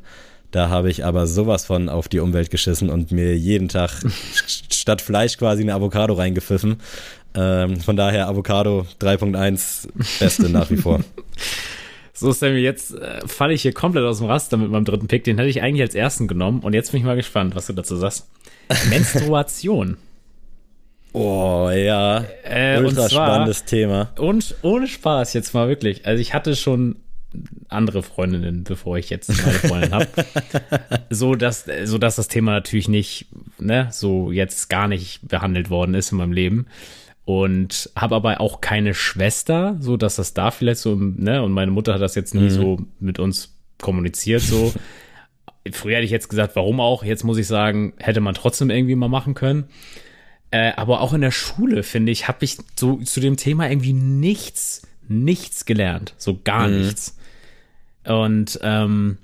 da 0.53 0.69
habe 0.69 0.91
ich 0.91 1.05
aber 1.05 1.27
sowas 1.27 1.65
von 1.65 1.89
auf 1.89 2.09
die 2.09 2.21
Umwelt 2.21 2.51
geschissen 2.51 2.91
und 2.91 3.11
mir 3.11 3.37
jeden 3.37 3.69
Tag 3.69 3.91
statt 4.71 5.01
Fleisch 5.01 5.39
quasi 5.39 5.63
eine 5.63 5.75
Avocado 5.75 6.15
reingepfiffen. 6.15 6.77
Ähm, 7.35 7.81
von 7.81 7.97
daher 7.97 8.29
Avocado 8.29 8.87
3.1 9.01 9.89
beste 10.21 10.51
nach 10.51 10.71
wie 10.71 10.77
vor. 10.77 11.01
So, 12.15 12.31
Sammy, 12.33 12.59
jetzt 12.59 12.95
äh, 12.95 13.27
falle 13.27 13.55
ich 13.55 13.63
hier 13.63 13.73
komplett 13.73 14.05
aus 14.05 14.19
dem 14.19 14.27
Raster 14.27 14.57
mit 14.57 14.71
meinem 14.71 14.85
dritten 14.85 15.09
Pick. 15.09 15.25
Den 15.25 15.39
hätte 15.39 15.49
ich 15.49 15.63
eigentlich 15.63 15.83
als 15.83 15.95
ersten 15.95 16.29
genommen. 16.29 16.61
Und 16.61 16.75
jetzt 16.75 16.93
bin 16.93 17.01
ich 17.01 17.07
mal 17.07 17.17
gespannt, 17.17 17.55
was 17.55 17.67
du 17.67 17.73
dazu 17.73 17.97
sagst. 17.97 18.29
Menstruation. 18.91 19.97
Oh, 21.13 21.71
ja. 21.71 22.25
Äh, 22.45 22.79
Ultra 22.79 23.09
zwar, 23.09 23.27
spannendes 23.27 23.65
Thema. 23.65 24.11
Und 24.19 24.55
ohne 24.63 24.89
Spaß 24.89 25.33
jetzt 25.33 25.55
mal 25.55 25.69
wirklich. 25.69 26.07
Also 26.07 26.21
ich 26.21 26.35
hatte 26.35 26.55
schon 26.55 26.97
andere 27.69 28.03
Freundinnen, 28.03 28.65
bevor 28.65 28.99
ich 28.99 29.09
jetzt 29.09 29.29
meine 29.29 29.59
Freundin 29.59 29.93
habe. 29.93 30.09
so 31.11 31.35
dass, 31.35 31.65
so 31.85 31.97
dass 31.97 32.17
das 32.17 32.29
Thema 32.29 32.53
natürlich 32.53 32.89
nicht, 32.89 33.27
ne, 33.59 33.89
so 33.91 34.31
jetzt 34.31 34.69
gar 34.69 34.87
nicht 34.87 35.27
behandelt 35.27 35.71
worden 35.71 35.95
ist 35.95 36.13
in 36.13 36.19
meinem 36.19 36.33
Leben 36.33 36.67
und 37.25 37.91
habe 37.95 38.17
aber 38.17 38.41
auch 38.41 38.61
keine 38.61 38.95
Schwester, 38.95 39.77
so 39.81 39.97
dass 39.97 40.17
das 40.17 40.35
da 40.35 40.51
vielleicht 40.51 40.81
so, 40.81 40.97
ne, 40.97 41.43
und 41.43 41.53
meine 41.53 41.71
Mutter 41.71 41.95
hat 41.95 42.01
das 42.01 42.15
jetzt 42.15 42.35
nie 42.35 42.45
mhm. 42.45 42.51
so 42.51 42.79
mit 43.01 43.19
uns 43.19 43.55
kommuniziert, 43.81 44.43
so. 44.43 44.73
Früher 45.71 45.97
hätte 45.97 46.05
ich 46.05 46.11
jetzt 46.11 46.29
gesagt, 46.29 46.57
warum 46.57 46.81
auch? 46.81 47.05
Jetzt 47.05 47.23
muss 47.23 47.39
ich 47.39 47.47
sagen, 47.47 47.93
hätte 47.99 48.21
man 48.21 48.35
trotzdem 48.35 48.69
irgendwie 48.69 48.97
mal 48.97 49.09
machen 49.09 49.35
können. 49.35 49.69
Äh, 50.51 50.73
aber 50.75 51.01
auch 51.01 51.13
in 51.13 51.21
der 51.21 51.31
Schule, 51.31 51.85
finde 51.85 52.11
ich, 52.11 52.27
habe 52.27 52.45
ich 52.45 52.59
so 52.75 52.97
zu 52.97 53.21
dem 53.21 53.37
Thema 53.37 53.71
irgendwie 53.71 53.93
nichts, 53.93 54.83
nichts 55.07 55.65
gelernt. 55.65 56.15
So 56.19 56.41
gar 56.43 56.67
mhm. 56.67 56.81
nichts. 56.81 57.17
Und 58.05 58.59
ähm, 58.65 59.19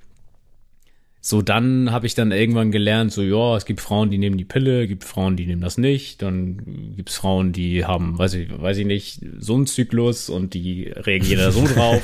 so, 1.29 1.43
dann 1.43 1.93
habe 1.93 2.07
ich 2.07 2.15
dann 2.15 2.33
irgendwann 2.33 2.71
gelernt, 2.71 3.13
so, 3.13 3.21
ja, 3.21 3.55
es 3.55 3.67
gibt 3.67 3.83
Frauen, 3.83 4.09
die 4.09 4.17
nehmen 4.17 4.39
die 4.39 4.47
Pille, 4.47 4.87
gibt 4.87 5.05
Frauen, 5.05 5.37
die 5.37 5.45
nehmen 5.45 5.61
das 5.61 5.77
nicht, 5.77 6.23
dann 6.23 6.95
gibt 6.97 7.11
es 7.11 7.17
Frauen, 7.17 7.53
die 7.53 7.85
haben, 7.85 8.19
weiß 8.19 8.33
ich, 8.33 8.49
weiß 8.59 8.79
ich 8.79 8.87
nicht, 8.87 9.21
so 9.39 9.55
einen 9.55 9.67
Zyklus 9.67 10.31
und 10.31 10.55
die 10.55 10.85
regen 10.85 11.27
jeder 11.27 11.53
so 11.53 11.67
drauf. 11.75 12.01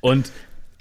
und 0.00 0.32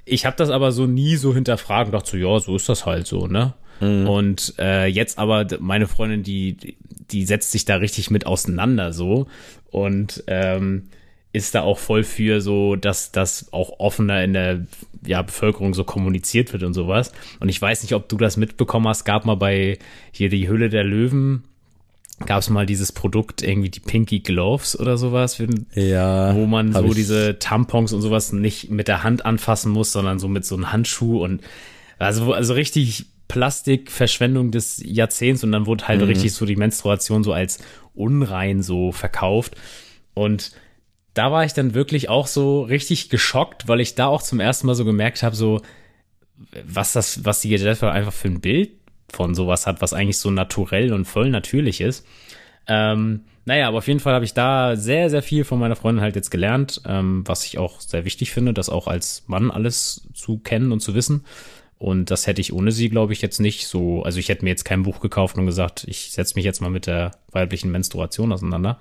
ich 0.06 0.26
habe 0.26 0.36
das 0.36 0.50
aber 0.50 0.72
so 0.72 0.88
nie 0.88 1.18
so 1.18 1.36
hinterfragt 1.36 1.86
und 1.86 1.92
dachte 1.92 2.10
so, 2.10 2.18
ja, 2.18 2.40
so 2.40 2.56
ist 2.56 2.68
das 2.68 2.88
halt 2.88 3.06
so, 3.06 3.28
ne? 3.28 3.54
Mhm. 3.80 4.10
Und 4.10 4.56
äh, 4.58 4.88
jetzt 4.88 5.20
aber 5.20 5.46
meine 5.60 5.86
Freundin, 5.86 6.24
die, 6.24 6.76
die 7.12 7.26
setzt 7.26 7.52
sich 7.52 7.66
da 7.66 7.76
richtig 7.76 8.10
mit 8.10 8.26
auseinander 8.26 8.92
so 8.92 9.28
und 9.70 10.24
ähm, 10.26 10.88
ist 11.34 11.56
da 11.56 11.64
auch 11.64 11.80
voll 11.80 12.04
für 12.04 12.42
so, 12.42 12.76
dass 12.76 13.12
das 13.12 13.52
auch 13.52 13.80
offener 13.80 14.24
in 14.24 14.34
der 14.34 14.68
ja, 15.06 15.24
Bevölkerung 15.24 15.74
so 15.74 15.84
kommuniziert 15.84 16.54
wird 16.54 16.64
und 16.64 16.76
sowas. 16.76 17.12
Und 17.40 17.50
ich 17.50 17.60
weiß 17.60 17.82
nicht, 17.82 17.94
ob 17.94 18.08
du 18.08 18.18
das 18.18 18.38
mitbekommen 18.38 18.88
hast, 18.88 19.04
gab 19.04 19.26
mal 19.26 19.36
bei 19.36 19.80
hier 20.12 20.30
die 20.30 20.48
Hülle 20.48 20.70
der 20.70 20.84
Löwen, 20.84 21.44
gab 22.28 22.40
es 22.40 22.52
mal 22.52 22.68
dieses 22.68 22.92
Produkt, 22.92 23.42
irgendwie 23.42 23.70
die 23.70 23.80
Pinky 23.80 24.20
Gloves 24.20 24.80
oder 24.80 24.96
sowas, 24.98 25.42
ja, 25.74 26.36
wo 26.36 26.46
man 26.46 26.72
so 26.72 26.94
diese 26.94 27.40
Tampons 27.40 27.94
und 27.94 28.02
sowas 28.02 28.32
nicht 28.32 28.70
mit 28.70 28.88
der 28.88 29.04
Hand 29.04 29.26
anfassen 29.26 29.72
muss, 29.72 29.92
sondern 29.92 30.20
so 30.20 30.28
mit 30.28 30.46
so 30.46 30.56
einem 30.56 30.72
Handschuh 30.72 31.24
und 31.24 31.42
also, 31.98 32.32
also 32.32 32.54
richtig 32.54 33.08
Plastikverschwendung 33.28 34.52
des 34.52 34.82
Jahrzehnts 34.86 35.44
und 35.44 35.52
dann 35.52 35.66
wurde 35.66 35.88
halt 35.88 36.02
mhm. 36.02 36.08
richtig 36.08 36.34
so 36.34 36.46
die 36.46 36.56
Menstruation 36.56 37.24
so 37.24 37.34
als 37.34 37.60
unrein 37.96 38.62
so 38.62 38.92
verkauft. 38.92 39.56
Und 40.14 40.52
da 41.14 41.32
war 41.32 41.46
ich 41.46 41.54
dann 41.54 41.74
wirklich 41.74 42.10
auch 42.10 42.28
so 42.28 42.64
richtig 42.64 43.10
geschockt, 43.10 43.68
weil 43.68 43.80
ich 43.80 43.96
da 43.96 44.08
auch 44.08 44.22
zum 44.22 44.40
ersten 44.40 44.68
Mal 44.68 44.76
so 44.76 44.86
gemerkt 44.86 45.24
habe, 45.24 45.36
so, 45.36 45.62
was 46.66 46.94
das, 46.94 47.26
was 47.26 47.42
die 47.42 47.50
Gesellschaft 47.50 47.94
einfach 47.94 48.14
für 48.14 48.28
ein 48.28 48.42
Bild 48.42 48.72
von 49.12 49.36
sowas 49.36 49.68
hat, 49.68 49.82
was 49.82 49.94
eigentlich 49.94 50.18
so 50.18 50.32
naturell 50.32 50.92
und 50.92 51.06
voll 51.06 51.30
natürlich 51.30 51.82
ist. 51.82 52.06
Ähm, 52.68 53.22
naja, 53.46 53.68
aber 53.68 53.80
auf 53.80 53.88
jeden 53.88 54.00
Fall 54.00 54.14
habe 54.14 54.26
ich 54.26 54.34
da 54.34 54.76
sehr, 54.76 55.10
sehr 55.10 55.22
viel 55.22 55.44
von 55.44 55.60
meiner 55.60 55.76
Freundin 55.76 56.02
halt 56.02 56.16
jetzt 56.16 56.32
gelernt, 56.32 56.82
ähm, 56.86 57.24
was 57.28 57.46
ich 57.46 57.58
auch 57.58 57.82
sehr 57.82 58.06
wichtig 58.06 58.32
finde, 58.32 58.54
das 58.54 58.70
auch 58.70 58.88
als 58.88 59.24
Mann 59.28 59.52
alles 59.52 60.08
zu 60.14 60.40
kennen 60.40 60.72
und 60.72 60.80
zu 60.80 60.96
wissen. 60.96 61.26
Und 61.78 62.12
das 62.12 62.28
hätte 62.28 62.40
ich 62.40 62.54
ohne 62.54 62.72
sie, 62.72 62.90
glaube 62.90 63.12
ich, 63.12 63.22
jetzt 63.22 63.42
nicht 63.42 63.68
so. 63.68 64.04
Also 64.04 64.18
ich 64.18 64.30
hätte 64.30 64.46
mir 64.46 64.52
jetzt 64.52 64.64
kein 64.64 64.84
Buch 64.84 65.02
gekauft 65.02 65.38
und 65.38 65.46
gesagt, 65.46 65.84
ich 65.88 66.12
setze 66.12 66.36
mich 66.36 66.46
jetzt 66.46 66.62
mal 66.62 66.70
mit 66.70 66.88
der 66.88 67.12
weiblichen 67.32 67.72
Menstruation 67.72 68.32
auseinander. 68.32 68.80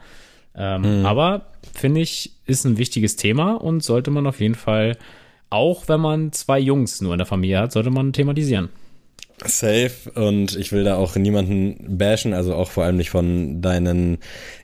Ähm, 0.57 1.01
mhm. 1.01 1.07
Aber 1.07 1.47
finde 1.75 2.01
ich, 2.01 2.33
ist 2.47 2.65
ein 2.65 2.79
wichtiges 2.79 3.17
Thema 3.17 3.55
und 3.55 3.83
sollte 3.83 4.11
man 4.11 4.27
auf 4.27 4.41
jeden 4.41 4.55
Fall, 4.55 4.97
auch 5.51 5.89
wenn 5.89 6.01
man 6.01 6.33
zwei 6.33 6.59
Jungs 6.59 7.01
nur 7.01 7.13
in 7.15 7.19
der 7.19 7.27
Familie 7.27 7.59
hat, 7.59 7.73
sollte 7.73 7.91
man 7.91 8.13
thematisieren. 8.13 8.69
Safe 9.45 10.11
und 10.15 10.57
ich 10.57 10.73
will 10.73 10.85
da 10.85 10.97
auch 10.97 11.17
niemanden 11.17 11.99
bashen, 11.99 12.33
also 12.33 12.55
auch 12.55 12.71
vor 12.71 12.85
allem 12.85 12.97
nicht 12.97 13.11
von 13.11 13.61
deinen 13.61 14.19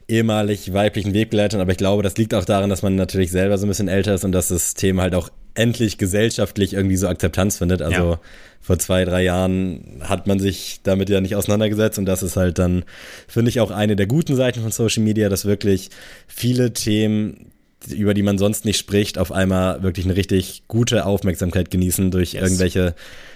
ehemalig 0.07 0.73
weiblichen 0.73 1.13
Wegbegleitern, 1.13 1.59
aber 1.59 1.71
ich 1.71 1.77
glaube, 1.77 2.03
das 2.03 2.15
liegt 2.17 2.33
auch 2.33 2.45
daran, 2.45 2.69
dass 2.69 2.81
man 2.81 2.95
natürlich 2.95 3.31
selber 3.31 3.57
so 3.57 3.65
ein 3.65 3.69
bisschen 3.69 3.89
älter 3.89 4.13
ist 4.13 4.23
und 4.23 4.31
dass 4.31 4.47
das 4.49 4.75
Thema 4.75 5.01
halt 5.03 5.15
auch 5.15 5.29
endlich 5.55 5.97
gesellschaftlich 5.97 6.73
irgendwie 6.73 6.97
so 6.97 7.07
Akzeptanz 7.07 7.57
findet. 7.57 7.81
Also 7.81 8.11
ja. 8.11 8.19
vor 8.61 8.79
zwei, 8.79 9.05
drei 9.05 9.23
Jahren 9.23 10.01
hat 10.01 10.27
man 10.27 10.39
sich 10.39 10.79
damit 10.83 11.09
ja 11.09 11.21
nicht 11.21 11.35
auseinandergesetzt 11.35 11.99
und 11.99 12.05
das 12.05 12.23
ist 12.23 12.37
halt 12.37 12.59
dann, 12.59 12.83
finde 13.27 13.49
ich, 13.49 13.59
auch 13.59 13.71
eine 13.71 13.95
der 13.95 14.07
guten 14.07 14.35
Seiten 14.35 14.61
von 14.61 14.71
Social 14.71 15.03
Media, 15.03 15.29
dass 15.29 15.45
wirklich 15.45 15.89
viele 16.27 16.73
Themen 16.73 17.51
über 17.87 18.13
die 18.13 18.23
man 18.23 18.37
sonst 18.37 18.65
nicht 18.65 18.77
spricht, 18.77 19.17
auf 19.17 19.31
einmal 19.31 19.81
wirklich 19.83 20.05
eine 20.05 20.15
richtig 20.15 20.63
gute 20.67 21.05
Aufmerksamkeit 21.05 21.71
genießen 21.71 22.11
durch 22.11 22.33
yes. 22.33 22.43
irgendwelche 22.43 22.93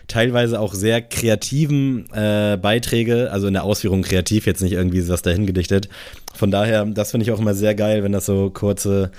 teilweise 0.08 0.60
auch 0.60 0.74
sehr 0.74 1.02
kreativen 1.02 2.12
äh, 2.14 2.58
Beiträge, 2.62 3.32
also 3.32 3.48
in 3.48 3.54
der 3.54 3.64
Ausführung 3.64 4.02
kreativ, 4.02 4.46
jetzt 4.46 4.62
nicht 4.62 4.74
irgendwie 4.74 5.08
was 5.08 5.22
dahin 5.22 5.46
gedichtet. 5.46 5.88
Von 6.36 6.52
daher, 6.52 6.86
das 6.86 7.12
finde 7.12 7.24
ich 7.26 7.32
auch 7.32 7.40
immer 7.40 7.54
sehr 7.54 7.74
geil, 7.74 8.04
wenn 8.04 8.12
das 8.12 8.26
so 8.26 8.50
kurze 8.50 9.12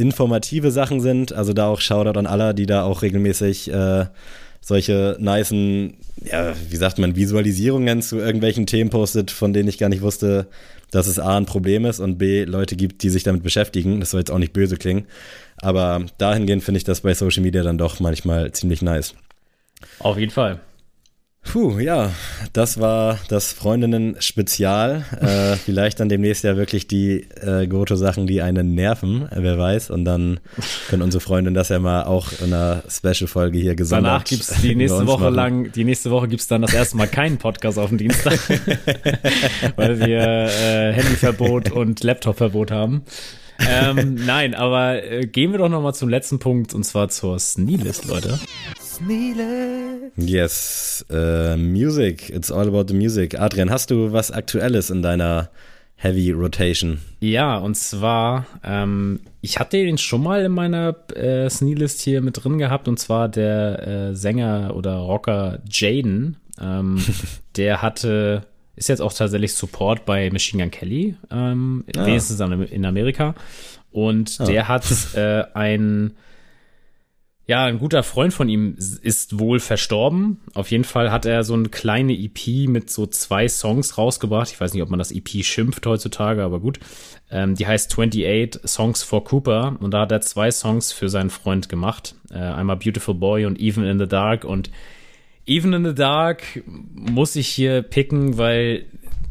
informative 0.00 0.70
Sachen 0.70 1.00
sind. 1.00 1.32
Also 1.32 1.52
da 1.52 1.68
auch 1.68 1.80
Shoutout 1.80 2.18
an 2.18 2.26
aller, 2.26 2.54
die 2.54 2.66
da 2.66 2.82
auch 2.82 3.02
regelmäßig 3.02 3.72
äh, 3.72 4.06
solche 4.60 5.16
nicen, 5.20 5.94
ja, 6.24 6.54
wie 6.68 6.76
sagt 6.76 6.98
man, 6.98 7.16
Visualisierungen 7.16 8.02
zu 8.02 8.18
irgendwelchen 8.18 8.66
Themen 8.66 8.90
postet, 8.90 9.30
von 9.30 9.52
denen 9.52 9.68
ich 9.68 9.78
gar 9.78 9.88
nicht 9.88 10.02
wusste, 10.02 10.46
dass 10.90 11.06
es 11.06 11.18
A 11.18 11.36
ein 11.36 11.46
Problem 11.46 11.84
ist 11.84 12.00
und 12.00 12.18
B 12.18 12.44
Leute 12.44 12.76
gibt, 12.76 13.02
die 13.02 13.10
sich 13.10 13.22
damit 13.22 13.42
beschäftigen. 13.42 14.00
Das 14.00 14.10
soll 14.10 14.20
jetzt 14.20 14.30
auch 14.30 14.38
nicht 14.38 14.52
böse 14.52 14.76
klingen. 14.76 15.06
Aber 15.58 16.04
dahingehend 16.18 16.64
finde 16.64 16.78
ich 16.78 16.84
das 16.84 17.02
bei 17.02 17.14
Social 17.14 17.42
Media 17.42 17.62
dann 17.62 17.78
doch 17.78 18.00
manchmal 18.00 18.52
ziemlich 18.52 18.82
nice. 18.82 19.14
Auf 20.00 20.18
jeden 20.18 20.32
Fall. 20.32 20.60
Puh, 21.42 21.80
ja, 21.80 22.12
das 22.52 22.78
war 22.78 23.18
das 23.28 23.52
Freundinnen-Spezial. 23.52 25.04
Äh, 25.20 25.56
vielleicht 25.64 25.98
dann 25.98 26.08
demnächst 26.08 26.44
ja 26.44 26.56
wirklich 26.56 26.86
die 26.86 27.26
äh, 27.40 27.66
Goto-Sachen, 27.66 28.26
die 28.26 28.42
einen 28.42 28.74
nerven, 28.74 29.26
wer 29.34 29.58
weiß. 29.58 29.90
Und 29.90 30.04
dann 30.04 30.38
können 30.88 31.02
unsere 31.02 31.20
Freundinnen 31.20 31.54
das 31.54 31.70
ja 31.70 31.78
mal 31.78 32.04
auch 32.04 32.28
in 32.40 32.52
einer 32.52 32.82
Special-Folge 32.88 33.58
hier 33.58 33.74
gesondert 33.74 34.12
Danach 34.12 34.24
gibt's 34.24 34.60
die 34.60 34.74
nächste 34.76 35.06
Woche 35.06 35.24
machen. 35.24 35.34
lang, 35.34 35.72
die 35.72 35.84
nächste 35.84 36.10
Woche 36.10 36.28
gibt's 36.28 36.46
dann 36.46 36.62
das 36.62 36.74
erste 36.74 36.96
Mal 36.96 37.08
keinen 37.08 37.38
Podcast 37.38 37.78
auf 37.78 37.88
dem 37.88 37.98
Dienstag, 37.98 38.38
weil 39.76 39.98
wir 39.98 40.20
äh, 40.20 40.92
Handyverbot 40.92 41.72
und 41.72 42.04
Laptopverbot 42.04 42.70
haben. 42.70 43.02
ähm, 43.68 44.14
nein, 44.14 44.54
aber 44.54 45.02
äh, 45.02 45.26
gehen 45.26 45.52
wir 45.52 45.58
doch 45.58 45.68
noch 45.68 45.82
mal 45.82 45.94
zum 45.94 46.08
letzten 46.08 46.38
Punkt 46.38 46.74
und 46.74 46.84
zwar 46.84 47.08
zur 47.08 47.38
Sneelist, 47.38 48.04
Leute. 48.04 48.38
Sneelist. 49.00 50.12
Yes, 50.16 51.04
uh, 51.10 51.56
Music. 51.56 52.28
It's 52.28 52.50
all 52.50 52.68
about 52.68 52.88
the 52.88 52.94
music. 52.94 53.38
Adrian, 53.38 53.70
hast 53.70 53.90
du 53.90 54.12
was 54.12 54.30
Aktuelles 54.30 54.90
in 54.90 55.00
deiner 55.00 55.48
Heavy 55.96 56.32
Rotation? 56.32 56.98
Ja, 57.20 57.56
und 57.58 57.76
zwar, 57.76 58.46
ähm, 58.62 59.20
ich 59.40 59.58
hatte 59.58 59.78
den 59.78 59.96
schon 59.96 60.22
mal 60.22 60.44
in 60.44 60.52
meiner 60.52 60.94
äh, 61.14 61.48
Sneelist 61.48 62.02
hier 62.02 62.20
mit 62.20 62.44
drin 62.44 62.58
gehabt 62.58 62.88
und 62.88 62.98
zwar 62.98 63.28
der 63.28 63.86
äh, 63.86 64.14
Sänger 64.14 64.74
oder 64.76 64.96
Rocker 64.96 65.60
Jaden. 65.70 66.36
Ähm, 66.60 67.02
der 67.56 67.80
hatte 67.80 68.46
ist 68.76 68.88
jetzt 68.88 69.00
auch 69.00 69.12
tatsächlich 69.12 69.54
Support 69.54 70.06
bei 70.06 70.30
Machine 70.30 70.62
Gun 70.62 70.70
Kelly, 70.70 71.14
ähm, 71.30 71.84
ah. 71.96 72.06
wenigstens 72.06 72.40
in 72.40 72.84
Amerika. 72.86 73.34
Und 73.92 74.36
ah. 74.40 74.44
der 74.44 74.68
hat 74.68 74.86
äh, 75.14 75.44
ein, 75.54 76.14
ja, 77.50 77.64
ein 77.64 77.80
guter 77.80 78.04
Freund 78.04 78.32
von 78.32 78.48
ihm 78.48 78.76
ist 78.76 79.40
wohl 79.40 79.58
verstorben. 79.58 80.38
Auf 80.54 80.70
jeden 80.70 80.84
Fall 80.84 81.10
hat 81.10 81.26
er 81.26 81.42
so 81.42 81.54
eine 81.54 81.68
kleine 81.68 82.12
EP 82.12 82.68
mit 82.68 82.90
so 82.90 83.06
zwei 83.06 83.48
Songs 83.48 83.98
rausgebracht. 83.98 84.52
Ich 84.52 84.60
weiß 84.60 84.72
nicht, 84.72 84.84
ob 84.84 84.88
man 84.88 85.00
das 85.00 85.10
EP 85.10 85.28
schimpft 85.44 85.84
heutzutage, 85.84 86.44
aber 86.44 86.60
gut. 86.60 86.78
Ähm, 87.28 87.56
die 87.56 87.66
heißt 87.66 87.90
28 87.90 88.60
Songs 88.64 89.02
for 89.02 89.24
Cooper 89.24 89.76
und 89.80 89.90
da 89.90 90.02
hat 90.02 90.12
er 90.12 90.20
zwei 90.20 90.52
Songs 90.52 90.92
für 90.92 91.08
seinen 91.08 91.30
Freund 91.30 91.68
gemacht. 91.68 92.14
Äh, 92.30 92.38
einmal 92.38 92.76
Beautiful 92.76 93.16
Boy 93.16 93.46
und 93.46 93.58
Even 93.58 93.82
in 93.84 93.98
the 93.98 94.06
Dark 94.06 94.44
und 94.44 94.70
Even 95.44 95.72
in 95.72 95.84
the 95.84 95.94
Dark 95.94 96.62
muss 96.94 97.34
ich 97.34 97.48
hier 97.48 97.82
picken, 97.82 98.38
weil 98.38 98.84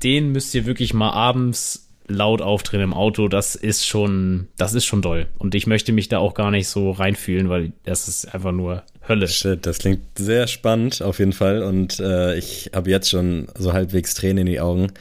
den 0.03 0.34
müsst 0.34 0.53
ihr 0.55 0.65
wirklich 0.65 0.93
mal 0.93 1.11
abends 1.11 1.89
laut 2.10 2.41
aufdrehen 2.41 2.84
im 2.84 2.93
Auto. 2.93 3.28
Das 3.28 3.55
ist 3.55 3.88
schon, 3.88 4.47
das 4.57 4.74
ist 4.74 4.86
schon 4.86 5.01
doll. 5.01 5.28
Und 5.38 5.55
ich 5.55 5.68
möchte 5.68 5.93
mich 5.93 6.10
da 6.10 6.18
auch 6.18 6.34
gar 6.34 6.51
nicht 6.51 6.68
so 6.68 6.91
reinfühlen, 6.91 7.49
weil 7.49 7.72
das 7.86 8.07
ist 8.07 8.34
einfach 8.34 8.51
nur 8.51 8.84
Hölle. 9.07 9.28
Shit, 9.28 9.66
das 9.66 9.80
klingt 9.80 10.01
sehr 10.18 10.47
spannend 10.47 11.01
auf 11.01 11.20
jeden 11.20 11.34
Fall. 11.34 11.64
Und 11.64 11.99
äh, 11.99 12.36
ich 12.38 12.72
habe 12.74 12.89
jetzt 12.89 13.10
schon 13.10 13.47
so 13.57 13.74
halbwegs 13.74 14.14
Tränen 14.14 14.39
in 14.39 14.45
die 14.47 14.60
Augen. 14.60 14.91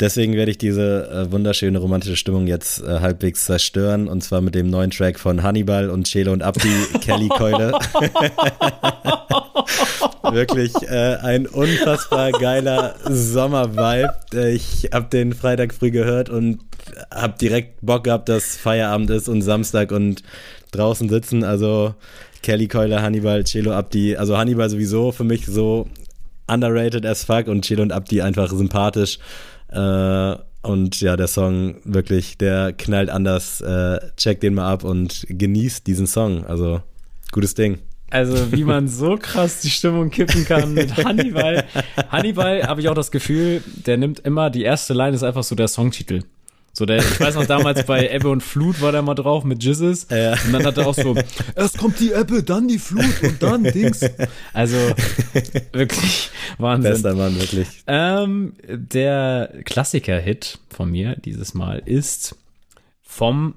Deswegen 0.00 0.34
werde 0.34 0.52
ich 0.52 0.58
diese 0.58 1.10
äh, 1.10 1.32
wunderschöne 1.32 1.78
romantische 1.78 2.16
Stimmung 2.16 2.46
jetzt 2.46 2.80
äh, 2.82 3.00
halbwegs 3.00 3.46
zerstören 3.46 4.06
und 4.06 4.22
zwar 4.22 4.40
mit 4.40 4.54
dem 4.54 4.70
neuen 4.70 4.92
Track 4.92 5.18
von 5.18 5.42
Hannibal 5.42 5.90
und 5.90 6.06
Chelo 6.06 6.32
und 6.32 6.42
Abdi, 6.42 6.70
Kelly 7.00 7.28
Keule. 7.28 7.72
Wirklich 10.30 10.72
äh, 10.82 11.16
ein 11.16 11.46
unfassbar 11.46 12.30
geiler 12.32 12.94
Sommer-Vibe. 13.08 14.14
Äh, 14.34 14.54
ich 14.54 14.90
habe 14.92 15.08
den 15.10 15.32
Freitag 15.32 15.74
früh 15.74 15.90
gehört 15.90 16.30
und 16.30 16.60
habe 17.12 17.34
direkt 17.40 17.84
Bock 17.84 18.04
gehabt, 18.04 18.28
dass 18.28 18.56
Feierabend 18.56 19.10
ist 19.10 19.28
und 19.28 19.42
Samstag 19.42 19.90
und 19.90 20.22
draußen 20.70 21.08
sitzen. 21.08 21.42
Also 21.42 21.94
Kelly 22.42 22.68
Keule, 22.68 23.02
Hannibal, 23.02 23.42
Chelo 23.42 23.72
Abdi. 23.72 24.16
Also 24.16 24.38
Hannibal 24.38 24.70
sowieso 24.70 25.10
für 25.10 25.24
mich 25.24 25.46
so 25.46 25.88
underrated 26.46 27.04
as 27.04 27.24
fuck 27.24 27.48
und 27.48 27.64
Chelo 27.64 27.82
und 27.82 27.92
Abdi 27.92 28.22
einfach 28.22 28.50
sympathisch. 28.50 29.18
Äh, 29.70 30.36
und 30.62 31.00
ja, 31.00 31.16
der 31.16 31.28
Song 31.28 31.76
wirklich, 31.84 32.36
der 32.38 32.72
knallt 32.72 33.10
anders. 33.10 33.60
Äh, 33.60 34.00
check 34.16 34.40
den 34.40 34.54
mal 34.54 34.70
ab 34.70 34.84
und 34.84 35.26
genießt 35.28 35.86
diesen 35.86 36.06
Song. 36.06 36.44
Also, 36.46 36.82
gutes 37.32 37.54
Ding. 37.54 37.78
Also, 38.10 38.52
wie 38.52 38.64
man 38.64 38.88
so 38.88 39.16
krass 39.16 39.60
die 39.60 39.70
Stimmung 39.70 40.10
kippen 40.10 40.44
kann 40.44 40.74
mit 40.74 40.96
Hannibal. 40.96 41.64
Hannibal 42.10 42.66
habe 42.66 42.80
ich 42.80 42.88
auch 42.88 42.94
das 42.94 43.10
Gefühl, 43.10 43.62
der 43.86 43.96
nimmt 43.96 44.20
immer, 44.20 44.50
die 44.50 44.62
erste 44.62 44.94
Line 44.94 45.14
ist 45.14 45.22
einfach 45.22 45.44
so 45.44 45.54
der 45.54 45.68
Songtitel. 45.68 46.22
So 46.78 46.86
der, 46.86 46.98
ich 46.98 47.18
weiß 47.18 47.34
noch 47.34 47.46
damals 47.46 47.84
bei 47.86 48.08
Ebbe 48.08 48.28
und 48.28 48.40
Flut 48.40 48.80
war 48.80 48.92
der 48.92 49.02
mal 49.02 49.16
drauf 49.16 49.42
mit 49.42 49.64
Jizzes. 49.64 50.06
Ja. 50.10 50.34
Und 50.44 50.52
dann 50.52 50.64
hat 50.64 50.78
er 50.78 50.86
auch 50.86 50.94
so, 50.94 51.16
erst 51.56 51.76
kommt 51.76 51.98
die 51.98 52.12
Ebbe, 52.12 52.44
dann 52.44 52.68
die 52.68 52.78
Flut 52.78 53.20
und 53.20 53.42
dann 53.42 53.64
Dings. 53.64 54.08
Also 54.52 54.76
wirklich 55.72 56.30
Wahnsinn. 56.58 56.92
Bester 56.92 57.16
Mann, 57.16 57.34
wirklich. 57.34 57.66
Ähm, 57.88 58.52
der 58.68 59.52
Klassiker-Hit 59.64 60.60
von 60.70 60.88
mir 60.88 61.16
dieses 61.16 61.52
Mal 61.52 61.82
ist 61.84 62.36
vom, 63.02 63.54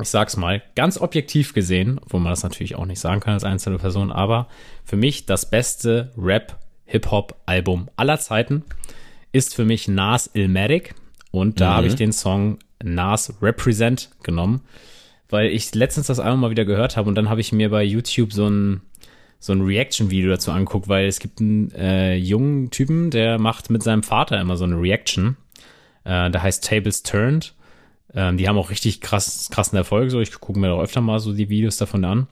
ich 0.00 0.08
sag's 0.08 0.38
mal, 0.38 0.62
ganz 0.74 0.98
objektiv 0.98 1.52
gesehen, 1.52 2.00
wo 2.08 2.18
man 2.18 2.32
das 2.32 2.44
natürlich 2.44 2.76
auch 2.76 2.86
nicht 2.86 3.00
sagen 3.00 3.20
kann 3.20 3.34
als 3.34 3.44
einzelne 3.44 3.76
Person, 3.76 4.10
aber 4.10 4.48
für 4.86 4.96
mich 4.96 5.26
das 5.26 5.50
beste 5.50 6.12
Rap-Hip-Hop-Album 6.16 7.90
aller 7.96 8.18
Zeiten 8.18 8.64
ist 9.32 9.54
für 9.54 9.66
mich 9.66 9.86
Nas 9.86 10.30
Ilmatic 10.32 10.94
und 11.30 11.60
da 11.60 11.70
mhm. 11.70 11.74
habe 11.74 11.86
ich 11.86 11.94
den 11.94 12.12
Song 12.12 12.58
Nas 12.82 13.34
Represent 13.42 14.10
genommen, 14.22 14.62
weil 15.28 15.50
ich 15.50 15.74
letztens 15.74 16.06
das 16.06 16.20
Album 16.20 16.40
mal 16.40 16.50
wieder 16.50 16.64
gehört 16.64 16.96
habe 16.96 17.08
und 17.08 17.14
dann 17.14 17.28
habe 17.28 17.40
ich 17.40 17.52
mir 17.52 17.70
bei 17.70 17.82
YouTube 17.82 18.32
so 18.32 18.48
ein 18.48 18.80
so 19.40 19.52
ein 19.52 19.62
Reaction-Video 19.62 20.30
dazu 20.30 20.50
anguckt, 20.50 20.88
weil 20.88 21.06
es 21.06 21.20
gibt 21.20 21.40
einen 21.40 21.70
äh, 21.72 22.16
jungen 22.16 22.70
Typen, 22.70 23.10
der 23.10 23.38
macht 23.38 23.70
mit 23.70 23.82
seinem 23.82 24.02
Vater 24.02 24.40
immer 24.40 24.56
so 24.56 24.64
eine 24.64 24.80
Reaction. 24.80 25.36
Äh, 26.04 26.30
der 26.30 26.42
heißt 26.42 26.64
Tables 26.64 27.04
Turned. 27.04 27.54
Ähm, 28.14 28.36
die 28.36 28.48
haben 28.48 28.58
auch 28.58 28.70
richtig 28.70 29.00
krass, 29.00 29.48
krassen 29.50 29.76
Erfolg. 29.78 30.10
So, 30.10 30.20
ich 30.20 30.32
gucke 30.40 30.58
mir 30.58 30.72
auch 30.72 30.82
öfter 30.82 31.00
mal 31.00 31.20
so 31.20 31.32
die 31.32 31.48
Videos 31.48 31.76
davon 31.76 32.04
an. 32.04 32.26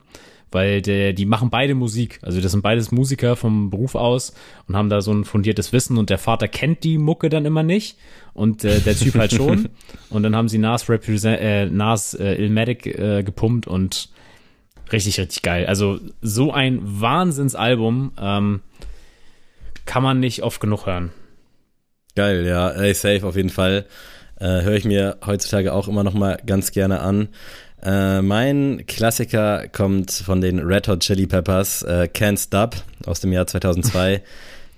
Weil 0.51 0.81
der, 0.81 1.13
die 1.13 1.25
machen 1.25 1.49
beide 1.49 1.75
Musik. 1.75 2.19
Also 2.21 2.41
das 2.41 2.51
sind 2.51 2.61
beides 2.61 2.91
Musiker 2.91 3.35
vom 3.35 3.69
Beruf 3.69 3.95
aus 3.95 4.33
und 4.67 4.75
haben 4.75 4.89
da 4.89 5.01
so 5.01 5.11
ein 5.11 5.25
fundiertes 5.25 5.73
Wissen 5.73 5.97
und 5.97 6.09
der 6.09 6.17
Vater 6.17 6.47
kennt 6.47 6.83
die 6.83 6.97
Mucke 6.97 7.29
dann 7.29 7.45
immer 7.45 7.63
nicht 7.63 7.97
und 8.33 8.63
äh, 8.63 8.79
der 8.79 8.95
Typ 8.95 9.15
halt 9.15 9.31
schon. 9.31 9.69
und 10.09 10.23
dann 10.23 10.35
haben 10.35 10.47
sie 10.49 10.57
Nas, 10.57 10.89
Represent, 10.89 11.39
äh, 11.41 11.65
Nas 11.65 12.13
äh, 12.13 12.35
Ilmatic 12.35 12.85
äh, 12.85 13.23
gepumpt 13.23 13.67
und 13.67 14.09
richtig, 14.91 15.19
richtig 15.19 15.41
geil. 15.41 15.65
Also 15.65 15.99
so 16.21 16.51
ein 16.51 16.79
Wahnsinnsalbum 16.81 18.11
ähm, 18.19 18.61
kann 19.85 20.03
man 20.03 20.19
nicht 20.19 20.43
oft 20.43 20.59
genug 20.59 20.85
hören. 20.85 21.11
Geil, 22.15 22.45
ja, 22.45 22.69
ey, 22.71 22.93
safe 22.93 23.25
auf 23.27 23.35
jeden 23.35 23.49
Fall. 23.49 23.85
Äh, 24.39 24.61
Höre 24.61 24.75
ich 24.75 24.85
mir 24.85 25.17
heutzutage 25.25 25.73
auch 25.73 25.87
immer 25.87 26.03
noch 26.03 26.13
mal 26.13 26.39
ganz 26.45 26.71
gerne 26.71 27.01
an. 27.01 27.29
Äh, 27.83 28.21
mein 28.21 28.83
Klassiker 28.87 29.67
kommt 29.67 30.11
von 30.11 30.41
den 30.41 30.59
Red 30.59 30.87
Hot 30.87 31.01
Chili 31.01 31.27
Peppers, 31.27 31.83
äh, 31.83 32.09
Can't 32.11 32.41
Stop 32.43 32.75
aus 33.05 33.19
dem 33.19 33.31
Jahr 33.31 33.47
2002. 33.47 34.21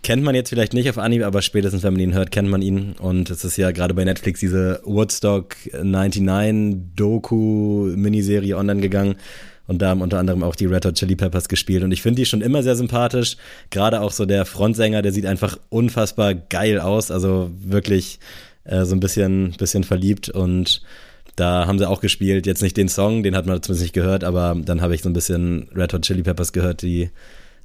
kennt 0.03 0.23
man 0.23 0.35
jetzt 0.35 0.49
vielleicht 0.49 0.73
nicht 0.73 0.89
auf 0.89 0.97
Anhieb, 0.97 1.23
aber 1.23 1.41
spätestens, 1.41 1.83
wenn 1.83 1.93
man 1.93 2.01
ihn 2.01 2.13
hört, 2.13 2.31
kennt 2.31 2.49
man 2.49 2.61
ihn. 2.61 2.95
Und 2.99 3.29
es 3.29 3.43
ist 3.43 3.57
ja 3.57 3.71
gerade 3.71 3.93
bei 3.93 4.03
Netflix 4.03 4.39
diese 4.39 4.81
Woodstock 4.83 5.55
99 5.81 6.95
Doku-Miniserie 6.95 8.55
online 8.55 8.81
gegangen. 8.81 9.15
Und 9.67 9.81
da 9.81 9.89
haben 9.89 10.01
unter 10.01 10.17
anderem 10.17 10.41
auch 10.41 10.55
die 10.55 10.65
Red 10.65 10.85
Hot 10.85 10.95
Chili 10.95 11.15
Peppers 11.15 11.47
gespielt. 11.47 11.83
Und 11.83 11.91
ich 11.91 12.01
finde 12.01 12.21
die 12.21 12.25
schon 12.25 12.41
immer 12.41 12.63
sehr 12.63 12.75
sympathisch. 12.75 13.37
Gerade 13.69 14.01
auch 14.01 14.11
so 14.11 14.25
der 14.25 14.45
Frontsänger, 14.45 15.01
der 15.01 15.11
sieht 15.11 15.27
einfach 15.27 15.59
unfassbar 15.69 16.33
geil 16.33 16.79
aus. 16.79 17.11
Also 17.11 17.51
wirklich 17.59 18.19
äh, 18.63 18.85
so 18.85 18.95
ein 18.95 18.99
bisschen, 18.99 19.53
bisschen 19.59 19.83
verliebt. 19.83 20.29
Und 20.29 20.81
da 21.39 21.67
haben 21.67 21.79
sie 21.79 21.87
auch 21.87 22.01
gespielt. 22.01 22.45
Jetzt 22.45 22.61
nicht 22.61 22.77
den 22.77 22.89
Song, 22.89 23.23
den 23.23 23.35
hat 23.35 23.45
man 23.45 23.61
zumindest 23.61 23.83
nicht 23.83 23.93
gehört, 23.93 24.23
aber 24.23 24.55
dann 24.63 24.81
habe 24.81 24.95
ich 24.95 25.01
so 25.01 25.09
ein 25.09 25.13
bisschen 25.13 25.69
Red 25.75 25.93
Hot 25.93 26.01
Chili 26.03 26.23
Peppers 26.23 26.53
gehört, 26.53 26.81
die 26.81 27.09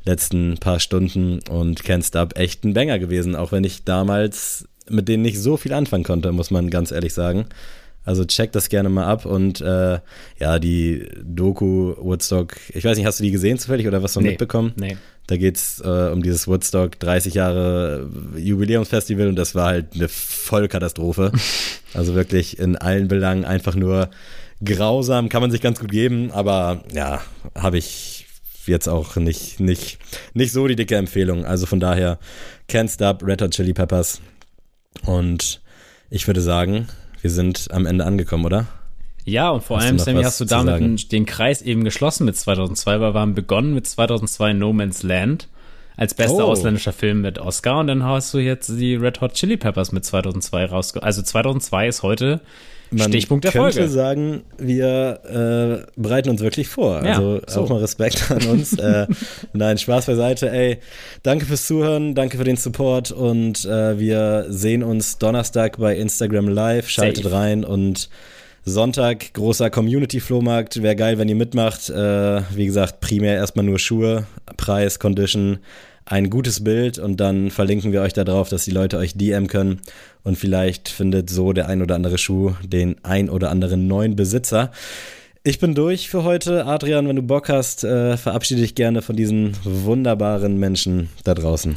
letzten 0.05 0.59
paar 0.59 0.81
Stunden 0.81 1.41
und 1.51 1.83
Can't 1.83 2.07
Stop 2.07 2.39
echt 2.39 2.65
ein 2.65 2.75
Banger 2.75 2.99
gewesen, 2.99 3.35
auch 3.37 3.53
wenn 3.53 3.65
ich 3.65 3.85
damals 3.85 4.69
mit 4.89 5.09
denen 5.09 5.23
nicht 5.23 5.41
so 5.41 5.57
viel 5.57 5.73
anfangen 5.73 6.05
konnte, 6.05 6.31
muss 6.33 6.51
man 6.51 6.71
ganz 6.71 6.93
ehrlich 6.93 7.15
sagen. 7.15 7.47
Also 8.05 8.27
check 8.27 8.53
das 8.53 8.69
gerne 8.69 8.91
mal 8.91 9.07
ab 9.07 9.25
und 9.25 9.63
äh, 9.63 9.99
ja, 10.39 10.59
die 10.59 11.09
Doku 11.23 11.95
Woodstock, 11.97 12.57
ich 12.69 12.85
weiß 12.85 12.99
nicht, 12.99 13.07
hast 13.07 13.19
du 13.19 13.25
die 13.25 13.31
gesehen 13.31 13.59
zufällig 13.59 13.89
oder 13.89 14.03
was 14.03 14.13
so 14.13 14.21
nee, 14.21 14.31
mitbekommen? 14.31 14.73
Nee. 14.77 14.99
Da 15.27 15.37
geht's 15.37 15.81
äh, 15.81 16.11
um 16.13 16.23
dieses 16.23 16.47
Woodstock 16.47 16.99
30 17.01 17.35
Jahre 17.35 18.11
Jubiläumsfestival 18.37 19.29
und 19.29 19.37
das 19.37 19.55
war 19.55 19.67
halt 19.69 19.95
eine 19.95 20.09
Vollkatastrophe. 20.09 21.33
also 21.95 22.15
wirklich 22.15 22.59
in 22.59 22.77
allen 22.77 23.09
Belangen 23.09 23.45
einfach 23.45 23.75
nur 23.75 24.11
grausam, 24.63 25.29
kann 25.29 25.43
man 25.43 25.51
sich 25.51 25.61
ganz 25.61 25.81
gut 25.81 25.91
geben, 25.91 26.31
aber 26.31 26.85
ja, 26.93 27.23
habe 27.55 27.79
ich 27.79 28.27
jetzt 28.67 28.89
auch 28.89 29.17
nicht, 29.17 29.61
nicht, 29.61 29.99
nicht 30.33 30.53
so 30.53 30.67
die 30.67 30.77
dicke 30.77 30.97
Empfehlung. 30.97 31.45
Also 31.45 31.67
von 31.67 31.81
daher, 31.81 32.19
Can't 32.69 32.93
Stop, 32.93 33.23
Red 33.23 33.43
Hot 33.43 33.51
Chili 33.53 33.73
Peppers. 33.73 34.21
Und 35.05 35.61
ich 36.11 36.27
würde 36.27 36.41
sagen, 36.41 36.89
wir 37.21 37.31
sind 37.31 37.69
am 37.71 37.87
Ende 37.87 38.05
angekommen, 38.05 38.45
oder? 38.45 38.67
Ja, 39.25 39.51
und 39.51 39.63
vor 39.63 39.79
hast 39.79 39.87
allem, 39.87 39.99
Sammy, 39.99 40.23
hast 40.23 40.41
du 40.41 40.45
damit 40.45 41.13
den 41.13 41.27
Kreis 41.27 41.63
eben 41.63 41.85
geschlossen 41.85 42.27
mit 42.27 42.37
2002, 42.37 43.01
weil 43.01 43.15
wir 43.15 43.21
haben 43.21 43.35
begonnen 43.35 43.75
mit 43.75 43.87
2002 43.87 44.53
No 44.53 44.73
Man's 44.73 45.03
Land 45.03 45.49
als 45.97 46.15
bester 46.15 46.47
oh. 46.47 46.51
ausländischer 46.51 46.93
Film 46.93 47.21
mit 47.21 47.39
Oscar 47.39 47.79
und 47.79 47.87
dann 47.87 48.03
hast 48.03 48.35
du 48.35 48.39
jetzt 48.39 48.69
die 48.69 48.97
Red 48.97 49.21
Hot 49.21 49.35
Chili 49.35 49.57
Peppers 49.57 49.93
mit 49.93 50.05
2002 50.05 50.65
rausge... 50.67 51.03
Also 51.03 51.23
2002 51.23 51.89
ist 51.89 52.03
heute 52.03 52.41
man 52.91 53.09
Stichpunkt 53.09 53.45
der 53.45 53.53
könnte 53.53 53.73
Folge. 53.73 53.89
sagen, 53.89 54.43
wir 54.59 55.85
äh, 55.87 56.01
bereiten 56.01 56.31
uns 56.31 56.41
wirklich 56.41 56.69
vor. 56.69 57.05
Ja, 57.05 57.15
also 57.17 57.41
so. 57.47 57.61
auch 57.63 57.69
mal 57.71 57.81
Respekt 57.81 58.31
an 58.31 58.47
uns. 58.47 58.73
äh, 58.79 59.07
nein, 59.53 59.79
Spaß 59.79 60.07
beiseite. 60.07 60.51
Ey, 60.51 60.79
danke 61.23 61.47
fürs 61.47 61.67
Zuhören, 61.67 62.15
danke 62.15 62.39
für 62.39 62.45
den 62.45 62.57
Support 62.57 63.11
und 63.11 63.65
äh, 63.65 63.99
wir 63.99 64.47
sehen 64.49 64.83
uns 64.83 65.19
Donnerstag 65.19 65.79
bei 65.79 65.97
Instagram 65.97 66.49
Live. 66.49 66.89
Schaltet 66.89 67.25
Safe. 67.25 67.35
rein 67.35 67.65
und 67.65 68.09
Sonntag, 68.65 69.35
großer 69.35 69.69
Community-Flohmarkt. 69.69 70.83
Wäre 70.83 70.97
geil, 70.97 71.19
wenn 71.19 71.29
ihr 71.29 71.35
mitmacht. 71.35 71.91
Äh, 71.91 72.43
wie 72.55 72.67
gesagt, 72.67 73.01
primär 73.01 73.35
erstmal 73.35 73.65
nur 73.65 73.79
Schuhe, 73.79 74.27
Preis, 74.57 74.99
Condition 74.99 75.59
ein 76.07 76.31
gutes 76.31 76.65
Bild 76.65 76.99
und 76.99 77.19
dann 77.19 77.51
verlinken 77.51 77.93
wir 77.93 78.03
euch 78.03 78.13
da 78.13 78.25
drauf, 78.25 78.49
dass 78.49 78.65
die 78.65 78.71
Leute 78.71 78.99
euch 78.99 79.17
DM 79.17 79.47
können 79.47 79.81
und 80.23 80.37
vielleicht 80.37 80.89
findet 80.89 81.31
so 81.31 81.53
der 81.53 81.69
ein 81.69 81.83
oder 81.83 81.95
andere 81.95 82.19
Schuh 82.19 82.53
den 82.63 82.97
ein 83.05 83.31
oder 83.31 83.51
anderen 83.51 83.87
neuen 83.87 84.17
Besitzer. 84.17 84.71
Ich 85.45 85.59
bin 85.59 85.75
durch 85.75 86.09
für 86.09 86.25
heute. 86.25 86.67
Adrian, 86.67 87.07
wenn 87.07 87.17
du 87.17 87.23
Bock 87.23 87.51
hast, 87.51 87.85
äh, 87.85 88.17
verabschiede 88.17 88.63
dich 88.63 88.75
gerne 88.75 89.03
von 89.03 89.15
diesen 89.15 89.57
wunderbaren 89.65 90.59
Menschen 90.59 91.11
da 91.25 91.35
draußen. 91.35 91.77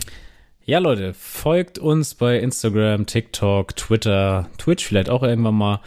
Ja, 0.63 0.79
Leute, 0.79 1.13
folgt 1.13 1.79
uns 1.79 2.15
bei 2.15 2.39
Instagram, 2.39 3.05
TikTok, 3.05 3.75
Twitter, 3.75 4.49
Twitch 4.57 4.85
vielleicht 4.85 5.09
auch 5.09 5.23
irgendwann 5.23 5.55
mal. 5.55 5.81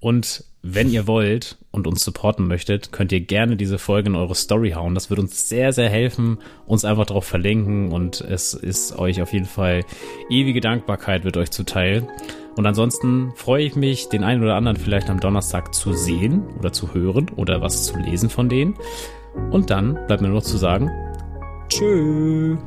Und 0.00 0.44
wenn 0.68 0.90
ihr 0.90 1.06
wollt 1.06 1.58
und 1.70 1.86
uns 1.86 2.02
supporten 2.02 2.48
möchtet, 2.48 2.90
könnt 2.90 3.12
ihr 3.12 3.20
gerne 3.20 3.56
diese 3.56 3.78
Folge 3.78 4.08
in 4.08 4.16
eure 4.16 4.34
Story 4.34 4.70
hauen. 4.72 4.94
Das 4.94 5.10
wird 5.10 5.20
uns 5.20 5.48
sehr, 5.48 5.72
sehr 5.72 5.88
helfen, 5.88 6.38
uns 6.66 6.84
einfach 6.84 7.06
darauf 7.06 7.24
verlinken 7.24 7.92
und 7.92 8.20
es 8.20 8.54
ist 8.54 8.98
euch 8.98 9.22
auf 9.22 9.32
jeden 9.32 9.46
Fall 9.46 9.84
ewige 10.28 10.60
Dankbarkeit 10.60 11.24
wird 11.24 11.36
euch 11.36 11.50
zuteil. 11.50 12.08
Und 12.56 12.66
ansonsten 12.66 13.32
freue 13.36 13.64
ich 13.64 13.76
mich, 13.76 14.08
den 14.08 14.24
einen 14.24 14.42
oder 14.42 14.56
anderen 14.56 14.76
vielleicht 14.76 15.10
am 15.10 15.20
Donnerstag 15.20 15.74
zu 15.74 15.92
sehen 15.92 16.42
oder 16.58 16.72
zu 16.72 16.94
hören 16.94 17.30
oder 17.36 17.60
was 17.60 17.84
zu 17.84 17.98
lesen 17.98 18.30
von 18.30 18.48
denen. 18.48 18.74
Und 19.50 19.70
dann 19.70 19.94
bleibt 20.06 20.22
mir 20.22 20.28
nur 20.28 20.38
noch 20.38 20.42
zu 20.42 20.56
sagen, 20.56 20.90
tschüss. 21.68 22.58